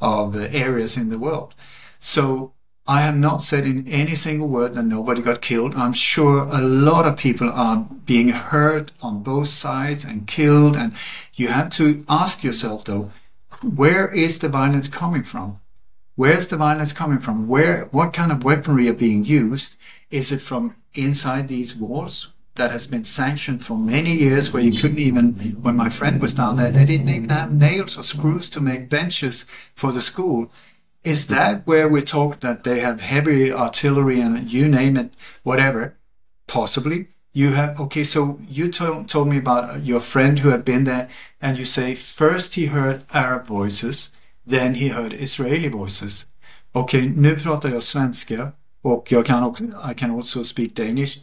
of 0.00 0.36
uh, 0.36 0.48
areas 0.50 0.96
in 0.96 1.10
the 1.10 1.18
world. 1.18 1.54
So 1.98 2.54
I 2.86 3.02
have 3.02 3.16
not 3.16 3.42
said 3.42 3.66
in 3.66 3.86
any 3.86 4.14
single 4.14 4.48
word 4.48 4.74
that 4.74 4.82
nobody 4.82 5.22
got 5.22 5.40
killed. 5.40 5.74
I'm 5.76 5.92
sure 5.92 6.48
a 6.50 6.60
lot 6.60 7.06
of 7.06 7.16
people 7.16 7.48
are 7.48 7.86
being 8.04 8.30
hurt 8.30 8.90
on 9.02 9.22
both 9.22 9.46
sides 9.46 10.04
and 10.04 10.26
killed. 10.26 10.76
And 10.76 10.94
you 11.34 11.48
have 11.48 11.70
to 11.70 12.04
ask 12.08 12.42
yourself 12.42 12.84
though, 12.84 13.12
where 13.62 14.12
is 14.12 14.38
the 14.38 14.48
violence 14.48 14.88
coming 14.88 15.22
from? 15.22 15.60
Where's 16.20 16.48
the 16.48 16.58
violence 16.58 16.92
coming 16.92 17.18
from? 17.18 17.48
Where, 17.48 17.86
what 17.92 18.12
kind 18.12 18.30
of 18.30 18.44
weaponry 18.44 18.90
are 18.90 18.92
being 18.92 19.24
used? 19.24 19.80
Is 20.10 20.30
it 20.30 20.42
from 20.42 20.74
inside 20.92 21.48
these 21.48 21.74
walls 21.74 22.34
that 22.56 22.70
has 22.70 22.86
been 22.86 23.04
sanctioned 23.04 23.64
for 23.64 23.78
many 23.78 24.12
years 24.12 24.52
where 24.52 24.62
you 24.62 24.78
couldn't 24.78 24.98
even, 24.98 25.32
when 25.62 25.76
my 25.76 25.88
friend 25.88 26.20
was 26.20 26.34
down 26.34 26.58
there, 26.58 26.70
they 26.70 26.84
didn't 26.84 27.08
even 27.08 27.30
have 27.30 27.50
nails 27.50 27.96
or 27.96 28.02
screws 28.02 28.50
to 28.50 28.60
make 28.60 28.90
benches 28.90 29.44
for 29.74 29.92
the 29.92 30.02
school. 30.02 30.52
Is 31.04 31.28
that 31.28 31.66
where 31.66 31.88
we 31.88 32.02
talk 32.02 32.40
that 32.40 32.64
they 32.64 32.80
have 32.80 33.00
heavy 33.00 33.50
artillery 33.50 34.20
and 34.20 34.52
you 34.52 34.68
name 34.68 34.98
it, 34.98 35.14
whatever? 35.42 35.96
Possibly. 36.46 37.08
You 37.32 37.54
have, 37.54 37.80
okay, 37.80 38.04
so 38.04 38.36
you 38.46 38.70
told, 38.70 39.08
told 39.08 39.28
me 39.28 39.38
about 39.38 39.84
your 39.84 40.00
friend 40.00 40.40
who 40.40 40.50
had 40.50 40.66
been 40.66 40.84
there 40.84 41.08
and 41.40 41.56
you 41.56 41.64
say 41.64 41.94
first 41.94 42.56
he 42.56 42.66
heard 42.66 43.04
Arab 43.10 43.46
voices, 43.46 44.18
then 44.50 44.74
he 44.74 44.88
heard 44.88 45.12
Israeli 45.12 45.68
voices. 45.68 46.26
Okej, 46.72 47.12
nu 47.16 47.36
pratar 47.36 47.68
jag 47.68 47.82
svenska 47.82 48.52
och 48.82 49.12
jag 49.12 49.26
kan 49.26 49.42
också, 49.42 49.64
I 49.64 49.94
can 49.96 50.10
also 50.10 50.44
speak 50.44 50.74
Danish. 50.74 51.18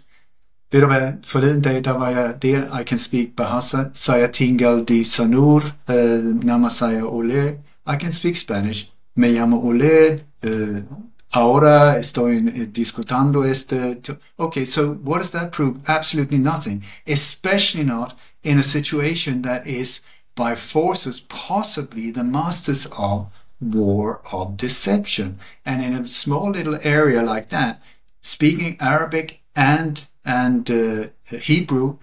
Vad, 0.71 1.25
förleden 1.25 1.61
dag 1.61 1.83
där 1.83 1.93
var 1.93 2.37
det, 2.41 2.81
I 2.81 2.83
can 2.85 2.99
speak 2.99 3.35
Bahasa, 3.35 3.85
saya 3.93 4.27
tinggal 4.27 4.85
di 4.85 5.03
Sanur, 5.03 5.63
eh, 5.87 5.95
nama 6.43 6.69
saya 6.69 7.05
Ole, 7.05 7.49
I 7.87 7.97
can 7.99 8.11
speak 8.11 8.37
Spanish. 8.37 8.85
Me 9.13 9.27
llamo 9.27 9.57
Ole, 9.57 10.07
eh, 10.41 10.83
ahora 11.31 11.97
estoy 11.97 12.37
eh, 12.37 12.67
discutando 12.67 13.43
este. 13.45 13.97
Okay, 14.37 14.65
so 14.65 14.81
what 15.05 15.19
does 15.19 15.31
that 15.31 15.51
prove? 15.51 15.79
Absolutely 15.85 16.37
nothing. 16.37 16.83
Especially 17.05 17.85
not 17.85 18.15
in 18.43 18.59
a 18.59 18.63
situation 18.63 19.41
that 19.41 19.67
is 19.67 20.01
by 20.37 20.55
forces 20.55 21.19
possibly 21.19 22.11
the 22.11 22.23
masters 22.23 22.87
of 22.97 23.27
war 23.59 24.21
of 24.31 24.55
deception. 24.55 25.39
And 25.65 25.83
in 25.83 25.93
a 25.93 26.07
small 26.07 26.51
little 26.51 26.79
area 26.83 27.21
like 27.23 27.47
that, 27.47 27.81
speaking 28.21 28.77
Arabic 28.79 29.41
and 29.55 30.05
and 30.23 30.69
uh, 30.69 31.07
Hebrew, 31.29 31.97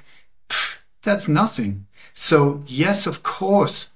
pff, 0.49 0.81
that's 1.03 1.29
nothing. 1.29 1.87
So 2.13 2.63
yes, 2.67 3.07
of 3.07 3.23
course, 3.23 3.95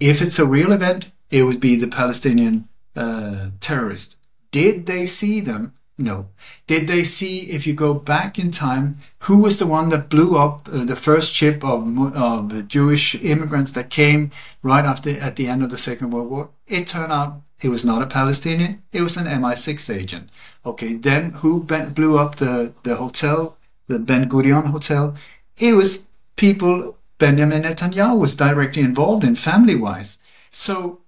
if 0.00 0.22
it's 0.22 0.38
a 0.38 0.46
real 0.46 0.72
event, 0.72 1.10
it 1.30 1.42
would 1.42 1.60
be 1.60 1.76
the 1.76 1.88
Palestinian 1.88 2.68
uh, 2.94 3.50
terrorists. 3.60 4.16
Did 4.50 4.86
they 4.86 5.06
see 5.06 5.40
them? 5.40 5.74
No. 5.98 6.28
Did 6.66 6.88
they 6.88 7.04
see, 7.04 7.50
if 7.50 7.66
you 7.66 7.72
go 7.72 7.94
back 7.94 8.38
in 8.38 8.50
time, 8.50 8.98
who 9.20 9.38
was 9.38 9.58
the 9.58 9.66
one 9.66 9.88
that 9.90 10.10
blew 10.10 10.36
up 10.36 10.68
uh, 10.68 10.84
the 10.84 10.96
first 10.96 11.32
ship 11.32 11.64
of, 11.64 12.14
of 12.14 12.68
Jewish 12.68 13.14
immigrants 13.24 13.72
that 13.72 13.88
came 13.88 14.30
right 14.62 14.84
after 14.84 15.18
at 15.18 15.36
the 15.36 15.48
end 15.48 15.62
of 15.62 15.70
the 15.70 15.78
Second 15.78 16.10
World 16.10 16.30
War? 16.30 16.50
It 16.66 16.86
turned 16.86 17.12
out 17.12 17.40
it 17.62 17.70
was 17.70 17.84
not 17.86 18.02
a 18.02 18.06
Palestinian. 18.06 18.82
It 18.92 19.00
was 19.00 19.16
an 19.16 19.26
MI6 19.26 19.94
agent. 19.94 20.28
Okay, 20.66 20.94
then 20.94 21.30
who 21.36 21.64
blew 21.64 22.18
up 22.18 22.36
the, 22.36 22.74
the 22.82 22.96
hotel, 22.96 23.56
the 23.86 23.98
Ben 23.98 24.28
Gurion 24.28 24.66
Hotel? 24.66 25.14
It 25.56 25.74
was 25.74 26.06
people 26.36 26.98
Benjamin 27.18 27.62
Netanyahu 27.62 28.18
was 28.18 28.36
directly 28.36 28.82
involved 28.82 29.24
in 29.24 29.36
family-wise. 29.36 30.18
So 30.50 31.00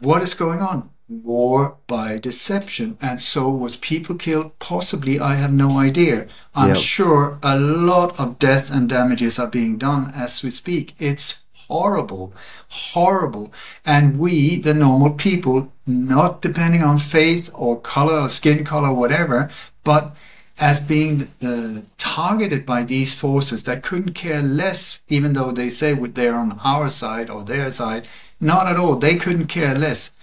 what 0.00 0.22
is 0.22 0.32
going 0.32 0.60
on? 0.60 0.88
War 1.08 1.78
by 1.86 2.18
deception. 2.18 2.98
And 3.00 3.20
so 3.20 3.50
was 3.50 3.76
people 3.76 4.14
killed? 4.14 4.58
Possibly, 4.58 5.18
I 5.18 5.36
have 5.36 5.52
no 5.52 5.78
idea. 5.78 6.26
I'm 6.54 6.68
yep. 6.68 6.76
sure 6.76 7.38
a 7.42 7.58
lot 7.58 8.18
of 8.20 8.38
death 8.38 8.70
and 8.70 8.88
damages 8.88 9.38
are 9.38 9.48
being 9.48 9.78
done 9.78 10.12
as 10.14 10.42
we 10.42 10.50
speak. 10.50 10.94
It's 10.98 11.44
horrible, 11.68 12.32
horrible. 12.68 13.52
And 13.86 14.18
we, 14.18 14.58
the 14.58 14.74
normal 14.74 15.10
people, 15.10 15.72
not 15.86 16.42
depending 16.42 16.82
on 16.82 16.98
faith 16.98 17.50
or 17.54 17.80
color 17.80 18.20
or 18.20 18.28
skin 18.28 18.64
color, 18.64 18.92
whatever, 18.92 19.50
but 19.84 20.16
as 20.60 20.80
being 20.80 21.28
uh, 21.42 21.82
targeted 21.96 22.66
by 22.66 22.82
these 22.82 23.18
forces 23.18 23.64
that 23.64 23.82
couldn't 23.82 24.14
care 24.14 24.42
less, 24.42 25.02
even 25.08 25.32
though 25.34 25.52
they 25.52 25.68
say 25.68 25.94
they're 25.94 26.34
on 26.34 26.58
our 26.64 26.88
side 26.88 27.30
or 27.30 27.44
their 27.44 27.70
side. 27.70 28.06
Not 28.40 28.66
at 28.66 28.76
all. 28.76 28.96
They 28.96 29.16
couldn't 29.16 29.46
care 29.46 29.74
less. 29.74 30.16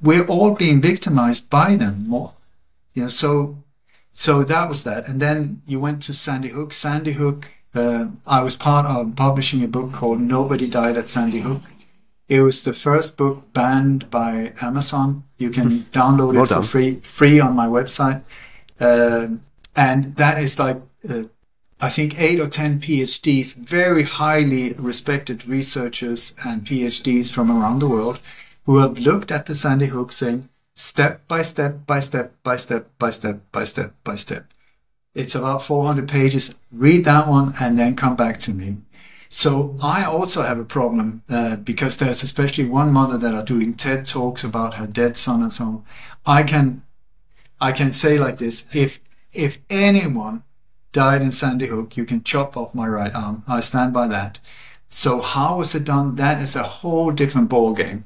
We're 0.00 0.26
all 0.26 0.54
being 0.54 0.80
victimized 0.80 1.50
by 1.50 1.76
them 1.76 2.08
more. 2.08 2.32
You 2.94 3.02
know, 3.02 3.08
so 3.08 3.58
so 4.10 4.44
that 4.44 4.68
was 4.68 4.84
that. 4.84 5.08
And 5.08 5.20
then 5.20 5.62
you 5.66 5.80
went 5.80 6.02
to 6.02 6.12
Sandy 6.12 6.50
Hook. 6.50 6.72
Sandy 6.72 7.12
Hook 7.12 7.52
uh, 7.74 8.08
I 8.26 8.42
was 8.42 8.54
part 8.54 8.86
of 8.86 9.16
publishing 9.16 9.62
a 9.64 9.68
book 9.68 9.92
called 9.92 10.20
Nobody 10.20 10.68
Died 10.68 10.96
at 10.96 11.08
Sandy 11.08 11.40
Hook. 11.40 11.62
It 12.28 12.40
was 12.40 12.64
the 12.64 12.72
first 12.72 13.16
book 13.16 13.52
banned 13.52 14.10
by 14.10 14.52
Amazon. 14.60 15.24
You 15.38 15.50
can 15.50 15.70
hmm. 15.70 15.76
download 15.76 16.34
well 16.34 16.44
it 16.44 16.50
done. 16.50 16.62
for 16.62 16.68
free, 16.68 16.94
free 16.96 17.40
on 17.40 17.56
my 17.56 17.66
website. 17.66 18.22
Uh, 18.80 19.36
and 19.74 20.16
that 20.16 20.38
is 20.38 20.58
like, 20.58 20.76
uh, 21.08 21.24
I 21.80 21.88
think 21.88 22.20
eight 22.20 22.40
or 22.40 22.46
10 22.46 22.80
PhDs, 22.80 23.56
very 23.56 24.04
highly 24.04 24.74
respected 24.74 25.46
researchers 25.46 26.34
and 26.46 26.62
PhDs 26.62 27.32
from 27.32 27.50
around 27.50 27.80
the 27.80 27.88
world 27.88 28.20
who 28.64 28.78
have 28.78 28.98
looked 28.98 29.30
at 29.32 29.46
the 29.46 29.54
Sandy 29.54 29.86
Hook 29.86 30.12
thing 30.12 30.48
step 30.74 31.26
by 31.28 31.42
step 31.42 31.86
by 31.86 32.00
step 32.00 32.32
by 32.42 32.56
step 32.56 32.90
by 32.98 33.10
step 33.10 33.40
by 33.52 33.64
step 33.64 33.94
by 34.04 34.14
step. 34.14 34.46
It's 35.14 35.34
about 35.34 35.62
400 35.62 36.08
pages. 36.08 36.58
Read 36.72 37.04
that 37.04 37.28
one 37.28 37.54
and 37.60 37.78
then 37.78 37.96
come 37.96 38.16
back 38.16 38.38
to 38.38 38.54
me. 38.54 38.78
So 39.28 39.76
I 39.82 40.04
also 40.04 40.42
have 40.42 40.58
a 40.58 40.64
problem 40.64 41.22
uh, 41.30 41.56
because 41.56 41.96
there's 41.96 42.22
especially 42.22 42.66
one 42.66 42.92
mother 42.92 43.18
that 43.18 43.34
are 43.34 43.44
doing 43.44 43.74
TED 43.74 44.04
talks 44.04 44.44
about 44.44 44.74
her 44.74 44.86
dead 44.86 45.16
son 45.16 45.42
and 45.42 45.52
so 45.52 45.64
on. 45.64 45.84
I 46.26 46.42
can, 46.42 46.82
I 47.60 47.72
can 47.72 47.92
say 47.92 48.18
like 48.18 48.36
this: 48.36 48.74
if 48.74 49.00
if 49.32 49.58
anyone 49.70 50.44
died 50.92 51.22
in 51.22 51.30
Sandy 51.30 51.66
Hook, 51.66 51.96
you 51.96 52.04
can 52.04 52.22
chop 52.22 52.56
off 52.56 52.74
my 52.74 52.86
right 52.86 53.14
arm. 53.14 53.42
I 53.48 53.60
stand 53.60 53.94
by 53.94 54.06
that. 54.08 54.38
So 54.90 55.20
how 55.20 55.58
was 55.58 55.74
it 55.74 55.84
done? 55.84 56.16
That 56.16 56.42
is 56.42 56.54
a 56.54 56.62
whole 56.62 57.10
different 57.10 57.48
ball 57.48 57.72
game. 57.72 58.04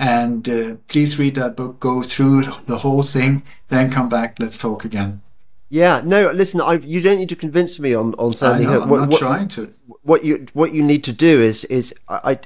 And 0.00 0.48
uh, 0.48 0.76
please 0.88 1.18
read 1.18 1.34
that 1.34 1.56
book, 1.56 1.78
go 1.78 2.00
through 2.00 2.44
the 2.64 2.78
whole 2.78 3.02
thing, 3.02 3.42
then 3.68 3.90
come 3.90 4.08
back. 4.08 4.38
Let's 4.40 4.56
talk 4.56 4.86
again. 4.86 5.20
Yeah, 5.68 6.00
no. 6.02 6.30
Listen, 6.30 6.62
I, 6.62 6.74
you 6.78 7.02
don't 7.02 7.18
need 7.18 7.28
to 7.28 7.36
convince 7.36 7.78
me 7.78 7.92
on 7.94 8.14
on 8.14 8.32
Sandy 8.32 8.64
Hook. 8.64 8.84
I'm 8.84 8.88
what, 8.88 9.00
not 9.00 9.10
what, 9.10 9.18
trying 9.18 9.48
to. 9.48 9.72
What 10.02 10.24
you 10.24 10.46
what 10.54 10.72
you 10.72 10.82
need 10.82 11.04
to 11.04 11.12
do 11.12 11.42
is 11.42 11.64
is 11.66 11.94
I, 12.08 12.38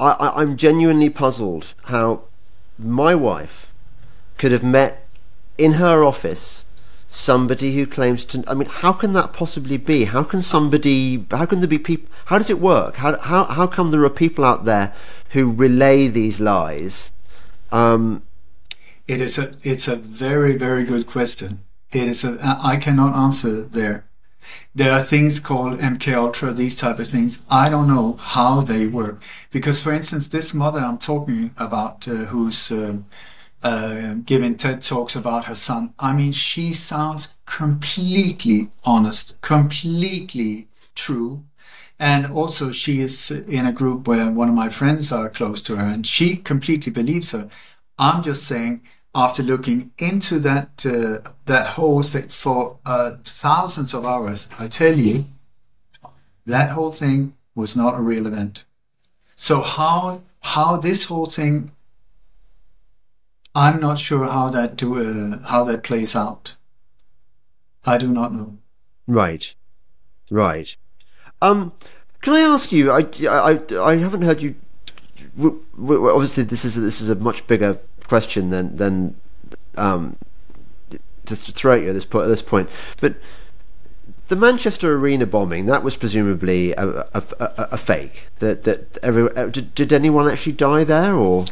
I, 0.00 0.06
I 0.10 0.42
I'm 0.42 0.56
genuinely 0.56 1.08
puzzled 1.08 1.72
how 1.84 2.24
my 2.78 3.14
wife 3.14 3.72
could 4.36 4.50
have 4.50 4.64
met 4.64 5.06
in 5.56 5.74
her 5.74 6.02
office 6.02 6.64
somebody 7.14 7.74
who 7.74 7.86
claims 7.86 8.24
to. 8.26 8.44
I 8.46 8.54
mean, 8.54 8.68
how 8.68 8.92
can 8.92 9.12
that 9.12 9.32
possibly 9.32 9.76
be? 9.76 10.04
How 10.04 10.22
can 10.22 10.42
somebody? 10.42 11.24
How 11.30 11.46
can 11.46 11.60
there 11.60 11.68
be 11.68 11.78
people? 11.78 12.08
How 12.26 12.38
does 12.38 12.50
it 12.50 12.60
work? 12.60 12.96
How 12.96 13.18
how 13.18 13.44
how 13.44 13.66
come 13.66 13.90
there 13.90 14.04
are 14.04 14.10
people 14.10 14.44
out 14.44 14.64
there 14.64 14.92
who 15.30 15.50
relay 15.50 16.08
these 16.08 16.40
lies? 16.40 17.12
Um, 17.72 18.22
it 19.06 19.20
is 19.20 19.38
a 19.38 19.54
it's 19.62 19.88
a 19.88 19.96
very 19.96 20.56
very 20.56 20.84
good 20.84 21.06
question 21.06 21.60
it 21.94 22.08
is 22.08 22.24
a, 22.24 22.58
I 22.62 22.76
cannot 22.76 23.14
answer 23.14 23.62
there. 23.62 24.04
There 24.74 24.92
are 24.92 25.00
things 25.00 25.40
called 25.40 25.78
MK 25.78 26.12
Ultra, 26.12 26.52
these 26.52 26.76
type 26.76 26.98
of 26.98 27.06
things. 27.06 27.42
I 27.48 27.70
don't 27.70 27.88
know 27.88 28.16
how 28.20 28.60
they 28.60 28.86
work 28.86 29.22
because, 29.50 29.82
for 29.82 29.92
instance, 29.92 30.28
this 30.28 30.52
mother 30.52 30.80
I'm 30.80 30.98
talking 30.98 31.52
about, 31.56 32.06
uh, 32.08 32.26
who's 32.26 32.70
uh, 32.72 32.98
uh, 33.64 34.14
giving 34.24 34.56
TED 34.56 34.82
talks 34.82 35.16
about 35.16 35.46
her 35.46 35.54
son. 35.54 35.94
I 35.98 36.12
mean, 36.12 36.32
she 36.32 36.72
sounds 36.72 37.34
completely 37.46 38.68
honest, 38.84 39.40
completely 39.40 40.66
true. 40.94 41.42
And 41.98 42.26
also, 42.26 42.72
she 42.72 43.00
is 43.00 43.30
in 43.30 43.66
a 43.66 43.72
group 43.72 44.06
where 44.06 44.30
one 44.30 44.48
of 44.48 44.54
my 44.54 44.68
friends 44.68 45.10
are 45.10 45.30
close 45.30 45.62
to 45.62 45.76
her, 45.76 45.86
and 45.86 46.06
she 46.06 46.36
completely 46.36 46.92
believes 46.92 47.30
her. 47.32 47.48
I'm 47.98 48.22
just 48.22 48.44
saying 48.46 48.82
after 49.14 49.42
looking 49.42 49.92
into 49.98 50.38
that 50.40 50.84
uh, 50.84 51.30
that 51.46 51.68
whole 51.68 52.02
thing 52.02 52.28
for 52.28 52.78
uh, 52.84 53.12
thousands 53.24 53.94
of 53.94 54.04
hours, 54.04 54.48
I 54.58 54.66
tell 54.66 54.94
you, 54.94 55.24
that 56.46 56.70
whole 56.70 56.90
thing 56.90 57.34
was 57.54 57.76
not 57.76 57.94
a 57.94 58.02
real 58.02 58.26
event. 58.26 58.64
So 59.36 59.60
how 59.60 60.20
how 60.40 60.76
this 60.76 61.04
whole 61.04 61.26
thing, 61.26 61.70
I'm 63.54 63.80
not 63.80 63.98
sure 63.98 64.24
how 64.24 64.48
that 64.50 64.76
do 64.76 64.98
uh, 64.98 65.46
how 65.48 65.64
that 65.64 65.82
plays 65.82 66.16
out. 66.16 66.56
I 67.86 67.98
do 67.98 68.12
not 68.12 68.32
know. 68.32 68.58
Right, 69.06 69.54
right. 70.30 70.76
Um, 71.40 71.72
can 72.20 72.32
I 72.32 72.40
ask 72.40 72.72
you? 72.72 72.90
I 72.90 73.06
I 73.28 73.60
I 73.78 73.96
haven't 73.96 74.22
heard 74.22 74.42
you. 74.42 74.56
Obviously, 75.38 76.44
this 76.44 76.64
is 76.64 76.74
this 76.74 77.00
is 77.00 77.08
a 77.08 77.14
much 77.14 77.46
bigger 77.46 77.78
question 78.06 78.50
than 78.50 78.76
than 78.76 79.16
um, 79.76 80.16
to, 80.90 80.98
to 81.26 81.36
throw 81.36 81.74
at 81.74 81.82
you 81.82 81.88
at 81.90 81.94
this 81.94 82.06
point. 82.06 82.24
At 82.24 82.28
this 82.28 82.42
point, 82.42 82.68
but 83.00 83.14
the 84.28 84.36
Manchester 84.36 84.94
Arena 84.96 85.26
bombing 85.26 85.66
that 85.66 85.82
was 85.82 85.96
presumably 85.96 86.72
a, 86.72 86.88
a, 86.88 87.22
a, 87.38 87.68
a 87.72 87.76
fake. 87.76 88.28
That 88.38 88.64
that 88.64 88.98
every 89.02 89.30
uh, 89.36 89.46
did, 89.48 89.74
did 89.74 89.92
anyone 89.92 90.28
actually 90.28 90.52
die 90.52 90.82
there 90.82 91.14
or? 91.14 91.44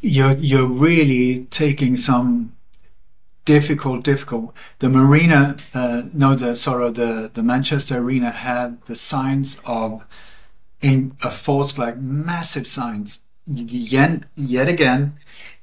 You're 0.00 0.36
you're 0.36 0.68
really 0.68 1.44
taking 1.46 1.96
some 1.96 2.52
difficult, 3.44 4.04
difficult. 4.04 4.54
The 4.80 4.88
marina, 4.88 5.56
uh, 5.74 6.02
no, 6.14 6.34
the 6.34 6.54
sorry, 6.54 6.90
the 6.92 7.30
the 7.32 7.42
Manchester 7.42 7.98
Arena 7.98 8.30
had 8.30 8.82
the 8.86 8.94
signs 8.94 9.60
of 9.66 10.04
in 10.82 11.12
a 11.24 11.30
false 11.30 11.72
flag, 11.72 12.00
massive 12.00 12.66
signs 12.66 13.24
yet, 13.46 14.26
yet 14.34 14.68
again, 14.68 15.14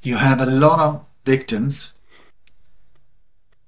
you 0.02 0.18
have 0.18 0.42
a 0.42 0.46
lot 0.46 0.80
of 0.80 1.06
victims 1.24 1.96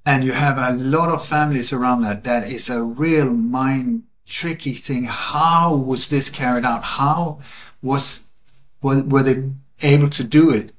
and 0.06 0.24
you 0.24 0.34
have 0.34 0.58
a 0.58 0.76
lot 0.76 1.10
of 1.10 1.26
families 1.26 1.74
around 1.74 2.02
that. 2.02 2.24
That 2.24 2.46
is 2.46 2.70
a 2.70 2.82
real 2.84 3.30
mind 3.30 4.04
tricky 4.26 4.74
thing. 4.74 5.06
How 5.10 5.76
was 5.76 6.10
this 6.10 6.30
carried 6.30 6.66
out? 6.66 6.84
How 6.84 7.40
was, 7.82 8.26
were, 8.82 9.04
were 9.04 9.24
they 9.24 9.50
able 9.82 10.10
to 10.10 10.24
do 10.24 10.52
it? 10.52 10.72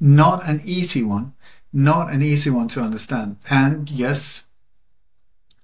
Not 0.00 0.48
an 0.48 0.60
easy 0.64 1.02
one, 1.02 1.32
not 1.72 2.10
an 2.12 2.22
easy 2.22 2.50
one 2.50 2.68
to 2.68 2.80
understand. 2.80 3.36
And 3.50 3.90
yes, 3.90 4.48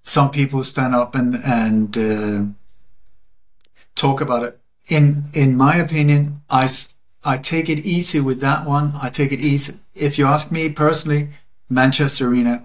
some 0.02 0.30
people 0.30 0.64
stand 0.64 0.94
up 0.94 1.14
and, 1.14 1.36
and, 1.44 1.96
uh, 1.96 2.52
talk 3.94 4.20
about 4.20 4.42
it. 4.44 4.54
In, 4.88 5.24
in 5.34 5.56
my 5.56 5.76
opinion, 5.76 6.40
I, 6.48 6.68
I 7.24 7.36
take 7.36 7.68
it 7.68 7.84
easy 7.84 8.18
with 8.20 8.40
that 8.40 8.66
one. 8.66 8.92
I 9.00 9.08
take 9.08 9.30
it 9.30 9.40
easy. 9.40 9.74
If 9.94 10.18
you 10.18 10.26
ask 10.26 10.50
me 10.50 10.70
personally, 10.70 11.28
Manchester 11.68 12.28
Arena, 12.28 12.64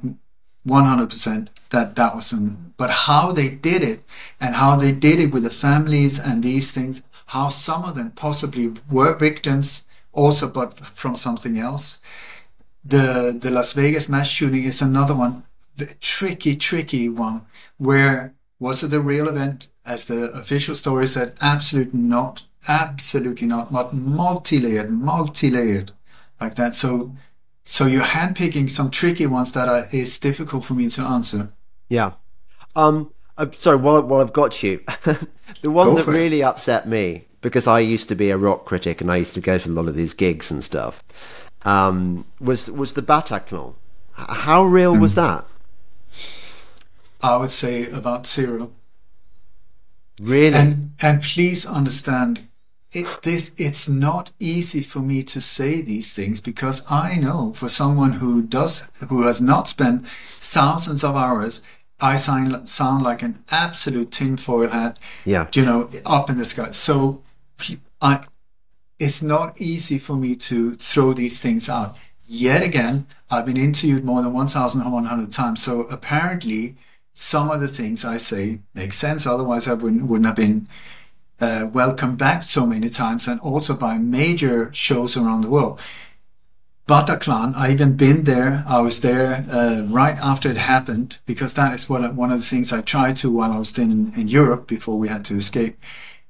100% 0.68 1.50
that 1.70 1.96
that 1.96 2.16
was 2.16 2.26
some, 2.28 2.74
but 2.78 2.90
how 2.90 3.32
they 3.32 3.50
did 3.50 3.84
it 3.84 4.02
and 4.40 4.56
how 4.56 4.76
they 4.76 4.92
did 4.92 5.20
it 5.20 5.34
with 5.34 5.44
the 5.44 5.50
families 5.50 6.18
and 6.18 6.42
these 6.42 6.72
things, 6.72 7.04
how 7.28 7.48
some 7.50 7.84
of 7.84 7.96
them 7.96 8.12
possibly 8.12 8.74
were 8.92 9.16
victims 9.16 9.86
also, 10.16 10.50
but 10.50 10.74
from 10.74 11.16
something 11.16 11.58
else. 11.58 12.02
The, 12.84 13.38
the 13.40 13.52
Las 13.52 13.74
Vegas 13.74 14.10
mass 14.10 14.30
shooting 14.30 14.64
is 14.64 14.82
another 14.82 15.16
one, 15.16 15.44
the 15.78 15.94
tricky, 16.00 16.56
tricky 16.56 17.10
one 17.10 17.46
where 17.78 18.34
was 18.60 18.84
it 18.84 18.94
a 18.94 19.02
real 19.02 19.28
event? 19.28 19.68
As 19.86 20.06
the 20.08 20.32
official 20.32 20.76
story 20.76 21.08
said, 21.08 21.36
absolutely 21.42 22.00
not 22.00 22.46
absolutely 22.68 23.48
not, 23.48 23.72
not 23.72 23.94
multi-layered, 23.94 24.90
multi-layered 24.90 25.92
like 26.42 26.56
that. 26.56 26.74
So 26.76 27.16
So 27.64 27.88
you're 27.88 28.04
handpicking 28.04 28.70
some 28.70 28.92
tricky 28.92 29.28
ones 29.28 29.52
that 29.54 29.68
are, 29.70 29.86
is 29.92 30.20
difficult 30.20 30.64
for 30.66 30.76
me 30.76 30.90
to 30.90 31.02
answer. 31.02 31.54
Yeah. 31.90 32.14
Um, 32.76 33.12
I'm 33.38 33.54
sorry, 33.54 33.78
while, 33.78 34.02
while 34.04 34.22
I've 34.22 34.34
got 34.34 34.64
you, 34.64 34.82
the 35.62 35.72
one 35.72 35.92
Go 35.92 35.96
that 35.96 36.06
for 36.06 36.16
it. 36.16 36.22
really 36.22 36.44
upset 36.44 36.88
me, 36.88 37.25
because 37.46 37.68
I 37.68 37.80
used 37.80 38.08
to 38.10 38.16
be 38.16 38.32
a 38.32 38.38
rock 38.38 38.66
critic 38.66 39.02
and 39.02 39.12
I 39.12 39.18
used 39.18 39.36
to 39.36 39.40
go 39.40 39.60
to 39.60 39.70
a 39.70 39.78
lot 39.78 39.88
of 39.88 39.96
these 39.96 40.16
gigs 40.16 40.50
and 40.50 40.64
stuff, 40.64 41.04
um, 41.64 42.26
was 42.40 42.72
was 42.72 42.94
the 42.94 43.04
Bataclan. 43.04 43.76
How 44.14 44.64
real 44.66 44.98
was 44.98 45.14
Hmm. 45.14 45.22
that? 45.22 45.46
I 47.22 47.38
would 47.38 47.52
say 47.52 47.88
about 47.92 48.26
zero. 48.26 48.72
Really? 50.20 50.56
And 50.56 50.92
and 51.02 51.22
please 51.22 51.68
understand, 51.68 52.40
it 52.92 53.06
this 53.22 53.54
it's 53.58 53.88
not 53.88 54.32
easy 54.40 54.82
for 54.82 55.02
me 55.12 55.22
to 55.24 55.40
say 55.40 55.82
these 55.82 56.16
things 56.16 56.42
because 56.42 56.82
I 56.90 57.16
know 57.18 57.54
for 57.54 57.70
someone 57.70 58.14
who 58.14 58.42
does 58.42 58.90
who 59.10 59.22
has 59.28 59.40
not 59.40 59.68
spent 59.68 60.08
thousands 60.40 61.04
of 61.04 61.16
hours, 61.16 61.62
I 62.00 62.16
sound 62.16 62.68
sound 62.68 63.04
like 63.04 63.22
an 63.22 63.44
absolute 63.52 64.10
tinfoil 64.12 64.70
hat. 64.70 64.98
Yeah. 65.26 65.46
You 65.54 65.66
know, 65.66 65.90
up 66.06 66.30
in 66.32 66.38
the 66.38 66.46
sky. 66.46 66.72
So 66.72 67.22
I 68.02 68.22
it's 69.00 69.22
not 69.22 69.60
easy 69.60 69.98
for 69.98 70.16
me 70.16 70.36
to 70.36 70.72
throw 70.72 71.14
these 71.14 71.42
things 71.42 71.70
out. 71.70 71.98
Yet 72.28 72.64
again, 72.64 73.08
I've 73.30 73.46
been 73.46 73.58
interviewed 73.58 74.04
more 74.04 74.22
than 74.22 74.34
1,100 74.34 75.32
times. 75.32 75.62
So 75.62 75.82
apparently, 75.92 76.76
some 77.14 77.52
of 77.52 77.62
the 77.62 77.68
things 77.68 78.06
I 78.06 78.18
say 78.18 78.60
make 78.74 78.94
sense. 78.94 79.28
Otherwise, 79.28 79.68
I 79.68 79.74
wouldn't, 79.74 80.10
wouldn't 80.10 80.26
have 80.26 80.36
been 80.36 80.68
uh, 81.42 81.70
welcomed 81.74 82.18
back 82.18 82.44
so 82.44 82.66
many 82.66 82.90
times 82.90 83.28
and 83.28 83.40
also 83.42 83.76
by 83.76 83.98
major 83.98 84.72
shows 84.74 85.18
around 85.18 85.42
the 85.42 85.50
world. 85.50 85.80
Bataclan, 86.88 87.56
I 87.56 87.72
even 87.72 87.98
been 87.98 88.26
there. 88.26 88.64
I 88.68 88.80
was 88.80 89.02
there 89.02 89.44
uh, 89.52 89.88
right 89.90 90.18
after 90.18 90.50
it 90.50 90.58
happened 90.58 91.18
because 91.26 91.56
that 91.56 91.74
is 91.74 91.90
what 91.90 92.14
one 92.14 92.32
of 92.32 92.40
the 92.40 92.46
things 92.46 92.72
I 92.72 92.82
tried 92.82 93.18
to 93.18 93.32
while 93.32 93.52
I 93.52 93.58
was 93.58 93.78
in, 93.78 94.14
in 94.14 94.28
Europe 94.28 94.68
before 94.68 95.00
we 95.00 95.08
had 95.08 95.26
to 95.26 95.34
escape 95.36 95.78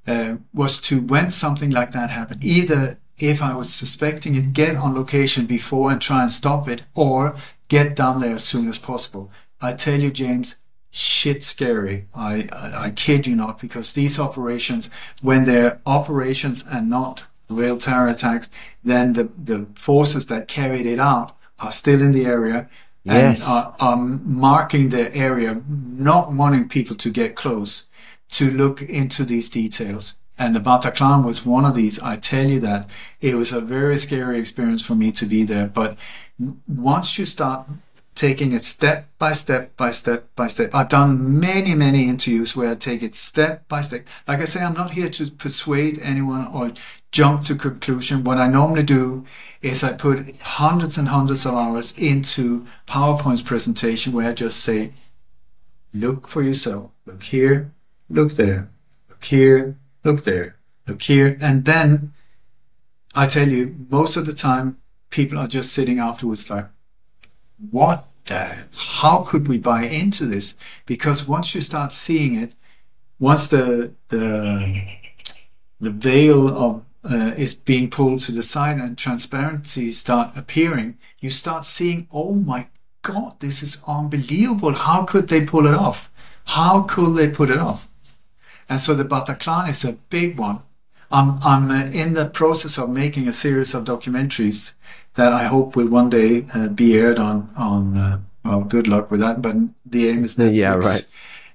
uh, 0.07 0.37
was 0.53 0.79
to 0.81 1.01
when 1.01 1.29
something 1.29 1.71
like 1.71 1.91
that 1.91 2.09
happened, 2.09 2.43
either 2.43 2.99
if 3.17 3.41
I 3.41 3.55
was 3.55 3.73
suspecting 3.73 4.35
it, 4.35 4.53
get 4.53 4.75
on 4.75 4.93
location 4.93 5.45
before 5.45 5.91
and 5.91 6.01
try 6.01 6.21
and 6.21 6.31
stop 6.31 6.67
it, 6.67 6.83
or 6.93 7.35
get 7.69 7.95
down 7.95 8.19
there 8.19 8.35
as 8.35 8.43
soon 8.43 8.67
as 8.67 8.77
possible. 8.77 9.31
I 9.61 9.73
tell 9.73 9.99
you, 9.99 10.11
James, 10.11 10.63
shit 10.91 11.43
scary. 11.43 12.05
I, 12.13 12.47
I, 12.51 12.85
I 12.87 12.89
kid 12.91 13.25
you 13.25 13.35
not, 13.35 13.59
because 13.59 13.93
these 13.93 14.19
operations, 14.19 14.89
when 15.23 15.45
they're 15.45 15.79
operations 15.85 16.65
and 16.69 16.89
not 16.89 17.25
real 17.49 17.77
terror 17.77 18.07
attacks, 18.07 18.49
then 18.83 19.13
the, 19.13 19.29
the 19.37 19.67
forces 19.75 20.27
that 20.27 20.47
carried 20.47 20.85
it 20.85 20.99
out 20.99 21.35
are 21.59 21.71
still 21.71 22.01
in 22.01 22.11
the 22.11 22.25
area 22.25 22.69
and 23.07 23.37
Yes. 23.37 23.47
are, 23.47 23.75
are 23.79 23.97
marking 23.97 24.89
the 24.89 25.15
area, 25.15 25.61
not 25.67 26.33
wanting 26.33 26.67
people 26.67 26.95
to 26.97 27.09
get 27.11 27.35
close 27.35 27.87
to 28.29 28.51
look 28.51 28.81
into 28.81 29.23
these 29.23 29.49
details. 29.49 30.19
And 30.37 30.53
the 30.53 30.59
Bataclan 30.59 31.23
was 31.23 31.45
one 31.45 31.63
of 31.63 31.75
these. 31.75 31.99
I 31.99 32.17
tell 32.17 32.47
you 32.47 32.59
that 32.59 32.89
it 33.21 33.35
was 33.35 33.53
a 33.53 33.61
very 33.61 33.95
scary 33.95 34.37
experience 34.37 34.85
for 34.85 34.95
me 34.95 35.11
to 35.13 35.25
be 35.25 35.43
there. 35.43 35.67
But 35.67 35.97
once 36.67 37.17
you 37.17 37.25
start 37.25 37.67
taking 38.15 38.53
it 38.53 38.63
step 38.63 39.07
by 39.19 39.33
step 39.33 39.75
by 39.77 39.91
step 39.91 40.27
by 40.35 40.47
step, 40.47 40.73
I've 40.73 40.89
done 40.89 41.39
many, 41.39 41.73
many 41.75 42.09
interviews 42.09 42.55
where 42.55 42.71
I 42.71 42.75
take 42.75 43.03
it 43.03 43.15
step 43.15 43.67
by 43.69 43.81
step. 43.81 44.07
Like 44.27 44.39
I 44.39 44.45
say, 44.45 44.61
I'm 44.61 44.73
not 44.73 44.91
here 44.91 45.09
to 45.09 45.31
persuade 45.31 45.99
anyone 46.01 46.47
or 46.47 46.71
jump 47.11 47.41
to 47.43 47.55
conclusion. 47.55 48.25
What 48.25 48.37
I 48.37 48.47
normally 48.47 48.83
do 48.83 49.25
is 49.61 49.83
I 49.83 49.93
put 49.93 50.35
hundreds 50.41 50.97
and 50.97 51.07
hundreds 51.07 51.45
of 51.45 51.53
hours 51.53 51.97
into 51.97 52.65
PowerPoint's 52.87 53.41
presentation 53.41 54.11
where 54.11 54.29
I 54.29 54.33
just 54.33 54.61
say, 54.61 54.91
look 55.93 56.27
for 56.27 56.41
yourself. 56.41 56.91
Look 57.05 57.23
here, 57.23 57.71
look 58.09 58.31
there, 58.33 58.69
look 59.09 59.23
here, 59.23 59.77
look 60.03 60.23
there, 60.23 60.57
look 60.87 61.01
here. 61.01 61.37
And 61.41 61.65
then 61.65 62.13
I 63.15 63.27
tell 63.27 63.47
you, 63.47 63.75
most 63.89 64.17
of 64.17 64.25
the 64.25 64.33
time, 64.33 64.77
people 65.09 65.37
are 65.37 65.47
just 65.47 65.73
sitting 65.73 65.99
afterwards 65.99 66.49
like, 66.49 66.65
what 67.71 68.05
the, 68.27 68.67
how 68.97 69.23
could 69.23 69.47
we 69.47 69.57
buy 69.57 69.83
into 69.83 70.25
this? 70.25 70.55
Because 70.85 71.27
once 71.27 71.55
you 71.55 71.61
start 71.61 71.91
seeing 71.91 72.35
it, 72.35 72.53
once 73.19 73.47
the, 73.47 73.93
the, 74.09 74.83
the 75.79 75.91
veil 75.91 76.49
of 76.49 76.83
uh, 77.09 77.33
is 77.37 77.53
being 77.53 77.89
pulled 77.89 78.19
to 78.19 78.31
the 78.31 78.43
side 78.43 78.77
and 78.77 78.97
transparency 78.97 79.91
start 79.91 80.35
appearing, 80.35 80.97
you 81.19 81.29
start 81.29 81.63
seeing, 81.63 82.07
oh 82.11 82.33
my 82.33 82.65
God, 83.03 83.39
this 83.39 83.61
is 83.61 83.83
unbelievable. 83.87 84.73
How 84.73 85.03
could 85.03 85.29
they 85.29 85.45
pull 85.45 85.67
it 85.67 85.73
off? 85.75 86.09
How 86.45 86.81
could 86.81 87.15
they 87.15 87.29
put 87.29 87.49
it 87.49 87.59
off? 87.59 87.87
And 88.69 88.79
so 88.79 88.93
the 88.93 89.05
Bataclan 89.05 89.69
is 89.69 89.85
a 89.85 89.93
big 90.09 90.39
one. 90.39 90.59
I'm, 91.11 91.37
I'm 91.43 91.69
uh, 91.69 91.85
in 91.93 92.13
the 92.13 92.25
process 92.25 92.77
of 92.77 92.89
making 92.89 93.27
a 93.27 93.33
series 93.33 93.73
of 93.75 93.83
documentaries 93.83 94.73
that 95.13 95.31
I 95.31 95.43
hope 95.43 95.75
will 95.75 95.87
one 95.87 96.09
day 96.09 96.45
uh, 96.53 96.69
be 96.69 96.97
aired 96.97 97.19
on, 97.19 97.47
on 97.57 97.95
uh, 97.95 98.17
well, 98.43 98.63
good 98.63 98.87
luck 98.87 99.11
with 99.11 99.21
that, 99.21 99.41
but 99.41 99.55
the 99.85 100.09
aim 100.09 100.23
is 100.23 100.37
Netflix. 100.37 100.55
Yeah, 100.55 100.75
right. 100.75 101.07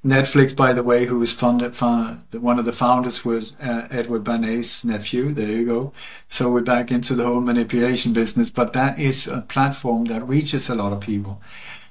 Netflix, 0.05 0.57
by 0.57 0.73
the 0.73 0.83
way, 0.83 1.05
who 1.05 1.19
was 1.19 1.33
funded, 1.33 1.75
found, 1.75 2.21
one 2.33 2.59
of 2.59 2.65
the 2.65 2.73
founders 2.73 3.23
was 3.23 3.61
uh, 3.61 3.87
Edward 3.91 4.25
Bernays' 4.25 4.83
nephew. 4.85 5.31
There 5.31 5.47
you 5.47 5.67
go. 5.67 5.93
So 6.27 6.51
we're 6.51 6.63
back 6.63 6.91
into 6.91 7.15
the 7.15 7.25
whole 7.25 7.41
manipulation 7.41 8.15
business, 8.15 8.51
but 8.51 8.73
that 8.73 8.99
is 8.99 9.29
a 9.29 9.43
platform 9.43 10.07
that 10.07 10.27
reaches 10.27 10.71
a 10.71 10.75
lot 10.75 10.93
of 10.93 11.01
people. 11.01 11.43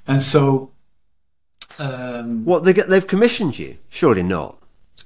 And 0.08 0.20
so, 0.20 0.72
um, 1.78 2.44
What 2.44 2.64
they 2.64 2.72
get? 2.72 2.88
They've 2.88 3.06
commissioned 3.06 3.58
you? 3.58 3.76
Surely 3.90 4.24
not. 4.24 4.59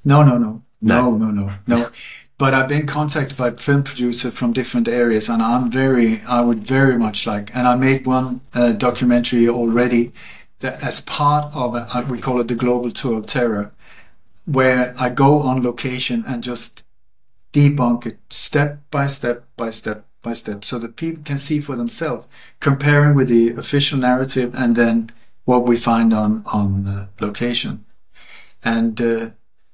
No, 0.05 0.23
no, 0.23 0.39
no, 0.39 0.63
No. 0.81 1.17
no, 1.17 1.31
no, 1.31 1.53
no. 1.67 1.91
But 2.37 2.53
I've 2.53 2.69
been 2.69 2.87
contacted 2.87 3.39
by 3.39 3.51
film 3.53 3.85
producers 3.85 4.37
from 4.39 4.53
different 4.53 4.89
areas, 4.89 5.29
and 5.29 5.41
I'm 5.41 5.71
very, 5.71 6.21
I 6.27 6.41
would 6.41 6.59
very 6.59 6.99
much 6.99 7.27
like, 7.27 7.55
and 7.55 7.67
I 7.67 7.77
made 7.77 8.07
one 8.07 8.41
uh, 8.55 8.73
documentary 8.73 9.49
already 9.49 10.11
that 10.61 10.83
as 10.83 11.01
part 11.01 11.55
of, 11.55 11.75
a, 11.77 12.05
we 12.11 12.19
call 12.19 12.41
it 12.41 12.49
the 12.49 12.57
Global 12.57 12.91
Tour 12.91 13.19
of 13.21 13.27
Terror, 13.27 13.73
where 14.47 14.95
I 14.99 15.11
go 15.11 15.41
on 15.43 15.63
location 15.63 16.25
and 16.27 16.43
just 16.43 16.87
debunk 17.53 18.05
it 18.07 18.19
step 18.31 18.81
by 18.91 19.07
step 19.07 19.45
by 19.57 19.71
step 19.71 20.05
by 20.23 20.33
step, 20.33 20.65
so 20.65 20.79
that 20.81 20.97
people 20.97 21.23
can 21.23 21.39
see 21.39 21.61
for 21.61 21.77
themselves, 21.77 22.27
comparing 22.59 23.15
with 23.15 23.29
the 23.29 23.51
official 23.51 23.99
narrative 23.99 24.55
and 24.57 24.75
then 24.75 25.13
what 25.45 25.69
we 25.69 25.77
find 25.77 26.13
on 26.13 26.43
on 26.53 26.87
uh, 26.87 27.07
location, 27.21 27.85
and. 28.65 29.01
Uh, 29.01 29.29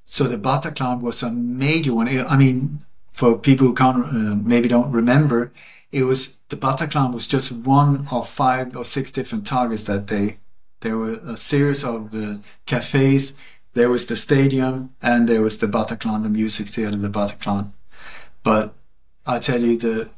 so 0.05 0.25
the 0.25 0.37
Bataclan 0.37 1.01
was 1.01 1.23
a 1.23 1.31
major 1.31 1.93
one. 1.93 2.07
I 2.07 2.37
mean, 2.37 2.79
for 3.09 3.37
people 3.37 3.67
who 3.67 3.73
can't, 3.73 4.03
uh, 4.03 4.35
maybe 4.35 4.67
don't 4.67 4.91
remember, 4.91 5.51
it 5.91 6.03
was 6.03 6.37
the 6.49 6.55
Bataclan 6.55 7.13
was 7.13 7.27
just 7.27 7.65
one 7.65 8.07
of 8.11 8.27
five 8.27 8.75
or 8.75 8.85
six 8.85 9.11
different 9.11 9.45
targets 9.45 9.83
that 9.85 10.05
day. 10.05 10.37
There 10.81 10.97
were 10.97 11.17
a 11.25 11.37
series 11.37 11.83
of 11.83 12.13
uh, 12.15 12.37
cafes. 12.65 13.37
There 13.73 13.89
was 13.89 14.07
the 14.07 14.15
stadium, 14.15 14.95
and 15.01 15.29
there 15.29 15.41
was 15.41 15.59
the 15.59 15.67
Bataclan, 15.67 16.23
the 16.23 16.29
music 16.29 16.67
theater, 16.67 16.97
the 16.97 17.09
Bataclan. 17.09 17.71
But 18.43 18.73
I 19.25 19.39
tell 19.39 19.61
you, 19.61 19.77
the 19.77 20.09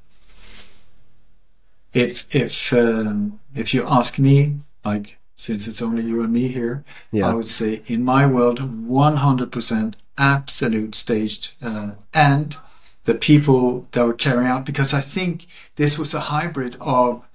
if 1.93 2.33
if 2.33 2.73
um, 2.73 3.39
if 3.53 3.73
you 3.73 3.85
ask 3.87 4.17
me, 4.17 4.57
like 4.85 5.19
since 5.35 5.67
it's 5.67 5.81
only 5.81 6.03
you 6.03 6.23
and 6.23 6.31
me 6.33 6.47
here, 6.47 6.83
Yeah. 7.11 7.29
I 7.29 7.33
would 7.33 7.45
say 7.47 7.81
in 7.87 8.03
my 8.03 8.25
world, 8.27 8.59
100% 8.59 9.95
absolute 10.17 10.95
staged. 10.95 11.53
Uh, 11.61 11.91
and 12.13 12.57
the 13.05 13.15
people 13.15 13.87
that 13.91 14.05
were 14.05 14.13
carrying 14.13 14.47
out, 14.47 14.65
because 14.65 14.93
I 14.93 15.01
think 15.01 15.45
this 15.75 15.97
was 15.97 16.13
a 16.13 16.19
hybrid 16.21 16.77
of 16.79 17.25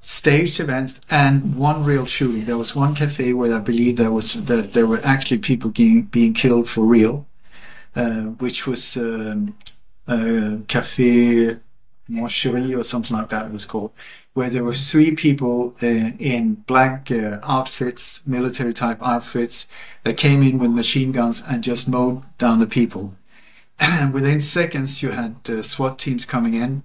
staged 0.00 0.58
events 0.58 1.00
and 1.10 1.54
one 1.54 1.84
real 1.84 2.06
shooting. 2.06 2.44
There 2.44 2.58
was 2.58 2.74
one 2.74 2.94
cafe 2.94 3.32
where 3.32 3.54
I 3.54 3.60
believe 3.60 3.96
there 3.96 4.10
was 4.10 4.32
that 4.46 4.72
there 4.72 4.86
were 4.86 5.00
actually 5.04 5.38
people 5.38 5.70
being, 5.70 6.02
being 6.02 6.34
killed 6.34 6.68
for 6.68 6.84
real, 6.84 7.26
uh, 7.94 8.22
which 8.42 8.66
was 8.66 8.96
um, 8.96 9.54
uh, 10.08 10.56
Cafe 10.66 11.56
Moncherie 12.10 12.76
or 12.76 12.82
something 12.82 13.16
like 13.16 13.28
that 13.28 13.46
it 13.46 13.52
was 13.52 13.64
called, 13.64 13.92
where 14.34 14.48
there 14.48 14.64
were 14.64 14.72
three 14.72 15.14
people 15.14 15.74
uh, 15.82 15.86
in 16.18 16.54
black 16.54 17.10
uh, 17.10 17.38
outfits, 17.42 18.26
military 18.26 18.72
type 18.72 19.02
outfits, 19.02 19.68
that 20.02 20.16
came 20.16 20.42
in 20.42 20.58
with 20.58 20.70
machine 20.70 21.12
guns 21.12 21.42
and 21.48 21.62
just 21.62 21.88
mowed 21.88 22.22
down 22.38 22.58
the 22.58 22.66
people. 22.66 23.14
And 23.78 24.14
within 24.14 24.40
seconds, 24.40 25.02
you 25.02 25.10
had 25.10 25.36
uh, 25.48 25.62
SWAT 25.62 25.98
teams 25.98 26.24
coming 26.24 26.54
in, 26.54 26.82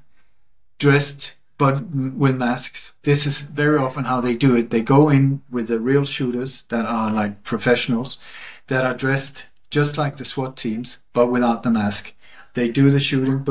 dressed 0.78 1.38
but 1.58 1.82
with 1.92 2.38
masks. 2.38 2.94
This 3.04 3.26
is 3.26 3.42
very 3.42 3.78
often 3.78 4.04
how 4.04 4.22
they 4.22 4.36
do 4.36 4.56
it. 4.56 4.70
They 4.70 4.84
go 4.84 5.10
in 5.10 5.42
with 5.52 5.68
the 5.68 5.80
real 5.80 6.04
shooters 6.04 6.64
that 6.64 6.86
are 6.86 7.12
like 7.12 7.44
professionals, 7.44 8.20
that 8.68 8.86
are 8.86 8.94
dressed 8.94 9.48
just 9.70 9.98
like 9.98 10.18
the 10.18 10.26
SWAT 10.26 10.56
teams, 10.56 11.00
but 11.14 11.32
without 11.32 11.64
the 11.64 11.72
mask. 11.72 12.14
They 12.54 12.70
do 12.70 12.90
the 12.90 13.00
shooting, 13.00 13.44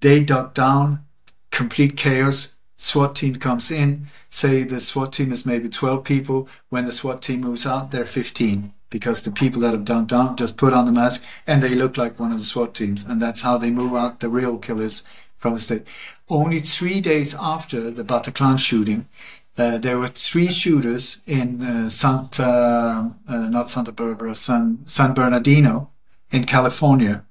they 0.00 0.24
duck 0.24 0.54
down, 0.54 1.04
complete 1.60 1.94
chaos. 1.94 2.56
SWAT 2.78 3.14
team 3.14 3.34
comes 3.34 3.70
in, 3.70 4.06
say 4.30 4.64
the 4.64 4.80
SWAT 4.80 5.12
team 5.12 5.30
is 5.30 5.44
maybe 5.44 5.68
12 5.68 6.02
people. 6.02 6.48
When 6.70 6.86
the 6.86 6.92
SWAT 6.92 7.20
team 7.20 7.42
moves 7.42 7.66
out, 7.66 7.90
they're 7.90 8.06
15 8.06 8.72
because 8.88 9.22
the 9.22 9.30
people 9.30 9.60
that 9.60 9.72
have 9.72 9.84
done 9.84 10.06
down 10.06 10.36
just 10.36 10.56
put 10.56 10.72
on 10.72 10.86
the 10.86 10.92
mask 11.00 11.22
and 11.46 11.62
they 11.62 11.74
look 11.74 11.98
like 11.98 12.18
one 12.18 12.32
of 12.32 12.38
the 12.38 12.46
SWAT 12.46 12.74
teams. 12.74 13.04
And 13.04 13.20
that's 13.20 13.42
how 13.42 13.58
they 13.58 13.70
move 13.70 13.94
out 13.94 14.20
the 14.20 14.30
real 14.30 14.56
killers 14.56 15.02
from 15.36 15.52
the 15.52 15.60
state. 15.60 15.86
Only 16.30 16.60
three 16.60 17.02
days 17.02 17.34
after 17.38 17.90
the 17.90 18.04
Bataclan 18.04 18.58
shooting, 18.58 19.06
uh, 19.58 19.76
there 19.76 19.98
were 19.98 20.08
three 20.30 20.50
shooters 20.50 21.22
in 21.26 21.60
uh, 21.60 21.90
Santa, 21.90 23.14
uh, 23.28 23.48
not 23.50 23.68
Santa 23.68 23.92
Barbara, 23.92 24.34
San, 24.34 24.78
San 24.86 25.12
Bernardino 25.12 25.90
in 26.30 26.44
California. 26.44 27.24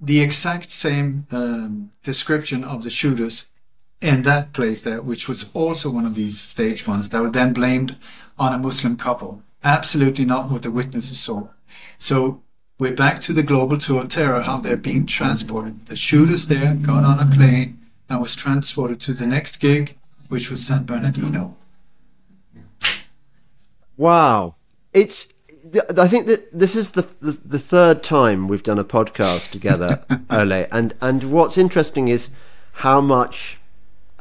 The 0.00 0.22
exact 0.22 0.70
same 0.70 1.26
um, 1.30 1.90
description 2.02 2.64
of 2.64 2.82
the 2.82 2.90
shooters 2.90 3.52
in 4.00 4.22
that 4.22 4.52
place 4.52 4.82
there, 4.82 5.02
which 5.02 5.28
was 5.28 5.50
also 5.54 5.90
one 5.90 6.04
of 6.04 6.14
these 6.14 6.38
stage 6.38 6.86
ones 6.86 7.08
that 7.08 7.22
were 7.22 7.30
then 7.30 7.52
blamed 7.52 7.96
on 8.38 8.52
a 8.52 8.58
Muslim 8.58 8.96
couple. 8.96 9.40
Absolutely 9.64 10.24
not 10.24 10.50
what 10.50 10.62
the 10.62 10.70
witnesses 10.70 11.18
saw. 11.18 11.48
So 11.98 12.42
we're 12.78 12.94
back 12.94 13.20
to 13.20 13.32
the 13.32 13.42
global 13.42 13.78
tour 13.78 14.02
of 14.02 14.08
terror, 14.08 14.42
how 14.42 14.58
they're 14.58 14.76
being 14.76 15.06
transported. 15.06 15.86
The 15.86 15.96
shooters 15.96 16.46
there 16.46 16.74
got 16.74 17.04
on 17.04 17.18
a 17.18 17.30
plane 17.30 17.78
and 18.08 18.20
was 18.20 18.36
transported 18.36 19.00
to 19.00 19.12
the 19.12 19.26
next 19.26 19.58
gig, 19.58 19.96
which 20.28 20.50
was 20.50 20.64
San 20.66 20.84
Bernardino. 20.84 21.54
Wow. 23.96 24.54
It's 24.92 25.32
I 25.98 26.06
think 26.06 26.26
that 26.26 26.46
this 26.56 26.76
is 26.76 26.92
the, 26.92 27.02
the, 27.20 27.32
the 27.32 27.58
third 27.58 28.04
time 28.04 28.46
we've 28.46 28.62
done 28.62 28.78
a 28.78 28.84
podcast 28.84 29.50
together, 29.50 30.04
Ole, 30.30 30.66
and 30.70 30.94
and 31.00 31.32
what's 31.32 31.58
interesting 31.58 32.08
is 32.08 32.28
how 32.72 33.00
much 33.00 33.58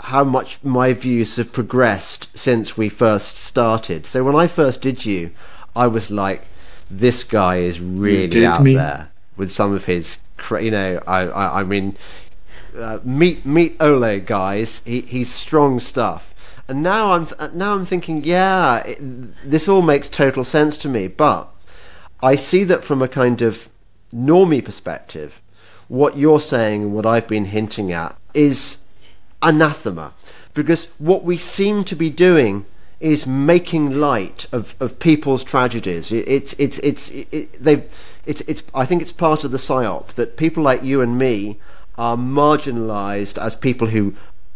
how 0.06 0.23
much 0.23 0.60
my 0.61 0.94
views 0.94 1.36
have 1.38 1.52
progressed 1.52 2.27
since 2.38 2.77
we 2.77 2.88
first 2.90 3.38
started. 3.38 4.06
So 4.06 4.23
when 4.23 4.36
I 4.36 4.45
first 4.45 4.84
did 4.84 5.03
you, 5.03 5.32
I 5.76 5.88
was 5.88 6.11
like, 6.11 6.44
this 6.91 7.23
guy 7.23 7.57
is 7.57 7.82
really 7.82 8.45
out 8.45 8.61
me. 8.61 8.76
there 8.76 9.10
with 9.36 9.52
some 9.52 9.73
of 9.73 9.86
his, 9.86 10.19
you 10.61 10.69
know, 10.69 11.02
I 11.07 11.22
I, 11.22 11.61
I 11.61 11.64
mean, 11.64 11.98
uh, 12.77 12.99
meet 13.03 13.48
meet 13.48 13.77
Ole 13.80 14.19
guys, 14.19 14.84
he 14.86 15.02
he's 15.02 15.34
strong 15.34 15.80
stuff. 15.80 16.34
And 16.68 16.84
now 16.84 17.14
I'm 17.14 17.27
now 17.57 17.73
I'm 17.73 17.86
thinking, 17.86 18.23
yeah, 18.23 18.84
it, 18.86 18.99
this 19.49 19.68
all 19.68 19.82
makes 19.82 20.07
total 20.07 20.44
sense 20.44 20.77
to 20.80 20.90
me. 20.90 21.07
But 21.07 21.48
I 22.22 22.36
see 22.36 22.64
that 22.65 22.84
from 22.84 23.02
a 23.02 23.07
kind 23.07 23.41
of 23.41 23.69
normie 24.14 24.64
perspective, 24.64 25.41
what 25.88 26.15
you're 26.15 26.40
saying 26.40 26.84
and 26.84 26.94
what 26.94 27.07
I've 27.07 27.27
been 27.27 27.45
hinting 27.45 27.91
at 27.91 28.15
is 28.36 28.84
anathema, 29.41 30.13
because 30.53 30.87
what 30.97 31.23
we 31.23 31.37
seem 31.37 31.83
to 31.83 31.95
be 31.95 32.09
doing 32.09 32.65
is 32.99 33.27
making 33.27 33.99
light 33.99 34.45
of, 34.51 34.75
of 34.79 34.99
people's 34.99 35.43
tragedies. 35.43 36.11
It, 36.11 36.27
it's 36.27 36.53
it's 36.53 36.79
it's 36.79 37.09
it, 37.09 37.61
they've 37.61 37.83
it's 38.25 38.41
it's 38.41 38.63
I 38.73 38.85
think 38.85 39.01
it's 39.01 39.11
part 39.11 39.43
of 39.43 39.51
the 39.51 39.57
psyop 39.57 40.07
that 40.15 40.37
people 40.37 40.63
like 40.63 40.83
you 40.83 41.01
and 41.01 41.17
me 41.17 41.57
are 41.97 42.17
marginalized 42.17 43.37
as 43.41 43.55
people 43.55 43.87
who 43.87 44.15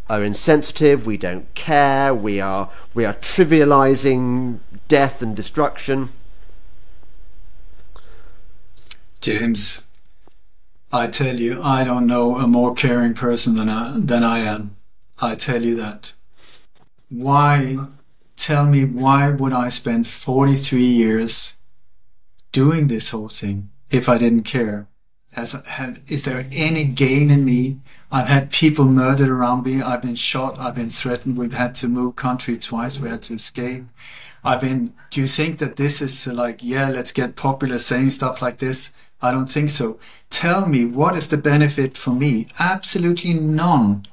are 0.10 0.24
insensitive, 0.24 1.06
we 1.06 1.18
don't 1.18 1.54
care, 1.54 2.14
we 2.16 2.42
are 2.42 2.70
we 2.94 3.06
are 3.06 3.14
trivializing 3.14 4.60
death 4.88 5.22
and 5.22 5.36
destruction. 5.36 6.10
James, 9.22 9.89
I 10.92 11.08
tell 11.08 11.36
you, 11.36 11.62
I 11.62 11.84
don't 11.84 12.08
know 12.08 12.38
a 12.38 12.48
more 12.48 12.74
caring 12.74 13.14
person 13.14 13.56
than 13.56 13.70
I, 13.70 13.94
than 13.96 14.24
I 14.24 14.40
am. 14.40 14.72
I 15.22 15.36
tell 15.36 15.62
you 15.62 15.76
that. 15.76 16.14
Why, 17.10 17.78
tell 18.36 18.66
me, 18.66 18.86
why 18.86 19.32
would 19.32 19.54
I 19.54 19.70
spend 19.70 20.08
43 20.08 20.82
years 20.82 21.58
doing 22.52 22.88
this 22.88 23.12
whole 23.12 23.30
thing 23.30 23.70
if 23.92 24.10
I 24.10 24.18
didn't 24.18 24.44
care? 24.44 24.88
Has, 25.34 25.64
have, 25.68 26.00
is 26.08 26.26
there 26.26 26.46
any 26.52 26.86
gain 26.86 27.30
in 27.30 27.46
me 27.46 27.78
I've 28.12 28.28
had 28.28 28.52
people 28.52 28.86
murdered 28.86 29.30
around 29.30 29.66
me. 29.66 29.82
I've 29.82 30.02
been 30.02 30.16
shot. 30.16 30.58
I've 30.58 30.76
been 30.76 30.90
threatened. 30.90 31.38
We've 31.38 31.54
had 31.54 31.76
to 31.76 31.88
move 31.88 32.16
country 32.16 32.58
twice. 32.58 33.00
We 33.00 33.10
had 33.10 33.22
to 33.24 33.34
escape. 33.34 33.84
I've 34.44 34.62
been, 34.62 34.94
do 35.12 35.22
you 35.22 35.28
think 35.28 35.60
that 35.60 35.76
this 35.76 36.02
is 36.02 36.26
like, 36.26 36.64
yeah, 36.64 36.90
let's 36.90 37.12
get 37.12 37.36
popular 37.36 37.78
saying 37.78 38.10
stuff 38.12 38.42
like 38.42 38.58
this? 38.58 38.94
I 39.22 39.32
don't 39.32 39.50
think 39.50 39.70
so. 39.70 40.00
Tell 40.30 40.66
me, 40.68 40.86
what 40.86 41.16
is 41.16 41.28
the 41.28 41.38
benefit 41.38 41.98
for 41.98 42.12
me? 42.12 42.48
Absolutely 42.60 43.34
none. 43.34 44.04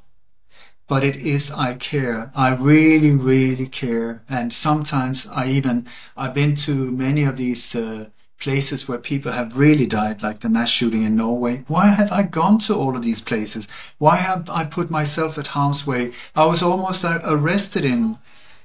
But 0.88 1.02
it 1.02 1.16
is, 1.16 1.50
I 1.50 1.74
care. 1.74 2.30
I 2.34 2.54
really, 2.54 3.14
really 3.14 3.66
care. 3.66 4.22
And 4.28 4.52
sometimes 4.52 5.26
I 5.26 5.48
even, 5.48 5.86
I've 6.16 6.34
been 6.34 6.54
to 6.66 6.92
many 6.92 7.24
of 7.24 7.36
these, 7.36 7.74
uh, 7.74 8.10
places 8.38 8.86
where 8.86 8.98
people 8.98 9.32
have 9.32 9.58
really 9.58 9.86
died, 9.86 10.22
like 10.22 10.40
the 10.40 10.48
mass 10.48 10.70
shooting 10.70 11.02
in 11.02 11.16
Norway. 11.16 11.64
Why 11.68 11.86
have 11.88 12.12
I 12.12 12.22
gone 12.22 12.58
to 12.58 12.74
all 12.74 12.96
of 12.96 13.02
these 13.02 13.20
places? 13.20 13.66
Why 13.98 14.16
have 14.16 14.50
I 14.50 14.64
put 14.64 14.90
myself 14.90 15.38
at 15.38 15.48
harm's 15.48 15.86
way? 15.86 16.12
I 16.34 16.44
was 16.46 16.62
almost 16.62 17.04
uh, 17.04 17.20
arrested 17.24 17.84
in 17.84 18.18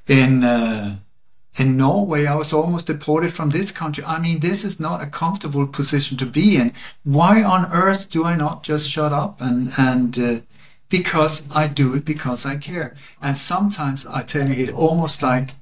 in 0.08 0.44
uh, 0.44 0.98
in 1.58 1.78
Norway. 1.78 2.26
I 2.26 2.36
was 2.36 2.54
almost 2.54 2.88
deported 2.88 3.34
from 3.34 3.50
this 3.50 3.72
country. 3.72 4.04
I 4.06 4.20
mean, 4.20 4.40
this 4.40 4.64
is 4.64 4.80
not 4.80 5.02
a 5.02 5.08
comfortable 5.08 5.68
position 5.68 6.18
to 6.18 6.26
be 6.26 6.56
in. 6.56 6.74
Why 7.04 7.44
on 7.44 7.72
earth 7.72 8.10
do 8.10 8.26
I 8.26 8.36
not 8.36 8.64
just 8.64 8.90
shut 8.90 9.12
up 9.12 9.42
and 9.42 9.72
and 9.78 10.18
uh, 10.18 10.40
because 10.90 11.48
I 11.56 11.68
do 11.68 11.96
it 11.96 12.06
because 12.06 12.46
I 12.46 12.58
care. 12.58 12.96
And 13.22 13.36
sometimes 13.36 14.06
I 14.06 14.22
tell 14.22 14.48
you, 14.48 14.64
it 14.64 14.74
almost 14.74 15.24
like 15.24 15.56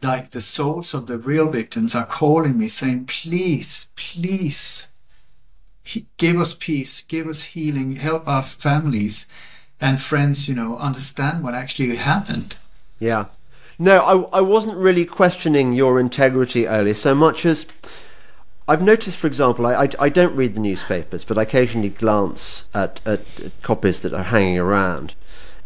like 0.00 0.30
the 0.30 0.40
souls 0.40 0.94
of 0.94 1.06
the 1.06 1.18
real 1.18 1.48
victims 1.48 1.94
are 1.96 2.06
calling 2.06 2.56
me 2.56 2.68
saying, 2.68 3.06
please, 3.06 3.90
please, 3.96 4.86
give 6.16 6.36
us 6.38 6.54
peace, 6.54 7.02
give 7.02 7.26
us 7.26 7.42
healing, 7.44 7.96
help 7.96 8.28
our 8.28 8.42
families 8.42 9.32
and 9.80 10.00
friends, 10.00 10.48
you 10.48 10.54
know, 10.54 10.78
understand 10.78 11.42
what 11.42 11.54
actually 11.54 11.96
happened. 11.96 12.56
Yeah. 13.00 13.24
No, 13.78 14.28
I, 14.32 14.38
I 14.38 14.40
wasn't 14.40 14.76
really 14.76 15.04
questioning 15.04 15.72
your 15.72 16.00
integrity, 16.00 16.66
earlier 16.66 16.94
so 16.94 17.14
much 17.14 17.46
as 17.46 17.66
I've 18.66 18.82
noticed, 18.82 19.16
for 19.16 19.28
example, 19.28 19.66
I, 19.66 19.84
I, 19.84 19.88
I 19.98 20.08
don't 20.08 20.36
read 20.36 20.54
the 20.54 20.60
newspapers, 20.60 21.24
but 21.24 21.38
I 21.38 21.42
occasionally 21.42 21.88
glance 21.88 22.68
at, 22.74 23.00
at, 23.06 23.22
at 23.40 23.62
copies 23.62 24.00
that 24.00 24.12
are 24.12 24.24
hanging 24.24 24.58
around. 24.58 25.14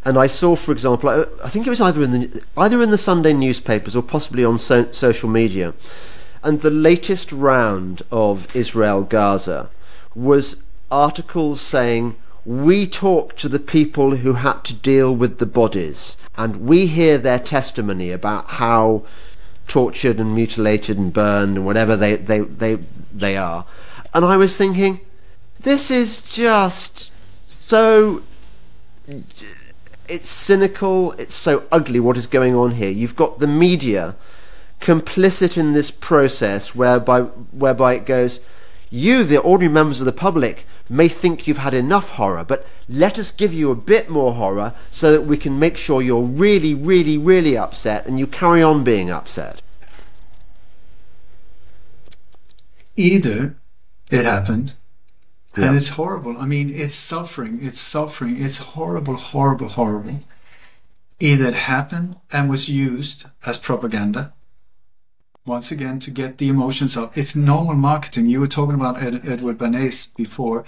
And 0.04 0.18
I 0.18 0.26
saw, 0.26 0.54
for 0.56 0.72
example, 0.72 1.08
I, 1.08 1.24
I, 1.44 1.48
think 1.48 1.66
it 1.66 1.70
was 1.70 1.80
either 1.80 2.02
in 2.02 2.10
the 2.12 2.42
either 2.56 2.82
in 2.82 2.90
the 2.90 2.98
Sunday 2.98 3.32
newspapers 3.32 3.96
or 3.96 4.02
possibly 4.02 4.44
on 4.44 4.58
so, 4.58 4.90
social 4.92 5.28
media, 5.28 5.74
and 6.44 6.60
the 6.60 6.70
latest 6.70 7.32
round 7.32 8.02
of 8.12 8.54
Israel 8.54 9.02
Gaza 9.02 9.70
was 10.14 10.62
articles 10.90 11.60
saying 11.60 12.16
we 12.44 12.86
talk 12.86 13.36
to 13.36 13.48
the 13.48 13.60
people 13.60 14.16
who 14.16 14.34
had 14.34 14.64
to 14.64 14.74
deal 14.74 15.14
with 15.14 15.38
the 15.38 15.46
bodies, 15.46 16.16
and 16.36 16.56
we 16.56 16.86
hear 16.86 17.18
their 17.18 17.38
testimony 17.38 18.10
about 18.10 18.46
how 18.48 19.04
tortured 19.68 20.18
and 20.18 20.34
mutilated 20.34 20.98
and 20.98 21.12
burned 21.12 21.56
and 21.56 21.66
whatever 21.66 21.96
they 21.96 22.16
they 22.16 22.40
they, 22.40 22.78
they 23.12 23.36
are, 23.36 23.64
and 24.12 24.24
I 24.24 24.36
was 24.36 24.56
thinking, 24.56 25.00
this 25.60 25.90
is 25.90 26.22
just 26.22 27.12
so 27.46 28.22
it's 30.08 30.28
cynical, 30.28 31.12
it's 31.12 31.34
so 31.34 31.64
ugly 31.70 32.00
what 32.00 32.16
is 32.16 32.26
going 32.26 32.54
on 32.54 32.72
here. 32.72 32.90
You've 32.90 33.16
got 33.16 33.38
the 33.38 33.46
media 33.46 34.16
complicit 34.80 35.56
in 35.56 35.72
this 35.72 35.90
process 35.90 36.74
whereby 36.74 37.20
whereby 37.20 37.94
it 37.94 38.04
goes 38.04 38.40
you 38.92 39.24
the 39.24 39.40
ordinary 39.40 39.72
members 39.72 40.00
of 40.00 40.06
the 40.06 40.12
public 40.12 40.66
may 40.88 41.08
think 41.08 41.46
you've 41.46 41.58
had 41.58 41.74
enough 41.74 42.10
horror 42.10 42.44
but 42.44 42.66
let 42.88 43.18
us 43.18 43.30
give 43.30 43.54
you 43.54 43.70
a 43.70 43.74
bit 43.74 44.08
more 44.08 44.34
horror 44.34 44.74
so 44.90 45.10
that 45.10 45.22
we 45.22 45.36
can 45.36 45.58
make 45.58 45.76
sure 45.76 46.02
you're 46.02 46.22
really 46.22 46.74
really 46.74 47.16
really 47.16 47.56
upset 47.56 48.06
and 48.06 48.18
you 48.18 48.26
carry 48.26 48.62
on 48.62 48.84
being 48.84 49.10
upset 49.10 49.62
either 52.96 53.56
it 54.10 54.24
happened 54.24 54.74
yeah. 55.56 55.66
And 55.66 55.76
it's 55.76 55.90
horrible. 55.90 56.38
I 56.38 56.46
mean, 56.46 56.70
it's 56.72 56.94
suffering. 56.94 57.58
It's 57.60 57.80
suffering. 57.80 58.36
It's 58.38 58.58
horrible, 58.58 59.16
horrible, 59.16 59.68
horrible. 59.68 60.20
Either 61.20 61.48
it 61.48 61.54
happened 61.54 62.16
and 62.32 62.48
was 62.48 62.68
used 62.70 63.26
as 63.46 63.58
propaganda, 63.58 64.32
once 65.44 65.72
again, 65.72 65.98
to 65.98 66.10
get 66.10 66.38
the 66.38 66.48
emotions 66.48 66.96
up. 66.96 67.16
It's 67.16 67.34
normal 67.34 67.74
marketing. 67.74 68.26
You 68.26 68.40
were 68.40 68.46
talking 68.46 68.74
about 68.74 69.02
Ed, 69.02 69.22
Edward 69.26 69.58
Bernays 69.58 70.14
before. 70.16 70.64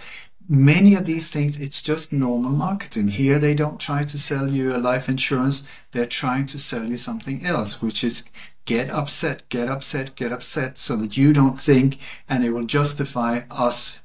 Many 0.48 0.94
of 0.94 1.06
these 1.06 1.30
things, 1.30 1.60
it's 1.60 1.80
just 1.80 2.12
normal 2.12 2.50
marketing. 2.50 3.08
Here, 3.08 3.38
they 3.38 3.54
don't 3.54 3.80
try 3.80 4.02
to 4.02 4.18
sell 4.18 4.48
you 4.50 4.76
a 4.76 4.78
life 4.78 5.08
insurance. 5.08 5.66
They're 5.92 6.06
trying 6.06 6.46
to 6.46 6.58
sell 6.58 6.84
you 6.84 6.96
something 6.96 7.46
else, 7.46 7.80
which 7.80 8.04
is 8.04 8.30
get 8.64 8.90
upset, 8.90 9.48
get 9.48 9.68
upset, 9.68 10.16
get 10.16 10.32
upset, 10.32 10.76
so 10.76 10.96
that 10.96 11.16
you 11.16 11.32
don't 11.32 11.60
think, 11.60 11.96
and 12.28 12.44
it 12.44 12.50
will 12.50 12.66
justify 12.66 13.42
us 13.50 14.02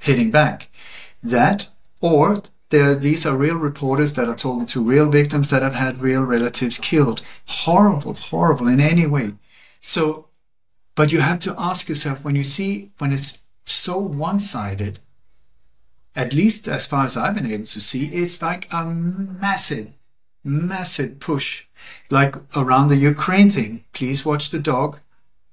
hitting 0.00 0.30
back. 0.30 0.68
That, 1.22 1.68
or 2.00 2.42
They're, 2.70 2.96
these 2.96 3.24
are 3.24 3.36
real 3.36 3.56
reporters 3.56 4.14
that 4.14 4.28
are 4.28 4.34
talking 4.34 4.66
to 4.66 4.82
real 4.82 5.08
victims 5.08 5.50
that 5.50 5.62
have 5.62 5.74
had 5.74 6.02
real 6.02 6.24
relatives 6.24 6.78
killed. 6.78 7.22
Horrible, 7.46 8.14
horrible 8.14 8.68
in 8.68 8.80
any 8.80 9.06
way. 9.06 9.34
So, 9.86 10.28
but 10.94 11.12
you 11.12 11.20
have 11.20 11.40
to 11.40 11.54
ask 11.58 11.90
yourself 11.90 12.24
when 12.24 12.34
you 12.34 12.42
see, 12.42 12.92
when 12.96 13.12
it's 13.12 13.40
so 13.60 13.98
one 13.98 14.40
sided, 14.40 14.98
at 16.16 16.32
least 16.32 16.66
as 16.66 16.86
far 16.86 17.04
as 17.04 17.18
I've 17.18 17.34
been 17.34 17.46
able 17.46 17.66
to 17.66 17.80
see, 17.82 18.06
it's 18.06 18.40
like 18.40 18.66
a 18.72 18.86
massive, 18.86 19.92
massive 20.42 21.20
push, 21.20 21.66
like 22.10 22.34
around 22.56 22.88
the 22.88 22.96
Ukraine 22.96 23.50
thing. 23.50 23.84
Please 23.92 24.24
watch 24.24 24.48
the 24.48 24.58
dog, 24.58 25.00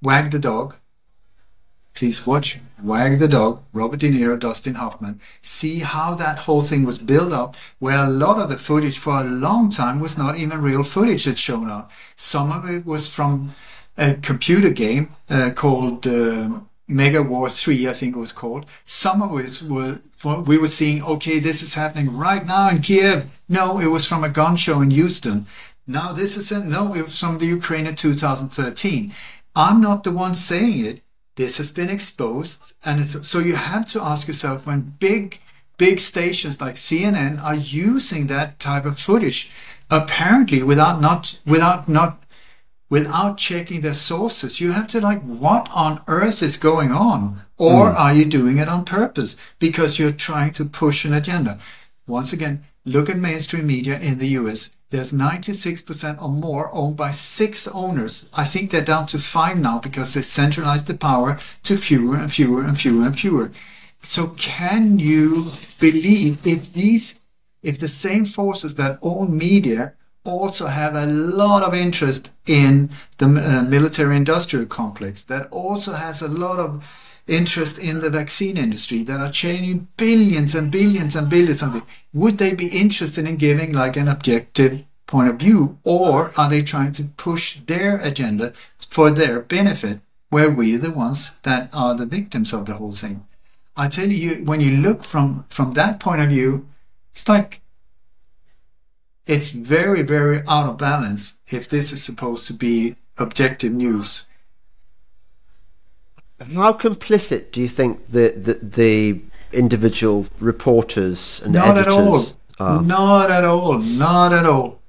wag 0.02 0.32
the 0.32 0.40
dog. 0.40 0.76
Please 1.94 2.26
watch 2.26 2.58
Wag 2.84 3.20
the 3.20 3.28
Dog, 3.28 3.62
Robert 3.74 4.00
De 4.00 4.10
Niro, 4.10 4.40
Dustin 4.40 4.76
Hoffman. 4.76 5.20
See 5.42 5.80
how 5.80 6.16
that 6.16 6.40
whole 6.40 6.62
thing 6.62 6.84
was 6.84 6.98
built 6.98 7.32
up, 7.32 7.56
where 7.80 8.04
a 8.04 8.10
lot 8.10 8.40
of 8.40 8.50
the 8.50 8.58
footage 8.58 8.98
for 8.98 9.20
a 9.20 9.24
long 9.24 9.70
time 9.70 10.00
was 10.00 10.18
not 10.18 10.38
even 10.38 10.62
real 10.62 10.82
footage 10.84 11.26
that's 11.26 11.38
shown 11.38 11.70
up. 11.70 11.92
Some 12.16 12.52
of 12.52 12.68
it 12.68 12.86
was 12.86 13.08
from 13.08 13.54
a 13.98 14.16
computer 14.16 14.70
game 14.70 15.10
uh, 15.30 15.52
called 15.56 16.08
uh, 16.08 16.62
Mega 16.88 17.24
War 17.24 17.50
3, 17.50 17.88
I 17.88 17.94
think 17.94 18.16
it 18.16 18.20
was 18.20 18.34
called. 18.34 18.66
Some 18.84 19.22
of 19.22 19.32
us 19.34 19.64
were, 19.64 20.00
we 20.46 20.58
were 20.58 20.68
seeing, 20.68 21.04
okay, 21.04 21.40
this 21.40 21.64
is 21.64 21.74
happening 21.74 22.16
right 22.16 22.46
now 22.46 22.70
in 22.70 22.82
Kiev. 22.82 23.40
No, 23.48 23.80
it 23.80 23.88
was 23.88 24.08
from 24.08 24.24
a 24.24 24.30
gun 24.30 24.56
show 24.56 24.82
in 24.82 24.92
Houston. 24.92 25.46
Now 25.88 26.12
this 26.12 26.38
is, 26.38 26.52
a, 26.52 26.64
no, 26.64 26.94
it 26.94 27.04
was 27.04 27.20
from 27.20 27.40
the 27.40 27.46
Ukraine 27.46 27.88
in 27.88 27.96
2013. 27.96 29.14
I'm 29.56 29.82
not 29.82 30.04
the 30.04 30.12
one 30.12 30.34
saying 30.34 30.86
it. 30.86 31.02
This 31.36 31.58
has 31.58 31.72
been 31.72 31.90
exposed. 31.90 32.74
And 32.86 33.06
so 33.06 33.40
you 33.40 33.56
have 33.56 33.86
to 33.88 34.02
ask 34.02 34.28
yourself 34.28 34.68
when 34.68 34.94
big, 35.00 35.40
big 35.78 36.00
stations 36.00 36.60
like 36.62 36.76
CNN 36.76 37.42
are 37.42 37.56
using 37.56 38.28
that 38.28 38.60
type 38.60 38.86
of 38.86 39.00
footage, 39.00 39.50
apparently 39.90 40.62
without 40.62 41.02
not, 41.02 41.40
without 41.46 41.88
not 41.88 42.22
without 42.92 43.38
checking 43.38 43.80
their 43.80 43.94
sources. 43.94 44.60
You 44.60 44.74
have 44.74 44.88
to 44.90 45.00
like, 45.00 45.22
what 45.22 45.70
on 45.74 46.02
earth 46.08 46.44
is 46.44 46.58
going 46.58 46.92
on? 46.92 47.42
Or 47.58 47.86
mm. 47.86 47.96
are 47.96 48.14
you 48.14 48.26
doing 48.26 48.58
it 48.58 48.68
on 48.68 48.84
purpose 48.84 49.54
because 49.60 49.98
you're 49.98 50.12
trying 50.12 50.52
to 50.52 50.66
push 50.66 51.06
an 51.06 51.14
agenda? 51.14 51.58
Once 52.06 52.34
again, 52.34 52.60
look 52.86 53.10
at 53.10 53.18
mainstream 53.18 53.66
media 53.66 53.98
in 53.98 54.18
the 54.18 54.28
US. 54.40 54.76
There's 54.90 55.14
96% 55.14 56.22
or 56.22 56.28
more 56.28 56.70
owned 56.74 56.98
by 56.98 57.12
six 57.12 57.66
owners. 57.70 58.30
I 58.34 58.44
think 58.44 58.70
they're 58.70 58.82
down 58.82 59.06
to 59.08 59.20
five 59.20 59.58
now 59.58 59.80
because 59.80 60.14
they 60.14 60.22
centralized 60.22 60.88
the 60.88 60.94
power 60.94 61.40
to 61.64 61.78
fewer 61.78 62.18
and 62.18 62.32
fewer 62.32 62.62
and 62.62 62.78
fewer 62.78 63.06
and 63.06 63.18
fewer. 63.18 63.52
So 64.04 64.28
can 64.38 65.00
you 65.00 65.52
believe 65.80 66.46
if 66.46 66.74
these, 66.74 67.26
if 67.64 67.80
the 67.80 67.88
same 67.88 68.26
forces 68.26 68.76
that 68.76 69.00
own 69.02 69.38
media 69.38 69.94
also 70.24 70.68
have 70.68 70.96
a 70.96 71.06
lot 71.06 71.64
of 71.64 71.74
interest 71.74 72.34
in 72.48 72.90
the 73.18 73.26
uh, 73.26 73.64
military 73.68 74.16
industrial 74.16 74.66
complex 74.66 75.24
that 75.24 75.48
also 75.52 75.94
has 75.94 76.22
a 76.22 76.28
lot 76.28 76.60
of 76.60 77.18
interest 77.28 77.80
in 77.80 78.00
the 78.00 78.10
vaccine 78.10 78.58
industry 78.58 79.04
that 79.04 79.20
are 79.20 79.32
changing 79.32 79.88
billions 79.98 80.56
and 80.56 80.72
billions 80.72 81.16
and 81.16 81.30
billions 81.30 81.62
of 81.62 81.84
would 82.14 82.38
they 82.38 82.54
be 82.54 82.68
interested 82.68 83.26
in 83.26 83.38
giving 83.38 83.74
like 83.74 83.96
an 83.96 84.08
objective 84.08 84.84
point 85.08 85.30
of 85.30 85.38
view 85.38 85.78
or 85.84 86.32
are 86.38 86.50
they 86.50 86.62
trying 86.62 86.92
to 86.92 87.04
push 87.18 87.58
their 87.62 88.00
agenda 88.00 88.52
for 88.80 89.12
their 89.12 89.42
benefit 89.42 90.00
where 90.30 90.50
we're 90.50 90.78
the 90.78 90.92
ones 90.92 91.40
that 91.40 91.70
are 91.74 91.96
the 91.96 92.06
victims 92.06 92.54
of 92.54 92.66
the 92.66 92.74
whole 92.74 92.94
thing? 92.94 93.26
I 93.76 93.88
tell 93.88 94.08
you 94.08 94.44
when 94.46 94.62
you 94.62 94.72
look 94.72 95.04
from 95.04 95.46
from 95.50 95.74
that 95.74 96.00
point 96.00 96.22
of 96.22 96.30
view 96.30 96.68
it's 97.12 97.28
like 97.30 97.61
it's 99.32 99.52
very, 99.52 100.02
very 100.02 100.40
out 100.48 100.68
of 100.68 100.78
balance 100.78 101.40
if 101.48 101.70
this 101.70 101.94
is 101.94 102.04
supposed 102.04 102.48
to 102.48 102.54
be 102.54 102.96
objective 103.18 103.72
news. 103.72 104.28
How 106.54 106.74
complicit 106.74 107.52
do 107.52 107.62
you 107.62 107.70
think 107.70 107.92
the 108.10 108.26
the, 108.46 108.54
the 108.80 109.22
individual 109.54 110.28
reporters 110.40 111.42
and 111.44 111.54
not 111.54 111.78
editors 111.78 111.94
at 111.94 112.00
all. 112.00 112.26
are? 112.60 112.82
Not 112.84 113.32
at 113.32 113.46
all. 113.46 113.78
Not 113.80 114.34
at 114.34 114.46
all. 114.46 114.82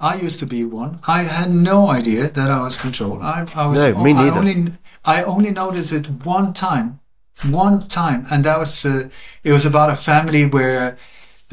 I 0.00 0.14
used 0.16 0.40
to 0.40 0.46
be 0.46 0.64
one. 0.64 0.98
I 1.06 1.22
had 1.22 1.50
no 1.50 1.90
idea 1.90 2.28
that 2.30 2.50
I 2.50 2.60
was 2.60 2.76
controlled. 2.76 3.22
I, 3.22 3.46
I 3.54 3.66
was. 3.66 3.84
No, 3.84 4.02
me 4.02 4.12
neither. 4.14 4.32
I 4.32 4.38
only, 4.38 4.56
I 5.04 5.22
only 5.22 5.50
noticed 5.50 5.92
it 5.92 6.06
one 6.24 6.52
time, 6.52 7.00
one 7.50 7.86
time, 7.86 8.24
and 8.32 8.42
that 8.44 8.58
was. 8.58 8.84
Uh, 8.84 9.08
it 9.44 9.52
was 9.52 9.64
about 9.64 9.90
a 9.90 9.96
family 9.96 10.46
where 10.46 10.96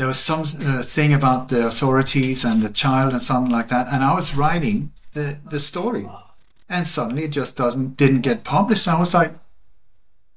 there 0.01 0.07
was 0.07 0.17
some 0.17 0.41
uh, 0.41 0.81
thing 0.81 1.13
about 1.13 1.49
the 1.49 1.67
authorities 1.67 2.43
and 2.43 2.63
the 2.63 2.71
child 2.71 3.11
and 3.11 3.21
something 3.21 3.51
like 3.51 3.67
that. 3.67 3.85
And 3.93 4.03
I 4.03 4.15
was 4.15 4.35
writing 4.35 4.91
the, 5.11 5.37
the 5.47 5.59
story 5.59 6.07
and 6.67 6.87
suddenly 6.87 7.25
it 7.25 7.31
just 7.31 7.55
doesn't, 7.55 7.97
didn't 7.97 8.21
get 8.21 8.43
published. 8.43 8.87
And 8.87 8.95
I 8.95 8.99
was 8.99 9.13
like, 9.13 9.31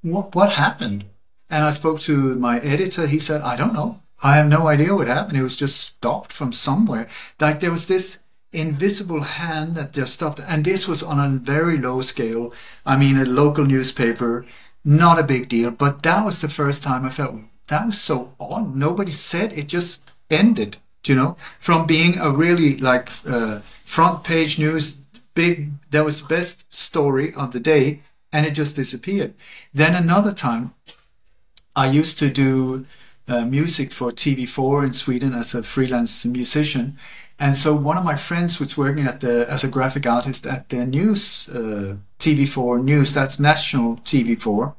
what, 0.03 0.35
what 0.35 0.53
happened? 0.53 1.07
And 1.51 1.65
I 1.65 1.71
spoke 1.71 1.99
to 2.01 2.37
my 2.37 2.59
editor. 2.59 3.07
He 3.07 3.19
said, 3.19 3.41
I 3.41 3.57
don't 3.57 3.73
know. 3.73 4.03
I 4.23 4.37
have 4.37 4.49
no 4.49 4.67
idea 4.67 4.95
what 4.95 5.09
happened. 5.09 5.39
It 5.39 5.43
was 5.43 5.57
just 5.57 5.81
stopped 5.81 6.31
from 6.31 6.53
somewhere. 6.53 7.09
Like 7.41 7.61
there 7.61 7.71
was 7.71 7.89
this 7.89 8.23
invisible 8.53 9.23
hand 9.23 9.77
that 9.77 9.95
just 9.95 10.13
stopped. 10.13 10.43
And 10.47 10.67
this 10.67 10.87
was 10.87 11.03
on 11.03 11.19
a 11.19 11.39
very 11.39 11.79
low 11.79 12.03
scale. 12.03 12.53
I 12.85 12.99
mean, 12.99 13.17
a 13.17 13.25
local 13.25 13.65
newspaper, 13.65 14.45
not 14.85 15.19
a 15.19 15.23
big 15.23 15.49
deal. 15.49 15.71
But 15.71 16.03
that 16.03 16.23
was 16.23 16.43
the 16.43 16.51
first 16.51 16.83
time 16.83 17.07
I 17.07 17.09
felt, 17.09 17.37
that 17.69 17.87
was 17.87 18.01
so 18.01 18.35
odd. 18.39 18.75
Nobody 18.75 19.11
said 19.11 19.53
it 19.53 19.69
just 19.69 20.13
ended, 20.31 20.79
you 21.07 21.15
know, 21.15 21.37
from 21.59 21.87
being 21.87 22.19
a 22.19 22.31
really 22.31 22.77
like 22.77 23.11
uh, 23.27 23.61
front 23.61 24.25
page 24.25 24.59
news, 24.59 24.99
big, 25.35 25.71
that 25.91 26.05
was 26.05 26.23
best 26.23 26.73
story 26.75 27.33
of 27.35 27.53
the 27.53 27.61
day, 27.61 28.01
and 28.33 28.47
it 28.47 28.55
just 28.55 28.77
disappeared. 28.77 29.35
Then 29.73 29.95
another 29.95 30.33
time, 30.33 30.75
I 31.77 31.89
used 31.91 32.19
to 32.19 32.31
do 32.31 32.87
uh, 33.27 33.47
music 33.47 33.93
for 33.93 34.11
TV4 34.11 34.85
in 34.85 34.93
Sweden 34.93 35.33
as 35.33 35.55
a 35.55 35.63
freelance 35.63 36.25
musician. 36.25 36.97
And 37.39 37.57
so 37.57 37.75
one 37.75 37.97
of 37.97 38.05
my 38.05 38.17
friends 38.17 38.61
was 38.61 38.79
working 38.79 39.07
at 39.07 39.21
the 39.21 39.47
as 39.51 39.65
a 39.65 39.69
graphic 39.69 40.07
artist 40.07 40.47
at 40.47 40.69
the 40.69 40.87
news 40.87 41.49
uh, 41.49 41.97
TV4 42.19 42.83
news. 42.85 43.13
That's 43.13 43.41
national 43.41 43.97
TV4, 43.99 44.75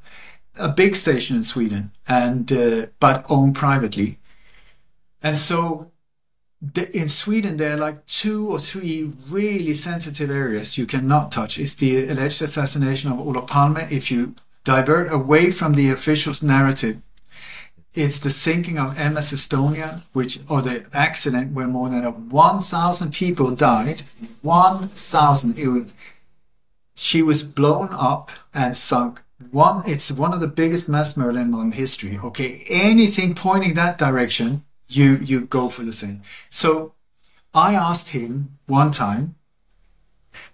a 0.58 0.68
big 0.68 0.96
station 0.96 1.36
in 1.36 1.42
Sweden, 1.42 1.90
and 2.08 2.50
uh, 2.52 2.86
but 3.00 3.24
owned 3.28 3.54
privately. 3.54 4.18
And 5.22 5.36
so 5.36 5.90
the, 6.60 6.94
in 6.96 7.08
Sweden, 7.08 7.56
there 7.56 7.74
are 7.74 7.80
like 7.80 8.04
two 8.06 8.48
or 8.50 8.58
three 8.58 9.12
really 9.30 9.74
sensitive 9.74 10.30
areas 10.30 10.78
you 10.78 10.86
cannot 10.86 11.30
touch. 11.32 11.58
It's 11.58 11.74
the 11.74 12.08
alleged 12.08 12.42
assassination 12.42 13.12
of 13.12 13.20
Olof 13.20 13.46
Palme. 13.46 13.78
If 13.90 14.10
you 14.10 14.34
divert 14.64 15.12
away 15.12 15.50
from 15.50 15.74
the 15.74 15.90
official 15.90 16.32
narrative, 16.46 17.00
it's 17.94 18.18
the 18.18 18.30
sinking 18.30 18.78
of 18.78 18.96
MS 18.96 19.32
Estonia, 19.32 20.02
which 20.12 20.38
or 20.48 20.60
the 20.60 20.84
accident 20.92 21.52
where 21.52 21.66
more 21.66 21.88
than 21.88 22.04
1,000 22.04 23.12
people 23.12 23.54
died. 23.54 24.02
1,000. 24.42 25.92
She 26.94 27.22
was 27.22 27.42
blown 27.42 27.88
up 27.92 28.30
and 28.52 28.76
sunk 28.76 29.22
one 29.50 29.82
it's 29.86 30.10
one 30.10 30.32
of 30.32 30.40
the 30.40 30.48
biggest 30.48 30.88
mass 30.88 31.16
murder 31.16 31.40
in 31.40 31.50
modern 31.50 31.72
history 31.72 32.18
okay 32.22 32.62
anything 32.70 33.34
pointing 33.34 33.74
that 33.74 33.98
direction 33.98 34.64
you 34.88 35.16
you 35.22 35.42
go 35.46 35.68
for 35.68 35.82
the 35.82 35.92
same 35.92 36.22
so 36.48 36.94
i 37.54 37.74
asked 37.74 38.10
him 38.10 38.48
one 38.66 38.90
time 38.90 39.34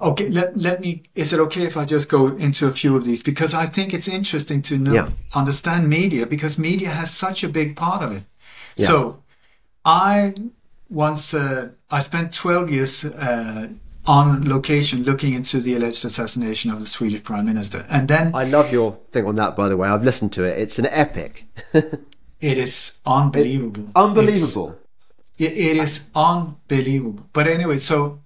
okay 0.01 0.29
let, 0.29 0.57
let 0.57 0.81
me 0.81 1.03
is 1.15 1.33
it 1.33 1.39
okay 1.39 1.63
if 1.63 1.77
i 1.77 1.85
just 1.85 2.11
go 2.11 2.37
into 2.37 2.67
a 2.67 2.73
few 2.73 2.97
of 2.97 3.05
these 3.05 3.23
because 3.23 3.55
i 3.55 3.67
think 3.67 3.95
it's 3.95 4.09
interesting 4.09 4.61
to 4.61 4.79
know 4.79 4.93
yeah. 4.93 5.09
understand 5.35 5.89
media 5.89 6.27
because 6.27 6.59
media 6.59 6.89
has 6.89 7.11
such 7.11 7.45
a 7.45 7.49
big 7.49 7.77
part 7.77 8.03
of 8.03 8.11
it 8.17 8.25
yeah. 8.77 8.87
so 8.87 9.23
i 9.85 10.33
once 10.91 11.35
uh, 11.35 11.71
i 11.91 12.01
spent 12.01 12.33
12 12.33 12.71
years 12.71 13.05
uh, 13.05 13.69
on 14.07 14.49
location 14.49 15.05
looking 15.05 15.35
into 15.35 15.61
the 15.61 15.77
alleged 15.77 16.05
assassination 16.05 16.71
of 16.71 16.81
the 16.81 16.87
Swedish 16.87 17.23
Prime 17.23 17.45
Minister. 17.45 17.85
And 17.91 18.09
then 18.09 18.35
I 18.35 18.45
love 18.45 18.73
your 18.73 18.93
thing 18.93 19.27
on 19.27 19.37
that 19.37 19.57
by 19.57 19.69
the 19.69 19.77
way. 19.77 19.89
I've 19.89 20.05
listened 20.05 20.33
to 20.35 20.45
it. 20.45 20.59
It's 20.59 20.79
an 20.79 20.87
epic. 20.87 21.47
it 21.75 21.99
is 22.41 23.01
unbelievable. 23.07 23.83
It's 23.83 23.93
unbelievable. 23.95 24.79
It's, 25.19 25.41
it, 25.41 25.53
it 25.53 25.77
is 25.77 26.11
unbelievable. 26.15 27.27
But 27.33 27.47
anyway, 27.47 27.79
so 27.79 28.21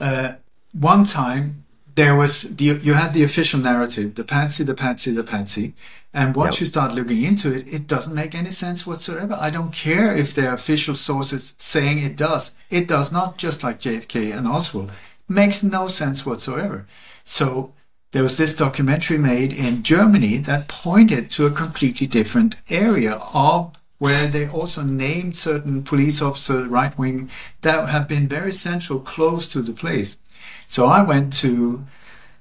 uh, 0.00 0.32
one 0.78 1.04
time 1.04 1.64
there 1.94 2.16
was 2.16 2.56
the, 2.56 2.78
you 2.82 2.94
had 2.94 3.12
the 3.12 3.24
official 3.24 3.60
narrative, 3.60 4.14
the 4.14 4.24
patsy, 4.24 4.64
the 4.64 4.74
patsy, 4.74 5.10
the 5.10 5.24
patsy. 5.24 5.74
And 6.12 6.34
once 6.34 6.56
yep. 6.56 6.60
you 6.60 6.66
start 6.66 6.94
looking 6.94 7.22
into 7.22 7.56
it, 7.56 7.72
it 7.72 7.86
doesn't 7.86 8.14
make 8.14 8.34
any 8.34 8.50
sense 8.50 8.86
whatsoever. 8.86 9.36
I 9.38 9.50
don't 9.50 9.72
care 9.72 10.12
if 10.14 10.34
there 10.34 10.50
are 10.50 10.54
official 10.54 10.96
sources 10.96 11.54
saying 11.58 11.98
it 11.98 12.16
does. 12.16 12.58
It 12.68 12.88
does 12.88 13.12
not, 13.12 13.38
just 13.38 13.62
like 13.62 13.80
JFK 13.80 14.36
and 14.36 14.48
Oswald. 14.48 14.90
Makes 15.28 15.62
no 15.62 15.86
sense 15.86 16.26
whatsoever. 16.26 16.86
So 17.22 17.72
there 18.10 18.24
was 18.24 18.36
this 18.36 18.56
documentary 18.56 19.18
made 19.18 19.52
in 19.52 19.84
Germany 19.84 20.38
that 20.38 20.66
pointed 20.66 21.30
to 21.30 21.46
a 21.46 21.52
completely 21.52 22.08
different 22.08 22.56
area 22.68 23.20
of 23.32 23.76
where 24.00 24.26
they 24.26 24.48
also 24.48 24.82
named 24.82 25.36
certain 25.36 25.84
police 25.84 26.20
officers, 26.20 26.66
right 26.66 26.98
wing, 26.98 27.30
that 27.60 27.88
have 27.88 28.08
been 28.08 28.26
very 28.26 28.52
central, 28.52 28.98
close 28.98 29.46
to 29.46 29.60
the 29.60 29.74
place. 29.74 30.22
So 30.66 30.86
I 30.86 31.04
went 31.04 31.32
to, 31.34 31.84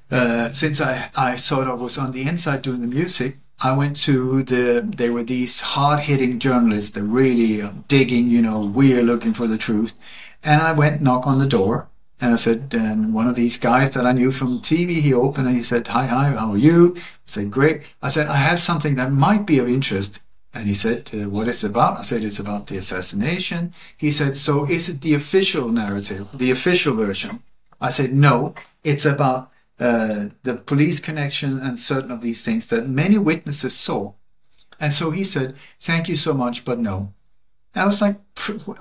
uh, 0.09 0.47
since 0.47 0.81
I, 0.81 1.11
I 1.15 1.35
sort 1.35 1.67
of 1.67 1.81
was 1.81 1.99
on 1.99 2.13
the 2.13 2.23
inside 2.23 2.63
doing 2.63 2.81
the 2.81 2.87
music, 2.87 3.37
I 3.61 3.75
went 3.75 3.97
to 4.03 4.41
the, 4.43 4.81
there 4.85 5.11
were 5.11 5.23
these 5.23 5.59
hard 5.59 6.01
hitting 6.01 6.39
journalists 6.39 6.91
that 6.91 7.03
really 7.03 7.69
digging, 7.87 8.27
you 8.27 8.41
know, 8.41 8.65
we're 8.65 9.03
looking 9.03 9.33
for 9.33 9.47
the 9.47 9.57
truth. 9.57 9.93
And 10.43 10.61
I 10.61 10.71
went 10.71 11.01
knock 11.01 11.27
on 11.27 11.39
the 11.39 11.47
door 11.47 11.89
and 12.21 12.33
I 12.33 12.37
said, 12.37 12.73
and 12.73 13.13
one 13.13 13.27
of 13.27 13.35
these 13.35 13.57
guys 13.57 13.93
that 13.93 14.05
I 14.05 14.13
knew 14.13 14.31
from 14.31 14.59
TV, 14.59 15.01
he 15.01 15.13
opened 15.13 15.47
and 15.47 15.55
he 15.55 15.61
said, 15.61 15.87
hi, 15.87 16.05
hi, 16.05 16.29
how 16.31 16.51
are 16.51 16.57
you? 16.57 16.95
I 16.97 17.01
said, 17.25 17.51
great. 17.51 17.93
I 18.01 18.07
said, 18.09 18.27
I 18.27 18.35
have 18.35 18.59
something 18.59 18.95
that 18.95 19.11
might 19.11 19.45
be 19.45 19.59
of 19.59 19.67
interest. 19.67 20.21
And 20.53 20.65
he 20.65 20.73
said, 20.73 21.09
uh, 21.13 21.29
what 21.29 21.47
is 21.47 21.63
it 21.63 21.71
about? 21.71 21.99
I 21.99 22.01
said, 22.01 22.23
it's 22.23 22.39
about 22.39 22.67
the 22.67 22.77
assassination. 22.77 23.73
He 23.97 24.09
said, 24.09 24.35
so 24.35 24.65
is 24.67 24.89
it 24.89 25.01
the 25.01 25.13
official 25.13 25.69
narrative, 25.69 26.29
the 26.33 26.51
official 26.51 26.95
version? 26.95 27.43
I 27.79 27.89
said, 27.89 28.13
no, 28.13 28.55
it's 28.83 29.05
about 29.05 29.51
uh, 29.79 30.29
the 30.43 30.55
police 30.65 30.99
connection 30.99 31.59
and 31.59 31.79
certain 31.79 32.11
of 32.11 32.21
these 32.21 32.43
things 32.43 32.67
that 32.67 32.87
many 32.87 33.17
witnesses 33.17 33.77
saw. 33.77 34.13
And 34.79 34.91
so 34.91 35.11
he 35.11 35.23
said, 35.23 35.55
thank 35.79 36.09
you 36.09 36.15
so 36.15 36.33
much, 36.33 36.65
but 36.65 36.79
no. 36.79 37.13
I 37.75 37.85
was 37.85 38.01
like, 38.01 38.17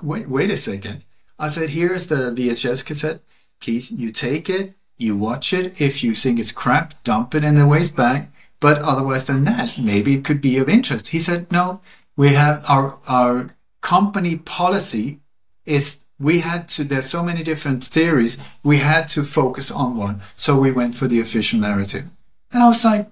wait, 0.03 0.29
wait 0.29 0.49
a 0.49 0.57
second. 0.57 1.03
I 1.37 1.47
said, 1.47 1.69
here's 1.69 2.07
the 2.07 2.31
VHS 2.31 2.85
cassette. 2.85 3.21
Please, 3.61 3.91
you 3.91 4.11
take 4.11 4.49
it, 4.49 4.73
you 4.97 5.15
watch 5.15 5.53
it. 5.53 5.79
If 5.79 6.03
you 6.03 6.13
think 6.13 6.39
it's 6.39 6.51
crap, 6.51 7.01
dump 7.03 7.35
it 7.35 7.43
in 7.43 7.55
the 7.55 7.67
waste 7.67 7.95
bag. 7.95 8.27
But 8.61 8.79
otherwise 8.79 9.25
than 9.25 9.45
that, 9.45 9.77
maybe 9.77 10.15
it 10.15 10.25
could 10.25 10.41
be 10.41 10.57
of 10.57 10.67
interest. 10.67 11.09
He 11.09 11.19
said, 11.19 11.49
no, 11.51 11.81
we 12.17 12.33
have 12.33 12.65
our, 12.67 12.99
our 13.07 13.47
company 13.81 14.35
policy 14.35 15.19
is 15.65 16.05
we 16.19 16.39
had 16.39 16.67
to, 16.69 16.83
there's 16.83 17.09
so 17.09 17.23
many 17.23 17.43
different 17.43 17.83
theories. 17.83 18.37
We 18.63 18.77
had 18.77 19.07
to 19.09 19.23
focus 19.23 19.71
on 19.71 19.97
one. 19.97 20.21
So 20.35 20.59
we 20.59 20.71
went 20.71 20.95
for 20.95 21.07
the 21.07 21.21
official 21.21 21.59
narrative. 21.59 22.09
And 22.51 22.63
I 22.63 22.67
was 22.67 22.83
like, 22.83 23.07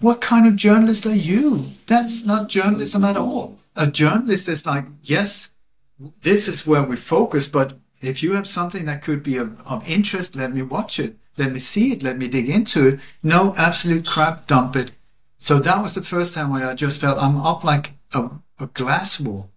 what 0.00 0.20
kind 0.20 0.46
of 0.46 0.56
journalist 0.56 1.06
are 1.06 1.14
you? 1.14 1.66
That's 1.86 2.24
not 2.26 2.48
journalism 2.48 3.04
at 3.04 3.16
all. 3.16 3.56
A 3.76 3.90
journalist 3.90 4.48
is 4.48 4.66
like, 4.66 4.84
yes, 5.02 5.56
this 6.22 6.48
is 6.48 6.66
where 6.66 6.82
we 6.82 6.96
focus. 6.96 7.48
But 7.48 7.74
if 8.02 8.22
you 8.22 8.32
have 8.34 8.46
something 8.46 8.84
that 8.86 9.02
could 9.02 9.22
be 9.22 9.36
of, 9.36 9.60
of 9.66 9.88
interest, 9.88 10.36
let 10.36 10.52
me 10.52 10.62
watch 10.62 10.98
it. 10.98 11.16
Let 11.36 11.52
me 11.52 11.58
see 11.58 11.92
it. 11.92 12.02
Let 12.02 12.18
me 12.18 12.28
dig 12.28 12.48
into 12.48 12.88
it. 12.88 13.00
No 13.22 13.54
absolute 13.56 14.06
crap, 14.06 14.46
dump 14.46 14.76
it. 14.76 14.92
So 15.38 15.58
that 15.60 15.82
was 15.82 15.94
the 15.94 16.02
first 16.02 16.34
time 16.34 16.50
where 16.50 16.66
I 16.66 16.74
just 16.74 17.00
felt 17.00 17.22
I'm 17.22 17.38
up 17.38 17.64
like 17.64 17.92
a, 18.12 18.30
a 18.58 18.66
glass 18.66 19.18
wall. 19.18 19.48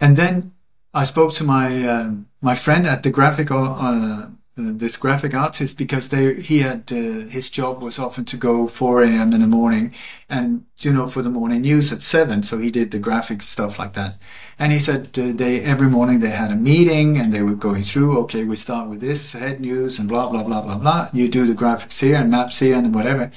And 0.00 0.16
then 0.16 0.52
I 0.92 1.04
spoke 1.04 1.32
to 1.34 1.44
my 1.44 1.86
uh, 1.86 2.10
my 2.40 2.56
friend 2.56 2.86
at 2.86 3.04
the 3.04 3.10
graphic 3.10 3.50
uh, 3.52 4.26
this 4.56 4.96
graphic 4.96 5.34
artist 5.34 5.78
because 5.78 6.08
they 6.08 6.34
he 6.34 6.58
had 6.58 6.92
uh, 6.92 7.28
his 7.30 7.48
job 7.48 7.82
was 7.82 7.98
often 7.98 8.24
to 8.26 8.36
go 8.36 8.66
4 8.66 9.04
a.m. 9.04 9.32
in 9.32 9.40
the 9.40 9.46
morning 9.46 9.94
and 10.28 10.64
you 10.80 10.92
know 10.92 11.06
for 11.06 11.22
the 11.22 11.30
morning 11.30 11.62
news 11.62 11.92
at 11.92 12.02
7 12.02 12.42
so 12.42 12.58
he 12.58 12.70
did 12.70 12.90
the 12.90 12.98
graphic 12.98 13.40
stuff 13.40 13.78
like 13.78 13.92
that. 13.92 14.20
And 14.58 14.72
he 14.72 14.80
said 14.80 15.16
uh, 15.16 15.32
they 15.32 15.60
every 15.60 15.88
morning 15.88 16.18
they 16.18 16.30
had 16.30 16.50
a 16.50 16.56
meeting 16.56 17.16
and 17.16 17.32
they 17.32 17.42
were 17.42 17.54
going 17.54 17.82
through 17.82 18.18
okay 18.22 18.44
we 18.44 18.56
start 18.56 18.88
with 18.88 19.00
this 19.00 19.32
head 19.32 19.60
news 19.60 20.00
and 20.00 20.08
blah 20.08 20.28
blah 20.28 20.42
blah 20.42 20.62
blah 20.62 20.76
blah. 20.78 21.08
You 21.12 21.28
do 21.28 21.46
the 21.46 21.54
graphics 21.54 22.00
here 22.00 22.16
and 22.16 22.32
maps 22.32 22.58
here 22.58 22.76
and 22.76 22.92
whatever. 22.92 23.30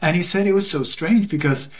And 0.00 0.16
he 0.16 0.22
said 0.22 0.46
it 0.46 0.54
was 0.54 0.70
so 0.70 0.84
strange 0.84 1.28
because 1.28 1.70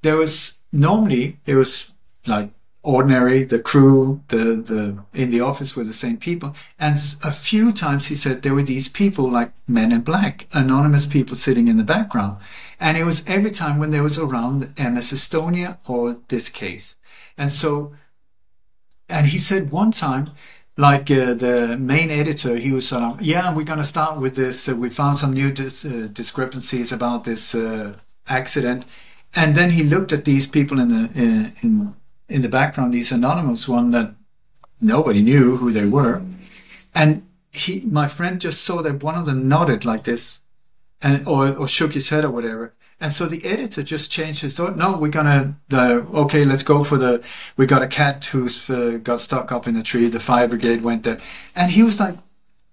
there 0.00 0.16
was 0.16 0.58
normally 0.72 1.36
it 1.44 1.54
was 1.54 1.92
like 2.26 2.48
ordinary, 2.84 3.42
the 3.42 3.60
crew, 3.60 4.22
the, 4.28 4.36
the, 4.36 5.04
in 5.18 5.30
the 5.30 5.40
office 5.40 5.74
were 5.74 5.84
the 5.84 5.92
same 5.92 6.18
people. 6.18 6.54
And 6.78 6.96
a 7.24 7.32
few 7.32 7.72
times 7.72 8.06
he 8.06 8.14
said 8.14 8.42
there 8.42 8.54
were 8.54 8.62
these 8.62 8.88
people 8.88 9.28
like 9.30 9.52
men 9.66 9.90
in 9.90 10.02
black, 10.02 10.46
anonymous 10.52 11.06
people 11.06 11.34
sitting 11.34 11.66
in 11.66 11.78
the 11.78 11.84
background. 11.84 12.38
And 12.78 12.98
it 12.98 13.04
was 13.04 13.26
every 13.26 13.50
time 13.50 13.78
when 13.78 13.90
there 13.90 14.02
was 14.02 14.18
around 14.18 14.60
MS 14.78 15.12
Estonia 15.12 15.78
or 15.88 16.16
this 16.28 16.50
case. 16.50 16.96
And 17.38 17.50
so, 17.50 17.94
and 19.08 19.26
he 19.26 19.38
said 19.38 19.72
one 19.72 19.90
time, 19.90 20.26
like 20.76 21.10
uh, 21.10 21.34
the 21.34 21.76
main 21.80 22.10
editor, 22.10 22.56
he 22.56 22.72
was 22.72 22.88
sort 22.88 23.02
of, 23.02 23.22
yeah, 23.22 23.54
we're 23.54 23.64
going 23.64 23.78
to 23.78 23.84
start 23.84 24.18
with 24.18 24.36
this. 24.36 24.68
Uh, 24.68 24.76
we 24.76 24.90
found 24.90 25.16
some 25.16 25.32
new 25.32 25.50
dis- 25.52 25.84
uh, 25.84 26.08
discrepancies 26.12 26.92
about 26.92 27.24
this 27.24 27.54
uh, 27.54 27.96
accident. 28.28 28.84
And 29.36 29.56
then 29.56 29.70
he 29.70 29.82
looked 29.82 30.12
at 30.12 30.24
these 30.24 30.46
people 30.46 30.80
in 30.80 30.88
the, 30.88 31.04
uh, 31.04 31.66
in, 31.66 31.94
in 32.28 32.42
the 32.42 32.48
background, 32.48 32.92
these 32.92 33.12
anonymous 33.12 33.68
one 33.68 33.90
that 33.92 34.14
nobody 34.80 35.22
knew 35.22 35.56
who 35.56 35.70
they 35.70 35.86
were. 35.86 36.22
And 36.94 37.26
he, 37.52 37.82
my 37.86 38.08
friend 38.08 38.40
just 38.40 38.62
saw 38.62 38.82
that 38.82 39.02
one 39.02 39.16
of 39.16 39.26
them 39.26 39.48
nodded 39.48 39.84
like 39.84 40.04
this 40.04 40.42
and, 41.02 41.26
or, 41.26 41.56
or 41.56 41.68
shook 41.68 41.92
his 41.92 42.08
head 42.10 42.24
or 42.24 42.30
whatever. 42.30 42.74
And 43.00 43.12
so 43.12 43.26
the 43.26 43.44
editor 43.44 43.82
just 43.82 44.10
changed 44.10 44.42
his 44.42 44.56
thought. 44.56 44.76
No, 44.76 44.96
we're 44.96 45.08
gonna, 45.08 45.58
the, 45.68 46.06
okay, 46.14 46.44
let's 46.44 46.62
go 46.62 46.84
for 46.84 46.96
the, 46.96 47.26
we 47.56 47.66
got 47.66 47.82
a 47.82 47.88
cat 47.88 48.24
who's 48.26 48.70
uh, 48.70 48.98
got 49.02 49.20
stuck 49.20 49.52
up 49.52 49.66
in 49.66 49.76
a 49.76 49.82
tree. 49.82 50.08
The 50.08 50.20
fire 50.20 50.48
brigade 50.48 50.82
went 50.82 51.04
there. 51.04 51.18
And 51.56 51.70
he 51.70 51.82
was 51.82 52.00
like, 52.00 52.14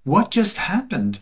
what 0.04 0.32
just 0.32 0.58
happened? 0.58 1.20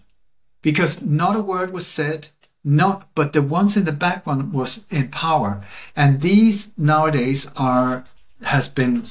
Because 0.61 1.05
not 1.05 1.37
a 1.37 1.41
word 1.41 1.71
was 1.71 1.87
said 1.87 2.27
not 2.63 3.05
but 3.15 3.33
the 3.33 3.41
ones 3.41 3.77
in 3.77 3.85
the 3.85 3.91
background 3.91 4.53
was 4.53 4.85
in 4.91 5.07
power 5.09 5.61
and 5.95 6.21
these 6.21 6.77
nowadays 6.77 7.51
are 7.55 8.03
has 8.45 8.69
been 8.69 9.03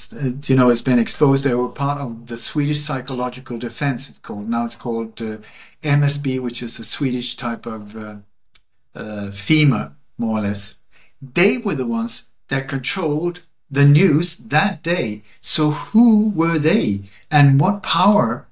you 0.44 0.56
know 0.56 0.68
has 0.68 0.82
been 0.82 0.98
exposed. 0.98 1.44
They 1.44 1.54
were 1.54 1.68
part 1.68 2.00
of 2.00 2.26
the 2.26 2.36
swedish 2.36 2.80
psychological 2.80 3.58
defense 3.58 4.08
it's 4.08 4.18
called. 4.18 4.48
Now 4.48 4.64
it's 4.64 4.76
called 4.76 5.20
uh, 5.20 5.38
msb 5.82 6.40
which 6.40 6.62
is 6.62 6.78
a 6.78 6.84
swedish 6.84 7.36
type 7.36 7.66
of 7.66 7.96
uh, 7.96 8.16
uh, 8.94 9.28
fema 9.30 9.92
more 10.16 10.38
or 10.38 10.42
less. 10.42 10.82
They 11.20 11.58
were 11.58 11.74
the 11.74 11.86
ones 11.86 12.30
that 12.48 12.68
controlled 12.68 13.42
the 13.70 13.84
news 13.84 14.36
that 14.36 14.82
day. 14.82 15.22
So 15.40 15.70
who 15.70 16.30
were 16.30 16.58
they? 16.58 17.02
And 17.30 17.60
what 17.60 17.82
power? 17.82 18.46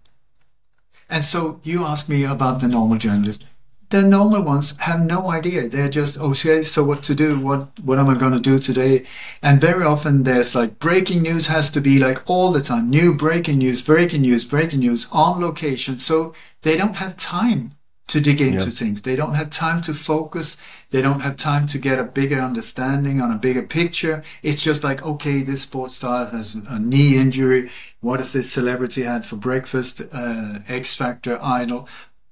And 1.08 1.24
so 1.24 1.60
you 1.62 1.84
ask 1.84 2.08
me 2.08 2.24
about 2.24 2.60
the 2.60 2.68
normal 2.68 2.98
journalist 2.98 3.50
the 3.90 4.02
normal 4.02 4.42
ones 4.42 4.78
have 4.80 5.00
no 5.00 5.30
idea. 5.30 5.68
They're 5.68 5.88
just, 5.88 6.18
okay, 6.18 6.62
so 6.62 6.84
what 6.84 7.02
to 7.04 7.14
do? 7.14 7.40
What, 7.40 7.68
what 7.80 7.98
am 7.98 8.08
I 8.08 8.18
going 8.18 8.32
to 8.32 8.40
do 8.40 8.58
today? 8.58 9.04
And 9.42 9.60
very 9.60 9.84
often 9.84 10.24
there's 10.24 10.54
like 10.54 10.78
breaking 10.78 11.22
news 11.22 11.46
has 11.46 11.70
to 11.72 11.80
be 11.80 11.98
like 11.98 12.28
all 12.28 12.52
the 12.52 12.60
time. 12.60 12.90
New 12.90 13.14
breaking 13.14 13.58
news, 13.58 13.82
breaking 13.82 14.22
news, 14.22 14.44
breaking 14.44 14.80
news 14.80 15.06
on 15.12 15.40
location. 15.40 15.96
So 15.98 16.34
they 16.62 16.76
don't 16.76 16.96
have 16.96 17.16
time 17.16 17.72
to 18.08 18.20
dig 18.20 18.40
into 18.40 18.70
things. 18.70 19.02
They 19.02 19.16
don't 19.16 19.34
have 19.34 19.50
time 19.50 19.80
to 19.82 19.92
focus. 19.92 20.56
They 20.90 21.02
don't 21.02 21.20
have 21.20 21.36
time 21.36 21.66
to 21.66 21.78
get 21.78 21.98
a 21.98 22.04
bigger 22.04 22.40
understanding 22.40 23.20
on 23.20 23.32
a 23.32 23.38
bigger 23.38 23.62
picture. 23.62 24.22
It's 24.42 24.62
just 24.62 24.84
like, 24.84 25.04
okay, 25.04 25.42
this 25.42 25.62
sports 25.62 25.96
star 25.96 26.26
has 26.26 26.54
a 26.54 26.78
knee 26.78 27.18
injury. 27.18 27.68
What 28.00 28.20
has 28.20 28.32
this 28.32 28.50
celebrity 28.50 29.02
had 29.02 29.24
for 29.24 29.36
breakfast? 29.36 30.02
Uh, 30.12 30.60
X 30.68 30.94
Factor, 30.94 31.38
Idol. 31.42 31.88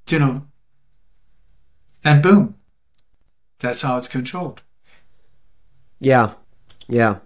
You 0.08 0.18
know, 0.18 0.46
and 2.04 2.22
boom, 2.22 2.54
that's 3.60 3.82
how 3.82 3.96
it's 3.96 4.08
controlled. 4.08 4.62
Yeah, 5.98 6.34
yeah. 6.86 7.18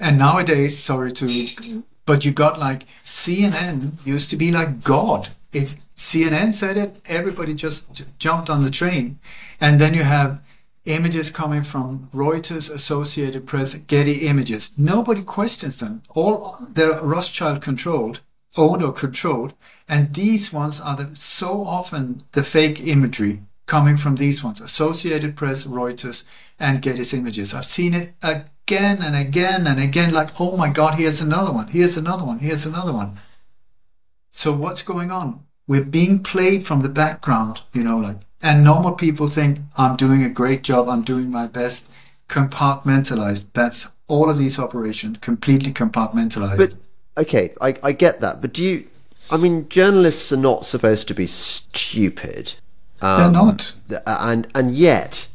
And 0.00 0.18
nowadays, 0.18 0.78
sorry 0.78 1.12
to, 1.12 1.82
but 2.06 2.24
you 2.24 2.32
got 2.32 2.58
like 2.58 2.86
CNN 3.04 4.04
used 4.06 4.30
to 4.30 4.36
be 4.36 4.50
like 4.50 4.82
God. 4.82 5.28
If 5.52 5.76
CNN 5.96 6.52
said 6.52 6.76
it, 6.76 7.00
everybody 7.06 7.54
just 7.54 8.18
jumped 8.18 8.50
on 8.50 8.62
the 8.62 8.70
train. 8.70 9.18
And 9.60 9.80
then 9.80 9.94
you 9.94 10.02
have 10.02 10.40
images 10.86 11.30
coming 11.30 11.62
from 11.62 12.08
Reuters, 12.12 12.72
Associated 12.74 13.46
Press, 13.46 13.74
Getty 13.74 14.26
Images. 14.26 14.76
Nobody 14.76 15.22
questions 15.22 15.80
them. 15.80 16.02
All 16.10 16.56
they're 16.70 17.00
Rothschild 17.00 17.62
controlled, 17.62 18.20
owned 18.56 18.82
or 18.82 18.92
controlled. 18.92 19.54
And 19.88 20.14
these 20.14 20.52
ones 20.52 20.80
are 20.80 20.96
the, 20.96 21.14
so 21.14 21.64
often 21.64 22.22
the 22.32 22.42
fake 22.42 22.86
imagery 22.86 23.40
coming 23.66 23.96
from 23.96 24.16
these 24.16 24.44
ones 24.44 24.60
Associated 24.60 25.36
Press, 25.36 25.64
Reuters, 25.64 26.28
and 26.58 26.82
Getty 26.82 27.16
Images. 27.16 27.54
I've 27.54 27.64
seen 27.64 27.94
it 27.94 28.14
again 28.22 28.98
and 29.02 29.16
again 29.16 29.66
and 29.66 29.80
again, 29.80 30.12
like, 30.12 30.40
oh 30.40 30.56
my 30.56 30.70
God, 30.70 30.94
here's 30.94 31.20
another 31.20 31.52
one, 31.52 31.68
here's 31.68 31.96
another 31.96 32.24
one, 32.24 32.38
here's 32.38 32.66
another 32.66 32.92
one. 32.92 33.14
So, 34.30 34.52
what's 34.52 34.82
going 34.82 35.10
on? 35.10 35.44
We're 35.66 35.84
being 35.84 36.22
played 36.22 36.64
from 36.64 36.82
the 36.82 36.88
background, 36.88 37.62
you 37.72 37.84
know, 37.84 37.98
like, 37.98 38.16
and 38.42 38.62
normal 38.62 38.92
people 38.92 39.28
think, 39.28 39.58
I'm 39.78 39.96
doing 39.96 40.22
a 40.22 40.28
great 40.28 40.62
job, 40.62 40.88
I'm 40.88 41.02
doing 41.02 41.30
my 41.30 41.46
best, 41.46 41.92
compartmentalized. 42.28 43.52
That's 43.52 43.94
all 44.08 44.28
of 44.28 44.36
these 44.36 44.58
operations, 44.58 45.18
completely 45.18 45.72
compartmentalized. 45.72 46.58
But, 46.58 46.74
okay, 47.16 47.54
I, 47.60 47.76
I 47.82 47.92
get 47.92 48.20
that, 48.20 48.42
but 48.42 48.52
do 48.52 48.62
you, 48.62 48.86
I 49.30 49.38
mean, 49.38 49.68
journalists 49.70 50.30
are 50.32 50.36
not 50.36 50.66
supposed 50.66 51.08
to 51.08 51.14
be 51.14 51.26
stupid. 51.26 52.54
Um, 53.04 53.32
They're 53.32 53.42
not. 53.42 53.74
And 54.06 54.48
and 54.54 54.70
yet, 54.70 55.28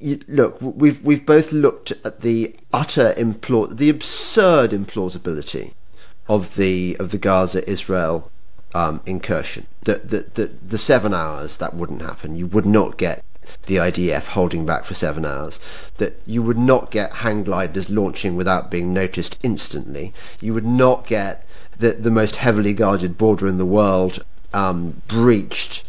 you, 0.00 0.20
look, 0.26 0.58
we've 0.60 1.02
we've 1.04 1.24
both 1.24 1.52
looked 1.52 1.92
at 2.04 2.22
the 2.22 2.56
utter 2.72 3.14
implausibility, 3.16 3.76
the 3.76 3.90
absurd 3.90 4.72
implausibility 4.72 5.74
of 6.28 6.56
the 6.56 6.96
of 6.98 7.12
the 7.12 7.18
Gaza 7.18 7.68
Israel 7.70 8.28
um, 8.74 9.00
incursion. 9.06 9.68
The, 9.84 9.98
the 9.98 10.26
the 10.34 10.46
the 10.66 10.78
seven 10.78 11.14
hours 11.14 11.58
that 11.58 11.74
wouldn't 11.74 12.02
happen. 12.02 12.34
You 12.34 12.48
would 12.48 12.66
not 12.66 12.98
get 12.98 13.22
the 13.66 13.76
IDF 13.76 14.26
holding 14.28 14.66
back 14.66 14.84
for 14.84 14.94
seven 14.94 15.24
hours. 15.24 15.60
That 15.98 16.20
you 16.26 16.42
would 16.42 16.58
not 16.58 16.90
get 16.90 17.12
hang 17.12 17.44
gliders 17.44 17.88
launching 17.88 18.34
without 18.34 18.68
being 18.68 18.92
noticed 18.92 19.38
instantly. 19.44 20.12
You 20.40 20.54
would 20.54 20.66
not 20.66 21.06
get 21.06 21.46
the 21.78 21.92
the 21.92 22.10
most 22.10 22.36
heavily 22.36 22.72
guarded 22.72 23.16
border 23.16 23.46
in 23.46 23.58
the 23.58 23.64
world 23.80 24.24
um, 24.52 25.02
breached 25.06 25.84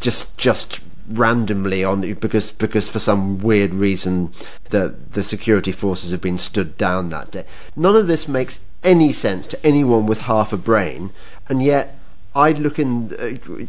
just 0.00 0.36
just 0.36 0.80
randomly 1.08 1.82
on 1.82 2.00
because 2.14 2.52
because 2.52 2.88
for 2.88 2.98
some 2.98 3.38
weird 3.38 3.74
reason 3.74 4.32
the 4.70 4.94
the 5.10 5.24
security 5.24 5.72
forces 5.72 6.10
have 6.10 6.20
been 6.20 6.38
stood 6.38 6.78
down 6.78 7.08
that 7.08 7.30
day. 7.30 7.44
None 7.76 7.96
of 7.96 8.06
this 8.06 8.28
makes 8.28 8.58
any 8.82 9.12
sense 9.12 9.46
to 9.48 9.66
anyone 9.66 10.06
with 10.06 10.22
half 10.22 10.52
a 10.52 10.56
brain, 10.56 11.10
and 11.48 11.62
yet 11.62 11.98
I 12.34 12.52
look 12.52 12.78
in 12.78 13.08
the, 13.08 13.68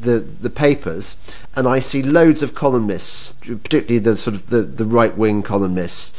the, 0.00 0.18
the 0.18 0.50
papers 0.50 1.14
and 1.54 1.68
I 1.68 1.78
see 1.78 2.02
loads 2.02 2.42
of 2.42 2.56
columnists, 2.56 3.34
particularly 3.40 4.00
the 4.00 4.16
sort 4.16 4.34
of 4.34 4.50
the, 4.50 4.62
the 4.62 4.84
right 4.84 5.16
wing 5.16 5.42
columnists, 5.42 6.12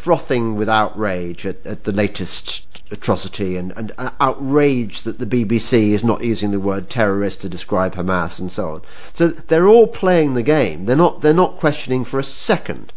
frothing 0.00 0.56
with 0.56 0.68
outrage 0.68 1.44
at, 1.44 1.64
at 1.66 1.84
the 1.84 1.92
latest 1.92 2.82
atrocity 2.90 3.56
and, 3.56 3.70
and 3.76 3.92
outrage 4.18 5.02
that 5.02 5.18
the 5.18 5.26
BBC 5.26 5.90
is 5.90 6.02
not 6.02 6.24
using 6.24 6.50
the 6.50 6.58
word 6.58 6.88
terrorist 6.88 7.42
to 7.42 7.50
describe 7.50 7.94
Hamas 7.94 8.38
and 8.38 8.50
so 8.50 8.70
on. 8.70 8.82
So 9.12 9.28
they're 9.28 9.68
all 9.68 9.86
playing 9.86 10.32
the 10.32 10.42
game. 10.42 10.86
They're 10.86 10.96
not 10.96 11.20
they're 11.20 11.34
not 11.34 11.56
questioning 11.56 12.06
for 12.06 12.18
a 12.18 12.24
second. 12.24 12.94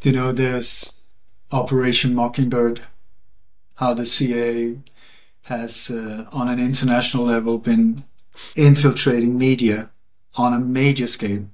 You 0.00 0.12
know, 0.12 0.32
there's 0.32 1.02
Operation 1.52 2.14
Mockingbird, 2.14 2.80
how 3.76 3.92
the 3.92 4.06
CIA 4.06 4.78
has 5.46 5.90
uh, 5.90 6.24
on 6.32 6.48
an 6.48 6.58
international 6.58 7.24
level 7.24 7.58
been 7.58 8.04
infiltrating 8.56 9.36
media 9.36 9.90
on 10.36 10.54
a 10.54 10.58
major 10.58 11.06
scale 11.06 11.48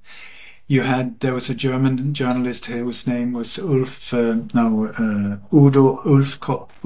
you 0.71 0.83
had 0.83 1.19
there 1.19 1.35
was 1.35 1.51
a 1.51 1.55
German 1.55 2.15
journalist 2.15 2.67
whose 2.67 3.05
name 3.05 3.33
was 3.33 3.59
Ulf 3.59 4.15
uh, 4.15 4.37
no 4.55 4.87
uh, 4.87 5.37
Udo 5.53 5.99
Ulf 6.07 6.39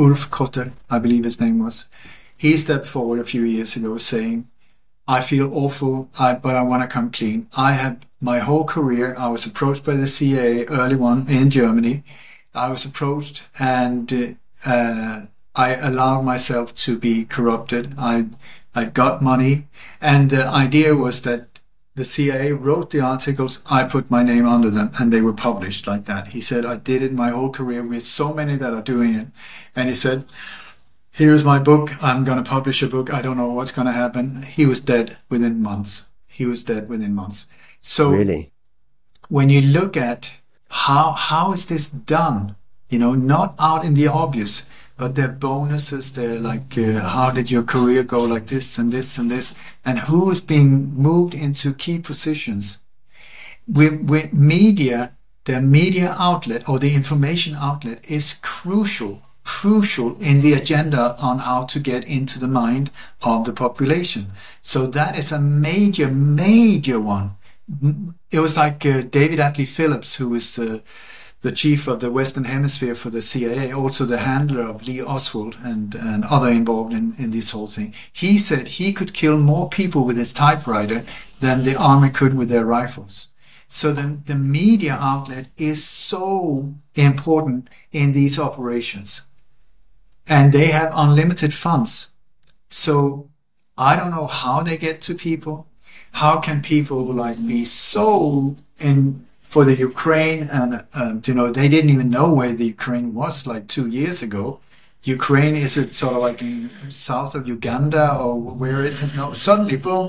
Ulfkotte 0.05 0.73
I 0.89 0.99
believe 0.99 1.25
his 1.25 1.39
name 1.39 1.59
was. 1.59 1.91
He 2.35 2.57
stepped 2.57 2.87
forward 2.87 3.21
a 3.21 3.31
few 3.33 3.43
years 3.43 3.77
ago 3.77 3.99
saying 3.99 4.49
I 5.07 5.21
feel 5.21 5.53
awful 5.53 6.09
I, 6.19 6.33
but 6.33 6.57
I 6.57 6.63
want 6.63 6.83
to 6.83 6.89
come 6.89 7.11
clean. 7.11 7.47
I 7.59 7.73
had 7.73 8.07
my 8.23 8.39
whole 8.39 8.65
career 8.65 9.15
I 9.19 9.29
was 9.29 9.45
approached 9.45 9.85
by 9.85 9.97
the 9.97 10.07
CIA 10.07 10.65
early 10.69 10.99
on 10.99 11.29
in 11.29 11.51
Germany. 11.51 12.05
I 12.55 12.71
was 12.71 12.87
approached 12.87 13.47
and 13.61 14.39
uh, 14.65 15.27
I 15.55 15.75
allowed 15.75 16.23
myself 16.23 16.73
to 16.87 16.99
be 16.99 17.27
corrupted. 17.27 17.95
I 17.99 18.29
I 18.75 18.87
got 18.87 19.21
money. 19.21 19.65
And 20.01 20.31
the 20.31 20.47
idea 20.47 20.97
was 20.97 21.21
that 21.23 21.54
the 21.97 22.05
CIA 22.05 22.53
wrote 22.53 22.91
the 22.91 23.01
articles, 23.01 23.65
I 23.71 23.85
put 23.85 24.11
my 24.11 24.23
name 24.23 24.47
under 24.47 24.69
them, 24.69 24.91
and 24.99 25.13
they 25.13 25.23
were 25.23 25.33
published 25.33 25.87
like 25.87 26.05
that. 26.05 26.29
He 26.29 26.41
said, 26.41 26.65
I 26.65 26.77
did 26.77 27.03
it 27.03 27.13
my 27.13 27.31
whole 27.31 27.51
career. 27.51 27.87
We 27.87 27.97
have 27.97 28.03
so 28.03 28.35
many 28.35 28.57
that 28.57 28.75
are 28.75 28.83
doing 28.83 29.15
it. 29.15 29.29
And 29.77 29.89
he 29.89 29.95
said, 29.95 30.25
Here's 31.13 31.45
my 31.45 31.61
book. 31.61 31.91
I'm 32.03 32.25
going 32.25 32.43
to 32.43 32.51
publish 32.51 32.83
a 32.83 32.89
book. 32.89 33.15
I 33.15 33.23
don't 33.23 33.37
know 33.37 33.53
what's 33.53 33.71
going 33.71 33.87
to 33.87 33.93
happen. 33.93 34.43
He 34.43 34.67
was 34.67 34.81
dead 34.81 35.17
within 35.29 35.63
months. 35.63 36.11
He 36.29 36.45
was 36.45 36.65
dead 36.65 36.89
within 36.89 37.15
months. 37.15 37.47
So, 37.81 38.11
really? 38.11 38.51
when 39.29 39.49
you 39.49 39.61
look 39.61 39.97
at 39.97 40.41
how 40.69 41.13
how 41.13 41.53
is 41.53 41.67
this 41.67 41.89
done, 41.89 42.57
you 42.89 42.99
know, 42.99 43.15
not 43.15 43.55
out 43.61 43.85
in 43.85 43.95
the 43.95 44.09
obvious, 44.09 44.69
but 44.97 45.15
they're 45.15 45.29
bonuses. 45.29 46.13
They're 46.13 46.39
like, 46.39 46.79
uh, 46.79 47.01
how 47.01 47.31
did 47.31 47.51
your 47.51 47.63
career 47.63 48.03
go 48.03 48.25
like 48.25 48.47
this 48.47 48.79
and 48.79 48.93
this 48.93 49.19
and 49.19 49.31
this? 49.31 49.77
And 49.85 49.99
who's 49.99 50.41
being 50.41 50.95
moved 50.95 51.35
into 51.35 51.75
key 51.75 51.99
positions? 51.99 52.79
With, 53.67 54.09
with 54.09 54.33
media, 54.33 55.13
the 55.45 55.61
media 55.61 56.15
outlet 56.19 56.69
or 56.69 56.79
the 56.79 56.95
information 56.95 57.55
outlet 57.55 58.09
is 58.11 58.35
crucial, 58.43 59.23
crucial 59.45 60.17
in 60.21 60.41
the 60.41 60.53
agenda 60.53 61.17
on 61.21 61.39
how 61.39 61.65
to 61.65 61.81
get 61.81 62.05
into 62.07 62.39
the 62.39 62.49
mind 62.49 62.91
of 63.23 63.45
the 63.45 63.53
population. 63.53 64.29
So 64.63 64.87
that 64.87 65.19
is 65.19 65.33
a 65.33 65.41
major, 65.41 66.09
major 66.11 67.01
one. 67.01 67.33
It 68.31 68.41
was 68.41 68.57
like 68.57 68.85
uh, 68.87 69.03
David 69.03 69.39
Atlee 69.39 69.67
Phillips, 69.67 70.17
who 70.17 70.29
was 70.29 70.59
uh, 70.59 70.79
the 71.45 71.53
chief 71.53 71.87
of 71.87 72.01
the 72.01 72.11
Western 72.11 72.45
Hemisphere 72.45 72.95
for 72.95 73.11
the 73.11 73.21
CIA, 73.21 73.71
also 73.71 74.07
the 74.07 74.17
handler 74.17 74.63
of 74.63 74.89
Lee 74.89 75.03
Oswald 75.03 75.59
and, 75.63 75.95
and 75.95 76.25
other 76.25 76.49
involved 76.49 76.95
in, 76.95 77.13
in 77.19 77.33
this 77.33 77.51
whole 77.51 77.67
thing. 77.67 77.93
He 78.11 78.39
said 78.39 78.67
he 78.67 78.95
could 78.95 79.13
kill 79.13 79.37
more 79.37 79.69
people 79.69 80.07
with 80.07 80.17
his 80.17 80.33
typewriter 80.33 81.05
than 81.41 81.63
the 81.63 81.77
army 81.77 82.09
could 82.09 82.33
with 82.33 82.49
their 82.49 82.65
rifles. 82.65 83.35
So 83.69 83.93
the, 83.93 84.19
the 84.25 84.35
media 84.35 84.97
outlet 84.99 85.49
is 85.59 85.85
so 85.85 86.73
important 86.95 87.69
in 87.93 88.13
these 88.13 88.39
operations. 88.39 89.27
And 90.27 90.51
they 90.51 90.69
have 90.69 90.93
unlimited 90.95 91.53
funds. 91.53 92.15
So 92.71 93.29
I 93.77 93.97
don't 93.97 94.13
know 94.13 94.29
how 94.29 94.63
they 94.63 94.79
get 94.79 95.03
to 95.03 95.15
people. 95.15 95.67
How 96.13 96.41
can 96.41 96.63
people 96.63 97.05
like 97.05 97.37
be 97.47 97.67
so 97.67 98.57
in 98.81 99.24
for 99.55 99.65
the 99.65 99.77
Ukraine, 99.91 100.49
and 100.51 100.85
um, 101.01 101.23
you 101.25 101.35
know 101.39 101.49
they 101.49 101.69
didn't 101.69 101.91
even 101.97 102.11
know 102.11 102.29
where 102.39 102.53
the 102.61 102.69
Ukraine 102.77 103.15
was 103.15 103.47
like 103.47 103.65
two 103.69 103.87
years 103.87 104.19
ago. 104.29 104.59
Ukraine 105.17 105.55
is 105.55 105.77
it 105.83 105.95
sort 105.95 106.15
of 106.17 106.23
like 106.29 106.41
in 106.43 106.71
south 106.91 107.33
of 107.37 107.47
Uganda 107.47 108.05
or 108.23 108.33
where 108.63 108.83
is 108.91 108.97
it? 109.05 109.11
No, 109.21 109.27
suddenly 109.47 109.77
boom, 109.77 110.07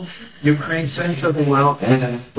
Ukraine 0.55 0.87
center 0.87 1.25
of 1.29 1.35
the 1.39 1.47
world. 1.53 1.75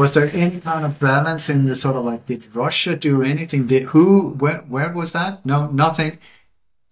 Was 0.00 0.14
there 0.14 0.28
any 0.46 0.58
kind 0.68 0.84
of 0.84 0.98
balance 0.98 1.44
in 1.54 1.66
the 1.66 1.76
sort 1.84 1.94
of 1.94 2.04
like 2.10 2.22
did 2.30 2.42
Russia 2.64 2.92
do 2.96 3.22
anything? 3.22 3.62
Did 3.72 3.84
who? 3.92 4.34
Where? 4.42 4.60
Where 4.74 4.90
was 5.00 5.10
that? 5.18 5.46
No, 5.52 5.58
nothing. 5.84 6.18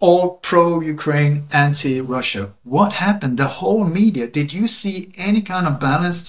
All 0.07 0.25
pro-Ukraine, 0.49 1.37
anti-Russia. 1.67 2.45
What 2.63 2.91
happened? 3.07 3.35
The 3.39 3.55
whole 3.59 3.85
media. 4.01 4.27
Did 4.39 4.49
you 4.59 4.67
see 4.81 4.97
any 5.29 5.41
kind 5.53 5.67
of 5.67 5.81
balanced 5.89 6.29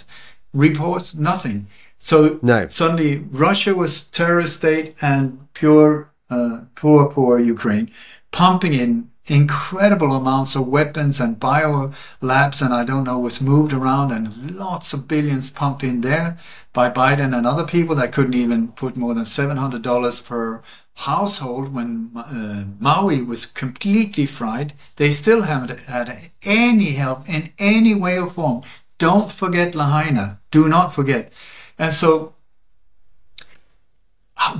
reports? 0.66 1.08
Nothing. 1.32 1.68
So 1.98 2.40
no. 2.42 2.68
suddenly 2.68 3.26
Russia 3.32 3.74
was 3.76 4.08
terrorist 4.08 4.58
state 4.58 4.96
and 5.02 5.48
pure, 5.54 6.12
uh, 6.30 6.62
poor, 6.76 7.10
poor 7.10 7.40
Ukraine, 7.40 7.90
pumping 8.32 8.74
in 8.74 9.10
incredible 9.28 10.16
amounts 10.16 10.56
of 10.56 10.68
weapons 10.68 11.20
and 11.20 11.40
bio 11.40 11.92
labs 12.22 12.62
and 12.62 12.74
I 12.74 12.84
don't 12.86 13.06
know 13.06 13.18
was 13.18 13.42
moved 13.42 13.74
around 13.74 14.12
and 14.12 14.56
lots 14.56 14.94
of 14.94 15.08
billions 15.08 15.50
pumped 15.50 15.84
in 15.84 16.02
there 16.02 16.38
by 16.74 16.92
Biden 16.92 17.36
and 17.36 17.48
other 17.48 17.66
people 17.66 17.96
that 17.96 18.12
couldn't 18.12 18.36
even 18.36 18.68
put 18.74 18.96
more 18.96 19.16
than 19.16 19.24
$700 19.24 20.28
per 20.28 20.62
household 20.96 21.74
when 21.74 22.12
uh, 22.16 22.66
Maui 22.80 23.22
was 23.22 23.46
completely 23.46 24.26
fried. 24.26 24.74
They 24.98 25.12
still 25.12 25.44
haven't 25.44 25.80
had 25.82 26.12
any 26.46 26.92
help 26.94 27.28
in 27.28 27.52
any 27.58 27.96
way 27.96 28.20
or 28.20 28.28
form. 28.28 28.62
Don't 28.98 29.32
forget 29.32 29.76
Lahaina. 29.76 30.40
Do 30.52 30.70
not 30.70 30.94
forget. 30.94 31.34
And 31.78 31.92
so 31.92 32.34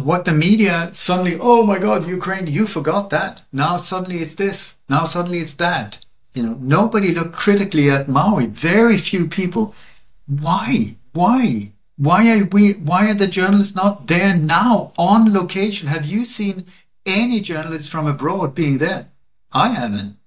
what 0.02 0.26
the 0.26 0.34
media 0.34 0.90
suddenly, 0.92 1.38
oh 1.40 1.66
my 1.66 1.80
God, 1.80 2.08
Ukraine, 2.08 2.48
you 2.48 2.66
forgot 2.66 3.10
that. 3.10 3.42
Now 3.52 3.78
suddenly 3.78 4.18
it's 4.18 4.36
this. 4.36 4.78
Now 4.90 5.04
suddenly 5.06 5.40
it's 5.40 5.56
that. 5.56 6.00
You 6.34 6.44
know, 6.44 6.58
nobody 6.60 7.14
looked 7.14 7.34
critically 7.34 7.90
at 7.90 8.08
Maui. 8.08 8.48
Very 8.48 8.98
few 8.98 9.28
people. 9.28 9.74
Why? 10.28 10.96
Why? 11.14 11.72
Why 11.98 12.40
are 12.40 12.46
we, 12.52 12.74
why 12.74 13.10
are 13.10 13.14
the 13.14 13.28
journalists 13.28 13.76
not 13.76 14.08
there 14.08 14.36
now 14.36 14.92
on 14.98 15.34
location? 15.34 15.88
Have 15.88 16.06
you 16.06 16.26
seen 16.26 16.66
any 17.06 17.40
journalists 17.40 17.88
from 17.88 18.06
abroad 18.06 18.54
being 18.54 18.80
there? 18.80 19.08
I 19.54 19.70
haven't. 19.70 20.18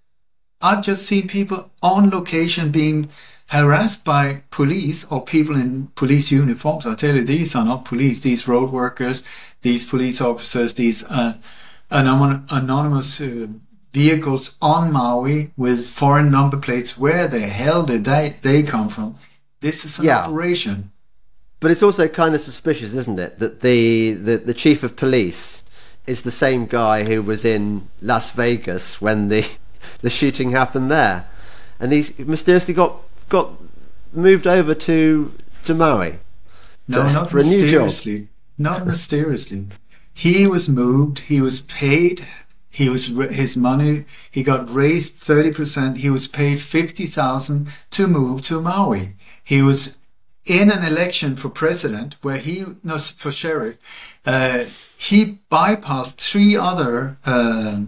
I've 0.63 0.83
just 0.83 1.07
seen 1.07 1.29
people 1.29 1.71
on 1.83 2.09
location 2.09 2.71
being 2.71 3.11
harassed 3.49 4.05
by 4.05 4.43
police 4.51 5.11
or 5.11 5.25
people 5.25 5.57
in 5.57 5.89
police 5.97 6.31
uniforms. 6.31 6.87
I 6.87 6.95
tell 6.95 7.15
you, 7.15 7.25
these 7.25 7.55
are 7.57 7.65
not 7.65 7.85
police. 7.85 8.21
These 8.21 8.47
road 8.47 8.71
workers, 8.71 9.27
these 9.63 9.89
police 9.89 10.21
officers, 10.21 10.75
these 10.75 11.05
uh, 11.05 11.35
anonymous 11.91 13.21
uh, 13.21 13.47
vehicles 13.93 14.59
on 14.61 14.93
Maui 14.93 15.51
with 15.57 15.89
foreign 15.89 16.31
number 16.31 16.59
plates. 16.59 16.99
Where 16.99 17.27
the 17.27 17.41
hell 17.41 17.85
did 17.85 18.05
they 18.05 18.35
they 18.43 18.63
come 18.63 18.89
from? 18.89 19.17
This 19.61 19.85
is 19.85 19.99
an 19.99 20.07
yeah. 20.07 20.21
operation. 20.21 20.91
But 21.61 21.73
it's 21.73 21.83
also 21.83 22.07
kind 22.07 22.35
of 22.35 22.41
suspicious, 22.41 22.95
isn't 22.95 23.19
it, 23.19 23.41
that 23.41 23.63
the, 23.63 24.13
the, 24.13 24.37
the 24.37 24.55
chief 24.55 24.85
of 24.85 24.95
police 24.95 25.65
is 26.07 26.23
the 26.23 26.31
same 26.31 26.67
guy 26.67 27.03
who 27.03 27.21
was 27.21 27.45
in 27.45 27.89
Las 28.01 28.31
Vegas 28.31 29.01
when 29.01 29.29
the 29.29 29.45
the 30.03 30.11
shooting 30.11 30.51
happened 30.51 30.91
there, 30.91 31.27
and 31.81 31.93
he's 31.93 32.17
mysteriously 32.19 32.75
got 32.75 32.97
got 33.29 33.53
moved 34.13 34.47
over 34.47 34.75
to 34.75 35.33
to 35.65 35.75
Maui. 35.75 36.19
No, 36.87 37.03
to- 37.03 37.13
not 37.13 37.31
for 37.31 37.39
a 37.39 37.43
new 37.43 37.61
job. 37.69 37.85
mysteriously. 37.85 38.29
Not 38.57 38.87
mysteriously. 38.87 39.67
He 40.15 40.47
was 40.47 40.69
moved. 40.69 41.21
He 41.21 41.41
was 41.41 41.61
paid. 41.61 42.27
He 42.71 42.89
was 42.89 43.07
his 43.07 43.57
money. 43.57 44.05
He 44.31 44.43
got 44.43 44.69
raised 44.71 45.15
thirty 45.17 45.53
percent. 45.53 45.99
He 45.99 46.11
was 46.11 46.27
paid 46.27 46.61
fifty 46.61 47.07
thousand 47.07 47.69
to 47.91 48.07
move 48.09 48.43
to 48.43 48.61
Maui. 48.61 49.15
He 49.45 49.63
was 49.63 49.99
in 50.45 50.71
an 50.71 50.85
election 50.85 51.37
for 51.37 51.51
president 51.51 52.17
where 52.23 52.39
he 52.39 52.65
no 52.83 52.99
for 52.99 53.31
sheriff. 53.33 53.79
Uh, 54.27 54.65
he 54.97 55.39
bypassed 55.51 56.17
three 56.21 56.57
other. 56.57 57.19
Uh, 57.25 57.83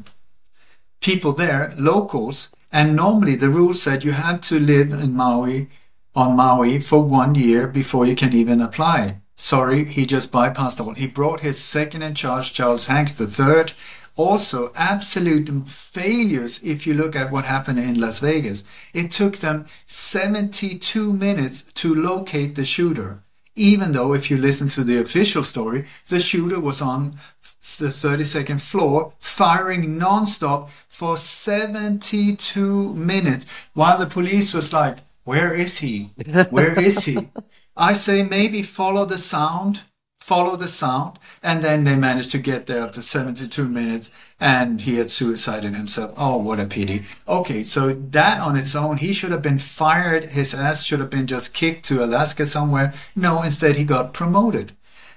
people 1.01 1.33
there, 1.33 1.73
locals, 1.79 2.55
and 2.73 2.95
normally 2.95 3.35
the 3.37 3.49
rule 3.49 3.75
said 3.75 4.05
you 4.05 4.13
had 4.13 4.43
to 4.43 4.59
live 4.61 4.93
in 4.93 5.15
Maui, 5.15 5.69
on 6.15 6.37
Maui 6.37 6.81
for 6.81 7.03
one 7.03 7.35
year 7.35 7.67
before 7.67 8.07
you 8.07 8.17
can 8.17 8.33
even 8.33 8.61
apply. 8.61 9.17
Sorry, 9.37 9.85
he 9.85 10.05
just 10.07 10.33
bypassed 10.33 10.81
all. 10.85 10.95
He 10.95 11.07
brought 11.07 11.41
his 11.41 11.59
second 11.59 12.03
in 12.03 12.15
charge, 12.15 12.53
Charles 12.53 12.89
Hanks 12.89 13.21
III. 13.21 13.75
Also, 14.17 14.71
absolute 14.75 15.49
failures 15.67 16.63
if 16.63 16.87
you 16.87 16.95
look 16.95 17.17
at 17.17 17.31
what 17.31 17.47
happened 17.47 17.79
in 17.79 18.01
Las 18.01 18.19
Vegas. 18.19 18.65
It 18.93 19.11
took 19.11 19.39
them 19.39 19.67
72 19.87 21.13
minutes 21.13 21.63
to 21.73 21.95
locate 21.95 22.55
the 22.55 22.65
shooter 22.65 23.23
even 23.57 23.93
though 23.93 24.15
if 24.15 24.31
you 24.31 24.37
listen 24.37 24.69
to 24.71 24.85
the 24.85 25.01
official 25.01 25.45
story, 25.45 25.85
the 26.09 26.21
shooter 26.21 26.61
was 26.61 26.81
on 26.81 27.13
the 27.43 27.89
32nd 27.89 28.61
floor 28.61 29.13
firing 29.19 29.99
non-stop 29.99 30.71
for 30.71 31.17
72 31.17 32.95
minutes 32.95 33.69
while 33.75 33.99
the 33.99 34.07
police 34.07 34.55
was 34.55 34.73
like, 34.73 34.99
where 35.25 35.55
is 35.55 35.79
he? 35.79 36.11
Where 36.51 36.79
is 36.79 37.05
he? 37.05 37.29
I 37.77 37.93
say 37.93 38.23
maybe 38.23 38.63
follow 38.63 39.05
the 39.05 39.19
sound, 39.19 39.85
follow 40.21 40.55
the 40.55 40.69
sound, 40.69 41.19
and 41.43 41.65
then 41.65 41.83
they 41.85 41.97
managed 41.97 42.31
to 42.31 42.39
get 42.39 42.67
there 42.67 42.83
after 42.83 43.03
72 43.03 43.67
minutes 43.69 44.11
and 44.39 44.83
he 44.83 44.97
had 44.97 45.11
suicided 45.11 45.75
himself. 45.75 46.13
Oh, 46.17 46.37
what 46.37 46.61
a 46.61 46.67
pity. 46.67 47.01
Okay, 47.27 47.63
so 47.65 47.93
that 47.93 48.41
on 48.41 48.57
its 48.57 48.77
own, 48.77 48.99
he 48.99 49.13
should 49.13 49.33
have 49.33 49.43
been 49.43 49.59
fired. 49.59 50.25
His 50.25 50.55
ass 50.55 50.85
should 50.85 51.01
have 51.01 51.11
been 51.11 51.27
just 51.27 51.55
kicked 51.55 51.85
to 51.87 52.05
Alaska 52.05 52.47
somewhere. 52.47 52.93
No, 53.17 53.43
instead 53.43 53.77
he 53.77 53.85
got 53.85 54.15
promoted. 54.15 54.73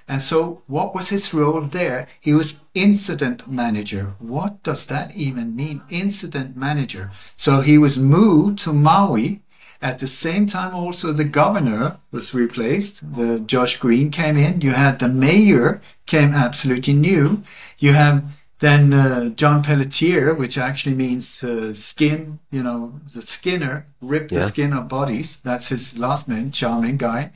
And 0.06 0.20
so 0.20 0.62
what 0.66 0.94
was 0.94 1.08
his 1.08 1.32
role 1.32 1.62
there? 1.62 2.06
He 2.20 2.34
was 2.34 2.60
incident 2.74 3.48
manager. 3.48 4.16
What 4.18 4.62
does 4.62 4.86
that 4.86 5.16
even 5.16 5.56
mean? 5.56 5.80
Incident 5.90 6.56
manager. 6.56 7.10
So 7.36 7.62
he 7.62 7.78
was 7.78 7.98
moved 7.98 8.58
to 8.60 8.72
Maui. 8.72 9.40
At 9.82 9.98
the 9.98 10.06
same 10.06 10.46
time, 10.46 10.74
also 10.74 11.12
the 11.12 11.24
governor 11.24 11.98
was 12.10 12.34
replaced. 12.34 13.16
The 13.16 13.40
Josh 13.40 13.76
Green 13.78 14.10
came 14.10 14.36
in. 14.36 14.60
You 14.60 14.70
had 14.70 14.98
the 14.98 15.08
mayor 15.08 15.82
came 16.06 16.32
absolutely 16.32 16.94
new. 16.94 17.42
You 17.78 17.92
have 17.92 18.24
then 18.60 18.92
uh, 18.92 19.28
John 19.30 19.62
Pelletier, 19.62 20.32
which 20.34 20.56
actually 20.56 20.94
means 20.94 21.44
uh, 21.44 21.74
skin, 21.74 22.38
you 22.50 22.62
know, 22.62 22.94
the 23.12 23.20
skinner, 23.20 23.86
rip 24.00 24.28
the 24.28 24.40
skin 24.40 24.72
of 24.72 24.88
bodies. 24.88 25.40
That's 25.40 25.68
his 25.68 25.98
last 25.98 26.28
name, 26.28 26.50
charming 26.50 26.96
guy. 26.96 27.32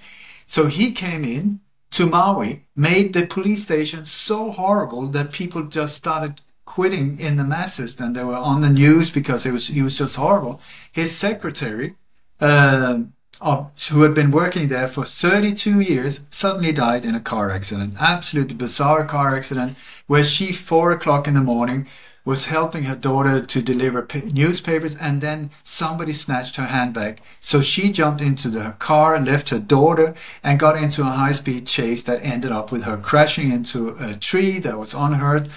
So 0.47 0.67
he 0.67 0.93
came 0.93 1.25
in 1.25 1.61
to 1.91 2.07
Maui, 2.07 2.65
made 2.75 3.13
the 3.13 3.27
police 3.27 3.65
station 3.65 4.05
so 4.05 4.51
horrible 4.51 5.09
that 5.09 5.33
people 5.33 5.67
just 5.67 5.97
started 5.97 6.41
quitting 6.65 7.19
in 7.19 7.37
the 7.37 7.45
masses. 7.45 8.01
And 8.01 8.15
they 8.15 8.25
were 8.25 8.37
on 8.37 8.63
the 8.63 8.71
news 8.71 9.11
because 9.11 9.45
it 9.45 9.53
was 9.53 9.69
he 9.69 9.83
was 9.83 9.99
just 9.99 10.17
horrible. 10.17 10.61
His 10.93 11.15
secretary, 11.15 11.97
uh, 12.41 13.01
of, 13.41 13.73
who 13.91 14.03
had 14.03 14.15
been 14.15 14.31
working 14.31 14.69
there 14.69 14.89
for 14.89 15.05
32 15.05 15.81
years, 15.81 16.27
suddenly 16.31 16.73
died 16.73 17.05
in 17.05 17.15
a 17.15 17.21
car 17.21 17.51
accident. 17.51 17.95
Absolutely 18.01 18.57
bizarre 18.57 19.05
car 19.05 19.37
accident 19.37 19.77
where 20.07 20.25
she, 20.25 20.53
four 20.53 20.93
o'clock 20.93 21.29
in 21.29 21.35
the 21.35 21.41
morning, 21.41 21.87
was 22.25 22.47
helping 22.47 22.83
her 22.83 22.95
daughter 22.95 23.41
to 23.41 23.63
deliver 23.63 24.03
pa- 24.03 24.21
newspapers 24.35 24.95
and 24.97 25.23
then 25.23 25.51
somebody 25.63 26.13
snatched 26.13 26.57
her 26.57 26.67
handbag. 26.67 27.21
So 27.41 27.63
she 27.63 27.91
jumped 27.91 28.21
into 28.21 28.49
the 28.49 28.75
car, 28.79 29.19
left 29.19 29.49
her 29.49 29.59
daughter, 29.59 30.15
and 30.45 30.61
got 30.61 30.77
into 30.77 31.03
a 31.03 31.07
high 31.07 31.33
speed 31.33 31.67
chase 31.67 32.03
that 32.03 32.23
ended 32.23 32.53
up 32.53 32.71
with 32.71 32.85
her 32.85 32.99
crashing 32.99 33.51
into 33.51 33.97
a 33.99 34.15
tree 34.15 34.59
that 34.59 34.79
was 34.79 34.93
unhurt. 34.93 35.49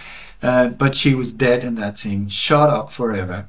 Uh, 0.42 0.70
but 0.70 0.96
she 0.96 1.14
was 1.14 1.34
dead 1.34 1.64
in 1.64 1.76
that 1.76 1.98
thing, 1.98 2.28
shot 2.28 2.70
up 2.70 2.90
forever. 2.90 3.48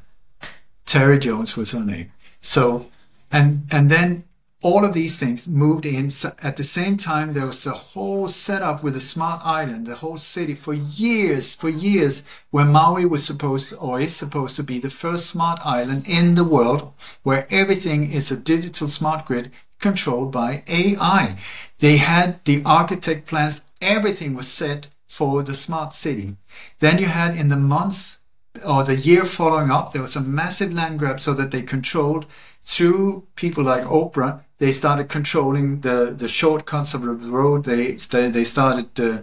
Terry 0.85 1.19
Jones 1.19 1.57
was 1.57 1.73
her 1.73 1.85
name. 1.85 2.11
So, 2.41 2.87
and 3.33 3.65
and 3.73 3.91
then 3.91 4.25
all 4.63 4.85
of 4.85 4.95
these 4.95 5.19
things 5.19 5.49
moved 5.49 5.85
in 5.85 6.07
at 6.43 6.57
the 6.57 6.65
same 6.65 6.97
time. 6.97 7.33
There 7.33 7.47
was 7.47 7.67
a 7.67 7.73
whole 7.73 8.29
setup 8.29 8.85
with 8.85 8.95
a 8.95 9.01
smart 9.01 9.41
island, 9.45 9.87
the 9.87 9.97
whole 9.97 10.17
city 10.17 10.55
for 10.55 10.73
years, 10.73 11.55
for 11.55 11.69
years, 11.69 12.25
where 12.51 12.65
Maui 12.65 13.05
was 13.05 13.25
supposed 13.25 13.75
or 13.81 13.99
is 13.99 14.15
supposed 14.15 14.55
to 14.57 14.63
be 14.63 14.79
the 14.79 14.91
first 14.91 15.27
smart 15.27 15.59
island 15.65 16.07
in 16.07 16.37
the 16.37 16.45
world, 16.45 16.93
where 17.25 17.49
everything 17.51 18.13
is 18.13 18.31
a 18.31 18.39
digital 18.39 18.87
smart 18.87 19.27
grid 19.27 19.51
controlled 19.81 20.31
by 20.31 20.63
AI. 20.69 21.37
They 21.81 21.97
had 21.97 22.45
the 22.45 22.63
architect 22.65 23.27
plans, 23.27 23.69
everything 23.81 24.35
was 24.35 24.47
set 24.47 24.87
for 25.07 25.43
the 25.43 25.55
smart 25.55 25.93
city. 25.93 26.37
Then 26.79 26.99
you 26.99 27.07
had 27.07 27.37
in 27.37 27.49
the 27.49 27.57
months 27.57 28.22
or 28.67 28.85
the 28.85 28.97
year 28.97 29.25
following 29.25 29.71
up, 29.71 29.93
there 29.93 30.03
was 30.03 30.17
a 30.17 30.21
massive 30.21 30.73
land 30.73 30.99
grab 30.99 31.21
so 31.21 31.35
that 31.35 31.51
they 31.51 31.63
controlled 31.63 32.27
through 32.61 33.27
people 33.35 33.65
like 33.65 33.85
Oprah. 33.85 34.43
They 34.59 34.73
started 34.73 35.09
controlling 35.09 35.81
the, 35.81 36.15
the 36.17 36.29
shortcuts 36.29 36.95
of 36.95 37.03
the 37.03 37.31
road. 37.31 37.65
They 37.65 37.93
they 37.93 38.45
started 38.45 39.01
uh, 39.01 39.23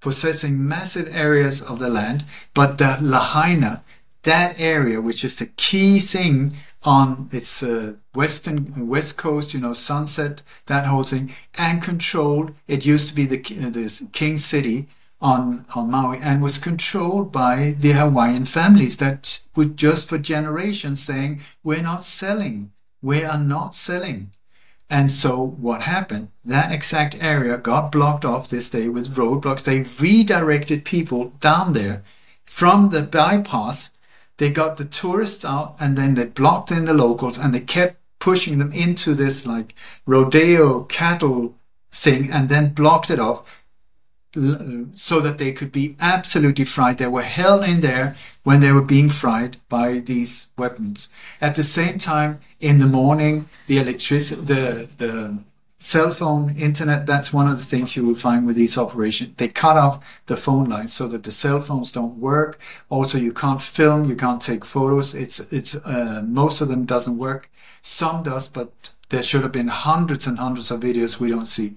possessing 0.00 0.68
massive 0.68 1.08
areas 1.14 1.62
of 1.62 1.78
the 1.78 1.88
land. 1.88 2.24
But 2.52 2.78
the 2.78 2.98
Lahaina, 3.00 3.82
that 4.24 4.60
area, 4.60 5.00
which 5.00 5.24
is 5.24 5.36
the 5.36 5.46
key 5.56 5.98
thing 5.98 6.52
on 6.82 7.28
its 7.32 7.62
uh, 7.62 7.94
western 8.14 8.86
west 8.86 9.16
coast, 9.16 9.54
you 9.54 9.60
know, 9.60 9.72
sunset, 9.72 10.42
that 10.66 10.84
whole 10.84 11.04
thing, 11.04 11.32
and 11.56 11.82
controlled. 11.82 12.54
It 12.66 12.84
used 12.84 13.08
to 13.08 13.14
be 13.14 13.24
the 13.24 13.38
this 13.70 14.06
king 14.12 14.36
city 14.36 14.88
on 15.24 15.64
on 15.74 15.90
Maui 15.90 16.18
and 16.22 16.42
was 16.42 16.58
controlled 16.58 17.32
by 17.32 17.74
the 17.78 17.92
Hawaiian 17.92 18.44
families 18.44 18.98
that 18.98 19.40
would 19.56 19.76
just 19.76 20.06
for 20.06 20.18
generations 20.18 21.02
saying 21.02 21.40
we're 21.64 21.82
not 21.82 22.04
selling, 22.04 22.72
we 23.00 23.24
are 23.24 23.38
not 23.38 23.74
selling. 23.74 24.30
And 24.90 25.10
so 25.10 25.42
what 25.42 25.80
happened? 25.80 26.28
That 26.44 26.70
exact 26.70 27.16
area 27.20 27.56
got 27.56 27.90
blocked 27.90 28.26
off 28.26 28.48
this 28.48 28.68
day 28.68 28.88
with 28.90 29.16
roadblocks. 29.16 29.64
They 29.64 29.86
redirected 29.98 30.84
people 30.84 31.32
down 31.40 31.72
there 31.72 32.02
from 32.44 32.90
the 32.90 33.02
bypass. 33.02 33.92
They 34.36 34.50
got 34.50 34.76
the 34.76 34.84
tourists 34.84 35.42
out 35.42 35.74
and 35.80 35.96
then 35.96 36.14
they 36.14 36.26
blocked 36.26 36.70
in 36.70 36.84
the 36.84 36.92
locals 36.92 37.38
and 37.38 37.54
they 37.54 37.60
kept 37.60 37.96
pushing 38.18 38.58
them 38.58 38.72
into 38.72 39.14
this 39.14 39.46
like 39.46 39.74
rodeo 40.06 40.82
cattle 40.84 41.54
thing 41.90 42.30
and 42.30 42.50
then 42.50 42.74
blocked 42.74 43.08
it 43.08 43.18
off 43.18 43.63
so 44.34 45.20
that 45.20 45.38
they 45.38 45.52
could 45.52 45.70
be 45.70 45.96
absolutely 46.00 46.64
fried. 46.64 46.98
They 46.98 47.06
were 47.06 47.22
held 47.22 47.64
in 47.64 47.80
there 47.80 48.16
when 48.42 48.60
they 48.60 48.72
were 48.72 48.82
being 48.82 49.08
fried 49.08 49.58
by 49.68 50.00
these 50.00 50.48
weapons. 50.58 51.12
At 51.40 51.54
the 51.54 51.62
same 51.62 51.98
time, 51.98 52.40
in 52.60 52.78
the 52.78 52.86
morning, 52.86 53.44
the 53.66 53.78
electricity, 53.78 54.40
the, 54.42 54.88
the 54.96 55.42
cell 55.78 56.10
phone, 56.10 56.56
internet, 56.56 57.06
that's 57.06 57.32
one 57.32 57.46
of 57.46 57.58
the 57.58 57.64
things 57.64 57.96
you 57.96 58.06
will 58.06 58.14
find 58.14 58.46
with 58.46 58.56
these 58.56 58.76
operations. 58.76 59.34
They 59.36 59.48
cut 59.48 59.76
off 59.76 60.24
the 60.26 60.36
phone 60.36 60.68
lines 60.68 60.92
so 60.92 61.06
that 61.08 61.22
the 61.22 61.30
cell 61.30 61.60
phones 61.60 61.92
don't 61.92 62.16
work. 62.16 62.58
Also, 62.88 63.18
you 63.18 63.32
can't 63.32 63.60
film, 63.60 64.04
you 64.04 64.16
can't 64.16 64.42
take 64.42 64.64
photos. 64.64 65.14
It's, 65.14 65.52
it's, 65.52 65.76
uh, 65.84 66.22
most 66.26 66.60
of 66.60 66.68
them 66.68 66.84
doesn't 66.84 67.18
work. 67.18 67.50
Some 67.82 68.22
does, 68.22 68.48
but 68.48 68.72
there 69.10 69.22
should 69.22 69.42
have 69.42 69.52
been 69.52 69.68
hundreds 69.68 70.26
and 70.26 70.38
hundreds 70.38 70.70
of 70.70 70.80
videos 70.80 71.20
we 71.20 71.28
don't 71.28 71.46
see. 71.46 71.74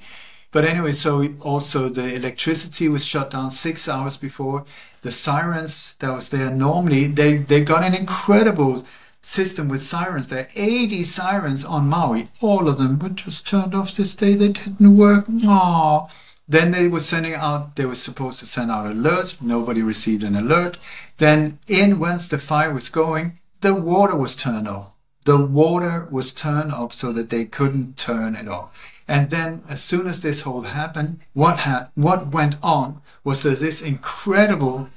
But 0.58 0.66
anyway, 0.66 0.94
so 0.94 1.24
also 1.46 1.88
the 1.88 2.16
electricity 2.16 2.90
was 2.90 3.06
shut 3.06 3.30
down 3.30 3.52
six 3.52 3.88
hours 3.88 4.18
before. 4.18 4.66
The 5.02 5.12
sirens 5.12 5.94
that 6.00 6.12
was 6.12 6.30
there 6.30 6.50
normally, 6.50 7.06
they, 7.06 7.38
they 7.38 7.62
got 7.64 7.84
an 7.84 7.94
incredible 7.94 8.84
system 9.22 9.70
with 9.70 9.82
sirens. 9.82 10.30
There 10.30 10.46
are 10.46 10.48
80 10.56 11.04
sirens 11.04 11.64
on 11.64 11.88
Maui. 11.88 12.30
All 12.42 12.68
of 12.68 12.80
them 12.80 12.98
were 12.98 13.10
just 13.10 13.48
turned 13.48 13.76
off 13.76 13.96
this 13.96 14.16
day. 14.16 14.34
They 14.34 14.48
didn't 14.48 14.98
work. 14.98 15.28
Aww. 15.28 16.12
Then 16.48 16.72
they 16.72 16.88
were 16.88 17.02
sending 17.02 17.36
out, 17.36 17.76
they 17.76 17.86
were 17.86 17.94
supposed 17.94 18.40
to 18.40 18.48
send 18.48 18.72
out 18.72 18.88
alerts. 18.88 19.40
Nobody 19.40 19.84
received 19.84 20.24
an 20.24 20.36
alert. 20.36 20.80
Then 21.20 21.60
in 21.68 22.00
once 22.00 22.30
the 22.30 22.40
fire 22.40 22.74
was 22.74 22.90
going, 22.90 23.38
the 23.62 23.76
water 23.76 24.16
was 24.18 24.36
turned 24.36 24.68
off. 24.68 24.96
The 25.26 25.40
water 25.40 26.08
was 26.10 26.34
turned 26.34 26.72
off 26.72 26.94
so 26.94 27.14
that 27.14 27.30
they 27.30 27.46
couldn't 27.46 27.96
turn 27.96 28.36
it 28.36 28.48
off. 28.48 28.97
And 29.08 29.30
then, 29.30 29.64
as 29.70 29.82
soon 29.84 30.08
as 30.08 30.22
this 30.22 30.42
whole 30.42 30.62
happened, 30.62 31.20
what 31.34 31.60
ha- 31.60 31.90
what 31.96 32.34
went 32.34 32.58
on 32.62 33.02
was 33.24 33.44
that 33.44 33.60
this 33.60 33.82
incredible 33.82 34.90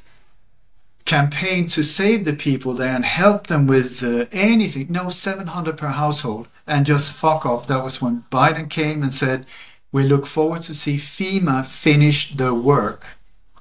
campaign 1.04 1.66
to 1.66 1.82
save 1.82 2.24
the 2.24 2.32
people 2.32 2.72
there 2.72 2.94
and 2.94 3.04
help 3.04 3.46
them 3.46 3.66
with 3.66 4.02
uh, 4.04 4.26
anything. 4.32 4.86
No, 4.90 5.10
700 5.10 5.76
per 5.76 5.88
household 5.88 6.48
and 6.66 6.86
just 6.86 7.12
fuck 7.12 7.44
off. 7.46 7.66
That 7.66 7.82
was 7.82 8.02
when 8.02 8.24
Biden 8.30 8.68
came 8.68 9.02
and 9.02 9.12
said, 9.12 9.46
we 9.92 10.04
look 10.04 10.26
forward 10.26 10.62
to 10.62 10.74
see 10.74 10.96
FEMA 10.96 11.66
finish 11.66 12.32
the 12.34 12.54
work. 12.54 13.16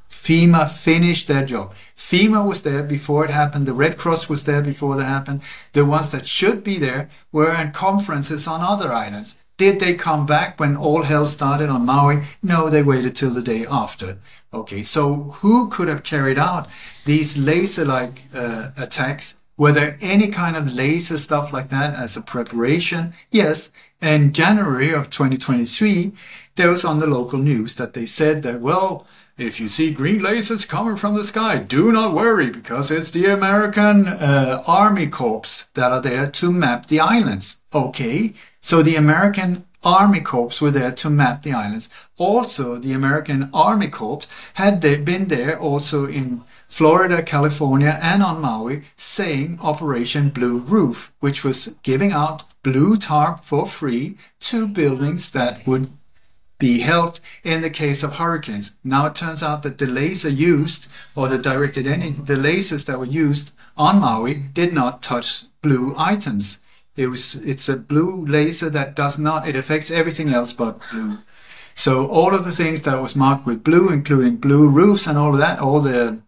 FEMA 0.05 0.69
finished 0.69 1.27
their 1.27 1.45
job. 1.45 1.73
FEMA 1.95 2.45
was 2.45 2.61
there 2.63 2.83
before 2.83 3.25
it 3.25 3.31
happened. 3.31 3.65
The 3.65 3.73
Red 3.73 3.97
Cross 3.97 4.29
was 4.29 4.43
there 4.43 4.61
before 4.61 4.99
it 4.99 5.03
happened. 5.03 5.41
The 5.73 5.85
ones 5.85 6.11
that 6.11 6.27
should 6.27 6.63
be 6.63 6.77
there 6.77 7.09
were 7.31 7.53
in 7.53 7.71
conferences 7.71 8.47
on 8.47 8.61
other 8.61 8.91
islands. 8.91 9.41
Did 9.59 9.81
they 9.81 9.93
come 9.93 10.25
back 10.25 10.57
when 10.57 10.77
all 10.77 11.03
hell 11.03 11.25
started 11.25 11.67
on 11.67 11.85
Maui? 11.85 12.19
No, 12.41 12.69
they 12.69 12.81
waited 12.81 13.13
till 13.13 13.31
the 13.31 13.41
day 13.41 13.65
after. 13.69 14.17
Okay, 14.53 14.81
so 14.81 15.15
who 15.41 15.67
could 15.67 15.89
have 15.89 16.01
carried 16.01 16.39
out 16.39 16.69
these 17.03 17.37
laser-like 17.37 18.23
uh, 18.33 18.69
attacks? 18.77 19.43
Were 19.57 19.73
there 19.73 19.97
any 19.99 20.29
kind 20.29 20.55
of 20.55 20.73
laser 20.73 21.17
stuff 21.17 21.51
like 21.51 21.67
that 21.71 21.93
as 21.93 22.15
a 22.15 22.21
preparation? 22.21 23.11
Yes. 23.31 23.73
In 24.01 24.31
January 24.31 24.93
of 24.93 25.09
2023, 25.09 26.13
there 26.55 26.69
was 26.69 26.85
on 26.85 26.99
the 26.99 27.07
local 27.07 27.39
news 27.39 27.75
that 27.75 27.93
they 27.93 28.05
said 28.05 28.43
that, 28.43 28.61
well, 28.61 29.05
if 29.37 29.59
you 29.59 29.67
see 29.67 29.93
green 29.93 30.21
lasers 30.21 30.67
coming 30.67 30.95
from 30.95 31.15
the 31.15 31.23
sky, 31.25 31.57
do 31.57 31.91
not 31.91 32.13
worry 32.13 32.49
because 32.49 32.91
it's 32.91 33.11
the 33.11 33.25
American 33.25 34.07
uh, 34.07 34.63
Army 34.67 35.07
Corps 35.07 35.67
that 35.73 35.91
are 35.91 36.01
there 36.01 36.27
to 36.31 36.49
map 36.49 36.85
the 36.85 37.01
islands. 37.01 37.61
Okay, 37.73 38.33
so 38.61 38.81
the 38.81 38.95
American 38.95 39.65
Army 39.83 40.19
Corps 40.19 40.61
were 40.61 40.71
there 40.71 40.91
to 40.91 41.09
map 41.09 41.43
the 41.43 41.53
islands. 41.53 41.87
Also, 42.17 42.77
the 42.77 42.91
American 42.91 43.49
Army 43.53 43.87
Corps 43.87 44.27
had 44.55 44.81
been 44.81 45.29
there 45.29 45.57
also 45.57 46.05
in 46.05 46.41
Florida, 46.67 47.23
California, 47.23 47.97
and 48.01 48.21
on 48.21 48.41
Maui, 48.41 48.83
saying 48.97 49.57
Operation 49.61 50.29
Blue 50.29 50.59
Roof, 50.59 51.13
which 51.21 51.45
was 51.45 51.75
giving 51.81 52.11
out 52.11 52.43
blue 52.61 52.97
tarp 52.97 53.39
for 53.39 53.65
free 53.65 54.17
to 54.41 54.67
buildings 54.67 55.31
that 55.31 55.65
would 55.65 55.89
be 56.59 56.81
helped 56.81 57.21
in 57.45 57.61
the 57.61 57.69
case 57.69 58.03
of 58.03 58.17
hurricanes. 58.17 58.77
Now 58.83 59.05
it 59.05 59.15
turns 59.15 59.41
out 59.41 59.63
that 59.63 59.77
the 59.77 59.87
laser 59.87 60.29
used, 60.29 60.91
or 61.15 61.29
the 61.29 61.37
directed 61.37 61.87
any, 61.87 62.11
the 62.11 62.35
lasers 62.35 62.85
that 62.87 62.99
were 62.99 63.05
used 63.05 63.53
on 63.77 64.01
Maui 64.01 64.35
did 64.35 64.73
not 64.73 65.01
touch 65.01 65.45
blue 65.61 65.93
items. 65.97 66.65
It 66.99 67.07
was, 67.07 67.35
it's 67.47 67.69
a 67.69 67.77
blue 67.77 68.25
laser 68.25 68.69
that 68.71 68.95
does 68.95 69.17
not, 69.17 69.47
it 69.47 69.55
affects 69.55 69.89
everything 69.89 70.29
else 70.29 70.51
but 70.51 70.79
blue. 70.91 71.19
So 71.73 72.07
all 72.07 72.35
of 72.35 72.43
the 72.43 72.51
things 72.51 72.81
that 72.81 73.01
was 73.01 73.15
marked 73.15 73.45
with 73.45 73.63
blue, 73.63 73.89
including 73.89 74.35
blue 74.35 74.69
roofs 74.69 75.07
and 75.07 75.17
all 75.17 75.31
of 75.31 75.39
that, 75.39 75.59
all 75.59 75.79
the 75.79 76.21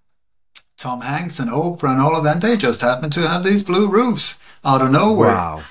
Tom 0.77 1.01
Hanks 1.01 1.39
and 1.39 1.51
Oprah 1.51 1.91
and 1.91 1.99
all 1.99 2.15
of 2.15 2.23
that, 2.23 2.39
they 2.39 2.55
just 2.55 2.79
happened 2.79 3.11
to 3.13 3.27
have 3.27 3.43
these 3.43 3.63
blue 3.63 3.91
roofs 3.91 4.57
out 4.63 4.81
of 4.81 4.91
nowhere. 4.91 5.35
Wow. 5.35 5.63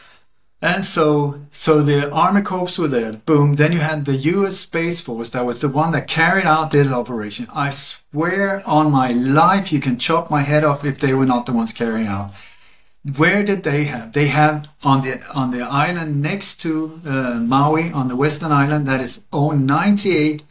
And 0.63 0.85
so, 0.85 1.41
so 1.51 1.81
the 1.81 2.13
Army 2.13 2.43
Corps 2.43 2.79
were 2.79 2.87
there. 2.87 3.15
Boom. 3.15 3.55
Then 3.55 3.73
you 3.73 3.79
had 3.79 4.05
the 4.05 4.17
U.S. 4.17 4.59
Space 4.59 5.01
Force 5.01 5.31
that 5.31 5.47
was 5.47 5.61
the 5.61 5.71
one 5.71 5.93
that 5.93 6.07
carried 6.07 6.45
out 6.45 6.71
this 6.71 6.93
operation. 6.93 7.47
I 7.55 7.71
swear 7.71 8.63
on 8.69 8.93
my 8.93 9.09
life, 9.13 9.73
you 9.73 9.81
can 9.81 9.99
chop 9.99 10.31
my 10.31 10.43
head 10.43 10.63
off 10.63 10.85
if 10.85 10.99
they 10.99 11.15
were 11.15 11.25
not 11.25 11.47
the 11.47 11.55
ones 11.55 11.73
carrying 11.73 12.07
out. 12.07 12.35
Where 13.17 13.43
did 13.43 13.63
they 13.63 13.85
have? 13.85 14.13
They 14.13 14.27
have 14.27 14.69
on 14.85 15.01
the 15.01 15.27
on 15.35 15.53
the 15.53 15.63
island 15.63 16.21
next 16.21 16.61
to 16.63 17.01
uh, 17.07 17.41
Maui 17.41 17.91
on 17.93 18.09
the 18.09 18.17
Western 18.17 18.53
Island 18.53 18.87
that 18.87 19.01
is 19.01 19.27
owned 19.33 19.67
98 19.67 20.43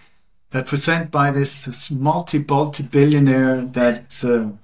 uh, 0.53 0.63
percent 0.63 1.11
by 1.11 1.29
this 1.29 1.91
multi 1.91 2.43
multi 2.47 2.83
billionaire 2.83 3.65
that. 3.65 4.23
Uh, 4.23 4.55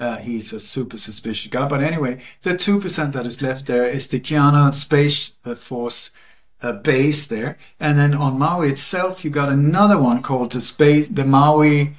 uh, 0.00 0.16
he's 0.18 0.52
a 0.52 0.60
super 0.60 0.96
suspicious 0.96 1.50
guy. 1.50 1.66
But 1.66 1.82
anyway, 1.82 2.20
the 2.42 2.50
2% 2.50 3.12
that 3.14 3.26
is 3.26 3.42
left 3.42 3.66
there 3.66 3.84
is 3.84 4.06
the 4.06 4.20
Kiana 4.20 4.72
Space 4.72 5.30
Force 5.56 6.12
uh, 6.62 6.74
base 6.74 7.26
there. 7.26 7.58
And 7.80 7.98
then 7.98 8.14
on 8.14 8.38
Maui 8.38 8.68
itself, 8.68 9.24
you 9.24 9.30
got 9.30 9.48
another 9.48 10.00
one 10.00 10.22
called 10.22 10.52
the 10.52 10.60
space, 10.60 11.08
the 11.08 11.24
Maui 11.24 11.94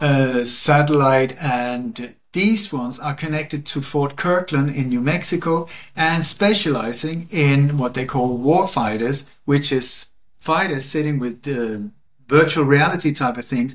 uh, 0.00 0.44
satellite. 0.44 1.34
And 1.40 2.14
these 2.32 2.72
ones 2.72 2.98
are 2.98 3.14
connected 3.14 3.66
to 3.66 3.80
Fort 3.80 4.16
Kirtland 4.16 4.74
in 4.74 4.88
New 4.88 5.00
Mexico 5.00 5.68
and 5.96 6.24
specializing 6.24 7.26
in 7.30 7.76
what 7.76 7.94
they 7.94 8.04
call 8.04 8.38
war 8.38 8.68
fighters, 8.68 9.30
which 9.44 9.72
is 9.72 10.12
fighters 10.32 10.84
sitting 10.84 11.18
with 11.18 11.46
uh, 11.48 11.88
virtual 12.28 12.64
reality 12.64 13.12
type 13.12 13.36
of 13.36 13.44
things 13.44 13.74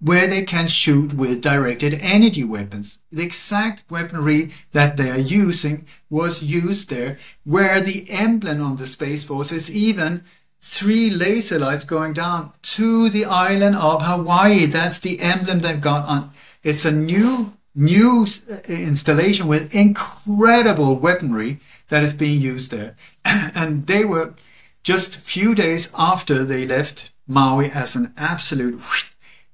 where 0.00 0.26
they 0.26 0.42
can 0.42 0.66
shoot 0.66 1.14
with 1.14 1.40
directed 1.40 2.02
energy 2.02 2.42
weapons. 2.42 3.04
The 3.12 3.22
exact 3.22 3.84
weaponry 3.88 4.50
that 4.72 4.96
they 4.96 5.08
are 5.10 5.18
using 5.18 5.86
was 6.10 6.42
used 6.42 6.90
there, 6.90 7.18
where 7.44 7.80
the 7.80 8.06
emblem 8.10 8.60
on 8.60 8.76
the 8.76 8.86
Space 8.86 9.22
Force 9.22 9.52
is 9.52 9.70
even 9.70 10.24
three 10.60 11.08
laser 11.08 11.58
lights 11.58 11.84
going 11.84 12.14
down 12.14 12.50
to 12.62 13.08
the 13.10 13.24
island 13.26 13.76
of 13.76 14.02
Hawaii. 14.02 14.66
That's 14.66 14.98
the 14.98 15.20
emblem 15.20 15.60
they've 15.60 15.80
got 15.80 16.08
on. 16.08 16.30
It's 16.64 16.84
a 16.84 16.92
new, 16.92 17.52
new 17.74 18.26
uh, 18.50 18.56
installation 18.68 19.46
with 19.46 19.74
incredible 19.74 20.98
weaponry 20.98 21.58
that 21.88 22.02
is 22.02 22.14
being 22.14 22.40
used 22.40 22.70
there. 22.70 22.96
and 23.24 23.86
they 23.86 24.04
were 24.04 24.34
just 24.82 25.16
a 25.16 25.20
few 25.20 25.54
days 25.54 25.92
after 25.96 26.44
they 26.44 26.66
left 26.66 27.12
Maui 27.26 27.70
as 27.70 27.94
an 27.94 28.12
absolute 28.16 28.80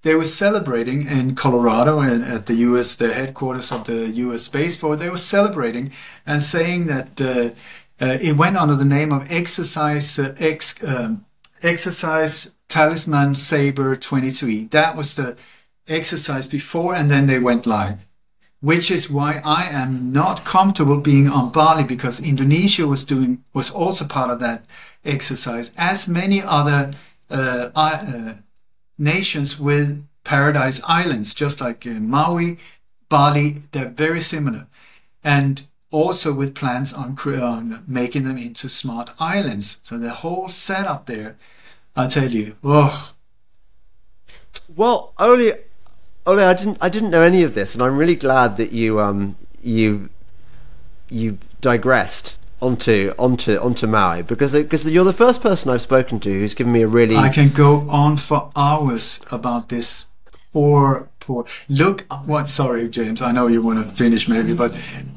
they 0.03 0.15
were 0.15 0.25
celebrating 0.25 1.07
in 1.07 1.35
Colorado 1.35 2.01
and 2.01 2.23
at 2.25 2.47
the 2.47 2.55
U.S. 2.55 2.95
the 2.97 3.13
headquarters 3.13 3.73
of 3.73 3.85
the 3.85 4.09
U.S. 4.09 4.43
Space 4.43 4.77
Force. 4.77 4.99
They 4.99 5.11
were 5.11 5.17
celebrating 5.17 5.93
and 6.25 6.41
saying 6.41 6.87
that 6.87 7.21
uh, 7.21 7.51
uh, 8.01 8.17
it 8.21 8.37
went 8.37 8.57
under 8.57 8.77
the 8.77 8.85
name 8.85 9.13
of 9.13 9.31
Exercise 9.31 10.19
uh, 10.19 10.35
Ex, 10.39 10.83
um, 10.85 11.27
Exercise 11.63 12.55
Talisman 12.69 13.35
Saber 13.35 13.97
23. 13.97 14.67
That 14.67 14.97
was 14.97 15.17
the 15.17 15.37
exercise 15.89 16.49
before, 16.49 16.95
and 16.95 17.11
then 17.11 17.27
they 17.27 17.41
went 17.41 17.67
live. 17.67 18.07
Which 18.61 18.91
is 18.91 19.09
why 19.09 19.41
I 19.45 19.69
am 19.71 20.13
not 20.13 20.45
comfortable 20.45 21.01
being 21.01 21.29
on 21.29 21.53
Bali 21.53 21.85
because 21.85 22.27
Indonesia 22.27 22.87
was 22.87 23.05
doing 23.05 23.45
was 23.55 23.71
also 23.71 24.05
part 24.05 24.31
of 24.31 24.41
that 24.41 24.65
exercise, 25.05 25.73
as 25.77 26.09
many 26.09 26.43
other 26.43 26.93
uh, 27.31 27.71
uh, 27.75 28.35
nations 28.99 29.61
with 29.61 30.05
paradise 30.25 30.81
islands, 30.89 31.35
just 31.35 31.61
like 31.61 31.87
uh, 31.87 32.01
Maui, 32.01 32.59
Bali, 33.09 33.57
they're 33.73 33.89
very 33.89 34.21
similar. 34.21 34.67
And 35.25 35.63
also 35.91 36.35
with 36.35 36.55
plans 36.55 36.93
on, 36.93 37.17
on 37.41 37.83
making 37.87 38.25
them 38.25 38.37
into 38.37 38.69
smart 38.69 39.11
islands. 39.19 39.79
So 39.83 39.97
the 39.97 40.11
whole 40.11 40.49
setup 40.49 41.07
there, 41.07 41.37
I 41.97 42.07
tell 42.07 42.29
you, 42.29 42.57
oh. 42.63 43.13
Well, 44.77 45.15
Ole, 45.19 45.53
Ole, 46.29 46.41
I 46.41 46.55
didn't, 46.55 46.79
I 46.81 46.89
didn't 46.89 47.11
know 47.11 47.23
any 47.23 47.43
of 47.43 47.55
this, 47.55 47.75
and 47.75 47.83
I'm 47.83 47.97
really 47.97 48.15
glad 48.15 48.57
that 48.59 48.73
you, 48.73 49.01
um, 49.01 49.37
you, 49.63 50.11
you 51.09 51.39
digressed 51.61 52.37
onto 52.61 53.15
onto 53.19 53.57
onto 53.57 53.87
Maui 53.87 54.23
because 54.23 54.53
because 54.53 54.89
you're 54.91 55.05
the 55.05 55.13
first 55.13 55.41
person 55.41 55.71
I've 55.71 55.81
spoken 55.81 56.19
to 56.21 56.31
who's 56.31 56.55
given 56.55 56.73
me 56.73 56.83
a 56.83 56.89
really. 56.89 57.17
I 57.17 57.29
can 57.29 57.51
go 57.51 57.89
on 57.89 58.17
for 58.17 58.51
hours 58.57 59.25
about 59.31 59.69
this 59.69 60.11
poor 60.53 61.09
poor. 61.29 61.45
Look, 61.69 62.11
what? 62.25 62.49
Sorry, 62.49 62.89
James. 62.89 63.23
I 63.23 63.33
know 63.33 63.47
you 63.47 63.63
want 63.63 63.79
to 63.79 63.85
finish 63.85 64.29
maybe, 64.29 64.55
but 64.55 64.73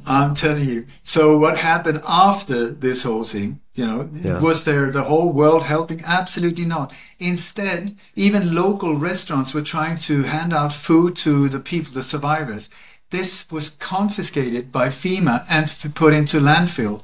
I'm 0.06 0.36
telling 0.36 0.66
you. 0.66 0.86
So 1.04 1.38
what 1.38 1.58
happened 1.58 2.02
after 2.08 2.72
this 2.72 3.04
whole 3.04 3.24
thing? 3.24 3.61
You 3.74 3.88
know, 3.88 4.10
yeah. 4.12 4.42
was 4.42 4.66
there 4.66 4.92
the 4.92 5.04
whole 5.04 5.32
world 5.32 5.64
helping? 5.64 6.02
Absolutely 6.06 6.66
not. 6.66 6.94
Instead, 7.20 7.96
even 8.16 8.54
local 8.54 8.98
restaurants 8.98 9.54
were 9.54 9.62
trying 9.62 9.98
to 10.00 10.24
hand 10.24 10.52
out 10.54 10.74
food 10.74 11.16
to 11.18 11.48
the 11.48 11.60
people, 11.60 11.94
the 11.94 12.04
survivors. 12.04 12.70
This 13.12 13.50
was 13.52 13.70
confiscated 13.70 14.72
by 14.72 14.88
FEMA 14.88 15.46
and 15.50 15.96
put 15.96 16.14
into 16.14 16.40
landfill 16.40 17.04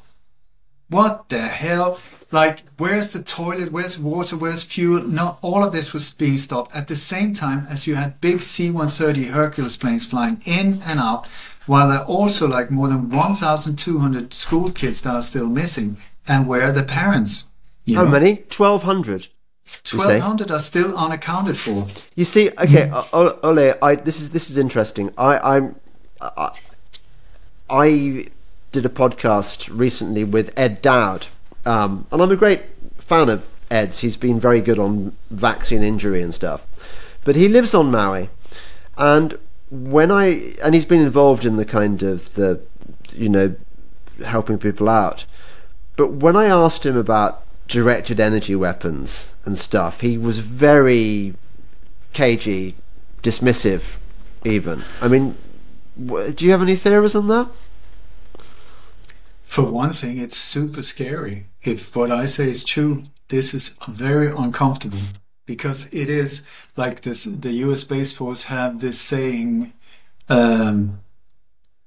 what 0.89 1.29
the 1.29 1.41
hell? 1.41 1.99
Like, 2.31 2.63
where's 2.77 3.13
the 3.13 3.23
toilet? 3.23 3.71
Where's 3.71 3.99
water? 3.99 4.37
Where's 4.37 4.63
fuel? 4.63 5.03
Not 5.03 5.37
all 5.41 5.63
of 5.63 5.71
this 5.71 5.93
was 5.93 6.13
being 6.13 6.37
stopped 6.37 6.75
at 6.75 6.87
the 6.87 6.95
same 6.95 7.33
time 7.33 7.65
as 7.69 7.87
you 7.87 7.95
had 7.95 8.21
big 8.21 8.41
C-130 8.41 9.29
Hercules 9.29 9.77
planes 9.77 10.05
flying 10.05 10.41
in 10.45 10.81
and 10.85 10.99
out, 10.99 11.27
while 11.67 11.89
there 11.89 11.99
are 11.99 12.05
also 12.05 12.47
like 12.47 12.71
more 12.71 12.87
than 12.87 13.09
1,200 13.09 14.33
school 14.33 14.71
kids 14.71 15.01
that 15.01 15.15
are 15.15 15.21
still 15.21 15.47
missing. 15.47 15.97
And 16.27 16.47
where 16.47 16.63
are 16.63 16.71
the 16.71 16.83
parents? 16.83 17.49
You 17.85 17.97
How 17.97 18.03
know? 18.03 18.11
many? 18.11 18.33
1,200. 18.35 19.27
1200 19.85 20.51
are 20.51 20.59
still 20.59 20.97
unaccounted 20.97 21.57
for. 21.57 21.87
You 22.15 22.25
see, 22.25 22.49
okay, 22.51 22.89
Ole, 23.13 23.73
I, 23.81 23.95
this 23.95 24.21
is 24.21 24.29
this 24.29 24.49
is 24.49 24.57
interesting. 24.57 25.13
I, 25.17 25.57
I'm, 25.57 25.75
I, 26.21 26.51
I 27.69 28.25
did 28.71 28.85
a 28.85 28.89
podcast 28.89 29.69
recently 29.77 30.23
with 30.23 30.57
Ed 30.57 30.81
Dowd, 30.81 31.27
um, 31.65 32.07
and 32.11 32.21
I'm 32.21 32.31
a 32.31 32.37
great 32.37 32.63
fan 32.97 33.27
of 33.27 33.49
Ed's. 33.69 33.99
He's 33.99 34.15
been 34.15 34.39
very 34.39 34.61
good 34.61 34.79
on 34.79 35.15
vaccine 35.31 35.83
injury 35.83 36.21
and 36.21 36.33
stuff, 36.33 36.65
but 37.25 37.35
he 37.35 37.49
lives 37.49 37.73
on 37.73 37.91
Maui, 37.91 38.29
and 38.97 39.37
when 39.69 40.11
I 40.11 40.53
and 40.63 40.73
he's 40.73 40.85
been 40.85 41.01
involved 41.01 41.43
in 41.43 41.57
the 41.57 41.65
kind 41.65 42.03
of 42.03 42.35
the, 42.35 42.61
you 43.13 43.27
know, 43.27 43.55
helping 44.25 44.57
people 44.57 44.87
out. 44.87 45.25
But 45.97 46.13
when 46.13 46.37
I 46.37 46.45
asked 46.45 46.85
him 46.85 46.95
about 46.95 47.43
directed 47.67 48.19
energy 48.19 48.55
weapons 48.55 49.33
and 49.45 49.57
stuff. 49.57 50.01
He 50.01 50.17
was 50.17 50.39
very 50.39 51.35
cagey, 52.13 52.75
dismissive, 53.21 53.97
even. 54.45 54.83
I 55.01 55.07
mean, 55.07 55.37
do 55.97 56.45
you 56.45 56.51
have 56.51 56.61
any 56.61 56.75
theories 56.75 57.15
on 57.15 57.27
that? 57.27 57.47
For 59.43 59.69
one 59.71 59.91
thing, 59.91 60.17
it's 60.17 60.37
super 60.37 60.83
scary. 60.83 61.47
If 61.63 61.95
what 61.95 62.11
I 62.11 62.25
say 62.25 62.49
is 62.49 62.63
true, 62.63 63.05
this 63.29 63.53
is 63.53 63.77
very 63.87 64.31
uncomfortable 64.31 64.99
because 65.45 65.93
it 65.93 66.09
is 66.09 66.47
like 66.75 67.01
this. 67.01 67.23
The 67.23 67.51
U.S. 67.65 67.81
Space 67.81 68.13
Force 68.13 68.45
have 68.45 68.79
this 68.79 68.99
saying. 68.99 69.73
Um, 70.29 70.99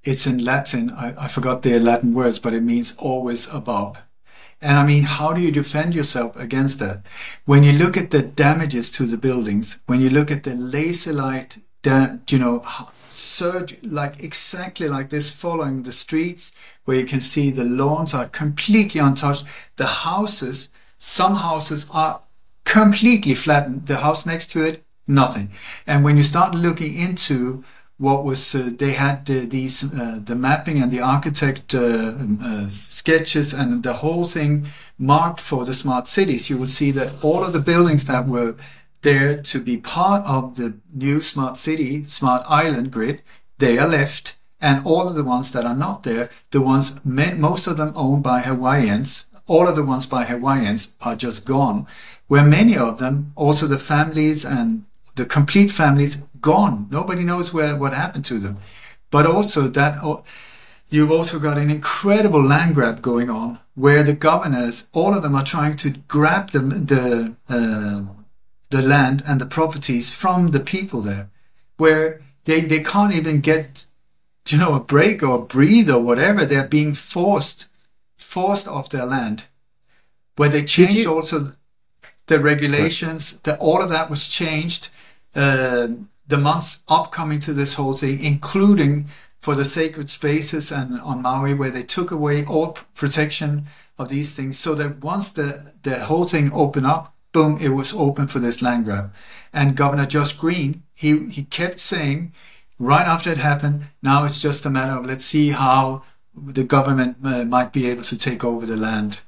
it's 0.05 0.27
in 0.27 0.45
Latin. 0.45 0.91
I, 0.91 1.15
I 1.25 1.29
forgot 1.29 1.63
the 1.63 1.79
Latin 1.79 2.15
words, 2.15 2.39
but 2.39 2.55
it 2.55 2.63
means 2.63 2.97
always 2.97 3.53
above. 3.53 4.03
And 4.63 4.79
I 4.79 4.87
mean, 4.87 5.05
how 5.05 5.33
do 5.33 5.41
you 5.41 5.51
defend 5.51 5.95
yourself 5.95 6.37
against 6.37 6.79
that? 6.81 7.07
When 7.47 7.63
you 7.63 7.73
look 7.73 7.97
at 7.97 8.11
the 8.11 8.23
damages 8.23 8.91
to 8.93 9.05
the 9.05 9.17
buildings, 9.17 9.83
when 9.87 10.01
you 10.01 10.11
look 10.11 10.31
at 10.31 10.43
the 10.43 10.55
laser 10.55 11.13
light, 11.13 11.59
you 11.85 12.39
know, 12.39 12.63
surge 13.09 13.83
like 13.83 14.23
exactly 14.23 14.89
like 14.89 15.09
this 15.09 15.35
following 15.35 15.83
the 15.83 15.93
streets 15.93 16.55
where 16.85 16.99
you 16.99 17.07
can 17.07 17.21
see 17.21 17.51
the 17.51 17.65
lawns 17.65 18.13
are 18.13 18.29
completely 18.29 19.01
untouched. 19.01 19.47
The 19.77 19.87
houses, 19.87 20.69
some 20.99 21.37
houses 21.37 21.89
are 21.93 22.21
completely 22.65 23.35
flattened. 23.35 23.87
The 23.87 23.97
house 23.99 24.27
next 24.27 24.49
to 24.53 24.67
it, 24.67 24.85
nothing. 25.07 25.51
And 25.87 26.05
when 26.05 26.19
you 26.19 26.23
start 26.23 26.55
looking 26.55 26.95
into 26.95 27.65
what 28.01 28.25
was 28.25 28.55
uh, 28.55 28.71
they 28.79 28.93
had 28.93 29.31
uh, 29.31 29.45
these 29.47 29.77
uh, 29.95 30.19
the 30.25 30.35
mapping 30.35 30.83
and 30.83 30.91
the 30.91 31.03
architect 31.03 31.75
uh, 31.75 31.81
um, 31.81 32.39
uh, 32.43 32.67
sketches 32.67 33.53
and 33.53 33.83
the 33.83 33.93
whole 33.93 34.25
thing 34.25 34.67
marked 34.99 35.39
for 35.39 35.67
the 35.67 35.75
smart 35.75 36.09
cities. 36.09 36.49
You 36.49 36.57
will 36.57 36.75
see 36.81 36.91
that 36.93 37.23
all 37.23 37.45
of 37.45 37.53
the 37.53 37.61
buildings 37.61 38.07
that 38.07 38.27
were 38.27 38.57
there 39.03 39.43
to 39.43 39.63
be 39.63 39.77
part 39.77 40.23
of 40.25 40.57
the 40.57 40.79
new 40.95 41.21
smart 41.21 41.59
city 41.59 42.03
smart 42.05 42.43
island 42.49 42.91
grid 42.91 43.21
they 43.59 43.79
are 43.79 43.89
left. 43.89 44.37
And 44.63 44.87
all 44.87 45.09
of 45.09 45.15
the 45.15 45.25
ones 45.25 45.53
that 45.53 45.65
are 45.65 45.77
not 45.77 46.03
there 46.03 46.31
the 46.51 46.63
ones 46.63 47.05
most 47.05 47.67
of 47.67 47.77
them 47.77 47.93
owned 47.95 48.23
by 48.23 48.41
hawaiians 48.41 49.31
all 49.47 49.67
of 49.69 49.75
the 49.75 49.85
ones 49.85 50.07
by 50.07 50.25
hawaiians 50.25 50.97
are 51.03 51.17
just 51.17 51.47
gone. 51.47 51.87
Where 52.29 52.45
many 52.45 52.77
of 52.77 52.99
them 52.99 53.33
also 53.37 53.67
the 53.67 53.79
families 53.79 54.45
and 54.45 54.87
the 55.17 55.27
complete 55.27 55.71
families 55.71 56.25
gone. 56.41 56.89
Nobody 56.91 57.23
knows 57.25 57.53
where 57.55 57.77
what 57.77 57.95
happened 57.95 58.25
to 58.27 58.39
them. 58.39 58.57
But 59.11 59.27
also 59.27 59.63
that 59.63 59.99
you've 60.91 61.13
also 61.13 61.39
got 61.39 61.59
an 61.59 61.71
incredible 61.71 62.43
land 62.43 62.75
grab 62.75 63.03
going 63.03 63.31
on 63.31 63.59
where 63.75 64.03
the 64.03 64.13
governors, 64.13 64.91
all 64.93 65.15
of 65.15 65.23
them 65.23 65.35
are 65.35 65.45
trying 65.45 65.75
to 65.77 65.91
grab 66.07 66.51
the 66.51 66.61
the 66.61 67.35
uh, 67.49 68.15
the 68.71 68.83
land 68.83 69.23
and 69.27 69.41
the 69.41 69.47
properties 69.47 70.15
from 70.15 70.49
the 70.49 70.61
people 70.61 71.01
there, 71.01 71.31
where 71.77 72.21
they 72.45 72.61
they 72.61 72.83
can't 72.83 73.15
even 73.15 73.41
get 73.41 73.87
you 74.49 74.59
know 74.59 74.75
a 74.75 74.81
break 74.81 75.23
or 75.23 75.47
breathe 75.47 75.91
or 75.91 76.01
whatever. 76.01 76.45
They're 76.45 76.69
being 76.69 76.95
forced 76.95 77.69
forced 78.15 78.69
off 78.69 78.91
their 78.91 79.07
land, 79.07 79.47
where 80.37 80.51
they 80.51 80.65
changed 80.65 81.07
also 81.07 81.53
the 82.27 82.39
regulations. 82.39 83.41
That 83.43 83.59
all 83.61 83.83
of 83.83 83.91
that 83.91 84.11
was 84.11 84.29
changed. 84.29 84.91
Uh, 85.35 85.89
the 86.31 86.39
months 86.39 86.85
upcoming 86.89 87.39
to 87.41 87.53
this 87.53 87.75
whole 87.75 87.95
thing, 87.95 88.23
including 88.23 89.07
for 89.37 89.55
the 89.55 89.65
sacred 89.65 90.11
spaces 90.11 90.71
and 90.71 91.01
on 91.01 91.23
Maui, 91.23 91.55
where 91.55 91.71
they 91.71 91.83
took 91.83 92.11
away 92.11 92.45
all 92.45 92.77
protection 92.95 93.67
of 93.99 94.09
these 94.09 94.35
things, 94.35 94.59
so 94.59 94.75
that 94.75 95.03
once 95.03 95.33
the, 95.33 95.75
the 95.83 95.99
whole 96.01 96.25
thing 96.25 96.51
opened 96.53 96.87
up, 96.87 97.15
boom, 97.33 97.59
it 97.61 97.71
was 97.71 97.95
open 97.95 98.27
for 98.27 98.39
this 98.39 98.63
land 98.63 98.85
grab. 98.85 99.13
And 99.53 99.77
Governor 99.77 100.07
Josh 100.07 100.33
Green, 100.33 100.83
he, 100.95 101.29
he 101.29 101.45
kept 101.45 101.79
saying, 101.79 102.33
right 102.79 103.07
after 103.07 103.31
it 103.31 103.39
happened, 103.39 103.83
now 104.03 104.25
it's 104.25 104.41
just 104.41 104.67
a 104.67 104.71
matter 104.71 104.99
of 104.99 105.07
let's 105.07 105.25
see 105.25 105.51
how 105.51 106.03
the 106.35 106.65
government 106.65 107.17
uh, 107.25 107.45
might 107.45 107.73
be 107.73 107.89
able 107.91 108.03
to 108.03 108.19
take 108.19 108.45
over 108.45 108.67
the 108.67 108.77
land. 108.77 109.21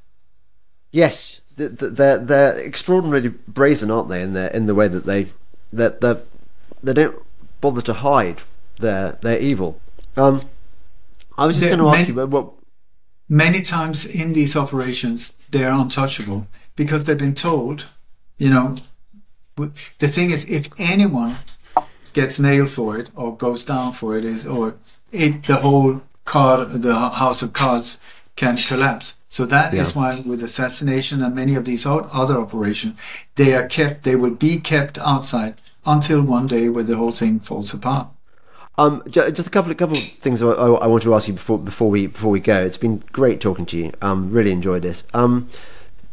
Yes, 0.90 1.40
they're 1.56 2.18
they're 2.18 2.58
extraordinarily 2.58 3.28
brazen, 3.28 3.90
aren't 3.90 4.08
they? 4.08 4.22
In 4.22 4.32
the 4.32 4.54
in 4.54 4.66
the 4.66 4.74
way 4.74 4.88
that 4.88 5.06
they 5.06 5.26
that 5.72 6.00
the 6.00 6.22
they 6.82 6.92
don't 6.92 7.18
bother 7.60 7.82
to 7.82 7.92
hide 7.92 8.42
their 8.78 9.12
their 9.22 9.38
evil. 9.38 9.80
Um, 10.16 10.42
I 11.38 11.46
was 11.46 11.56
just 11.56 11.68
going 11.68 11.78
to 11.78 11.88
ask 11.88 12.08
many, 12.08 12.20
you 12.20 12.26
what. 12.26 12.52
Many 13.28 13.62
times 13.62 14.04
in 14.04 14.34
these 14.34 14.56
operations, 14.56 15.42
they're 15.50 15.72
untouchable 15.72 16.46
because 16.76 17.04
they've 17.04 17.18
been 17.18 17.34
told, 17.34 17.88
you 18.36 18.50
know, 18.50 18.76
the 19.56 20.08
thing 20.08 20.30
is, 20.30 20.50
if 20.50 20.68
anyone 20.78 21.34
gets 22.12 22.38
nailed 22.38 22.68
for 22.68 22.98
it 22.98 23.10
or 23.14 23.36
goes 23.36 23.64
down 23.64 23.92
for 23.92 24.16
it, 24.16 24.24
is 24.24 24.46
or 24.46 24.76
it 25.12 25.44
the 25.44 25.56
whole 25.56 26.02
card, 26.24 26.70
the 26.70 26.94
house 26.94 27.42
of 27.42 27.52
cards 27.52 28.00
can 28.36 28.56
collapse. 28.56 29.18
So 29.28 29.46
that 29.46 29.72
yeah. 29.72 29.80
is 29.80 29.96
why 29.96 30.22
with 30.26 30.42
assassination 30.42 31.22
and 31.22 31.34
many 31.34 31.54
of 31.54 31.64
these 31.64 31.86
other 31.86 32.34
operations, 32.34 33.00
they 33.36 33.54
are 33.54 33.66
kept, 33.66 34.04
they 34.04 34.16
will 34.16 34.34
be 34.34 34.58
kept 34.58 34.98
outside 34.98 35.54
until 35.84 36.22
one 36.22 36.46
day 36.46 36.68
where 36.68 36.84
the 36.84 36.96
whole 36.96 37.12
thing 37.12 37.38
falls 37.38 37.74
apart. 37.74 38.08
Um, 38.78 39.02
just 39.10 39.46
a 39.46 39.50
couple 39.50 39.70
of 39.70 39.76
couple 39.76 39.96
of 39.96 40.02
things 40.02 40.42
I, 40.42 40.46
I, 40.48 40.86
want 40.86 41.02
to 41.02 41.14
ask 41.14 41.28
you 41.28 41.34
before 41.34 41.58
before 41.58 41.90
we 41.90 42.06
before 42.06 42.30
we 42.30 42.40
go. 42.40 42.58
It's 42.58 42.78
been 42.78 43.02
great 43.12 43.40
talking 43.40 43.66
to 43.66 43.76
you. 43.76 43.92
Um, 44.00 44.30
really 44.30 44.50
enjoyed 44.50 44.82
this. 44.82 45.04
Um, 45.12 45.48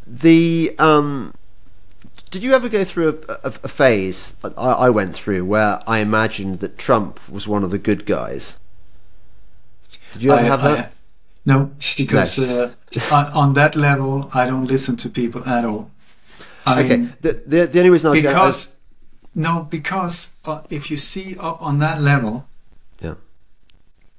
the 0.06 0.76
um, 0.78 1.34
did 2.32 2.44
you 2.44 2.54
ever 2.54 2.68
go 2.68 2.84
through 2.84 3.24
a, 3.30 3.34
a, 3.34 3.54
a 3.64 3.68
phase 3.68 4.36
I, 4.44 4.50
I, 4.50 4.90
went 4.90 5.16
through 5.16 5.46
where 5.46 5.80
I 5.88 6.00
imagined 6.00 6.60
that 6.60 6.78
Trump 6.78 7.28
was 7.30 7.48
one 7.48 7.64
of 7.64 7.72
the 7.72 7.78
good 7.78 8.06
guys? 8.06 8.60
Did 10.14 10.24
you 10.24 10.32
ever 10.34 10.42
I, 10.42 10.44
have 10.44 10.62
that? 10.62 10.94
no, 11.46 11.72
because 11.98 12.40
no. 12.40 12.74
Uh, 13.12 13.32
on, 13.34 13.54
that 13.54 13.76
level, 13.76 14.30
I 14.34 14.46
don't 14.46 14.66
listen 14.66 14.96
to 14.98 15.10
people 15.10 15.48
at 15.48 15.64
all. 15.64 15.92
okay, 16.68 17.08
the, 17.22 17.42
the, 17.46 17.68
the 17.68 17.80
only 17.80 17.90
reason 17.92 18.08
I 18.08 18.12
was 18.12 18.22
because. 18.22 18.68
Going, 18.68 18.79
no, 19.36 19.68
because 19.70 20.36
uh, 20.46 20.62
if 20.70 20.90
you 20.90 20.98
see 20.98 21.38
up 21.40 21.62
on 21.62 21.80
that 21.80 22.02
level, 22.02 22.48
yeah, 23.02 23.16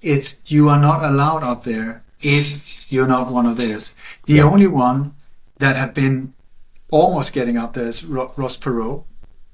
it's 0.01 0.51
you 0.51 0.69
are 0.69 0.81
not 0.81 1.05
allowed 1.05 1.43
up 1.43 1.65
there 1.65 2.03
if 2.20 2.93
you're 2.93 3.09
not 3.09 3.31
one 3.32 3.47
of 3.47 3.57
theirs. 3.57 3.95
The 4.27 4.35
yeah. 4.35 4.45
only 4.45 4.66
one 4.66 5.15
that 5.59 5.77
have 5.77 5.95
been 5.95 6.35
almost 6.91 7.32
getting 7.32 7.57
up 7.57 7.73
there 7.73 7.87
is 7.87 8.05
Ross 8.05 8.57
Perot, 8.57 9.05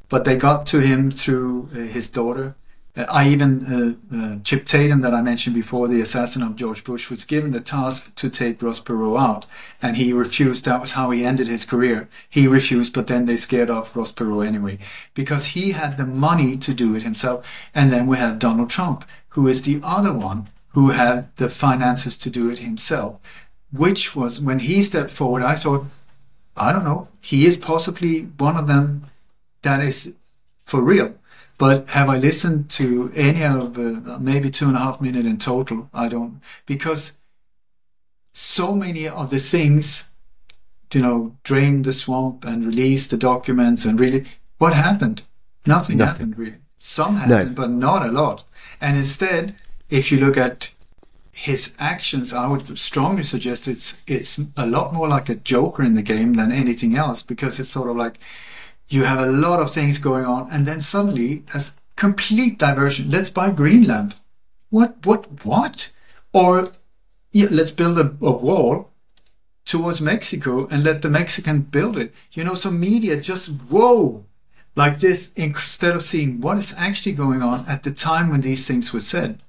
but 0.08 0.24
they 0.24 0.36
got 0.36 0.66
to 0.66 0.80
him 0.80 1.10
through 1.10 1.70
uh, 1.72 1.78
his 1.80 2.08
daughter, 2.08 2.54
I 2.96 3.28
even 3.28 3.66
uh, 3.66 4.16
uh, 4.16 4.36
Chip 4.42 4.64
Tatum 4.64 5.02
that 5.02 5.12
I 5.12 5.20
mentioned 5.20 5.54
before, 5.54 5.86
the 5.86 6.00
assassin 6.00 6.42
of 6.42 6.56
George 6.56 6.82
Bush, 6.82 7.10
was 7.10 7.26
given 7.26 7.52
the 7.52 7.60
task 7.60 8.14
to 8.14 8.30
take 8.30 8.62
Ross 8.62 8.80
Perot 8.80 9.20
out, 9.20 9.44
and 9.82 9.96
he 9.96 10.14
refused. 10.14 10.64
That 10.64 10.80
was 10.80 10.92
how 10.92 11.10
he 11.10 11.24
ended 11.24 11.46
his 11.46 11.66
career. 11.66 12.08
He 12.30 12.48
refused, 12.48 12.94
but 12.94 13.06
then 13.06 13.26
they 13.26 13.36
scared 13.36 13.68
off 13.68 13.94
Ross 13.94 14.12
Perot 14.12 14.46
anyway 14.46 14.78
because 15.12 15.48
he 15.48 15.72
had 15.72 15.98
the 15.98 16.06
money 16.06 16.56
to 16.56 16.72
do 16.72 16.94
it 16.94 17.02
himself. 17.02 17.70
And 17.74 17.90
then 17.90 18.06
we 18.06 18.16
have 18.16 18.38
Donald 18.38 18.70
Trump, 18.70 19.04
who 19.30 19.46
is 19.46 19.62
the 19.62 19.80
other 19.82 20.12
one 20.14 20.46
who 20.68 20.90
had 20.90 21.24
the 21.36 21.50
finances 21.50 22.16
to 22.18 22.30
do 22.30 22.50
it 22.50 22.60
himself. 22.60 23.50
Which 23.72 24.16
was 24.16 24.40
when 24.40 24.60
he 24.60 24.82
stepped 24.82 25.10
forward, 25.10 25.42
I 25.42 25.54
thought, 25.56 25.84
I 26.56 26.72
don't 26.72 26.84
know, 26.84 27.06
he 27.22 27.44
is 27.44 27.58
possibly 27.58 28.22
one 28.38 28.56
of 28.56 28.68
them 28.68 29.04
that 29.62 29.82
is 29.82 30.16
for 30.58 30.82
real 30.82 31.14
but 31.58 31.88
have 31.90 32.08
I 32.08 32.18
listened 32.18 32.70
to 32.70 33.10
any 33.14 33.44
of 33.44 33.78
uh, 33.78 34.18
maybe 34.20 34.50
two 34.50 34.66
and 34.66 34.76
a 34.76 34.80
half 34.80 35.00
minutes 35.00 35.26
in 35.26 35.38
total? 35.38 35.88
I 35.92 36.08
don't 36.08 36.40
because 36.66 37.18
so 38.32 38.74
many 38.74 39.08
of 39.08 39.30
the 39.30 39.38
things, 39.38 40.10
you 40.94 41.00
know, 41.02 41.36
drain 41.42 41.82
the 41.82 41.92
swamp 41.92 42.44
and 42.44 42.66
release 42.66 43.06
the 43.06 43.16
documents 43.16 43.84
and 43.84 43.98
really, 43.98 44.24
what 44.58 44.74
happened? 44.74 45.22
Nothing, 45.66 45.98
Nothing. 45.98 46.12
happened 46.12 46.38
really. 46.38 46.56
Some 46.78 47.16
happened, 47.16 47.56
no. 47.56 47.62
but 47.62 47.70
not 47.70 48.04
a 48.04 48.12
lot. 48.12 48.44
And 48.80 48.96
instead, 48.96 49.54
if 49.88 50.12
you 50.12 50.18
look 50.18 50.36
at 50.36 50.74
his 51.34 51.74
actions, 51.78 52.32
I 52.32 52.46
would 52.46 52.78
strongly 52.78 53.22
suggest 53.22 53.68
it's 53.68 53.98
it's 54.06 54.38
a 54.56 54.66
lot 54.66 54.92
more 54.92 55.08
like 55.08 55.28
a 55.28 55.34
joker 55.34 55.82
in 55.82 55.94
the 55.94 56.02
game 56.02 56.34
than 56.34 56.52
anything 56.52 56.96
else 56.96 57.22
because 57.22 57.60
it's 57.60 57.68
sort 57.68 57.90
of 57.90 57.96
like 57.96 58.18
you 58.88 59.04
have 59.04 59.18
a 59.18 59.26
lot 59.30 59.60
of 59.60 59.70
things 59.70 59.98
going 59.98 60.24
on, 60.24 60.48
and 60.50 60.66
then 60.66 60.80
suddenly 60.80 61.44
there's 61.52 61.80
complete 61.96 62.58
diversion. 62.58 63.10
Let's 63.10 63.30
buy 63.30 63.50
Greenland. 63.50 64.14
What? 64.70 65.04
What? 65.04 65.26
What? 65.44 65.92
Or 66.32 66.66
yeah, 67.32 67.48
let's 67.50 67.72
build 67.72 67.98
a, 67.98 68.14
a 68.24 68.32
wall 68.32 68.90
towards 69.64 70.00
Mexico 70.00 70.66
and 70.68 70.84
let 70.84 71.02
the 71.02 71.10
Mexican 71.10 71.60
build 71.62 71.96
it. 71.96 72.14
You 72.32 72.44
know, 72.44 72.54
so 72.54 72.70
media 72.70 73.20
just 73.20 73.62
whoa 73.70 74.24
like 74.76 74.98
this 74.98 75.32
instead 75.34 75.94
of 75.94 76.02
seeing 76.02 76.40
what 76.40 76.58
is 76.58 76.74
actually 76.78 77.12
going 77.12 77.42
on 77.42 77.64
at 77.66 77.82
the 77.82 77.90
time 77.90 78.28
when 78.30 78.42
these 78.42 78.66
things 78.66 78.92
were 78.92 79.00
said. 79.00 79.42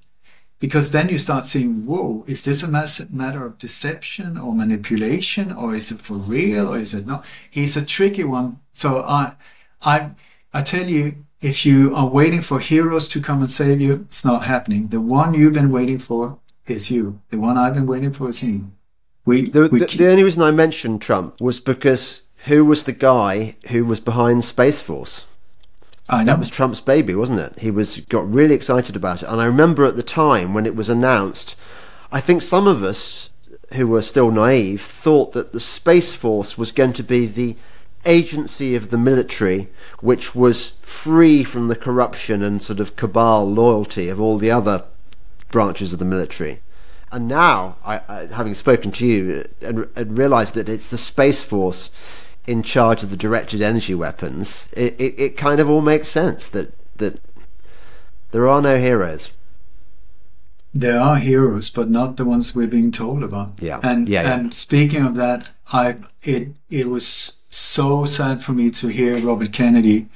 because 0.60 0.90
then 0.90 1.08
you 1.08 1.18
start 1.18 1.46
seeing, 1.46 1.86
whoa, 1.86 2.24
is 2.26 2.44
this 2.44 2.62
a 2.62 2.68
matter 2.68 3.46
of 3.46 3.58
deception 3.58 4.36
or 4.36 4.54
manipulation, 4.54 5.52
or 5.52 5.74
is 5.74 5.92
it 5.92 5.98
for 5.98 6.14
real, 6.14 6.68
or 6.68 6.76
is 6.76 6.94
it 6.94 7.06
not? 7.06 7.24
He's 7.50 7.76
a 7.76 7.84
tricky 7.84 8.24
one. 8.24 8.58
So 8.78 9.02
I, 9.02 9.34
I, 9.82 10.10
I 10.54 10.60
tell 10.62 10.86
you, 10.86 11.24
if 11.40 11.66
you 11.66 11.94
are 11.96 12.08
waiting 12.08 12.40
for 12.40 12.60
heroes 12.60 13.08
to 13.08 13.20
come 13.20 13.40
and 13.40 13.50
save 13.50 13.80
you, 13.80 14.06
it's 14.06 14.24
not 14.24 14.44
happening. 14.44 14.86
The 14.86 15.00
one 15.00 15.34
you've 15.34 15.54
been 15.54 15.72
waiting 15.72 15.98
for 15.98 16.38
is 16.66 16.88
you. 16.88 17.20
The 17.30 17.40
one 17.40 17.58
I've 17.58 17.74
been 17.74 17.86
waiting 17.86 18.12
for 18.12 18.28
is 18.28 18.40
me. 18.42 18.62
We, 19.24 19.50
the, 19.50 19.68
we 19.72 19.80
the, 19.80 19.86
keep... 19.86 19.98
the 19.98 20.10
only 20.10 20.22
reason 20.22 20.42
I 20.42 20.52
mentioned 20.52 21.02
Trump 21.02 21.40
was 21.40 21.58
because 21.58 22.22
who 22.44 22.64
was 22.64 22.84
the 22.84 22.92
guy 22.92 23.56
who 23.70 23.84
was 23.84 23.98
behind 23.98 24.44
Space 24.44 24.80
Force? 24.80 25.26
I 26.08 26.22
know. 26.22 26.32
That 26.32 26.38
was 26.38 26.48
Trump's 26.48 26.80
baby, 26.80 27.16
wasn't 27.16 27.40
it? 27.40 27.58
He 27.58 27.72
was 27.72 27.98
got 28.02 28.32
really 28.32 28.54
excited 28.54 28.94
about 28.94 29.24
it, 29.24 29.28
and 29.28 29.40
I 29.40 29.44
remember 29.46 29.86
at 29.86 29.96
the 29.96 30.04
time 30.04 30.54
when 30.54 30.66
it 30.66 30.76
was 30.76 30.88
announced, 30.88 31.56
I 32.12 32.20
think 32.20 32.42
some 32.42 32.68
of 32.68 32.84
us 32.84 33.30
who 33.74 33.88
were 33.88 34.02
still 34.02 34.30
naive 34.30 34.80
thought 34.80 35.32
that 35.32 35.52
the 35.52 35.60
Space 35.60 36.14
Force 36.14 36.56
was 36.56 36.72
going 36.72 36.92
to 36.94 37.02
be 37.02 37.26
the 37.26 37.56
agency 38.04 38.74
of 38.74 38.90
the 38.90 38.98
military 38.98 39.68
which 40.00 40.34
was 40.34 40.70
free 40.82 41.44
from 41.44 41.68
the 41.68 41.76
corruption 41.76 42.42
and 42.42 42.62
sort 42.62 42.80
of 42.80 42.96
cabal 42.96 43.48
loyalty 43.50 44.08
of 44.08 44.20
all 44.20 44.38
the 44.38 44.50
other 44.50 44.84
branches 45.50 45.92
of 45.92 45.98
the 45.98 46.04
military. 46.04 46.60
And 47.10 47.26
now, 47.26 47.76
I, 47.84 48.00
I, 48.08 48.26
having 48.26 48.54
spoken 48.54 48.90
to 48.92 49.06
you 49.06 49.44
and, 49.60 49.88
and 49.96 50.18
realised 50.18 50.54
that 50.54 50.68
it's 50.68 50.88
the 50.88 50.98
Space 50.98 51.42
Force 51.42 51.90
in 52.46 52.62
charge 52.62 53.02
of 53.02 53.10
the 53.10 53.16
directed 53.16 53.62
energy 53.62 53.94
weapons, 53.94 54.68
it, 54.72 54.98
it, 55.00 55.18
it 55.18 55.36
kind 55.36 55.60
of 55.60 55.68
all 55.70 55.80
makes 55.80 56.08
sense 56.08 56.48
that 56.48 56.74
that 56.96 57.20
there 58.30 58.46
are 58.46 58.60
no 58.60 58.76
heroes. 58.76 59.30
There 60.74 60.98
are 60.98 61.16
heroes, 61.16 61.70
but 61.70 61.88
not 61.88 62.16
the 62.18 62.24
ones 62.24 62.54
we're 62.54 62.68
being 62.68 62.90
told 62.90 63.22
about. 63.22 63.54
Yeah. 63.60 63.80
And 63.82 64.08
yeah, 64.08 64.22
yeah. 64.22 64.38
and 64.38 64.54
speaking 64.54 65.04
of 65.04 65.14
that, 65.16 65.50
I 65.72 65.96
it 66.22 66.48
it 66.70 66.86
was 66.86 67.42
so 67.48 68.04
sad 68.04 68.42
for 68.42 68.52
me 68.52 68.70
to 68.70 68.88
hear 68.88 69.18
Robert 69.18 69.52
Kennedy 69.52 70.06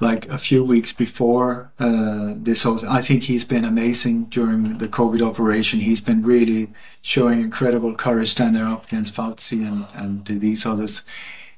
like 0.00 0.28
a 0.28 0.38
few 0.38 0.64
weeks 0.64 0.92
before 0.92 1.72
uh, 1.78 2.34
this 2.36 2.62
whole 2.62 2.78
I 2.88 3.00
think 3.00 3.24
he's 3.24 3.44
been 3.44 3.64
amazing 3.64 4.26
during 4.26 4.78
the 4.78 4.88
COVID 4.88 5.22
operation. 5.22 5.80
He's 5.80 6.00
been 6.00 6.22
really 6.22 6.68
showing 7.02 7.40
incredible 7.40 7.94
courage 7.94 8.28
standing 8.28 8.62
up 8.62 8.86
against 8.86 9.14
Fauci 9.14 9.66
and, 9.66 9.86
and 9.94 10.24
these 10.26 10.64
others. 10.66 11.04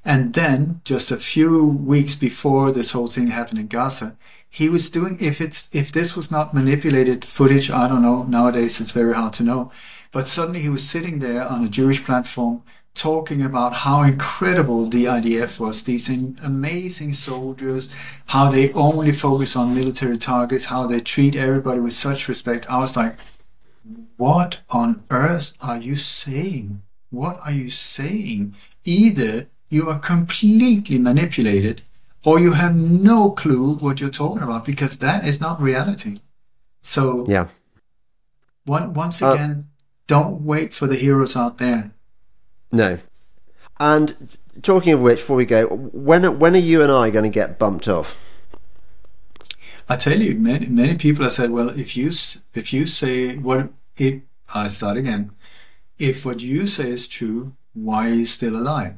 And 0.03 0.33
then 0.33 0.81
just 0.85 1.11
a 1.11 1.19
few 1.19 1.67
weeks 1.67 2.15
before 2.15 2.73
this 2.73 2.93
whole 2.93 3.07
thing 3.07 3.27
happened 3.27 3.59
in 3.59 3.67
Gaza, 3.67 4.17
he 4.49 4.71
was 4.71 4.89
doing 4.89 5.19
if 5.21 5.43
it's 5.43 5.75
if 5.75 5.93
this 5.93 6.17
was 6.17 6.31
not 6.31 6.55
manipulated 6.55 7.25
footage, 7.25 7.71
I 7.71 7.89
don't 7.89 8.03
know. 8.03 8.23
Nowadays 8.25 8.81
it's 8.81 8.93
very 8.93 9.15
hard 9.15 9.35
to 9.35 9.45
know. 9.45 9.71
But 10.12 10.27
suddenly 10.27 10.61
he 10.61 10.71
was 10.71 10.89
sitting 10.89 11.19
there 11.19 11.47
on 11.47 11.62
a 11.62 11.69
Jewish 11.69 12.03
platform 12.05 12.62
talking 12.95 13.43
about 13.43 13.73
how 13.73 14.03
incredible 14.03 14.87
the 14.87 15.05
IDF 15.05 15.59
was, 15.59 15.85
these 15.85 16.09
amazing 16.45 17.12
soldiers, 17.12 17.89
how 18.27 18.51
they 18.51 18.73
only 18.73 19.12
focus 19.12 19.57
on 19.57 19.75
military 19.75 20.19
targets, 20.19 20.67
how 20.67 20.87
they 20.87 21.01
treat 21.01 21.37
everybody 21.37 21.81
with 21.81 21.93
such 21.93 22.29
respect. 22.29 22.69
I 22.71 22.79
was 22.79 22.97
like, 22.97 23.17
what 24.17 24.61
on 24.71 25.03
earth 25.11 25.57
are 25.62 25.79
you 25.79 25.97
saying? 25.97 26.83
What 27.11 27.39
are 27.45 27.53
you 27.53 27.71
saying? 27.71 28.55
Either 28.85 29.47
you 29.69 29.89
are 29.89 29.99
completely 29.99 30.99
manipulated 30.99 31.83
or 32.25 32.39
you 32.39 32.53
have 32.53 32.77
no 32.77 33.31
clue 33.31 33.77
what 33.77 34.01
you're 34.01 34.11
talking 34.11 34.43
about 34.43 34.67
because 34.67 34.99
that 34.99 35.27
is 35.27 35.41
not 35.41 35.61
reality. 35.61 36.19
So, 36.83 37.27
yeah. 37.29 37.49
One, 38.67 38.95
once 38.95 39.23
uh, 39.23 39.31
again, 39.31 39.51
uh, 39.51 39.62
don't 40.07 40.43
wait 40.43 40.73
for 40.73 40.87
the 40.87 40.97
heroes 40.97 41.37
out 41.37 41.59
there. 41.59 41.93
No. 42.73 42.99
And 43.79 44.37
talking 44.63 44.93
of 44.93 45.01
which, 45.01 45.19
before 45.19 45.37
we 45.37 45.47
go, 45.47 45.67
when 45.67 46.39
when 46.39 46.55
are 46.55 46.59
you 46.59 46.83
and 46.83 46.93
I 46.93 47.11
going 47.11 47.25
to 47.25 47.31
get 47.31 47.59
bumped 47.59 47.89
off? 47.89 48.19
I 49.89 49.97
tell 49.97 50.21
you, 50.21 50.37
many 50.37 50.67
many 50.67 50.97
people 50.97 51.25
have 51.25 51.33
said, 51.33 51.51
well, 51.51 51.71
if 51.71 51.97
you 51.97 52.09
if 52.55 52.73
you 52.73 52.87
say 52.87 53.37
what 53.37 53.73
if 53.97 54.23
I 54.55 54.69
start 54.69 54.97
again, 54.97 55.33
if 55.99 56.25
what 56.25 56.43
you 56.43 56.67
say 56.67 56.91
is 56.91 57.09
true, 57.09 57.53
why 57.75 58.09
are 58.09 58.15
you 58.15 58.27
still 58.27 58.57
alive? 58.57 58.95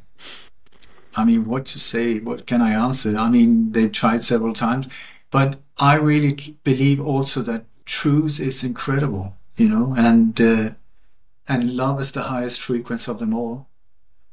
I 1.15 1.25
mean, 1.25 1.47
what 1.47 1.67
to 1.67 1.79
say? 1.79 2.21
What 2.21 2.47
can 2.47 2.63
I 2.63 2.71
answer? 2.73 3.17
I 3.17 3.31
mean, 3.31 3.73
they've 3.73 3.93
tried 3.93 4.23
several 4.23 4.53
times, 4.55 4.89
but 5.31 5.57
I 5.79 5.97
really 5.97 6.37
believe 6.65 7.01
also 7.01 7.43
that 7.43 7.67
truth 7.85 8.41
is 8.41 8.65
incredible, 8.65 9.37
you 9.57 9.69
know, 9.69 9.95
and 9.97 10.41
uh, 10.41 10.71
and 11.49 11.77
love 11.77 12.01
is 12.01 12.13
the 12.13 12.23
highest 12.23 12.61
frequency 12.61 13.11
of 13.11 13.19
them 13.19 13.35
all. 13.35 13.69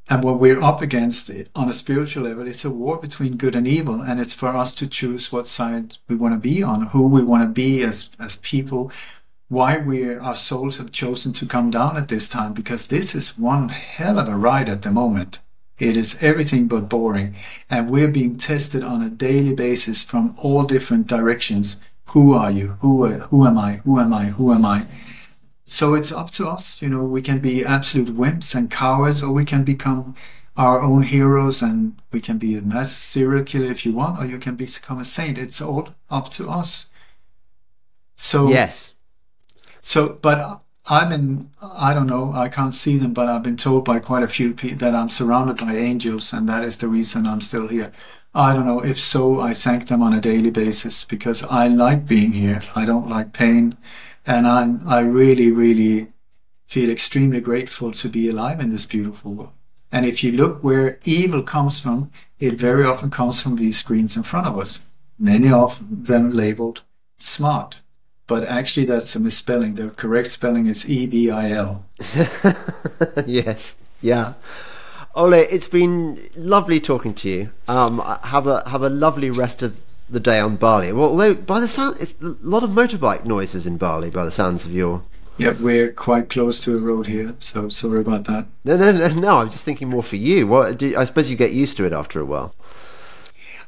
And 0.10 0.24
what 0.24 0.40
we're 0.40 0.62
up 0.62 0.82
against 0.82 1.30
on 1.56 1.70
a 1.70 1.74
spiritual 1.74 2.24
level, 2.24 2.48
it's 2.48 2.66
a 2.66 2.72
war 2.72 3.00
between 3.00 3.38
good 3.38 3.56
and 3.56 3.68
evil, 3.68 4.02
and 4.02 4.20
it's 4.20 4.34
for 4.34 4.50
us 4.50 4.74
to 4.74 4.90
choose 4.90 5.32
what 5.32 5.46
side 5.46 5.98
we 6.08 6.16
want 6.16 6.34
to 6.34 6.40
be 6.40 6.64
on, 6.64 6.88
who 6.88 7.08
we 7.08 7.24
want 7.24 7.44
to 7.44 7.50
be 7.50 7.84
as 7.84 8.10
as 8.20 8.38
people, 8.38 8.92
why 9.50 9.78
we 9.78 10.16
our 10.16 10.36
souls 10.36 10.78
have 10.78 10.92
chosen 10.92 11.34
to 11.34 11.46
come 11.46 11.70
down 11.70 11.96
at 11.96 12.08
this 12.08 12.28
time, 12.28 12.54
because 12.54 12.88
this 12.88 13.14
is 13.14 13.38
one 13.38 13.70
hell 13.70 14.18
of 14.18 14.28
a 14.28 14.36
ride 14.36 14.70
at 14.70 14.82
the 14.82 14.92
moment. 14.92 15.40
It 15.80 15.96
is 15.96 16.22
everything 16.22 16.68
but 16.68 16.90
boring. 16.90 17.36
And 17.70 17.90
we're 17.90 18.12
being 18.12 18.36
tested 18.36 18.84
on 18.84 19.02
a 19.02 19.10
daily 19.10 19.56
basis 19.56 20.04
from 20.04 20.36
all 20.38 20.66
different 20.66 21.08
directions. 21.08 21.82
Who 22.10 22.34
are 22.34 22.52
you? 22.52 22.76
Who, 22.82 23.08
who 23.08 23.48
am 23.48 23.58
I? 23.58 23.74
Who 23.86 24.00
am 24.00 24.14
I? 24.14 24.26
Who 24.26 24.52
am 24.52 24.66
I? 24.66 24.88
So 25.70 25.94
it's 25.94 26.12
up 26.12 26.32
to 26.32 26.48
us. 26.48 26.82
You 26.82 26.90
know, 26.90 27.06
we 27.06 27.22
can 27.22 27.40
be 27.40 27.64
absolute 27.64 28.10
wimps 28.10 28.56
and 28.56 28.72
cowards, 28.72 29.22
or 29.22 29.32
we 29.32 29.46
can 29.46 29.64
become 29.64 30.16
our 30.58 30.82
own 30.82 31.04
heroes 31.04 31.62
and 31.62 31.94
we 32.12 32.20
can 32.20 32.38
be 32.40 32.58
a 32.58 32.62
mass 32.62 32.92
serial 32.92 33.44
killer 33.44 33.72
if 33.72 33.86
you 33.86 33.94
want, 33.94 34.20
or 34.20 34.26
you 34.26 34.40
can 34.40 34.56
become 34.56 35.00
a 35.00 35.06
saint. 35.06 35.38
It's 35.38 35.62
all 35.62 35.90
up 36.10 36.30
to 36.32 36.50
us. 36.50 36.90
So, 38.16 38.50
yes. 38.50 38.96
So, 39.80 40.18
but 40.22 40.62
I've 40.90 41.10
been, 41.10 41.52
I 41.62 41.94
don't 41.94 42.08
know, 42.08 42.34
I 42.34 42.50
can't 42.50 42.74
see 42.74 42.98
them, 42.98 43.14
but 43.14 43.30
I've 43.30 43.44
been 43.44 43.56
told 43.56 43.86
by 43.86 44.00
quite 44.00 44.24
a 44.24 44.28
few 44.28 44.56
people 44.56 44.80
that 44.80 44.96
I'm 44.96 45.10
surrounded 45.10 45.58
by 45.58 45.76
angels, 45.76 46.34
and 46.34 46.50
that 46.50 46.64
is 46.64 46.80
the 46.80 46.88
reason 46.88 47.28
I'm 47.28 47.42
still 47.42 47.68
here. 47.68 47.92
I 48.34 48.54
don't 48.54 48.66
know. 48.66 48.84
If 48.84 48.98
so, 48.98 49.40
I 49.40 49.54
thank 49.54 49.88
them 49.88 50.02
on 50.02 50.14
a 50.14 50.22
daily 50.22 50.52
basis 50.52 51.04
because 51.04 51.44
I 51.44 51.68
like 51.68 52.08
being 52.08 52.32
here. 52.32 52.60
I 52.76 52.86
don't 52.86 53.10
like 53.10 53.34
pain, 53.34 53.78
and 54.30 54.48
I 54.48 54.62
I 54.88 55.00
really, 55.02 55.52
really 55.52 56.14
feel 56.62 56.90
extremely 56.90 57.42
grateful 57.42 57.92
to 57.92 58.08
be 58.08 58.30
alive 58.30 58.62
in 58.62 58.70
this 58.70 58.86
beautiful 58.86 59.34
world. 59.34 59.54
And 59.92 60.06
if 60.06 60.24
you 60.24 60.32
look 60.32 60.64
where 60.64 61.00
evil 61.04 61.44
comes 61.44 61.82
from, 61.82 62.12
it 62.40 62.54
very 62.54 62.86
often 62.86 63.10
comes 63.10 63.42
from 63.42 63.56
these 63.56 63.78
screens 63.78 64.16
in 64.16 64.24
front 64.24 64.48
of 64.48 64.58
us. 64.58 64.82
Many 65.18 65.52
of 65.52 65.82
them 66.08 66.30
labeled 66.30 66.84
smart 67.18 67.82
but 68.30 68.44
actually 68.48 68.86
that's 68.86 69.16
a 69.16 69.20
misspelling. 69.20 69.74
The 69.74 69.90
correct 69.90 70.28
spelling 70.28 70.68
is 70.68 70.88
E 70.88 71.08
V 71.08 71.32
I 71.32 71.50
L. 71.52 71.84
yes, 73.26 73.76
yeah. 74.02 74.36
Ole, 75.16 75.34
it's 75.34 75.68
been 75.68 76.30
lovely 76.36 76.80
talking 76.80 77.16
to 77.16 77.28
you. 77.28 77.50
Um, 77.68 78.00
have 78.24 78.46
a 78.46 78.70
have 78.70 78.84
a 78.84 78.90
lovely 78.90 79.32
rest 79.32 79.64
of 79.64 79.82
the 80.10 80.20
day 80.20 80.40
on 80.40 80.56
Bali. 80.56 80.92
Well, 80.92 81.10
although 81.10 81.34
by 81.34 81.60
the 81.60 81.68
sound, 81.68 81.98
it's 82.00 82.14
a 82.22 82.36
lot 82.42 82.64
of 82.64 82.72
motorbike 82.72 83.26
noises 83.26 83.66
in 83.66 83.78
Bali. 83.78 84.10
By 84.10 84.26
the 84.26 84.32
sounds 84.32 84.66
of 84.66 84.74
your. 84.74 85.04
Yeah, 85.38 85.54
we're 85.60 85.94
quite 85.94 86.30
close 86.30 86.64
to 86.66 86.76
a 86.76 86.82
road 86.82 87.08
here, 87.08 87.34
so 87.40 87.70
sorry 87.70 88.02
about 88.02 88.26
that. 88.26 88.48
No, 88.66 88.76
no, 88.76 88.92
no, 88.92 89.08
no. 89.08 89.38
I'm 89.38 89.50
just 89.50 89.64
thinking 89.64 89.90
more 89.90 90.04
for 90.04 90.18
you. 90.18 90.48
What? 90.48 90.78
Do, 90.78 90.98
I 90.98 91.06
suppose 91.06 91.30
you 91.30 91.38
get 91.38 91.54
used 91.54 91.78
to 91.78 91.86
it 91.86 91.94
after 91.94 92.20
a 92.20 92.26
while. 92.26 92.54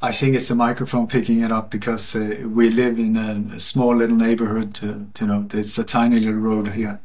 I 0.02 0.10
think 0.10 0.34
it's 0.34 0.48
the 0.48 0.56
microphone 0.56 1.06
picking 1.06 1.40
it 1.40 1.52
up 1.52 1.70
because 1.70 2.16
uh, 2.16 2.46
we 2.48 2.70
live 2.70 2.98
in 2.98 3.16
a, 3.16 3.60
small 3.60 3.96
little 3.96 4.16
neighborhood. 4.16 4.74
To, 4.76 5.06
you 5.20 5.26
know, 5.26 5.46
it's 5.54 5.78
a 5.78 5.84
tiny 5.84 6.18
little 6.18 6.40
road 6.40 6.68
here. 6.68 7.00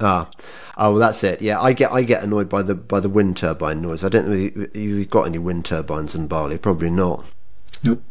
Ah, 0.00 0.28
oh, 0.76 0.92
well, 0.92 0.98
that's 0.98 1.22
it. 1.22 1.40
Yeah, 1.40 1.60
I 1.60 1.72
get 1.72 1.92
I 1.92 2.02
get 2.02 2.24
annoyed 2.24 2.48
by 2.48 2.62
the 2.62 2.74
by 2.74 3.00
the 3.00 3.08
wind 3.08 3.36
turbine 3.36 3.80
noise. 3.80 4.02
I 4.02 4.08
don't 4.08 4.28
know 4.28 4.34
if 4.34 4.76
you've 4.76 5.10
got 5.10 5.24
any 5.24 5.38
wind 5.38 5.64
turbines 5.64 6.14
in 6.14 6.26
Bali. 6.26 6.58
Probably 6.58 6.90
not. 6.90 7.24
Nope. 7.82 8.02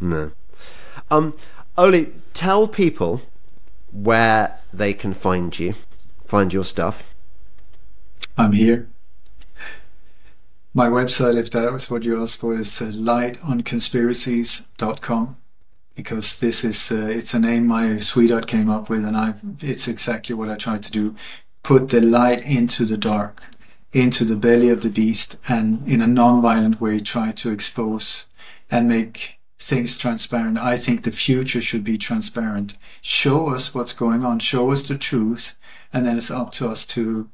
No. 0.00 0.30
Um, 1.10 1.34
Ole, 1.78 2.06
tell 2.34 2.68
people 2.68 3.22
where 3.92 4.58
they 4.72 4.92
can 4.92 5.14
find 5.14 5.56
you, 5.58 5.74
find 6.24 6.52
your 6.52 6.64
stuff. 6.64 7.14
I'm 8.36 8.52
here. 8.52 8.88
My 10.74 10.88
website, 10.88 11.38
if 11.38 11.50
that 11.52 11.72
was 11.72 11.90
what 11.90 12.04
you 12.04 12.22
asked 12.22 12.36
for, 12.36 12.52
is 12.54 12.82
uh, 12.82 12.86
lightonconspiracies.com 12.86 15.36
because 15.96 16.40
this 16.40 16.62
is 16.62 16.92
uh, 16.92 17.08
it's 17.08 17.32
a 17.32 17.40
name 17.40 17.66
my 17.66 17.96
sweetheart 17.96 18.46
came 18.46 18.68
up 18.68 18.90
with, 18.90 19.04
and 19.04 19.16
I 19.16 19.32
it's 19.60 19.88
exactly 19.88 20.34
what 20.34 20.50
I 20.50 20.56
try 20.56 20.76
to 20.76 20.92
do: 20.92 21.16
put 21.62 21.88
the 21.88 22.02
light 22.02 22.46
into 22.46 22.84
the 22.84 22.98
dark, 22.98 23.44
into 23.92 24.24
the 24.24 24.36
belly 24.36 24.68
of 24.68 24.82
the 24.82 24.90
beast, 24.90 25.36
and 25.48 25.88
in 25.88 26.02
a 26.02 26.06
non-violent 26.06 26.80
way 26.80 27.00
try 27.00 27.32
to 27.32 27.50
expose 27.50 28.28
and 28.70 28.86
make 28.86 29.40
things 29.58 29.96
transparent. 29.96 30.58
I 30.58 30.76
think 30.76 31.02
the 31.02 31.10
future 31.10 31.60
should 31.60 31.84
be 31.84 31.98
transparent. 31.98 32.76
Show 33.00 33.48
us 33.54 33.74
what's 33.74 33.92
going 33.92 34.24
on. 34.24 34.38
Show 34.38 34.70
us 34.70 34.86
the 34.86 34.98
truth, 34.98 35.58
and 35.92 36.04
then 36.04 36.16
it's 36.16 36.30
up 36.30 36.52
to 36.52 36.68
us 36.68 36.86
to 36.86 37.30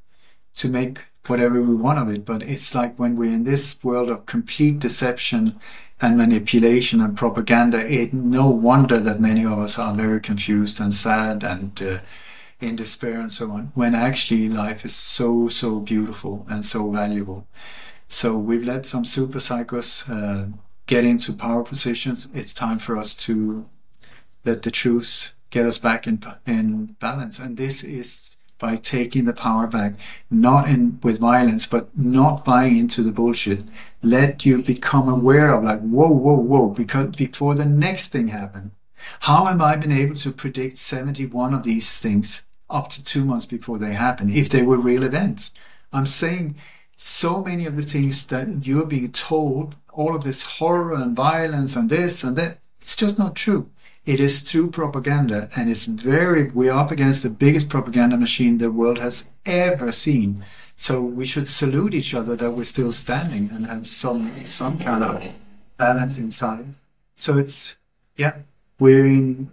to 0.55 0.69
make 0.69 1.07
whatever 1.27 1.62
we 1.62 1.74
want 1.74 1.99
of 1.99 2.09
it. 2.15 2.24
But 2.24 2.43
it's 2.43 2.74
like 2.74 2.99
when 2.99 3.16
we're 3.16 3.35
in 3.35 3.44
this 3.44 3.82
world 3.85 4.11
of 4.11 4.27
complete 4.27 4.81
deception 4.81 5.53
and 6.01 6.16
manipulation 6.16 7.01
and 7.01 7.16
propaganda, 7.16 7.81
it 7.86 8.12
no 8.12 8.49
wonder 8.49 8.99
that 8.99 9.20
many 9.20 9.44
of 9.44 9.59
us 9.59 9.78
are 9.78 9.94
very 9.94 10.20
confused 10.20 10.81
and 10.81 10.93
sad 10.93 11.44
and 11.44 11.81
uh, 11.82 11.99
in 12.61 12.77
despair 12.77 13.20
and 13.20 13.32
so 13.32 13.51
on, 13.51 13.66
when 13.74 13.94
actually 13.94 14.49
life 14.49 14.85
is 14.85 14.94
so, 14.94 15.49
so 15.49 15.81
beautiful 15.81 16.47
and 16.49 16.65
so 16.65 16.90
valuable. 16.90 17.47
So 18.09 18.39
we've 18.39 18.65
let 18.65 18.86
some 18.86 19.05
super 19.05 19.39
psychos 19.39 20.09
uh, 20.09 20.49
get 20.93 21.05
into 21.06 21.32
power 21.32 21.62
positions. 21.62 22.28
It's 22.35 22.52
time 22.52 22.78
for 22.78 22.98
us 22.98 23.16
to 23.24 23.64
let 24.44 24.62
the 24.62 24.70
truth 24.70 25.32
get 25.48 25.64
us 25.64 25.78
back 25.78 26.06
in, 26.06 26.23
in 26.47 26.97
balance. 27.01 27.39
And 27.39 27.56
this 27.56 27.82
is 27.82 28.36
by 28.59 28.77
taking 28.77 29.24
the 29.24 29.32
power 29.32 29.66
back, 29.66 29.94
not 30.31 30.69
in 30.69 31.01
with 31.02 31.19
violence, 31.19 31.64
but 31.64 31.89
not 31.97 32.44
buying 32.44 32.77
into 32.77 33.01
the 33.02 33.10
bullshit. 33.10 33.60
Let 34.02 34.44
you 34.44 34.62
become 34.62 35.09
aware 35.09 35.55
of 35.55 35.64
like, 35.64 35.81
whoa, 35.81 36.10
whoa, 36.10 36.36
whoa, 36.36 36.69
because 36.69 37.16
before 37.16 37.55
the 37.55 37.64
next 37.64 38.10
thing 38.10 38.28
happened, 38.28 38.73
how 39.20 39.47
am 39.47 39.62
I 39.62 39.77
been 39.77 39.93
able 39.93 40.14
to 40.16 40.31
predict 40.31 40.77
71 40.77 41.55
of 41.55 41.62
these 41.62 42.01
things 42.01 42.43
up 42.69 42.89
to 42.89 43.02
two 43.02 43.24
months 43.24 43.47
before 43.47 43.78
they 43.78 43.94
happen, 43.94 44.28
if 44.28 44.51
they 44.51 44.62
were 44.62 44.78
real 44.78 45.05
events? 45.05 45.59
I'm 45.90 46.06
saying 46.06 46.56
so 47.03 47.43
many 47.43 47.66
of 47.66 47.74
the 47.74 47.83
things 47.83 48.27
that 48.27 48.65
you're 48.65 48.87
being 48.87 49.11
told, 49.11 49.77
all 49.93 50.15
of 50.15 50.23
this 50.23 50.59
horror 50.59 50.95
and 50.95 51.16
violence 51.16 51.74
and 51.74 51.91
this 51.91 52.23
and 52.23 52.37
that, 52.37 52.59
it's 52.77 52.95
just 52.95 53.19
not 53.19 53.35
true. 53.35 53.69
It 54.05 54.20
is 54.20 54.43
through 54.43 54.70
propaganda, 54.70 55.49
and 55.57 55.69
it's 55.69 55.87
very, 55.87 56.51
we're 56.51 56.73
up 56.73 56.93
against 56.93 57.24
the 57.24 57.31
biggest 57.31 57.69
propaganda 57.69 58.16
machine 58.16 58.59
the 58.59 58.70
world 58.70 59.01
has 59.01 59.35
ever 59.47 59.91
seen. 59.91 60.45
So 60.77 61.05
we 61.05 61.24
should 61.24 61.49
salute 61.49 61.93
each 61.93 62.15
other 62.15 62.37
that 62.37 62.53
we're 62.53 62.65
still 62.65 62.93
standing 62.93 63.49
and 63.53 63.66
have 63.66 63.87
some, 63.87 64.20
some 64.20 64.79
kind 64.79 65.03
of 65.03 65.24
balance 65.79 66.19
inside. 66.19 66.66
So 67.15 67.37
it's, 67.37 67.77
yeah, 68.16 68.37
we're 68.79 69.07
in 69.07 69.51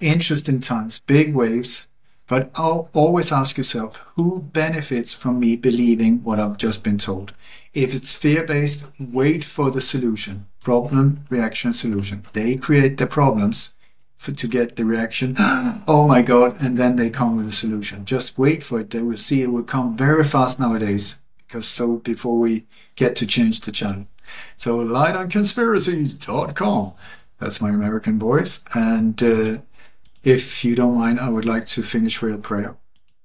interesting 0.00 0.60
times, 0.60 1.00
big 1.00 1.34
waves, 1.34 1.88
but 2.26 2.50
I'll 2.54 2.88
always 2.94 3.32
ask 3.32 3.56
yourself, 3.56 4.12
who 4.16 4.40
benefits 4.40 5.12
from 5.12 5.40
me 5.40 5.56
believing 5.56 6.22
what 6.22 6.40
I've 6.40 6.56
just 6.56 6.82
been 6.82 6.98
told? 6.98 7.34
If 7.74 7.94
it's 7.94 8.16
fear 8.16 8.44
based, 8.44 8.90
wait 8.98 9.44
for 9.44 9.70
the 9.70 9.80
solution. 9.80 10.46
Problem, 10.62 11.24
reaction, 11.28 11.72
solution. 11.72 12.22
They 12.32 12.56
create 12.56 12.96
the 12.96 13.06
problems 13.06 13.74
for, 14.14 14.32
to 14.32 14.48
get 14.48 14.76
the 14.76 14.84
reaction. 14.84 15.34
oh 15.86 16.06
my 16.08 16.22
God. 16.22 16.60
And 16.62 16.78
then 16.78 16.96
they 16.96 17.10
come 17.10 17.36
with 17.36 17.48
a 17.48 17.52
solution. 17.52 18.04
Just 18.04 18.38
wait 18.38 18.62
for 18.62 18.80
it. 18.80 18.90
They 18.90 19.02
will 19.02 19.16
see 19.16 19.42
it 19.42 19.48
will 19.48 19.64
come 19.64 19.96
very 19.96 20.24
fast 20.24 20.58
nowadays 20.58 21.20
because 21.46 21.66
so 21.66 21.98
before 21.98 22.38
we 22.38 22.64
get 22.96 23.16
to 23.16 23.26
change 23.26 23.60
the 23.60 23.72
channel. 23.72 24.06
So 24.56 24.78
lightonconspiracies.com. 24.78 26.92
That's 27.38 27.60
my 27.60 27.70
American 27.70 28.18
voice. 28.18 28.64
And 28.74 29.22
uh, 29.22 29.58
if 30.24 30.64
you 30.64 30.74
don't 30.74 30.98
mind, 30.98 31.20
I 31.20 31.28
would 31.28 31.44
like 31.44 31.66
to 31.66 31.82
finish 31.82 32.20
with 32.22 32.34
a 32.34 32.38
prayer. 32.38 32.76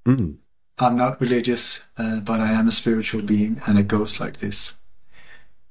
Mm. 0.05 0.38
I'm 0.77 0.97
not 0.97 1.19
religious, 1.19 1.85
uh, 1.97 2.21
but 2.21 2.39
I 2.39 2.51
am 2.51 2.67
a 2.67 2.71
spiritual 2.71 3.21
being, 3.21 3.57
and 3.67 3.77
it 3.77 3.88
goes 3.88 4.19
like 4.19 4.38
this. 4.38 4.76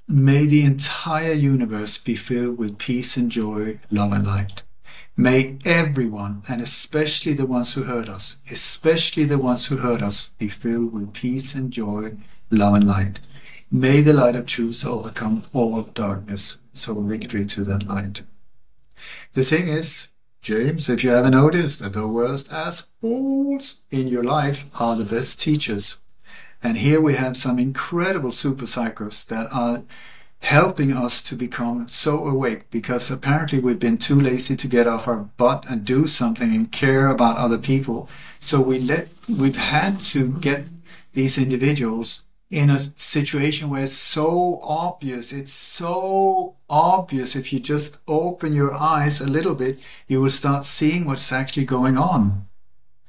May 0.06 0.46
the 0.46 0.64
entire 0.64 1.32
universe 1.32 1.98
be 1.98 2.14
filled 2.14 2.59
with 2.59 2.78
peace 2.78 3.16
and 3.16 3.30
joy, 3.30 3.78
love 3.90 4.12
and 4.12 4.26
light. 4.26 4.64
May 5.16 5.59
everyone, 5.66 6.42
and 6.48 6.62
especially 6.62 7.32
the 7.32 7.46
ones 7.46 7.74
who 7.74 7.82
hurt 7.82 8.09
us, 8.09 8.38
especially 8.50 9.24
the 9.24 9.36
ones 9.36 9.66
who 9.66 9.76
hurt 9.76 10.00
us, 10.00 10.30
be 10.38 10.48
filled 10.48 10.92
with 10.92 11.12
peace 11.12 11.55
and 11.55 11.70
joy, 11.70 12.12
love 12.50 12.74
and 12.74 12.86
light. 12.86 13.20
May 13.70 14.00
the 14.00 14.14
light 14.14 14.36
of 14.36 14.46
truth 14.46 14.86
overcome 14.86 15.42
all 15.52 15.82
darkness, 15.82 16.62
so 16.72 17.02
victory 17.02 17.44
to 17.46 17.64
that 17.64 17.86
light. 17.86 18.22
The 19.32 19.42
thing 19.42 19.68
is, 19.68 20.09
James, 20.49 20.89
if 20.89 21.05
you 21.05 21.11
haven't 21.11 21.33
noticed, 21.33 21.81
that 21.81 21.93
the 21.93 22.09
worst 22.09 22.51
assholes 22.51 23.83
in 23.91 24.09
your 24.09 24.25
life 24.25 24.65
are 24.81 24.97
the 24.97 25.05
best 25.05 25.39
teachers. 25.39 26.01
And 26.62 26.79
here 26.79 27.03
we 27.03 27.16
have 27.16 27.37
some 27.37 27.59
incredible 27.59 28.33
super 28.33 28.65
psychos 28.65 29.29
that 29.29 29.53
are 29.53 29.83
helping 30.39 30.91
us 30.95 31.20
to 31.25 31.37
become 31.37 31.87
so 31.87 32.25
awake 32.25 32.70
because 32.70 33.11
apparently 33.11 33.61
we've 33.61 33.79
been 33.79 33.99
too 33.99 34.19
lazy 34.19 34.57
to 34.57 34.66
get 34.66 34.87
off 34.87 35.07
our 35.07 35.29
butt 35.37 35.66
and 35.69 35.85
do 35.85 36.07
something 36.07 36.51
and 36.55 36.73
care 36.73 37.09
about 37.09 37.37
other 37.37 37.59
people. 37.59 38.09
So 38.41 38.62
we 38.62 38.79
let, 38.79 39.09
we've 39.29 39.55
had 39.55 40.01
to 40.12 40.33
get 40.41 40.65
these 41.12 41.37
individuals 41.37 42.25
in 42.51 42.70
a 42.70 42.78
situation 42.78 43.68
where 43.68 43.83
it's 43.83 43.93
so 43.93 44.59
obvious. 44.62 45.33
It's 45.33 45.52
so 45.52 46.57
obvious. 46.68 47.36
If 47.36 47.52
you 47.52 47.60
just 47.60 48.01
open 48.09 48.52
your 48.52 48.75
eyes 48.75 49.20
a 49.20 49.28
little 49.28 49.55
bit, 49.55 49.77
you 50.07 50.23
will 50.23 50.31
start 50.31 50.65
seeing 50.65 51.05
what's 51.05 51.33
actually 51.33 51.67
going 51.67 51.99
on. 51.99 52.47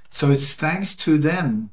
So 0.09 0.29
it's 0.29 0.55
thanks 0.55 0.95
to 0.97 1.17
them, 1.17 1.69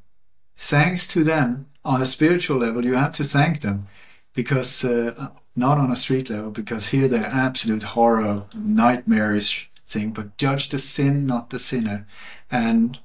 thanks 0.55 1.07
to 1.07 1.23
them 1.23 1.67
on 1.83 2.01
a 2.01 2.05
spiritual 2.05 2.57
level. 2.57 2.85
You 2.85 2.95
have 2.95 3.13
to 3.13 3.23
thank 3.23 3.61
them 3.61 3.87
because, 4.33 4.85
uh, 4.85 5.29
not 5.55 5.79
on 5.79 5.91
a 5.91 5.95
street 5.95 6.29
level, 6.29 6.51
because 6.51 6.89
here 6.89 7.07
they're 7.07 7.25
absolute 7.25 7.83
horror, 7.83 8.43
nightmarish 8.55 9.71
thing, 9.75 10.11
but 10.11 10.37
judge 10.37 10.69
the 10.69 10.79
sin, 10.79 11.25
not 11.25 11.49
the 11.49 11.59
sinner. 11.59 12.05
And 12.51 12.99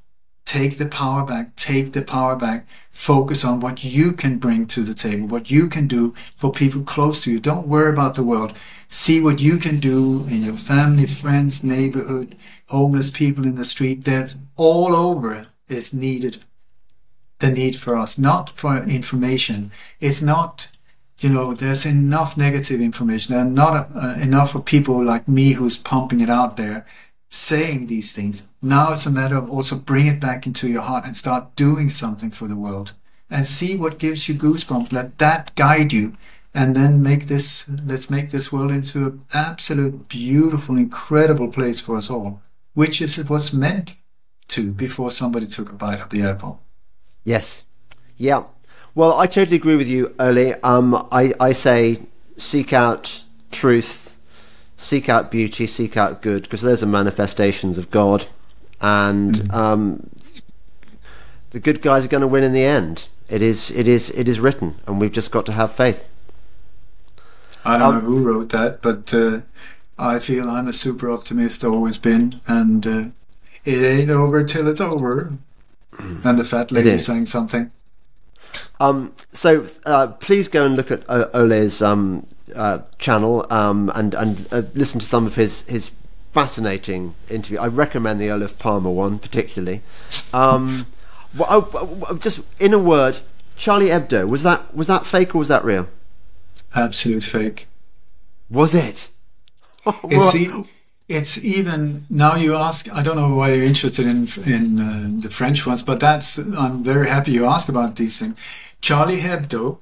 Take 0.45 0.77
the 0.79 0.87
power 0.87 1.25
back. 1.25 1.57
Take 1.57 1.93
the 1.93 2.03
power 2.03 2.37
back. 2.37 2.69
Focus 2.91 3.45
on 3.45 3.61
what 3.61 3.85
you 3.85 4.13
can 4.13 4.39
bring 4.39 4.67
to 4.67 4.83
the 4.83 4.95
table, 4.95 5.27
what 5.27 5.51
you 5.51 5.69
can 5.69 5.87
do 5.87 6.13
for 6.13 6.53
people 6.53 6.83
close 6.83 7.25
to 7.25 7.31
you. 7.31 7.41
Don't 7.41 7.69
worry 7.69 7.91
about 7.91 8.15
the 8.15 8.25
world. 8.25 8.53
See 8.89 9.21
what 9.23 9.41
you 9.41 9.57
can 9.57 9.81
do 9.81 10.27
in 10.29 10.43
your 10.43 10.55
family, 10.55 11.07
friends, 11.07 11.65
neighborhood, 11.65 12.37
homeless 12.67 13.11
people 13.11 13.47
in 13.47 13.55
the 13.55 13.65
street. 13.65 14.05
That's 14.05 14.37
all 14.57 14.95
over 14.95 15.45
is 15.69 15.95
needed. 15.95 16.45
The 17.39 17.51
need 17.51 17.77
for 17.77 17.97
us, 17.97 18.19
not 18.19 18.51
for 18.51 18.77
information. 18.77 19.73
It's 20.01 20.23
not 20.23 20.69
you 21.23 21.29
know, 21.29 21.55
there's 21.55 21.87
enough 21.87 22.37
negative 22.37 22.81
information 22.81 23.35
and 23.35 23.55
not 23.55 23.89
uh, 23.95 24.17
enough 24.21 24.55
of 24.55 24.67
people 24.67 25.05
like 25.05 25.29
me 25.29 25.53
who's 25.53 25.77
pumping 25.77 26.21
it 26.21 26.29
out 26.29 26.57
there 26.57 26.85
saying 27.33 27.87
these 27.87 28.13
things. 28.13 28.47
Now 28.61 28.93
it's 28.93 29.07
a 29.07 29.11
matter 29.11 29.37
of 29.37 29.51
also 29.51 29.77
bring 29.77 30.07
it 30.07 30.21
back 30.21 30.47
into 30.47 30.69
your 30.69 30.83
heart 30.83 31.07
and 31.07 31.17
start 31.17 31.57
doing 31.57 31.89
something 31.89 32.31
for 32.31 32.47
the 32.47 32.59
world 32.59 32.93
and 33.31 33.47
see 33.47 33.77
what 33.77 33.99
gives 33.99 34.29
you 34.29 34.35
goosebumps. 34.35 34.93
Let 34.93 35.19
that 35.19 35.55
guide 35.55 35.95
you 35.95 36.13
and 36.55 36.77
then 36.77 37.03
make 37.03 37.27
this, 37.27 37.71
let's 37.87 38.11
make 38.11 38.31
this 38.31 38.53
world 38.53 38.71
into 38.71 39.07
an 39.07 39.25
absolute 39.33 40.11
beautiful, 40.11 40.77
incredible 40.77 41.49
place 41.49 41.81
for 41.81 41.97
us 41.97 42.11
all, 42.11 42.43
which 42.75 43.01
is 43.01 43.19
it 43.19 43.31
was 43.31 43.55
meant 43.55 43.95
to 44.49 44.73
before 44.75 45.11
somebody 45.11 45.47
took 45.47 45.71
a 45.71 45.75
bite 45.75 46.03
of 46.03 46.11
the 46.11 46.23
apple. 46.23 46.63
Yes. 47.25 47.65
Yeah. 48.19 48.45
Well, 48.95 49.19
I 49.19 49.27
totally 49.27 49.57
agree 49.57 49.77
with 49.77 49.89
you, 49.89 50.15
Ole. 50.21 50.55
Um, 50.63 51.09
I, 51.11 51.33
I 51.41 51.53
say 51.53 52.03
seek 52.37 52.75
out 52.75 53.23
truth 53.51 54.02
seek 54.83 55.09
out 55.09 55.31
beauty, 55.31 55.67
seek 55.67 55.97
out 55.97 56.23
good, 56.23 56.43
because 56.43 56.63
those 56.63 56.83
are 56.83 56.87
manifestations 56.87 57.79
of 57.79 57.91
God, 57.91 58.27
and 58.81 59.35
mm. 59.35 59.55
um, 59.55 60.11
the 61.51 61.61
good 61.61 61.81
guys 61.83 62.05
are 62.05 62.09
going 62.09 62.21
to 62.21 62.27
win 62.27 62.45
in 62.45 62.53
the 62.53 62.65
end. 62.65 63.09
It 63.29 63.43
is, 63.43 63.71
it 63.71 63.89
is, 63.89 64.11
it 64.11 64.29
is 64.29 64.41
written, 64.41 64.77
and 64.87 65.01
we've 65.01 65.13
just 65.13 65.31
got 65.31 65.47
to 65.47 65.53
have 65.53 65.75
faith. 65.75 66.07
I 67.65 67.79
don't 67.79 67.95
um, 67.95 68.03
know 68.03 68.09
who 68.09 68.27
wrote 68.27 68.51
that, 68.51 68.83
but 68.83 69.15
uh, 69.15 69.41
I 69.99 70.19
feel 70.19 70.51
I'm 70.51 70.69
a 70.69 70.73
super 70.73 71.11
optimist, 71.11 71.65
I've 71.65 71.73
always 71.73 71.99
been, 71.99 72.33
and 72.49 72.87
uh, 72.87 73.05
it 73.65 73.83
ain't 73.83 74.11
over 74.11 74.43
till 74.45 74.67
it's 74.67 74.81
over. 74.81 75.39
And 75.99 76.39
the 76.39 76.45
fat 76.45 76.73
lady 76.73 76.99
saying 76.99 77.27
something. 77.27 77.71
Um, 78.81 79.15
so 79.33 79.67
uh, 79.87 80.09
please 80.09 80.49
go 80.49 80.65
and 80.65 80.75
look 80.75 80.91
at 80.91 81.05
Ole's 81.09 81.81
um, 81.83 82.27
uh, 82.55 82.83
channel 82.99 83.47
um, 83.51 83.91
and 83.95 84.15
and 84.15 84.49
uh, 84.53 84.63
listen 84.75 85.01
to 85.01 85.07
some 85.07 85.27
of 85.27 85.37
his 85.37 85.63
his 85.63 85.91
fascinating 86.33 87.15
interview. 87.29 87.59
I 87.59 87.69
recommend 87.69 88.21
the 88.21 88.31
Olof 88.31 88.59
Palme 88.59 88.85
one 88.95 89.19
particularly. 89.19 89.83
Um, 90.33 90.87
well, 91.37 91.49
oh, 91.51 92.05
oh, 92.09 92.17
just 92.17 92.41
in 92.59 92.75
a 92.75 92.79
word, 92.79 93.19
Charlie 93.57 93.89
Hebdo 93.89 94.29
was 94.29 94.43
that 94.43 94.75
was 94.75 94.87
that 94.87 95.07
fake 95.07 95.35
or 95.35 95.39
was 95.39 95.49
that 95.49 95.65
real? 95.65 95.89
Absolute 96.75 97.23
fake. 97.23 97.67
Was 98.51 98.75
it? 98.75 99.09
it's, 100.05 100.35
e- 100.35 100.65
it's 101.09 101.43
even 101.45 102.07
now. 102.09 102.37
You 102.37 102.55
ask. 102.55 102.93
I 102.93 103.03
don't 103.03 103.17
know 103.17 103.35
why 103.35 103.53
you're 103.53 103.65
interested 103.65 104.07
in 104.07 104.27
in 104.47 104.79
uh, 104.79 105.21
the 105.21 105.31
French 105.31 105.67
ones, 105.67 105.83
but 105.83 106.01
that's. 106.01 106.39
I'm 106.39 106.83
very 106.85 107.09
happy 107.09 107.33
you 107.33 107.47
ask 107.47 107.69
about 107.69 107.97
these 107.97 108.19
things. 108.19 108.39
Charlie 108.81 109.19
Hebdo 109.19 109.79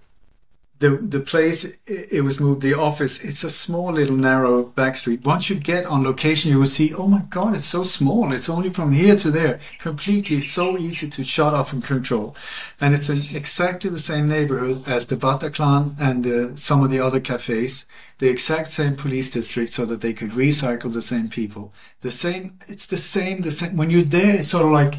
the 0.81 0.97
the 0.97 1.20
place 1.20 1.78
it, 1.86 2.25
was 2.25 2.41
moved, 2.41 2.62
the 2.62 2.78
office. 2.78 3.23
It's 3.23 3.44
a 3.44 3.50
small 3.50 3.92
little 3.92 4.17
narrow 4.17 4.65
back 4.65 4.97
street. 4.97 5.25
Once 5.25 5.50
you 5.50 5.57
get 5.57 5.84
on 5.84 6.02
location, 6.02 6.50
you 6.50 6.59
will 6.59 6.67
see. 6.67 6.94
Oh 6.94 7.07
my 7.07 7.23
God, 7.28 7.55
it's 7.55 7.67
so 7.67 7.83
small. 7.83 8.33
It's 8.33 8.49
only 8.49 8.70
from 8.70 8.92
here 8.92 9.15
to 9.17 9.31
there. 9.31 9.60
Completely 9.78 10.41
so 10.41 10.78
easy 10.78 11.07
to 11.09 11.23
shut 11.23 11.52
off 11.52 11.75
and 11.75 11.84
control, 11.84 12.34
and 12.81 12.94
it's 12.94 13.10
an, 13.10 13.18
exactly 13.18 13.91
the 13.91 13.99
same 13.99 14.26
neighborhood 14.26 14.89
as 14.89 15.07
the 15.07 15.17
Bataclan 15.17 15.94
and 16.00 16.59
some 16.59 16.83
of 16.83 16.91
the 16.91 17.00
other 17.00 17.20
cafes. 17.20 17.84
The 18.18 18.31
exact 18.31 18.68
same 18.68 18.97
police 18.97 19.31
district, 19.31 19.70
so 19.70 19.84
that 19.84 20.00
they 20.00 20.15
could 20.15 20.31
recycle 20.31 20.92
the 20.92 21.02
same 21.02 21.28
people. 21.28 21.75
The 22.00 22.10
same. 22.10 22.59
It's 22.68 22.86
the 22.86 22.97
same. 22.97 23.42
The 23.42 23.50
same. 23.50 23.76
When 23.76 23.91
you're 23.91 24.02
there, 24.02 24.36
it's 24.36 24.49
sort 24.49 24.65
of 24.65 24.73
like. 24.73 24.94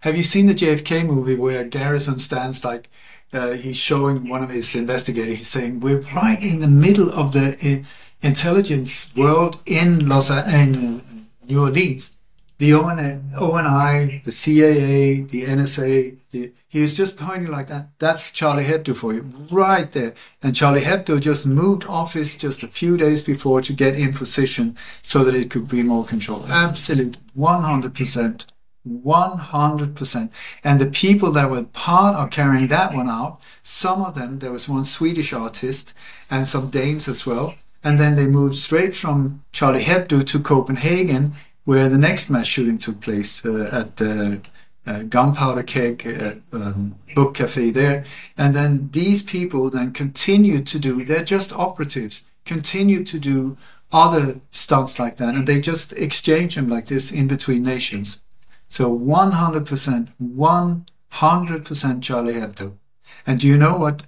Have 0.00 0.16
you 0.16 0.22
seen 0.22 0.46
the 0.46 0.54
JFK 0.54 1.06
movie 1.06 1.36
where 1.36 1.62
Garrison 1.62 2.18
stands 2.18 2.64
like? 2.64 2.88
Uh, 3.32 3.52
he's 3.52 3.78
showing 3.78 4.28
one 4.28 4.42
of 4.42 4.50
his 4.50 4.74
investigators. 4.74 5.38
He's 5.38 5.48
saying 5.48 5.80
we're 5.80 6.00
right 6.16 6.42
in 6.42 6.60
the 6.60 6.68
middle 6.68 7.10
of 7.10 7.32
the 7.32 7.56
uh, 7.62 8.26
intelligence 8.26 9.14
world 9.16 9.60
in 9.66 10.08
Los 10.08 10.30
in 10.30 10.74
uh, 10.74 11.00
New 11.48 11.62
Orleans. 11.62 12.16
The 12.58 12.74
ONI, 12.74 14.20
the 14.22 14.32
CIA, 14.32 15.22
the 15.22 15.44
NSA. 15.44 16.16
The, 16.30 16.52
he 16.68 16.82
was 16.82 16.94
just 16.94 17.16
pointing 17.16 17.50
like 17.50 17.68
that. 17.68 17.88
That's 17.98 18.30
Charlie 18.30 18.64
Hebdo 18.64 18.94
for 18.94 19.14
you, 19.14 19.30
right 19.50 19.90
there. 19.90 20.12
And 20.42 20.54
Charlie 20.54 20.82
Hebdo 20.82 21.20
just 21.22 21.46
moved 21.46 21.86
office 21.88 22.36
just 22.36 22.62
a 22.62 22.68
few 22.68 22.98
days 22.98 23.22
before 23.22 23.62
to 23.62 23.72
get 23.72 23.94
in 23.94 24.12
position 24.12 24.76
so 25.00 25.24
that 25.24 25.34
it 25.34 25.50
could 25.50 25.68
be 25.68 25.82
more 25.82 26.04
controlled. 26.04 26.50
Absolute, 26.50 27.16
100%. 27.34 28.44
100%. 28.88 30.30
And 30.64 30.80
the 30.80 30.90
people 30.90 31.30
that 31.32 31.50
were 31.50 31.64
part 31.64 32.16
of 32.16 32.30
carrying 32.30 32.68
that 32.68 32.94
one 32.94 33.08
out, 33.08 33.40
some 33.62 34.02
of 34.02 34.14
them, 34.14 34.38
there 34.38 34.52
was 34.52 34.68
one 34.68 34.84
Swedish 34.84 35.32
artist 35.32 35.94
and 36.30 36.46
some 36.46 36.70
Danes 36.70 37.08
as 37.08 37.26
well. 37.26 37.54
And 37.82 37.98
then 37.98 38.14
they 38.14 38.26
moved 38.26 38.56
straight 38.56 38.94
from 38.94 39.42
Charlie 39.52 39.82
Hebdo 39.82 40.24
to 40.24 40.38
Copenhagen, 40.38 41.32
where 41.64 41.88
the 41.88 41.98
next 41.98 42.30
mass 42.30 42.46
shooting 42.46 42.78
took 42.78 43.00
place 43.00 43.44
uh, 43.44 43.70
at 43.72 43.96
the 43.96 44.40
uh, 44.86 45.02
Gunpowder 45.04 45.62
Keg 45.62 46.06
uh, 46.06 46.32
um, 46.52 46.96
book 47.14 47.34
cafe 47.34 47.70
there. 47.70 48.04
And 48.36 48.54
then 48.54 48.90
these 48.92 49.22
people 49.22 49.70
then 49.70 49.92
continued 49.92 50.66
to 50.68 50.78
do, 50.78 51.04
they're 51.04 51.24
just 51.24 51.52
operatives, 51.52 52.30
continued 52.44 53.06
to 53.08 53.18
do 53.18 53.56
other 53.92 54.40
stunts 54.50 54.98
like 54.98 55.16
that. 55.16 55.34
And 55.34 55.46
they 55.46 55.60
just 55.60 55.92
exchange 55.98 56.54
them 56.54 56.68
like 56.68 56.86
this 56.86 57.12
in 57.12 57.28
between 57.28 57.62
nations. 57.62 58.22
So 58.70 58.96
100%, 58.96 60.14
100% 61.12 62.02
Charlie 62.02 62.34
Hebdo. 62.34 62.72
And 63.26 63.40
do 63.40 63.48
you 63.48 63.56
know 63.56 63.76
what 63.76 64.04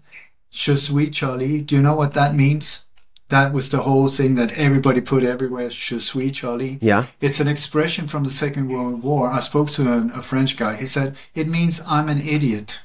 Je 0.52 0.76
suis 0.76 1.10
Charlie, 1.10 1.60
do 1.60 1.74
you 1.74 1.82
know 1.82 1.96
what 1.96 2.14
that 2.14 2.34
means? 2.34 2.86
That 3.28 3.52
was 3.52 3.70
the 3.70 3.78
whole 3.78 4.06
thing 4.06 4.36
that 4.36 4.56
everybody 4.56 5.00
put 5.00 5.24
everywhere, 5.24 5.68
Je 5.68 5.98
suis 5.98 6.30
Charlie. 6.30 6.78
Yeah. 6.80 7.06
It's 7.20 7.40
an 7.40 7.48
expression 7.48 8.06
from 8.06 8.22
the 8.22 8.30
Second 8.30 8.68
World 8.68 9.02
War. 9.02 9.30
I 9.30 9.40
spoke 9.40 9.68
to 9.70 9.82
a, 9.82 10.18
a 10.18 10.22
French 10.22 10.56
guy. 10.56 10.76
He 10.76 10.86
said, 10.86 11.16
it 11.34 11.48
means 11.48 11.80
I'm 11.88 12.08
an 12.08 12.20
idiot. 12.20 12.82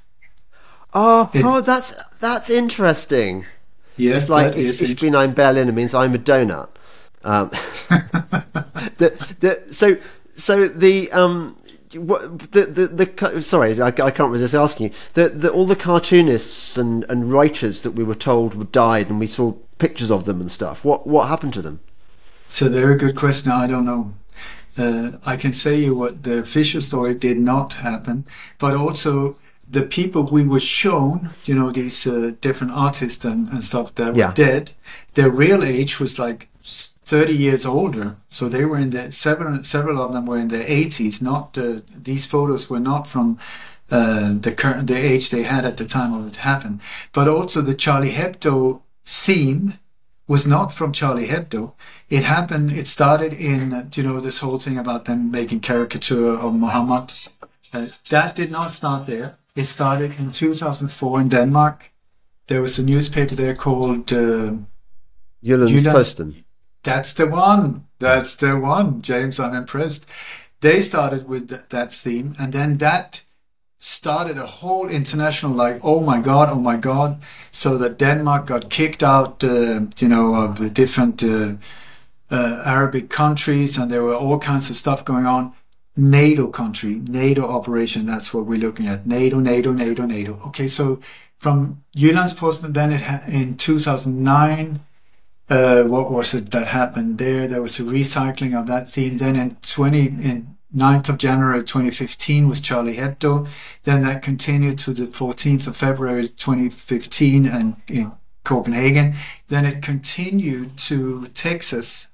Oh, 0.96 1.30
oh 1.36 1.62
that's 1.62 2.02
that's 2.22 2.50
interesting. 2.50 3.46
Yeah, 3.98 4.16
it's 4.18 4.30
like 4.30 4.56
ich, 4.56 4.82
ich 4.82 5.00
bin 5.00 5.16
ein 5.16 5.34
Berliner 5.34 5.74
means 5.74 5.94
I'm 5.94 6.16
a 6.16 6.18
donut. 6.18 6.70
Um, 7.24 7.50
the, 8.98 9.14
the, 9.42 9.74
so 9.74 9.96
so 10.36 10.68
the 10.68 11.12
um, 11.12 11.58
what 11.96 12.52
the, 12.52 12.66
the 12.66 12.88
the 12.88 13.42
sorry 13.42 13.82
I, 13.82 13.88
I 13.88 14.12
can't 14.12 14.32
resist 14.32 14.54
asking 14.54 14.88
you. 14.88 14.94
The, 15.14 15.30
the 15.30 15.52
all 15.52 15.66
the 15.66 15.76
cartoonists 15.76 16.78
and, 16.78 17.06
and 17.10 17.32
writers 17.32 17.82
that 17.82 17.92
we 17.92 18.04
were 18.04 18.16
told 18.16 18.72
died 18.72 19.10
and 19.10 19.20
we 19.20 19.28
saw 19.28 19.54
pictures 19.78 20.12
of 20.12 20.26
them 20.26 20.42
and 20.42 20.52
stuff 20.52 20.84
what 20.84 21.08
what 21.08 21.28
happened 21.28 21.54
to 21.54 21.62
them? 21.62 21.80
So 22.50 22.68
they're 22.68 22.92
a 22.92 22.98
good 22.98 23.16
question 23.16 23.52
I 23.52 23.68
don't 23.68 23.86
know. 23.86 24.14
Uh, 24.80 25.14
I 25.26 25.38
can 25.38 25.54
say 25.54 25.76
you 25.76 25.96
what 25.96 26.24
the 26.24 26.40
official 26.40 26.82
story 26.82 27.14
did 27.14 27.38
not 27.38 27.76
happen 27.76 28.26
but 28.60 28.76
also 28.76 29.38
the 29.70 29.84
people 29.84 30.28
we 30.32 30.44
were 30.46 30.60
shown 30.60 31.32
you 31.46 31.56
know 31.56 31.72
these 31.72 32.06
uh, 32.06 32.32
different 32.42 32.74
artists 32.74 33.26
and, 33.26 33.50
and 33.50 33.64
stuff 33.64 33.96
that 33.96 34.14
were 34.14 34.34
dead 34.34 34.72
their 35.16 35.32
real 35.32 35.64
age 35.64 36.00
was 36.00 36.20
like 36.20 36.50
30 36.68 37.34
years 37.34 37.66
older. 37.66 38.18
So 38.28 38.50
they 38.50 38.66
were 38.66 38.78
in 38.78 38.90
the 38.90 39.12
several 39.12 39.64
several 39.64 40.02
of 40.02 40.12
them 40.12 40.26
were 40.26 40.38
in 40.38 40.50
their 40.50 40.66
80s. 40.66 41.22
Not 41.22 41.58
uh, 41.58 41.80
these 41.96 42.26
photos 42.26 42.70
were 42.70 42.82
not 42.82 43.08
from 43.08 43.38
uh, 43.90 44.34
the 44.38 44.54
current 44.54 44.88
the 44.88 44.98
age 44.98 45.30
they 45.30 45.44
had 45.44 45.64
at 45.66 45.78
the 45.78 45.86
time 45.86 46.14
of 46.14 46.28
it 46.28 46.38
happened. 46.38 46.82
But 47.14 47.30
also 47.30 47.62
the 47.62 47.74
Charlie 47.74 48.10
Hebdo 48.10 48.82
theme 49.06 49.76
was 50.28 50.46
not 50.46 50.74
from 50.74 50.92
Charlie 50.92 51.28
Hebdo. 51.28 51.74
It 52.10 52.24
happened. 52.26 52.74
It 52.74 52.88
started 52.88 53.32
in 53.32 53.90
you 53.96 54.04
know 54.04 54.20
this 54.20 54.42
whole 54.42 54.60
thing 54.60 54.78
about 54.78 55.06
them 55.06 55.32
making 55.32 55.62
caricature 55.62 56.38
of 56.38 56.54
Muhammad. 56.54 57.14
Uh, 57.74 57.88
that 58.10 58.36
did 58.36 58.52
not 58.52 58.74
start 58.74 59.08
there. 59.08 59.38
It 59.56 59.66
started 59.66 60.20
in 60.20 60.32
2004 60.32 61.22
in 61.22 61.30
Denmark. 61.30 61.92
There 62.48 62.62
was 62.62 62.78
a 62.78 62.84
newspaper 62.84 63.36
there 63.36 63.56
called. 63.56 64.12
Uh, 64.12 64.58
Jyllands 65.46 66.46
that's 66.88 67.14
the 67.14 67.28
one. 67.28 67.86
That's 68.00 68.38
the 68.38 68.58
one, 68.58 69.02
James. 69.02 69.42
I'm 69.42 69.54
impressed. 69.54 70.10
They 70.62 70.80
started 70.80 71.28
with 71.28 71.50
th- 71.50 71.68
that 71.70 71.92
theme, 71.92 72.34
and 72.40 72.54
then 72.54 72.78
that 72.78 73.24
started 73.78 74.38
a 74.38 74.46
whole 74.46 74.88
international 74.88 75.52
like, 75.52 75.80
oh 75.84 76.00
my 76.00 76.22
god, 76.22 76.48
oh 76.50 76.62
my 76.62 76.78
god. 76.78 77.22
So 77.52 77.78
that 77.80 77.98
Denmark 77.98 78.48
got 78.48 78.70
kicked 78.70 79.04
out, 79.04 79.44
uh, 79.44 79.82
you 80.00 80.08
know, 80.08 80.36
of 80.36 80.60
the 80.60 80.70
different 80.70 81.22
uh, 81.24 81.56
uh, 82.32 82.64
Arabic 82.66 83.10
countries, 83.10 83.78
and 83.78 83.92
there 83.92 84.04
were 84.04 84.16
all 84.16 84.40
kinds 84.40 84.70
of 84.70 84.78
stuff 84.78 85.04
going 85.04 85.26
on. 85.26 85.52
NATO 85.98 86.48
country, 86.48 87.02
NATO 87.10 87.42
operation. 87.42 88.06
That's 88.06 88.34
what 88.34 88.46
we're 88.46 88.66
looking 88.66 88.88
at. 88.88 89.06
NATO, 89.06 89.40
NATO, 89.42 89.74
NATO, 89.74 90.06
NATO. 90.06 90.40
Okay, 90.48 90.70
so 90.70 91.02
from 91.38 91.84
Jyllands-Posten, 91.98 92.72
then 92.72 92.94
it 92.94 93.02
ha- 93.02 93.24
in 93.28 93.58
2009 93.58 94.80
uh, 95.50 95.84
what 95.84 96.12
was 96.12 96.34
it 96.34 96.52
that 96.52 96.68
happened 96.68 97.18
there? 97.18 97.48
There 97.48 97.62
was 97.62 97.80
a 97.80 97.84
recycling 97.84 98.60
of 98.60 98.68
that 98.68 98.90
theme. 98.90 99.18
Then 99.18 99.36
in 99.36 99.56
20, 99.62 100.06
in 100.06 100.58
9th 100.76 101.10
of 101.10 101.18
January 101.18 101.62
2015 101.64 102.50
was 102.50 102.60
Charlie 102.60 102.96
Hebdo. 102.96 103.48
Then 103.84 104.02
that 104.04 104.22
continued 104.22 104.78
to 104.80 104.92
the 104.92 105.04
14th 105.04 105.68
of 105.68 105.78
February 105.78 106.28
2015 106.28 107.48
and 107.48 107.78
in 107.88 108.12
Copenhagen. 108.44 109.14
Then 109.48 109.66
it 109.66 109.82
continued 109.82 110.78
to 110.78 111.26
Texas. 111.28 112.10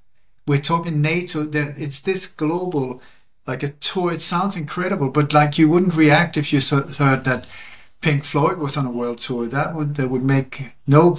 We're 0.45 0.58
talking 0.58 1.02
NATO. 1.02 1.45
It's 1.52 2.02
this 2.02 2.28
global, 2.28 3.02
like 3.48 3.64
a 3.64 3.70
tour. 3.70 4.14
It 4.14 4.22
sounds 4.22 4.56
incredible, 4.56 5.10
but 5.10 5.34
like 5.34 5.58
you 5.58 5.70
wouldn't 5.70 5.95
react 5.95 6.38
if 6.38 6.53
you 6.53 6.60
heard 6.60 7.24
that 7.24 7.48
Pink 8.02 8.24
Floyd 8.24 8.60
was 8.60 8.78
on 8.78 8.86
a 8.86 8.92
world 8.92 9.18
tour. 9.20 9.48
That 9.48 9.74
would 9.74 9.95
that 9.95 10.10
would 10.10 10.24
make 10.24 10.74
no 10.86 11.18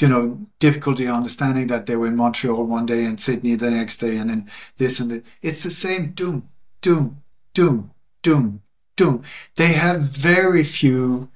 you 0.00 0.08
know, 0.08 0.38
difficulty 0.58 1.06
understanding 1.06 1.68
that 1.68 1.86
they 1.86 1.96
were 1.96 2.08
in 2.08 2.16
Montreal 2.16 2.66
one 2.66 2.86
day 2.86 3.04
and 3.04 3.18
Sydney 3.18 3.54
the 3.54 3.70
next 3.70 3.98
day 3.98 4.16
and 4.18 4.30
then 4.30 4.46
this 4.76 5.00
and 5.00 5.10
that. 5.10 5.26
It's 5.42 5.62
the 5.62 5.70
same 5.70 6.12
doom, 6.12 6.48
doom, 6.80 7.22
doom, 7.54 7.92
doom, 8.22 8.60
doom. 8.96 9.22
They 9.56 9.72
have 9.72 10.02
very 10.02 10.64
few, 10.64 11.30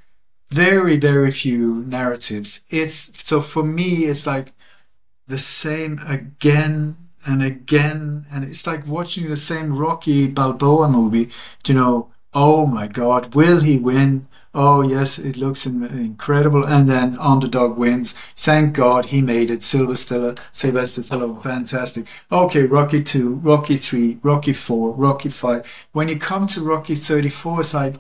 very, 0.51 0.97
very 0.97 1.31
few 1.31 1.85
narratives. 1.85 2.63
It's, 2.69 3.25
so 3.27 3.41
for 3.41 3.65
me, 3.65 4.05
it's 4.05 4.27
like 4.27 4.53
the 5.27 5.39
same 5.39 5.99
again 6.07 6.97
and 7.27 7.43
again. 7.43 8.27
And 8.33 8.45
it's 8.45 8.67
like 8.67 8.87
watching 8.87 9.29
the 9.29 9.37
same 9.37 9.79
Rocky 9.79 10.31
Balboa 10.31 10.89
movie, 10.89 11.31
you 11.67 11.75
know, 11.75 12.11
oh 12.35 12.67
my 12.67 12.89
God, 12.89 13.35
will 13.35 13.61
he 13.61 13.79
win? 13.79 14.27
Oh 14.53 14.83
yes, 14.83 15.19
it 15.19 15.37
looks 15.37 15.65
incredible. 15.65 16.65
And 16.65 16.89
then 16.89 17.17
underdog 17.21 17.79
wins. 17.79 18.13
Thank 18.13 18.75
God 18.75 19.07
he 19.07 19.23
made 19.23 19.49
it. 19.49 19.63
Sylvester, 19.63 20.35
Sylvester 20.51 21.03
Stallone, 21.03 21.41
fantastic. 21.41 22.07
Okay, 22.33 22.65
Rocky 22.67 23.03
two, 23.03 23.37
Rocky 23.37 23.77
three, 23.77 24.19
Rocky 24.25 24.53
four, 24.53 24.95
Rocky 24.97 25.29
five. 25.29 25.89
When 25.93 26.09
you 26.09 26.19
come 26.19 26.49
to 26.49 26.63
Rocky 26.63 26.97
thirty 26.97 27.29
four, 27.29 27.61
it's 27.61 27.75
like, 27.75 27.95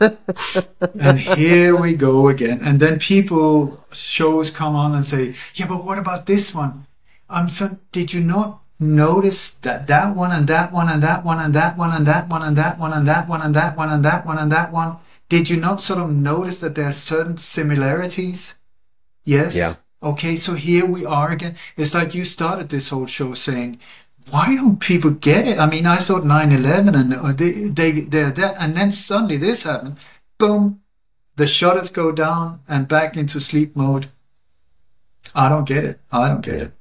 and 0.00 1.18
here 1.18 1.76
we 1.76 1.92
go 1.94 2.28
again. 2.28 2.58
And 2.62 2.80
then 2.80 2.98
people 2.98 3.84
shows 3.92 4.50
come 4.50 4.74
on 4.74 4.94
and 4.94 5.04
say, 5.04 5.34
yeah, 5.54 5.66
but 5.68 5.84
what 5.84 5.98
about 5.98 6.26
this 6.26 6.52
one? 6.52 6.86
I'm 7.28 7.48
so. 7.48 7.78
Did 7.92 8.12
you 8.12 8.20
not 8.20 8.64
notice 8.80 9.54
that 9.60 9.86
that 9.86 10.16
one 10.16 10.32
and 10.32 10.48
that 10.48 10.72
one 10.72 10.88
and 10.88 11.02
that 11.02 11.24
one 11.24 11.38
and 11.38 11.54
that 11.54 11.78
one 11.78 11.92
and 11.92 12.06
that 12.06 12.28
one 12.28 12.42
and 12.42 12.56
that 12.56 12.78
one 12.78 12.92
and 12.92 13.06
that 13.06 13.28
one 13.28 13.42
and 13.42 13.54
that 13.54 13.76
one 13.76 13.90
and 13.90 14.04
that 14.04 14.26
one 14.26 14.38
and 14.38 14.50
that 14.50 14.72
one? 14.72 14.96
Did 15.30 15.48
you 15.48 15.58
not 15.58 15.80
sort 15.80 16.00
of 16.00 16.12
notice 16.12 16.60
that 16.60 16.74
there 16.74 16.86
are 16.88 16.92
certain 16.92 17.36
similarities? 17.36 18.58
Yes. 19.24 19.56
Yeah. 19.56 19.72
Okay, 20.10 20.34
so 20.34 20.54
here 20.54 20.84
we 20.84 21.06
are 21.06 21.30
again. 21.30 21.54
It's 21.76 21.94
like 21.94 22.14
you 22.14 22.24
started 22.24 22.68
this 22.68 22.90
whole 22.90 23.06
show 23.06 23.32
saying, 23.32 23.78
why 24.30 24.56
don't 24.56 24.80
people 24.80 25.12
get 25.12 25.46
it? 25.46 25.58
I 25.58 25.70
mean, 25.70 25.86
I 25.86 25.96
thought 25.96 26.24
9 26.24 26.52
11 26.52 26.94
and 26.96 27.14
uh, 27.14 27.32
they, 27.32 27.52
they, 27.68 27.92
they're 27.92 28.32
that, 28.32 28.56
and 28.60 28.74
then 28.76 28.90
suddenly 28.90 29.36
this 29.36 29.62
happened. 29.62 29.96
Boom. 30.38 30.80
the 31.36 31.46
shutters 31.46 31.90
go 31.90 32.12
down 32.12 32.60
and 32.68 32.88
back 32.88 33.16
into 33.16 33.40
sleep 33.40 33.76
mode. 33.76 34.06
I 35.34 35.48
don't 35.48 35.66
get 35.66 35.84
it. 35.84 36.00
I 36.12 36.28
don't 36.28 36.44
get 36.44 36.60
it. 36.60 36.72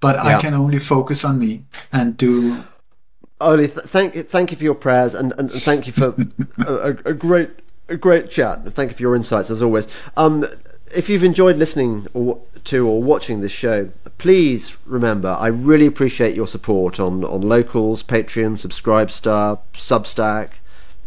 But 0.00 0.16
Yeah. 0.16 0.38
I 0.38 0.40
can 0.40 0.54
only 0.54 0.78
focus 0.78 1.24
on 1.24 1.38
me 1.38 1.64
and 1.92 2.16
do. 2.16 2.64
Ole, 3.40 3.68
th- 3.68 3.86
thank 3.86 4.14
thank 4.30 4.50
you 4.50 4.56
for 4.56 4.64
your 4.64 4.74
prayers 4.74 5.12
and, 5.14 5.32
and 5.38 5.50
and 5.50 5.62
thank 5.62 5.86
you 5.86 5.92
for 5.92 6.14
a, 6.66 6.96
a, 7.04 7.12
great 7.12 7.50
great 7.94 8.30
chat. 8.30 8.64
Thank 8.72 8.90
you 8.90 8.96
for 8.96 9.02
your 9.02 9.14
insights 9.14 9.50
as 9.50 9.62
always. 9.62 9.86
Um, 10.16 10.44
if 10.94 11.08
you've 11.08 11.24
enjoyed 11.24 11.56
listening 11.56 12.06
or 12.14 12.40
to 12.64 12.88
or 12.88 13.02
watching 13.02 13.40
this 13.40 13.52
show, 13.52 13.90
please 14.18 14.76
remember 14.86 15.28
I 15.28 15.48
really 15.48 15.86
appreciate 15.86 16.34
your 16.34 16.46
support 16.46 16.98
on 16.98 17.24
on 17.24 17.42
Locals, 17.42 18.02
Patreon, 18.02 18.56
Subscribestar, 18.56 19.60
Substack, 19.74 20.50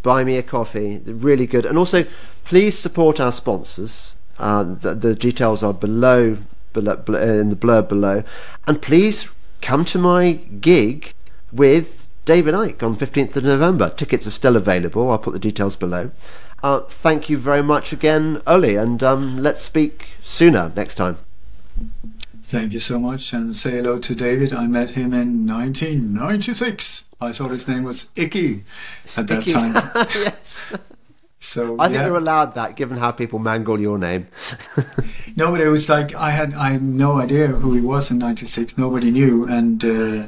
Buy 0.02 0.24
Me 0.24 0.36
a 0.36 0.42
Coffee. 0.42 0.96
They're 0.96 1.14
really 1.14 1.46
good, 1.46 1.66
and 1.66 1.76
also 1.76 2.04
please 2.44 2.78
support 2.78 3.20
our 3.20 3.32
sponsors. 3.32 4.14
Uh, 4.38 4.64
the, 4.64 4.94
the 4.94 5.14
details 5.14 5.62
are 5.62 5.74
below, 5.74 6.38
below, 6.72 6.96
below 6.96 7.20
in 7.20 7.50
the 7.50 7.56
blurb 7.56 7.88
below, 7.88 8.24
and 8.66 8.80
please 8.80 9.30
come 9.60 9.84
to 9.84 9.98
my 9.98 10.32
gig 10.32 11.12
with 11.52 12.08
David 12.24 12.54
Icke 12.54 12.82
on 12.82 12.96
15th 12.96 13.36
of 13.36 13.44
November. 13.44 13.90
Tickets 13.90 14.26
are 14.26 14.30
still 14.30 14.56
available. 14.56 15.10
I'll 15.10 15.18
put 15.18 15.32
the 15.32 15.38
details 15.38 15.76
below. 15.76 16.10
Uh, 16.62 16.80
thank 16.80 17.30
you 17.30 17.38
very 17.38 17.62
much 17.62 17.92
again, 17.92 18.42
Ole, 18.46 18.76
and 18.76 19.02
um, 19.02 19.38
let's 19.38 19.62
speak 19.62 20.10
sooner 20.22 20.70
next 20.76 20.96
time. 20.96 21.16
Thank 22.48 22.72
you 22.72 22.80
so 22.80 22.98
much 22.98 23.32
and 23.32 23.54
say 23.54 23.76
hello 23.76 23.98
to 24.00 24.14
David. 24.14 24.52
I 24.52 24.66
met 24.66 24.90
him 24.90 25.14
in 25.14 25.46
1996. 25.46 27.08
I 27.20 27.32
thought 27.32 27.52
his 27.52 27.68
name 27.68 27.84
was 27.84 28.12
Icky 28.16 28.64
at 29.16 29.28
that 29.28 29.42
Icky. 29.42 29.52
time. 29.52 29.74
yes. 29.94 30.76
So 31.38 31.76
I 31.78 31.84
think 31.86 31.96
yeah. 31.96 32.04
they're 32.04 32.16
allowed 32.16 32.54
that, 32.54 32.76
given 32.76 32.98
how 32.98 33.12
people 33.12 33.38
mangle 33.38 33.80
your 33.80 33.98
name. 33.98 34.26
No, 35.36 35.50
but 35.52 35.60
it 35.60 35.68
was 35.68 35.88
like 35.88 36.14
I 36.14 36.30
had 36.30 36.52
I 36.52 36.70
had 36.70 36.82
no 36.82 37.18
idea 37.18 37.46
who 37.46 37.72
he 37.72 37.80
was 37.80 38.10
in 38.10 38.18
'96. 38.18 38.76
Nobody 38.76 39.10
knew, 39.10 39.46
and 39.48 39.82
uh, 39.82 40.26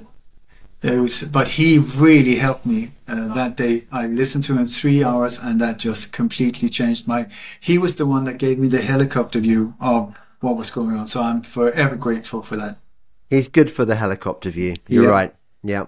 was. 0.84 1.22
But 1.24 1.48
he 1.48 1.78
really 1.78 2.36
helped 2.36 2.66
me 2.66 2.88
uh, 3.08 3.32
that 3.34 3.56
day. 3.56 3.82
I 3.92 4.06
listened 4.08 4.44
to 4.44 4.54
him 4.56 4.66
three 4.66 5.04
hours, 5.04 5.38
and 5.38 5.60
that 5.60 5.78
just 5.78 6.12
completely 6.12 6.68
changed 6.68 7.06
my. 7.08 7.26
He 7.60 7.78
was 7.78 7.96
the 7.96 8.06
one 8.06 8.24
that 8.24 8.38
gave 8.38 8.58
me 8.58 8.68
the 8.68 8.80
helicopter 8.82 9.40
view 9.40 9.74
of 9.80 10.16
what 10.40 10.56
was 10.56 10.70
going 10.70 10.96
on. 10.96 11.06
So 11.06 11.22
I'm 11.22 11.42
forever 11.42 11.96
grateful 11.96 12.42
for 12.42 12.56
that. 12.56 12.76
He's 13.30 13.48
good 13.48 13.70
for 13.70 13.84
the 13.84 13.94
helicopter 13.96 14.50
view. 14.50 14.74
You're 14.88 15.04
Yeah. 15.04 15.10
right. 15.10 15.34
Yeah. 15.62 15.86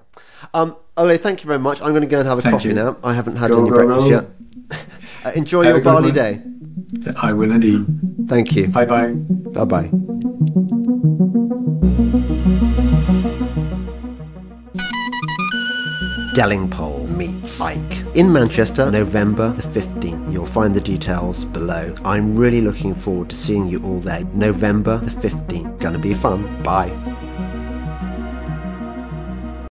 Um, 0.55 0.77
Ole, 0.97 1.17
thank 1.19 1.43
you 1.43 1.49
very 1.49 1.59
much. 1.59 1.83
I'm 1.83 1.91
going 1.91 2.03
to 2.03 2.07
go 2.09 2.21
and 2.21 2.29
have 2.29 2.39
a 2.39 2.43
Thank 2.43 2.55
coffee 2.55 2.69
you. 2.69 2.75
now. 2.75 2.97
I 3.03 3.13
haven't 3.15 3.37
had 3.37 3.51
Go, 3.51 3.61
any 3.63 3.71
go, 3.71 3.77
breakfast 3.77 4.09
go. 4.09 4.11
yet. 4.11 4.25
Uh, 5.25 5.31
enjoy 5.37 5.65
Have 5.65 5.77
your 5.77 5.83
Bali 5.85 6.13
day. 6.13 6.43
I 7.23 7.33
will 7.33 7.51
indeed. 7.51 7.87
Thank 8.29 8.55
you. 8.55 8.69
Bye 8.69 8.85
bye. 8.85 9.15
Bye 9.15 9.65
bye. 9.65 10.81
Delingpole 16.35 17.09
meets 17.11 17.61
Icke 17.61 18.17
in 18.17 18.33
Manchester, 18.33 18.91
November 18.91 19.53
the 19.53 19.63
15th. 19.63 20.33
You'll 20.33 20.45
find 20.45 20.75
the 20.75 20.81
details 20.81 21.45
below. 21.45 21.95
I'm 22.05 22.35
really 22.35 22.61
looking 22.61 22.93
forward 22.93 23.31
to 23.31 23.37
seeing 23.37 23.69
you 23.69 23.81
all 23.85 24.01
there. 24.01 24.25
November 24.35 24.99
the 24.99 25.13
15th. 25.13 25.79
Gonna 25.79 26.01
be 26.01 26.13
fun. 26.13 26.61
Bye. 26.65 27.14